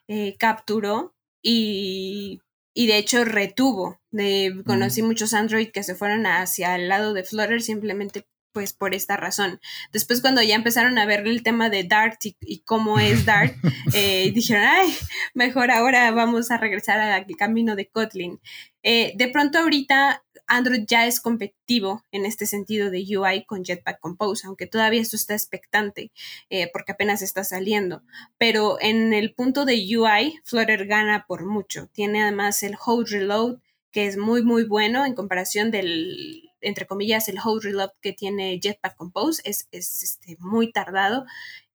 eh, 0.09 0.37
capturó 0.39 1.15
y, 1.43 2.41
y, 2.75 2.87
de 2.87 2.99
hecho 2.99 3.25
retuvo. 3.25 4.01
De, 4.11 4.63
conocí 4.67 5.03
muchos 5.03 5.33
Android 5.35 5.69
que 5.71 5.83
se 5.83 5.95
fueron 5.95 6.27
hacia 6.27 6.75
el 6.75 6.89
lado 6.89 7.13
de 7.15 7.25
Flutter 7.25 7.63
simplemente 7.63 8.27
pues 8.57 8.73
por 8.73 8.95
esta 8.95 9.19
razón. 9.19 9.61
Después 9.93 10.23
cuando 10.23 10.41
ya 10.41 10.55
empezaron 10.55 10.97
a 10.97 11.05
ver 11.05 11.27
el 11.27 11.43
tema 11.43 11.69
de 11.69 11.85
Dart 11.85 12.19
y, 12.25 12.61
cómo 12.61 12.99
es 12.99 13.27
Dart, 13.27 13.55
eh, 13.95 14.33
dijeron, 14.35 14.65
ay, 14.67 14.97
mejor 15.35 15.71
ahora 15.71 16.11
vamos 16.13 16.51
a 16.51 16.57
regresar 16.57 16.99
al 16.99 17.27
camino 17.37 17.77
de 17.77 17.91
Kotlin. 17.91 18.41
Eh, 18.83 19.13
de 19.15 19.29
pronto 19.29 19.59
ahorita 19.59 20.25
Android 20.47 20.85
ya 20.87 21.07
es 21.07 21.21
competitivo 21.21 22.03
en 22.13 22.25
este 22.25 22.47
sentido 22.47 22.89
de 22.91 23.05
UI 23.19 23.45
con 23.45 23.63
Jetpack 23.63 24.01
Compose, 24.01 24.47
aunque 24.47 24.67
todavía 24.67 25.03
esto 25.03 25.17
está 25.17 25.35
expectante 25.35 26.11
eh, 26.49 26.71
porque 26.73 26.93
apenas 26.93 27.21
está 27.21 27.45
saliendo. 27.45 28.05
Pero 28.39 28.79
en 28.81 29.13
el 29.13 29.35
punto 29.35 29.67
de 29.67 29.75
UI, 29.75 30.41
Flutter 30.45 30.87
gana 30.87 31.27
por 31.29 31.45
mucho. 31.45 31.91
Tiene 31.93 32.23
además 32.23 32.63
el 32.63 32.79
Hold 32.83 33.09
Reload, 33.09 33.59
que 33.93 34.07
es 34.07 34.17
muy, 34.17 34.43
muy 34.43 34.65
bueno 34.65 35.05
en 35.05 35.15
comparación 35.15 35.71
del 35.71 36.46
entre 36.67 36.87
comillas, 36.87 37.29
el 37.29 37.39
hold 37.43 37.63
reload 37.63 37.91
que 38.01 38.13
tiene 38.13 38.59
Jetpack 38.61 38.97
Compose 38.97 39.41
es, 39.45 39.69
este, 39.71 40.37
muy 40.41 40.73
tardado 40.73 41.25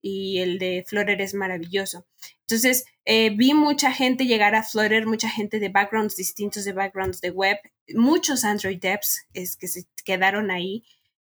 y 0.01 0.39
el 0.39 0.59
de 0.59 0.83
Flutter 0.85 1.21
es 1.21 1.33
maravilloso. 1.33 2.05
Entonces, 2.41 2.85
eh, 3.05 3.29
vi 3.29 3.53
mucha 3.53 3.93
gente 3.93 4.25
llegar 4.25 4.55
a 4.55 4.63
Flutter, 4.63 5.05
mucha 5.07 5.29
gente 5.29 5.59
de 5.59 5.69
backgrounds 5.69 6.17
distintos, 6.17 6.65
de 6.65 6.73
backgrounds 6.73 7.21
de 7.21 7.29
web, 7.29 7.57
muchos 7.93 8.43
Android 8.43 8.79
devs 8.79 9.25
es, 9.33 9.55
que 9.55 9.67
se 9.67 9.85
quedaron 10.03 10.51
ahí. 10.51 10.83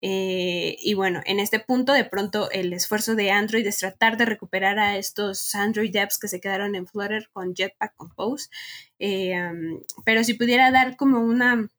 Eh, 0.03 0.77
y 0.81 0.95
bueno, 0.95 1.21
en 1.25 1.39
este 1.39 1.59
punto, 1.59 1.93
de 1.93 2.05
pronto, 2.05 2.49
el 2.49 2.73
esfuerzo 2.73 3.13
de 3.13 3.29
Android 3.29 3.67
es 3.67 3.77
tratar 3.77 4.17
de 4.17 4.25
recuperar 4.25 4.79
a 4.79 4.97
estos 4.97 5.53
Android 5.53 5.91
devs 5.91 6.17
que 6.17 6.27
se 6.27 6.41
quedaron 6.41 6.73
en 6.73 6.88
Flutter 6.88 7.29
con 7.31 7.53
Jetpack 7.53 7.95
Compose. 7.95 8.49
Eh, 8.97 9.39
pero 10.03 10.23
si 10.23 10.33
pudiera 10.33 10.71
dar 10.71 10.95
como 10.95 11.19
una 11.19 11.69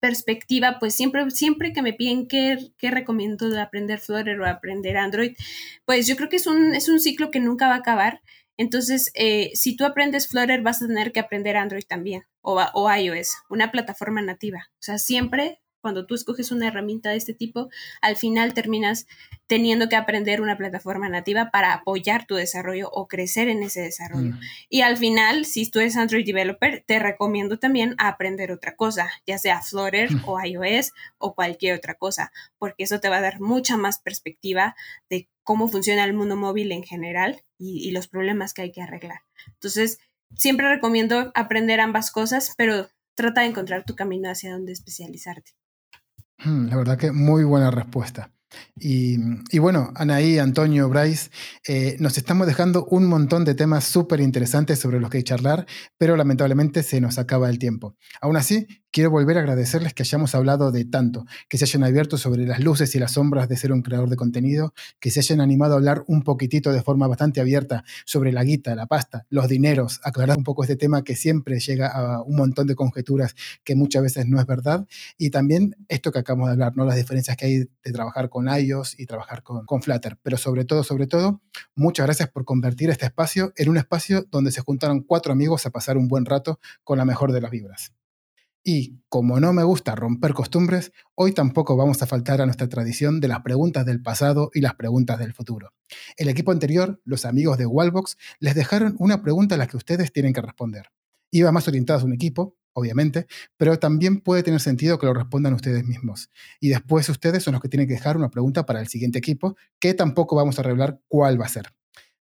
perspectiva, 0.00 0.78
pues 0.78 0.94
siempre, 0.94 1.30
siempre 1.30 1.72
que 1.72 1.82
me 1.82 1.92
piden 1.92 2.26
qué, 2.28 2.58
qué 2.78 2.90
recomiendo 2.90 3.48
de 3.48 3.60
aprender 3.60 3.98
Flutter 3.98 4.40
o 4.40 4.46
aprender 4.46 4.96
Android, 4.96 5.36
pues 5.84 6.06
yo 6.06 6.16
creo 6.16 6.28
que 6.28 6.36
es 6.36 6.46
un, 6.46 6.74
es 6.74 6.88
un 6.88 7.00
ciclo 7.00 7.30
que 7.30 7.40
nunca 7.40 7.68
va 7.68 7.74
a 7.74 7.78
acabar. 7.78 8.22
Entonces, 8.56 9.10
eh, 9.14 9.50
si 9.54 9.76
tú 9.76 9.84
aprendes 9.84 10.28
Flutter, 10.28 10.62
vas 10.62 10.82
a 10.82 10.86
tener 10.86 11.12
que 11.12 11.20
aprender 11.20 11.56
Android 11.56 11.84
también 11.88 12.24
o, 12.42 12.60
o 12.74 12.92
iOS, 12.92 13.30
una 13.48 13.70
plataforma 13.70 14.22
nativa. 14.22 14.66
O 14.72 14.82
sea, 14.82 14.98
siempre 14.98 15.60
cuando 15.80 16.06
tú 16.06 16.14
escoges 16.14 16.50
una 16.50 16.68
herramienta 16.68 17.10
de 17.10 17.16
este 17.16 17.34
tipo, 17.34 17.70
al 18.00 18.16
final 18.16 18.54
terminas 18.54 19.06
teniendo 19.46 19.88
que 19.88 19.96
aprender 19.96 20.40
una 20.40 20.56
plataforma 20.56 21.08
nativa 21.08 21.50
para 21.50 21.72
apoyar 21.72 22.26
tu 22.26 22.34
desarrollo 22.34 22.90
o 22.90 23.08
crecer 23.08 23.48
en 23.48 23.62
ese 23.62 23.80
desarrollo. 23.80 24.32
Mm. 24.32 24.40
Y 24.68 24.80
al 24.82 24.96
final, 24.96 25.44
si 25.44 25.70
tú 25.70 25.80
eres 25.80 25.96
Android 25.96 26.26
developer, 26.26 26.84
te 26.86 26.98
recomiendo 26.98 27.58
también 27.58 27.94
aprender 27.98 28.52
otra 28.52 28.76
cosa, 28.76 29.10
ya 29.26 29.38
sea 29.38 29.62
Flutter 29.62 30.12
mm. 30.12 30.24
o 30.26 30.44
iOS 30.44 30.92
o 31.18 31.34
cualquier 31.34 31.76
otra 31.76 31.94
cosa, 31.94 32.32
porque 32.58 32.84
eso 32.84 33.00
te 33.00 33.08
va 33.08 33.18
a 33.18 33.22
dar 33.22 33.40
mucha 33.40 33.76
más 33.76 33.98
perspectiva 34.00 34.76
de 35.08 35.28
cómo 35.42 35.68
funciona 35.68 36.04
el 36.04 36.12
mundo 36.12 36.36
móvil 36.36 36.72
en 36.72 36.82
general 36.82 37.42
y, 37.56 37.88
y 37.88 37.90
los 37.92 38.08
problemas 38.08 38.52
que 38.52 38.62
hay 38.62 38.72
que 38.72 38.82
arreglar. 38.82 39.22
Entonces, 39.46 39.98
siempre 40.34 40.68
recomiendo 40.68 41.32
aprender 41.34 41.80
ambas 41.80 42.10
cosas, 42.10 42.52
pero 42.56 42.88
trata 43.14 43.40
de 43.40 43.48
encontrar 43.48 43.84
tu 43.84 43.96
camino 43.96 44.30
hacia 44.30 44.52
dónde 44.52 44.72
especializarte. 44.72 45.57
Mm, 46.44 46.68
la 46.68 46.76
verdad 46.76 46.98
que 46.98 47.12
muy 47.12 47.44
buena 47.44 47.70
respuesta. 47.70 48.30
Y, 48.76 49.18
bueno, 49.58 49.92
Anaí, 49.94 50.38
Antonio, 50.38 50.88
Bryce, 50.88 51.30
eh, 51.66 51.96
nos 52.00 52.16
estamos 52.16 52.46
dejando 52.46 52.86
un 52.86 53.06
montón 53.06 53.44
de 53.44 53.54
temas 53.54 53.84
súper 53.84 54.20
interesantes 54.20 54.78
sobre 54.78 55.00
los 55.00 55.10
que 55.10 55.22
charlar, 55.22 55.66
pero 55.98 56.16
lamentablemente 56.16 56.82
se 56.82 57.00
nos 57.00 57.18
acaba 57.18 57.50
el 57.50 57.58
tiempo. 57.58 57.96
Aún 58.22 58.36
así, 58.36 58.66
quiero 58.90 59.10
volver 59.10 59.36
a 59.36 59.40
agradecerles 59.40 59.94
que 59.94 60.02
hayamos 60.02 60.34
hablado 60.34 60.72
de 60.72 60.84
tanto, 60.84 61.26
que 61.48 61.58
se 61.58 61.64
hayan 61.64 61.84
abierto 61.84 62.18
sobre 62.18 62.46
las 62.46 62.60
luces 62.60 62.94
y 62.94 62.98
las 62.98 63.12
sombras 63.12 63.48
de 63.48 63.56
ser 63.56 63.72
un 63.72 63.82
creador 63.82 64.08
de 64.08 64.16
contenido, 64.16 64.74
que 65.00 65.10
se 65.10 65.20
hayan 65.20 65.40
animado 65.40 65.74
a 65.74 65.76
hablar 65.76 66.04
un 66.06 66.22
poquitito 66.22 66.72
de 66.72 66.82
forma 66.82 67.06
bastante 67.06 67.40
abierta 67.40 67.84
sobre 68.04 68.32
la 68.32 68.44
guita, 68.44 68.74
la 68.74 68.86
pasta, 68.86 69.26
los 69.30 69.48
dineros, 69.48 70.00
aclarar 70.04 70.38
un 70.38 70.44
poco 70.44 70.62
este 70.62 70.76
tema 70.76 71.02
que 71.02 71.16
siempre 71.16 71.60
llega 71.60 71.88
a 71.88 72.22
un 72.22 72.36
montón 72.36 72.66
de 72.66 72.74
conjeturas 72.74 73.34
que 73.64 73.74
muchas 73.74 74.02
veces 74.02 74.26
no 74.26 74.40
es 74.40 74.46
verdad, 74.46 74.86
y 75.16 75.30
también 75.30 75.76
esto 75.88 76.12
que 76.12 76.20
acabamos 76.20 76.48
de 76.48 76.52
hablar, 76.52 76.76
¿no? 76.76 76.84
las 76.84 76.96
diferencias 76.96 77.36
que 77.36 77.46
hay 77.46 77.58
de 77.58 77.92
trabajar 77.92 78.28
con 78.28 78.48
iOS 78.48 78.98
y 78.98 79.06
trabajar 79.06 79.42
con, 79.42 79.66
con 79.66 79.82
Flutter, 79.82 80.18
pero 80.22 80.36
sobre 80.36 80.64
todo, 80.64 80.82
sobre 80.82 81.06
todo, 81.06 81.40
muchas 81.74 82.06
gracias 82.06 82.30
por 82.30 82.44
convertir 82.44 82.90
este 82.90 83.06
espacio 83.06 83.52
en 83.56 83.68
un 83.68 83.76
espacio 83.76 84.26
donde 84.30 84.50
se 84.50 84.60
juntaron 84.60 85.02
cuatro 85.02 85.32
amigos 85.32 85.66
a 85.66 85.70
pasar 85.70 85.96
un 85.96 86.08
buen 86.08 86.24
rato 86.24 86.60
con 86.84 86.98
la 86.98 87.04
mejor 87.04 87.32
de 87.32 87.40
las 87.40 87.50
vibras. 87.50 87.97
Y 88.70 89.00
como 89.08 89.40
no 89.40 89.54
me 89.54 89.62
gusta 89.62 89.94
romper 89.94 90.34
costumbres, 90.34 90.92
hoy 91.14 91.32
tampoco 91.32 91.74
vamos 91.74 92.02
a 92.02 92.06
faltar 92.06 92.42
a 92.42 92.44
nuestra 92.44 92.68
tradición 92.68 93.18
de 93.18 93.26
las 93.26 93.40
preguntas 93.40 93.86
del 93.86 94.02
pasado 94.02 94.50
y 94.52 94.60
las 94.60 94.74
preguntas 94.74 95.18
del 95.18 95.32
futuro. 95.32 95.72
El 96.18 96.28
equipo 96.28 96.52
anterior, 96.52 97.00
los 97.06 97.24
amigos 97.24 97.56
de 97.56 97.64
Wallbox, 97.64 98.18
les 98.40 98.54
dejaron 98.54 98.94
una 98.98 99.22
pregunta 99.22 99.54
a 99.54 99.58
la 99.58 99.68
que 99.68 99.78
ustedes 99.78 100.12
tienen 100.12 100.34
que 100.34 100.42
responder. 100.42 100.90
Iba 101.30 101.50
más 101.50 101.66
orientada 101.66 102.02
a 102.02 102.04
un 102.04 102.12
equipo, 102.12 102.58
obviamente, 102.74 103.26
pero 103.56 103.78
también 103.78 104.20
puede 104.20 104.42
tener 104.42 104.60
sentido 104.60 104.98
que 104.98 105.06
lo 105.06 105.14
respondan 105.14 105.54
ustedes 105.54 105.86
mismos. 105.86 106.28
Y 106.60 106.68
después 106.68 107.08
ustedes 107.08 107.42
son 107.42 107.52
los 107.52 107.62
que 107.62 107.70
tienen 107.70 107.88
que 107.88 107.94
dejar 107.94 108.18
una 108.18 108.28
pregunta 108.28 108.66
para 108.66 108.82
el 108.82 108.88
siguiente 108.88 109.18
equipo, 109.18 109.56
que 109.80 109.94
tampoco 109.94 110.36
vamos 110.36 110.58
a 110.58 110.62
revelar 110.62 111.00
cuál 111.08 111.40
va 111.40 111.46
a 111.46 111.48
ser. 111.48 111.72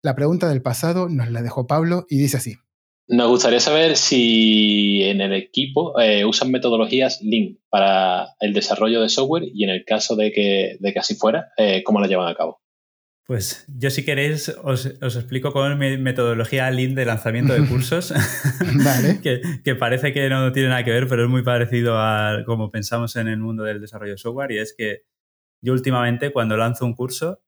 La 0.01 0.15
pregunta 0.15 0.47
del 0.47 0.61
pasado 0.61 1.09
nos 1.09 1.29
la 1.31 1.41
dejó 1.41 1.67
Pablo 1.67 2.05
y 2.07 2.17
dice 2.17 2.37
así. 2.37 2.55
Nos 3.11 3.27
gustaría 3.27 3.59
saber 3.59 3.97
si 3.97 5.01
en 5.01 5.19
el 5.19 5.33
equipo 5.33 5.99
eh, 5.99 6.25
usan 6.25 6.51
metodologías 6.51 7.19
Lean 7.23 7.57
para 7.67 8.35
el 8.39 8.53
desarrollo 8.53 9.01
de 9.01 9.09
software 9.09 9.45
y 9.51 9.63
en 9.63 9.71
el 9.71 9.83
caso 9.83 10.15
de 10.15 10.31
que, 10.31 10.77
de 10.79 10.93
que 10.93 10.99
así 10.99 11.15
fuera, 11.15 11.47
eh, 11.57 11.81
¿cómo 11.83 11.99
la 11.99 12.05
llevan 12.05 12.27
a 12.27 12.35
cabo? 12.35 12.61
Pues 13.25 13.65
yo 13.67 13.89
si 13.89 14.05
queréis 14.05 14.49
os, 14.63 14.85
explico 14.85 15.51
con 15.53 15.75
mi 15.79 15.97
metodología 15.97 16.69
Lean 16.69 16.93
de 16.93 17.05
lanzamiento 17.05 17.53
de 17.53 17.67
cursos, 17.67 18.13
vale. 18.85 19.19
que, 19.23 19.41
que, 19.63 19.73
parece 19.73 20.13
que 20.13 20.29
no 20.29 20.51
tiene 20.51 20.69
nada 20.69 20.83
que 20.83 20.91
ver, 20.91 21.07
pero 21.07 21.23
es 21.23 21.29
muy 21.29 21.41
parecido 21.41 21.97
a 21.97 22.43
cómo 22.45 22.69
pensamos 22.69 23.15
en 23.15 23.27
el 23.27 23.39
mundo 23.39 23.63
del 23.63 23.81
desarrollo 23.81 24.11
de 24.11 24.17
software 24.19 24.51
y 24.51 24.59
es 24.59 24.75
que 24.77 25.01
yo 25.63 25.73
últimamente 25.73 26.31
cuando 26.31 26.57
lanzo 26.57 26.85
un 26.85 26.93
curso 26.93 27.41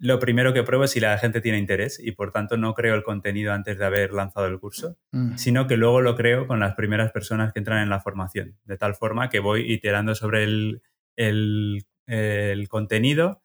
lo 0.00 0.18
primero 0.18 0.54
que 0.54 0.62
pruebo 0.62 0.84
es 0.84 0.92
si 0.92 1.00
la 1.00 1.16
gente 1.18 1.42
tiene 1.42 1.58
interés 1.58 2.00
y 2.02 2.12
por 2.12 2.32
tanto 2.32 2.56
no 2.56 2.72
creo 2.74 2.94
el 2.94 3.02
contenido 3.02 3.52
antes 3.52 3.78
de 3.78 3.84
haber 3.84 4.12
lanzado 4.12 4.46
el 4.46 4.58
curso, 4.58 4.96
mm. 5.12 5.36
sino 5.36 5.66
que 5.66 5.76
luego 5.76 6.00
lo 6.00 6.16
creo 6.16 6.46
con 6.46 6.58
las 6.58 6.74
primeras 6.74 7.12
personas 7.12 7.52
que 7.52 7.58
entran 7.58 7.82
en 7.82 7.90
la 7.90 8.00
formación, 8.00 8.56
de 8.64 8.78
tal 8.78 8.94
forma 8.94 9.28
que 9.28 9.40
voy 9.40 9.70
iterando 9.70 10.14
sobre 10.14 10.44
el, 10.44 10.82
el, 11.16 12.68
contenido 12.68 13.42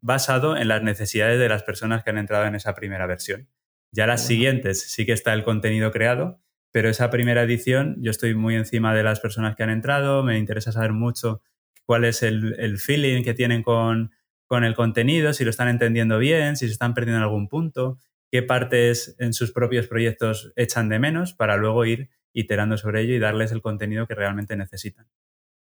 basado 0.00 0.56
en 0.56 0.68
las 0.68 0.82
necesidades 0.82 1.40
de 1.40 1.48
las 1.48 1.64
personas 1.64 2.04
que 2.04 2.10
han 2.10 2.18
entrado 2.18 2.46
en 2.46 2.54
esa 2.54 2.74
primera 2.74 3.06
versión. 3.06 3.48
Ya 3.90 4.06
las 4.06 4.24
siguientes 4.24 4.88
sí 4.88 5.06
que 5.06 5.12
está 5.12 5.32
el 5.32 5.42
contenido 5.42 5.90
creado, 5.90 6.40
pero 6.70 6.88
esa 6.88 7.10
primera 7.10 7.42
edición 7.42 7.96
yo 8.00 8.12
estoy 8.12 8.36
muy 8.36 8.54
encima 8.54 8.94
de 8.94 9.02
las 9.02 9.18
personas 9.18 9.56
que 9.56 9.64
han 9.64 9.70
entrado, 9.70 10.22
me 10.22 10.38
interesa 10.38 10.70
saber 10.70 10.92
mucho 10.92 11.42
cuál 11.84 12.04
es 12.04 12.22
el, 12.22 12.54
el 12.58 12.78
feeling 12.78 13.24
que 13.24 13.34
tienen 13.34 13.62
con, 13.64 14.12
con 14.46 14.64
el 14.64 14.74
contenido, 14.74 15.32
si 15.32 15.44
lo 15.44 15.50
están 15.50 15.68
entendiendo 15.68 16.18
bien, 16.18 16.56
si 16.56 16.66
se 16.66 16.72
están 16.72 16.94
perdiendo 16.94 17.18
en 17.18 17.22
algún 17.24 17.48
punto, 17.48 17.98
qué 18.30 18.42
partes 18.42 19.16
en 19.18 19.32
sus 19.32 19.52
propios 19.52 19.86
proyectos 19.86 20.52
echan 20.56 20.88
de 20.88 20.98
menos 20.98 21.34
para 21.34 21.56
luego 21.56 21.84
ir 21.84 22.10
iterando 22.32 22.76
sobre 22.76 23.02
ello 23.02 23.14
y 23.14 23.18
darles 23.18 23.52
el 23.52 23.62
contenido 23.62 24.06
que 24.06 24.14
realmente 24.14 24.56
necesitan. 24.56 25.08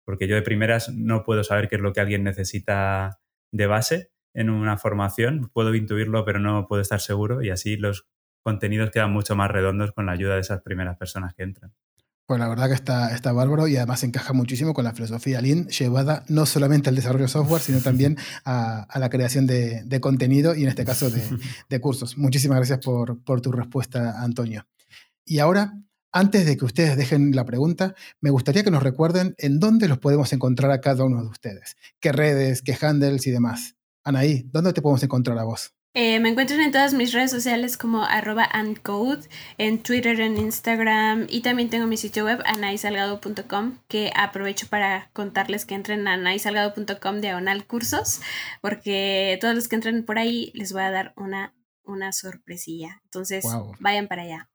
Porque 0.03 0.27
yo 0.27 0.35
de 0.35 0.41
primeras 0.41 0.89
no 0.89 1.23
puedo 1.23 1.43
saber 1.43 1.67
qué 1.67 1.77
es 1.77 1.81
lo 1.81 1.93
que 1.93 2.01
alguien 2.01 2.23
necesita 2.23 3.19
de 3.51 3.67
base 3.67 4.11
en 4.33 4.49
una 4.49 4.77
formación, 4.77 5.49
puedo 5.53 5.73
intuirlo 5.73 6.25
pero 6.25 6.39
no 6.39 6.67
puedo 6.67 6.81
estar 6.81 6.99
seguro 6.99 7.41
y 7.41 7.49
así 7.49 7.77
los 7.77 8.07
contenidos 8.43 8.91
quedan 8.91 9.11
mucho 9.11 9.35
más 9.35 9.49
redondos 9.49 9.93
con 9.93 10.05
la 10.05 10.11
ayuda 10.11 10.35
de 10.35 10.41
esas 10.41 10.61
primeras 10.61 10.97
personas 10.97 11.33
que 11.33 11.43
entran. 11.43 11.73
Pues 12.27 12.39
la 12.39 12.47
verdad 12.47 12.67
que 12.67 12.73
está, 12.73 13.31
bárbaro 13.33 13.67
y 13.67 13.77
además 13.77 14.03
encaja 14.03 14.33
muchísimo 14.33 14.73
con 14.73 14.83
la 14.83 14.93
filosofía 14.93 15.41
Lean, 15.41 15.67
llevada 15.67 16.23
no 16.27 16.47
solamente 16.47 16.89
al 16.89 16.95
desarrollo 16.95 17.25
de 17.25 17.29
software, 17.29 17.61
sino 17.61 17.81
también 17.81 18.17
a, 18.45 18.87
la 18.95 19.09
creación 19.09 19.45
de, 19.45 19.99
contenido 20.01 20.55
y 20.55 20.63
en 20.63 20.69
este 20.69 20.85
caso 20.85 21.11
de, 21.11 21.79
cursos. 21.79 22.17
Muchísimas 22.17 22.57
gracias 22.57 22.79
por, 22.79 23.23
por, 23.23 23.41
tu 23.41 23.51
respuesta, 23.51 24.23
Antonio. 24.23 24.65
Y 25.23 25.37
ahora, 25.37 25.79
antes 26.11 26.47
de 26.47 26.57
que 26.57 26.65
ustedes 26.65 26.97
dejen 26.97 27.35
la 27.35 27.45
pregunta, 27.45 27.93
me 28.21 28.31
gustaría 28.31 28.63
que 28.63 28.71
nos 28.71 28.81
recuerden 28.81 29.35
en 29.37 29.59
dónde 29.59 29.87
los 29.87 29.99
podemos 29.99 30.33
encontrar 30.33 30.71
a 30.71 30.81
cada 30.81 31.03
uno 31.03 31.21
de 31.21 31.27
ustedes. 31.27 31.75
¿Qué 31.99 32.11
redes, 32.11 32.63
qué 32.63 32.75
handles 32.81 33.27
y 33.27 33.31
demás? 33.31 33.75
Anaí, 34.03 34.49
¿dónde 34.51 34.73
te 34.73 34.81
podemos 34.81 35.03
encontrar 35.03 35.37
a 35.37 35.43
vos? 35.43 35.75
Eh, 35.97 36.19
me 36.19 36.27
encuentran 36.27 36.59
en 36.59 36.73
todas 36.73 36.93
mis 36.93 37.13
redes 37.13 37.31
sociales 37.31 37.77
como 37.77 38.03
arroba 38.03 38.43
andcode, 38.43 39.29
en 39.57 39.81
Twitter, 39.81 40.19
en 40.19 40.37
Instagram 40.37 41.25
y 41.29 41.39
también 41.39 41.69
tengo 41.69 41.87
mi 41.87 41.95
sitio 41.95 42.25
web 42.25 42.41
anaisalgado.com 42.45 43.77
que 43.87 44.11
aprovecho 44.13 44.67
para 44.67 45.09
contarles 45.13 45.65
que 45.65 45.73
entren 45.73 46.05
a 46.09 46.15
anaisalgado.com 46.15 47.21
diagonal 47.21 47.65
cursos 47.65 48.19
porque 48.61 49.37
todos 49.39 49.55
los 49.55 49.69
que 49.69 49.75
entren 49.75 50.03
por 50.03 50.19
ahí 50.19 50.51
les 50.53 50.73
voy 50.73 50.81
a 50.81 50.91
dar 50.91 51.13
una, 51.15 51.55
una 51.85 52.11
sorpresilla. 52.11 53.01
Entonces 53.05 53.45
vayan 53.79 54.09
para 54.09 54.23
allá. 54.23 54.49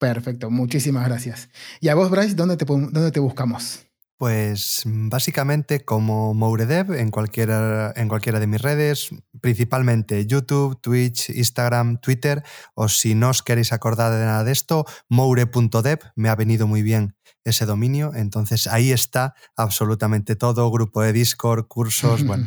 Perfecto, 0.00 0.50
muchísimas 0.50 1.06
gracias. 1.06 1.48
Y 1.80 1.90
a 1.90 1.94
vos, 1.94 2.10
Bryce, 2.10 2.34
¿dónde 2.34 2.56
te, 2.56 2.64
dónde 2.64 3.12
te 3.12 3.20
buscamos? 3.20 3.86
Pues 4.16 4.82
básicamente 4.86 5.84
como 5.84 6.32
Mouredev 6.32 6.92
en 6.94 7.10
cualquiera, 7.10 7.92
en 7.96 8.08
cualquiera 8.08 8.38
de 8.38 8.46
mis 8.46 8.62
redes, 8.62 9.10
principalmente 9.40 10.26
YouTube, 10.26 10.80
Twitch, 10.80 11.30
Instagram, 11.30 12.00
Twitter, 12.00 12.44
o 12.74 12.88
si 12.88 13.14
no 13.14 13.30
os 13.30 13.42
queréis 13.42 13.72
acordar 13.72 14.12
de 14.12 14.24
nada 14.24 14.44
de 14.44 14.52
esto, 14.52 14.84
moure.dev, 15.08 15.98
me 16.14 16.28
ha 16.28 16.36
venido 16.36 16.66
muy 16.66 16.82
bien 16.82 17.16
ese 17.44 17.66
dominio, 17.66 18.12
entonces 18.14 18.66
ahí 18.66 18.92
está 18.92 19.34
absolutamente 19.56 20.36
todo, 20.36 20.70
grupo 20.70 21.02
de 21.02 21.12
Discord, 21.12 21.66
cursos, 21.66 22.22
bueno. 22.26 22.46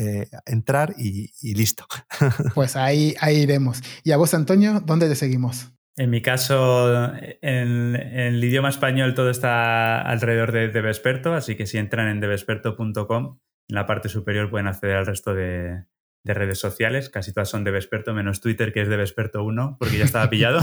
Eh, 0.00 0.28
entrar 0.46 0.94
y, 0.96 1.32
listo. 1.54 1.84
Pues 2.54 2.76
ahí, 2.76 3.16
ahí 3.20 3.38
iremos. 3.38 3.80
Y 4.04 4.12
a 4.12 4.16
vos, 4.16 4.32
Antonio, 4.32 4.80
¿dónde 4.80 5.08
te 5.08 5.16
seguimos? 5.16 5.72
En 5.98 6.10
mi 6.10 6.22
caso, 6.22 7.12
en, 7.42 7.96
el 7.96 8.42
idioma 8.42 8.68
español 8.68 9.14
todo 9.14 9.30
está 9.30 10.00
alrededor 10.00 10.52
de 10.52 10.68
Devesperto, 10.68 11.34
así 11.34 11.56
que 11.56 11.66
si 11.66 11.76
entran 11.76 12.06
en 12.06 12.20
devesperto.com, 12.20 13.40
en 13.68 13.74
la 13.74 13.84
parte 13.84 14.08
superior 14.08 14.48
pueden 14.48 14.68
acceder 14.68 14.94
al 14.94 15.06
resto 15.06 15.34
de, 15.34 15.84
redes 16.24 16.60
sociales. 16.60 17.08
Casi 17.08 17.32
todas 17.32 17.48
son 17.48 17.64
Devesperto, 17.64 18.14
menos 18.14 18.40
Twitter, 18.40 18.72
que 18.72 18.82
es 18.82 18.88
Devesperto 18.88 19.42
1, 19.42 19.76
porque 19.80 19.98
ya 19.98 20.04
estaba 20.04 20.30
pillado. 20.30 20.60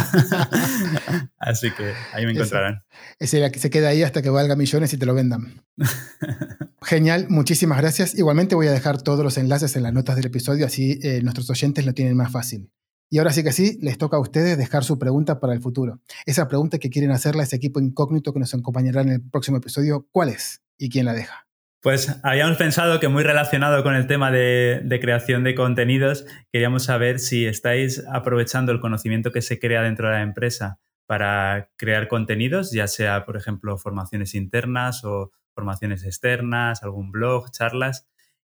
así 1.38 1.70
que 1.72 1.92
ahí 2.14 2.26
me 2.26 2.32
encontrarán. 2.32 2.86
Ese 3.20 3.50
se 3.56 3.70
queda 3.70 3.90
ahí 3.90 4.04
hasta 4.04 4.22
que 4.22 4.30
valga 4.30 4.56
millones 4.56 4.94
y 4.94 4.98
te 4.98 5.06
lo 5.06 5.16
vendan. 5.16 5.66
Genial, 6.82 7.26
muchísimas 7.28 7.80
gracias. 7.80 8.16
Igualmente 8.16 8.56
voy 8.56 8.68
a 8.68 8.72
dejar 8.72 9.02
todos 9.02 9.24
los 9.24 9.38
enlaces 9.38 9.76
en 9.76 9.84
las 9.84 9.92
notas 9.92 10.16
del 10.16 10.28
episodio, 10.28 10.66
así 10.66 10.98
eh, 11.04 11.22
nuestros 11.24 11.50
oyentes 11.50 11.86
lo 11.86 11.94
tienen 11.94 12.16
más 12.16 12.32
fácil. 12.32 12.70
Y 13.10 13.20
ahora 13.20 13.32
sí 13.32 13.44
que 13.44 13.52
sí, 13.52 13.78
les 13.82 13.98
toca 13.98 14.18
a 14.18 14.20
ustedes 14.20 14.58
dejar 14.58 14.84
su 14.84 14.98
pregunta 14.98 15.40
para 15.40 15.54
el 15.54 15.62
futuro. 15.62 16.00
Esa 16.26 16.48
pregunta 16.48 16.80
que 16.80 16.90
quieren 16.90 17.12
hacerle 17.12 17.42
a 17.42 17.46
ese 17.46 17.56
equipo 17.56 17.80
incógnito 17.80 18.34
que 18.34 18.40
nos 18.40 18.54
acompañará 18.54 19.02
en 19.02 19.10
el 19.10 19.22
próximo 19.22 19.58
episodio, 19.58 20.08
¿cuál 20.12 20.30
es? 20.30 20.62
¿Y 20.78 20.90
quién 20.90 21.06
la 21.06 21.14
deja? 21.14 21.46
Pues 21.86 22.20
habíamos 22.24 22.58
pensado 22.58 23.00
que 23.00 23.10
muy 23.10 23.22
relacionado 23.22 23.84
con 23.84 23.94
el 23.94 24.08
tema 24.08 24.32
de, 24.32 24.98
creación 25.00 25.44
de 25.44 25.54
contenidos, 25.54 26.26
queríamos 26.52 26.86
saber 26.86 27.20
si 27.20 27.46
estáis 27.46 28.04
aprovechando 28.12 28.72
el 28.72 28.80
conocimiento 28.80 29.32
que 29.32 29.44
se 29.44 29.60
crea 29.60 29.84
dentro 29.84 30.08
de 30.08 30.16
la 30.16 30.24
empresa 30.24 30.80
para 31.06 31.70
crear 31.78 32.08
contenidos, 32.08 32.72
ya 32.72 32.88
sea, 32.88 33.24
por 33.24 33.38
ejemplo, 33.38 33.78
formaciones 33.78 34.34
internas 34.34 35.04
o 35.04 35.32
formaciones 35.54 36.04
externas, 36.04 36.82
algún 36.82 37.12
blog, 37.12 37.52
charlas, 37.52 38.08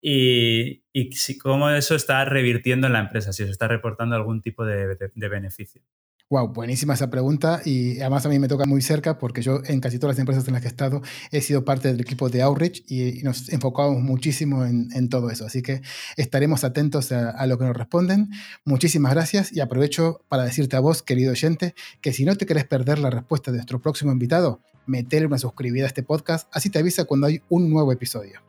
y, 0.08 0.84
si, 1.14 1.36
cómo 1.36 1.68
eso 1.72 1.96
está 1.96 2.24
revirtiendo 2.26 2.86
en 2.86 2.94
la 2.94 3.00
empresa, 3.00 3.34
si 3.34 3.44
se 3.44 3.50
está 3.50 3.68
reportando 3.68 4.16
algún 4.16 4.40
tipo 4.40 4.64
de, 4.64 4.96
beneficio. 5.16 5.82
Wow, 6.30 6.54
buenísima 6.54 6.94
esa 6.94 7.10
pregunta 7.10 7.62
y 7.66 8.00
además 8.02 8.26
a 8.26 8.30
mí 8.30 8.38
me 8.38 8.48
toca 8.48 8.66
muy 8.66 8.82
cerca 8.82 9.18
porque 9.18 9.42
yo 9.42 9.62
en 9.66 9.80
casi 9.80 9.98
todas 9.98 10.16
las 10.16 10.20
empresas 10.20 10.48
en 10.48 10.54
las 10.54 10.62
que 10.62 10.68
he 10.68 10.72
estado 10.72 11.02
he 11.32 11.42
sido 11.42 11.66
parte 11.66 11.88
del 11.88 12.02
equipo 12.02 12.30
de 12.30 12.42
Outreach 12.42 12.84
y, 12.88 13.22
nos 13.24 13.50
enfocamos 13.50 14.02
muchísimo 14.02 14.64
en, 14.64 15.10
todo 15.10 15.32
eso. 15.32 15.46
Así 15.46 15.64
que 15.64 15.82
estaremos 16.18 16.64
atentos 16.64 17.12
a, 17.12 17.46
lo 17.48 17.58
que 17.58 17.66
nos 17.66 17.76
responden. 17.76 18.30
Muchísimas 18.64 19.12
gracias 19.14 19.54
y 19.54 19.62
aprovecho 19.62 20.22
para 20.30 20.44
decirte 20.44 20.76
a 20.76 20.82
vos, 20.82 21.02
querido 21.02 21.32
oyente, 21.32 21.74
que 22.02 22.14
si 22.14 22.26
no 22.26 22.36
te 22.36 22.46
querés 22.46 22.66
perder 22.66 23.00
la 23.00 23.10
respuesta 23.10 23.52
de 23.52 23.58
nuestro 23.58 23.82
próximo 23.82 24.12
invitado, 24.12 24.62
metele 24.86 25.26
una 25.26 25.40
suscribida 25.40 25.86
a 25.86 25.88
este 25.88 26.04
podcast, 26.04 26.48
así 26.52 26.70
te 26.70 26.78
avisa 26.78 27.06
cuando 27.06 27.26
hay 27.26 27.42
un 27.50 27.72
nuevo 27.72 27.92
episodio. 27.92 28.42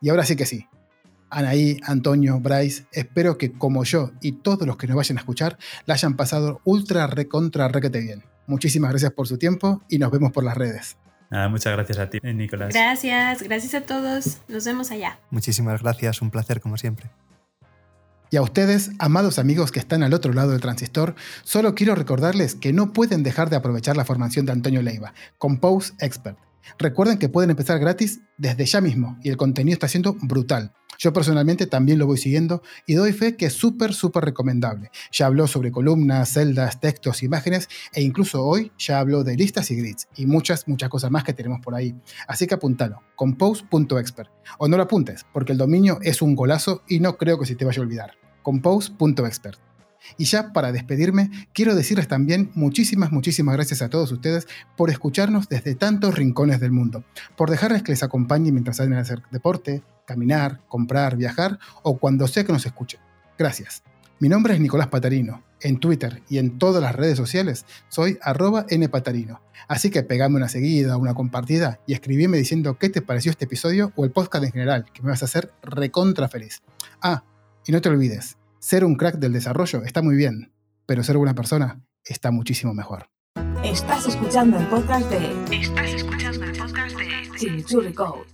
Y 0.00 0.10
ahora 0.10 0.24
sí 0.24 0.36
que 0.36 0.44
sí, 0.44 0.66
Anaí, 1.34 1.80
Antonio, 1.82 2.38
Bryce, 2.38 2.86
espero 2.92 3.36
que 3.38 3.50
como 3.52 3.82
yo 3.82 4.12
y 4.20 4.32
todos 4.32 4.66
los 4.68 4.76
que 4.76 4.86
nos 4.86 4.96
vayan 4.96 5.18
a 5.18 5.20
escuchar, 5.20 5.58
la 5.84 5.94
hayan 5.94 6.14
pasado 6.14 6.60
ultra 6.64 7.08
recontra 7.08 7.66
requete 7.66 8.00
bien. 8.00 8.22
Muchísimas 8.46 8.90
gracias 8.90 9.12
por 9.12 9.26
su 9.26 9.36
tiempo 9.36 9.82
y 9.88 9.98
nos 9.98 10.12
vemos 10.12 10.30
por 10.30 10.44
las 10.44 10.56
redes. 10.56 10.96
muchas 11.50 11.72
gracias 11.72 11.98
a 11.98 12.08
ti, 12.08 12.20
Nicolás. 12.22 12.72
Gracias, 12.72 13.42
gracias 13.42 13.74
a 13.74 13.80
todos. 13.80 14.38
Nos 14.46 14.64
vemos 14.64 14.92
allá. 14.92 15.18
Muchísimas 15.30 15.82
gracias, 15.82 16.22
un 16.22 16.30
placer 16.30 16.60
como 16.60 16.76
siempre. 16.76 17.10
Y 18.30 18.36
a 18.36 18.42
ustedes, 18.42 18.92
amados 19.00 19.40
amigos 19.40 19.72
que 19.72 19.80
están 19.80 20.04
al 20.04 20.14
otro 20.14 20.32
lado 20.32 20.52
del 20.52 20.60
transistor, 20.60 21.16
solo 21.42 21.74
quiero 21.74 21.96
recordarles 21.96 22.54
que 22.54 22.72
no 22.72 22.92
pueden 22.92 23.24
dejar 23.24 23.50
de 23.50 23.56
aprovechar 23.56 23.96
la 23.96 24.04
formación 24.04 24.46
de 24.46 24.52
Antonio 24.52 24.82
Leiva, 24.82 25.14
Compose 25.38 25.94
Expert. 25.98 26.38
Recuerden 26.78 27.18
que 27.18 27.28
pueden 27.28 27.50
empezar 27.50 27.78
gratis 27.78 28.20
desde 28.38 28.64
ya 28.66 28.80
mismo 28.80 29.18
y 29.22 29.30
el 29.30 29.36
contenido 29.36 29.74
está 29.74 29.88
siendo 29.88 30.14
brutal. 30.22 30.72
Yo 30.98 31.12
personalmente 31.12 31.66
también 31.66 31.98
lo 31.98 32.06
voy 32.06 32.18
siguiendo 32.18 32.62
y 32.86 32.94
doy 32.94 33.12
fe 33.12 33.36
que 33.36 33.46
es 33.46 33.52
súper, 33.52 33.94
súper 33.94 34.24
recomendable. 34.24 34.90
Ya 35.12 35.26
habló 35.26 35.46
sobre 35.46 35.72
columnas, 35.72 36.32
celdas, 36.32 36.80
textos, 36.80 37.22
imágenes 37.22 37.68
e 37.92 38.02
incluso 38.02 38.44
hoy 38.44 38.72
ya 38.78 38.98
habló 38.98 39.24
de 39.24 39.36
listas 39.36 39.70
y 39.70 39.76
grids 39.76 40.08
y 40.16 40.26
muchas, 40.26 40.68
muchas 40.68 40.88
cosas 40.88 41.10
más 41.10 41.24
que 41.24 41.32
tenemos 41.32 41.60
por 41.60 41.74
ahí. 41.74 41.94
Así 42.26 42.46
que 42.46 42.54
apúntalo, 42.54 43.02
compose.expert. 43.16 44.30
O 44.58 44.68
no 44.68 44.76
lo 44.76 44.82
apuntes, 44.82 45.26
porque 45.32 45.52
el 45.52 45.58
dominio 45.58 45.98
es 46.02 46.22
un 46.22 46.34
golazo 46.34 46.82
y 46.88 47.00
no 47.00 47.16
creo 47.16 47.38
que 47.38 47.46
se 47.46 47.56
te 47.56 47.64
vaya 47.64 47.80
a 47.80 47.82
olvidar. 47.82 48.12
compose.expert. 48.42 49.58
Y 50.18 50.24
ya 50.24 50.52
para 50.52 50.72
despedirme, 50.72 51.30
quiero 51.52 51.74
decirles 51.74 52.08
también 52.08 52.50
muchísimas, 52.54 53.10
muchísimas 53.10 53.54
gracias 53.54 53.82
a 53.82 53.88
todos 53.88 54.12
ustedes 54.12 54.46
por 54.76 54.90
escucharnos 54.90 55.48
desde 55.48 55.74
tantos 55.74 56.14
rincones 56.14 56.60
del 56.60 56.72
mundo, 56.72 57.04
por 57.36 57.50
dejarles 57.50 57.82
que 57.82 57.92
les 57.92 58.02
acompañe 58.02 58.52
mientras 58.52 58.76
salen 58.76 58.94
a 58.94 59.00
hacer 59.00 59.22
deporte, 59.30 59.82
caminar, 60.04 60.60
comprar, 60.68 61.16
viajar 61.16 61.58
o 61.82 61.98
cuando 61.98 62.26
sea 62.28 62.44
que 62.44 62.52
nos 62.52 62.66
escuchen. 62.66 63.00
Gracias. 63.38 63.82
Mi 64.20 64.28
nombre 64.28 64.54
es 64.54 64.60
Nicolás 64.60 64.88
Patarino. 64.88 65.42
En 65.60 65.78
Twitter 65.78 66.22
y 66.28 66.38
en 66.38 66.58
todas 66.58 66.82
las 66.82 66.94
redes 66.94 67.16
sociales 67.16 67.64
soy 67.88 68.18
arroba 68.20 68.66
npatarino. 68.70 69.40
Así 69.66 69.90
que 69.90 70.02
pegame 70.02 70.36
una 70.36 70.48
seguida, 70.48 70.98
una 70.98 71.14
compartida 71.14 71.80
y 71.86 71.94
escribime 71.94 72.36
diciendo 72.36 72.78
qué 72.78 72.90
te 72.90 73.00
pareció 73.00 73.30
este 73.30 73.46
episodio 73.46 73.90
o 73.96 74.04
el 74.04 74.10
podcast 74.10 74.44
en 74.44 74.52
general, 74.52 74.84
que 74.92 75.02
me 75.02 75.08
vas 75.08 75.22
a 75.22 75.24
hacer 75.24 75.52
recontra 75.62 76.28
feliz. 76.28 76.62
Ah, 77.00 77.24
y 77.66 77.72
no 77.72 77.80
te 77.80 77.88
olvides, 77.88 78.36
ser 78.58 78.84
un 78.84 78.96
crack 78.96 79.16
del 79.16 79.32
desarrollo 79.32 79.84
está 79.84 80.02
muy 80.02 80.16
bien, 80.16 80.52
pero 80.84 81.02
ser 81.02 81.16
buena 81.16 81.34
persona 81.34 81.80
está 82.04 82.30
muchísimo 82.30 82.74
mejor. 82.74 83.08
Estás 83.64 84.06
escuchando 84.06 84.58
el 84.58 84.66
podcast 84.66 85.08
de... 85.10 85.60
Estás 85.62 85.94
escuchando 85.94 86.44
el 86.44 86.58
podcast 86.58 86.96
de 86.96 87.38
Chimichurri 87.38 87.94
Code. 87.94 88.24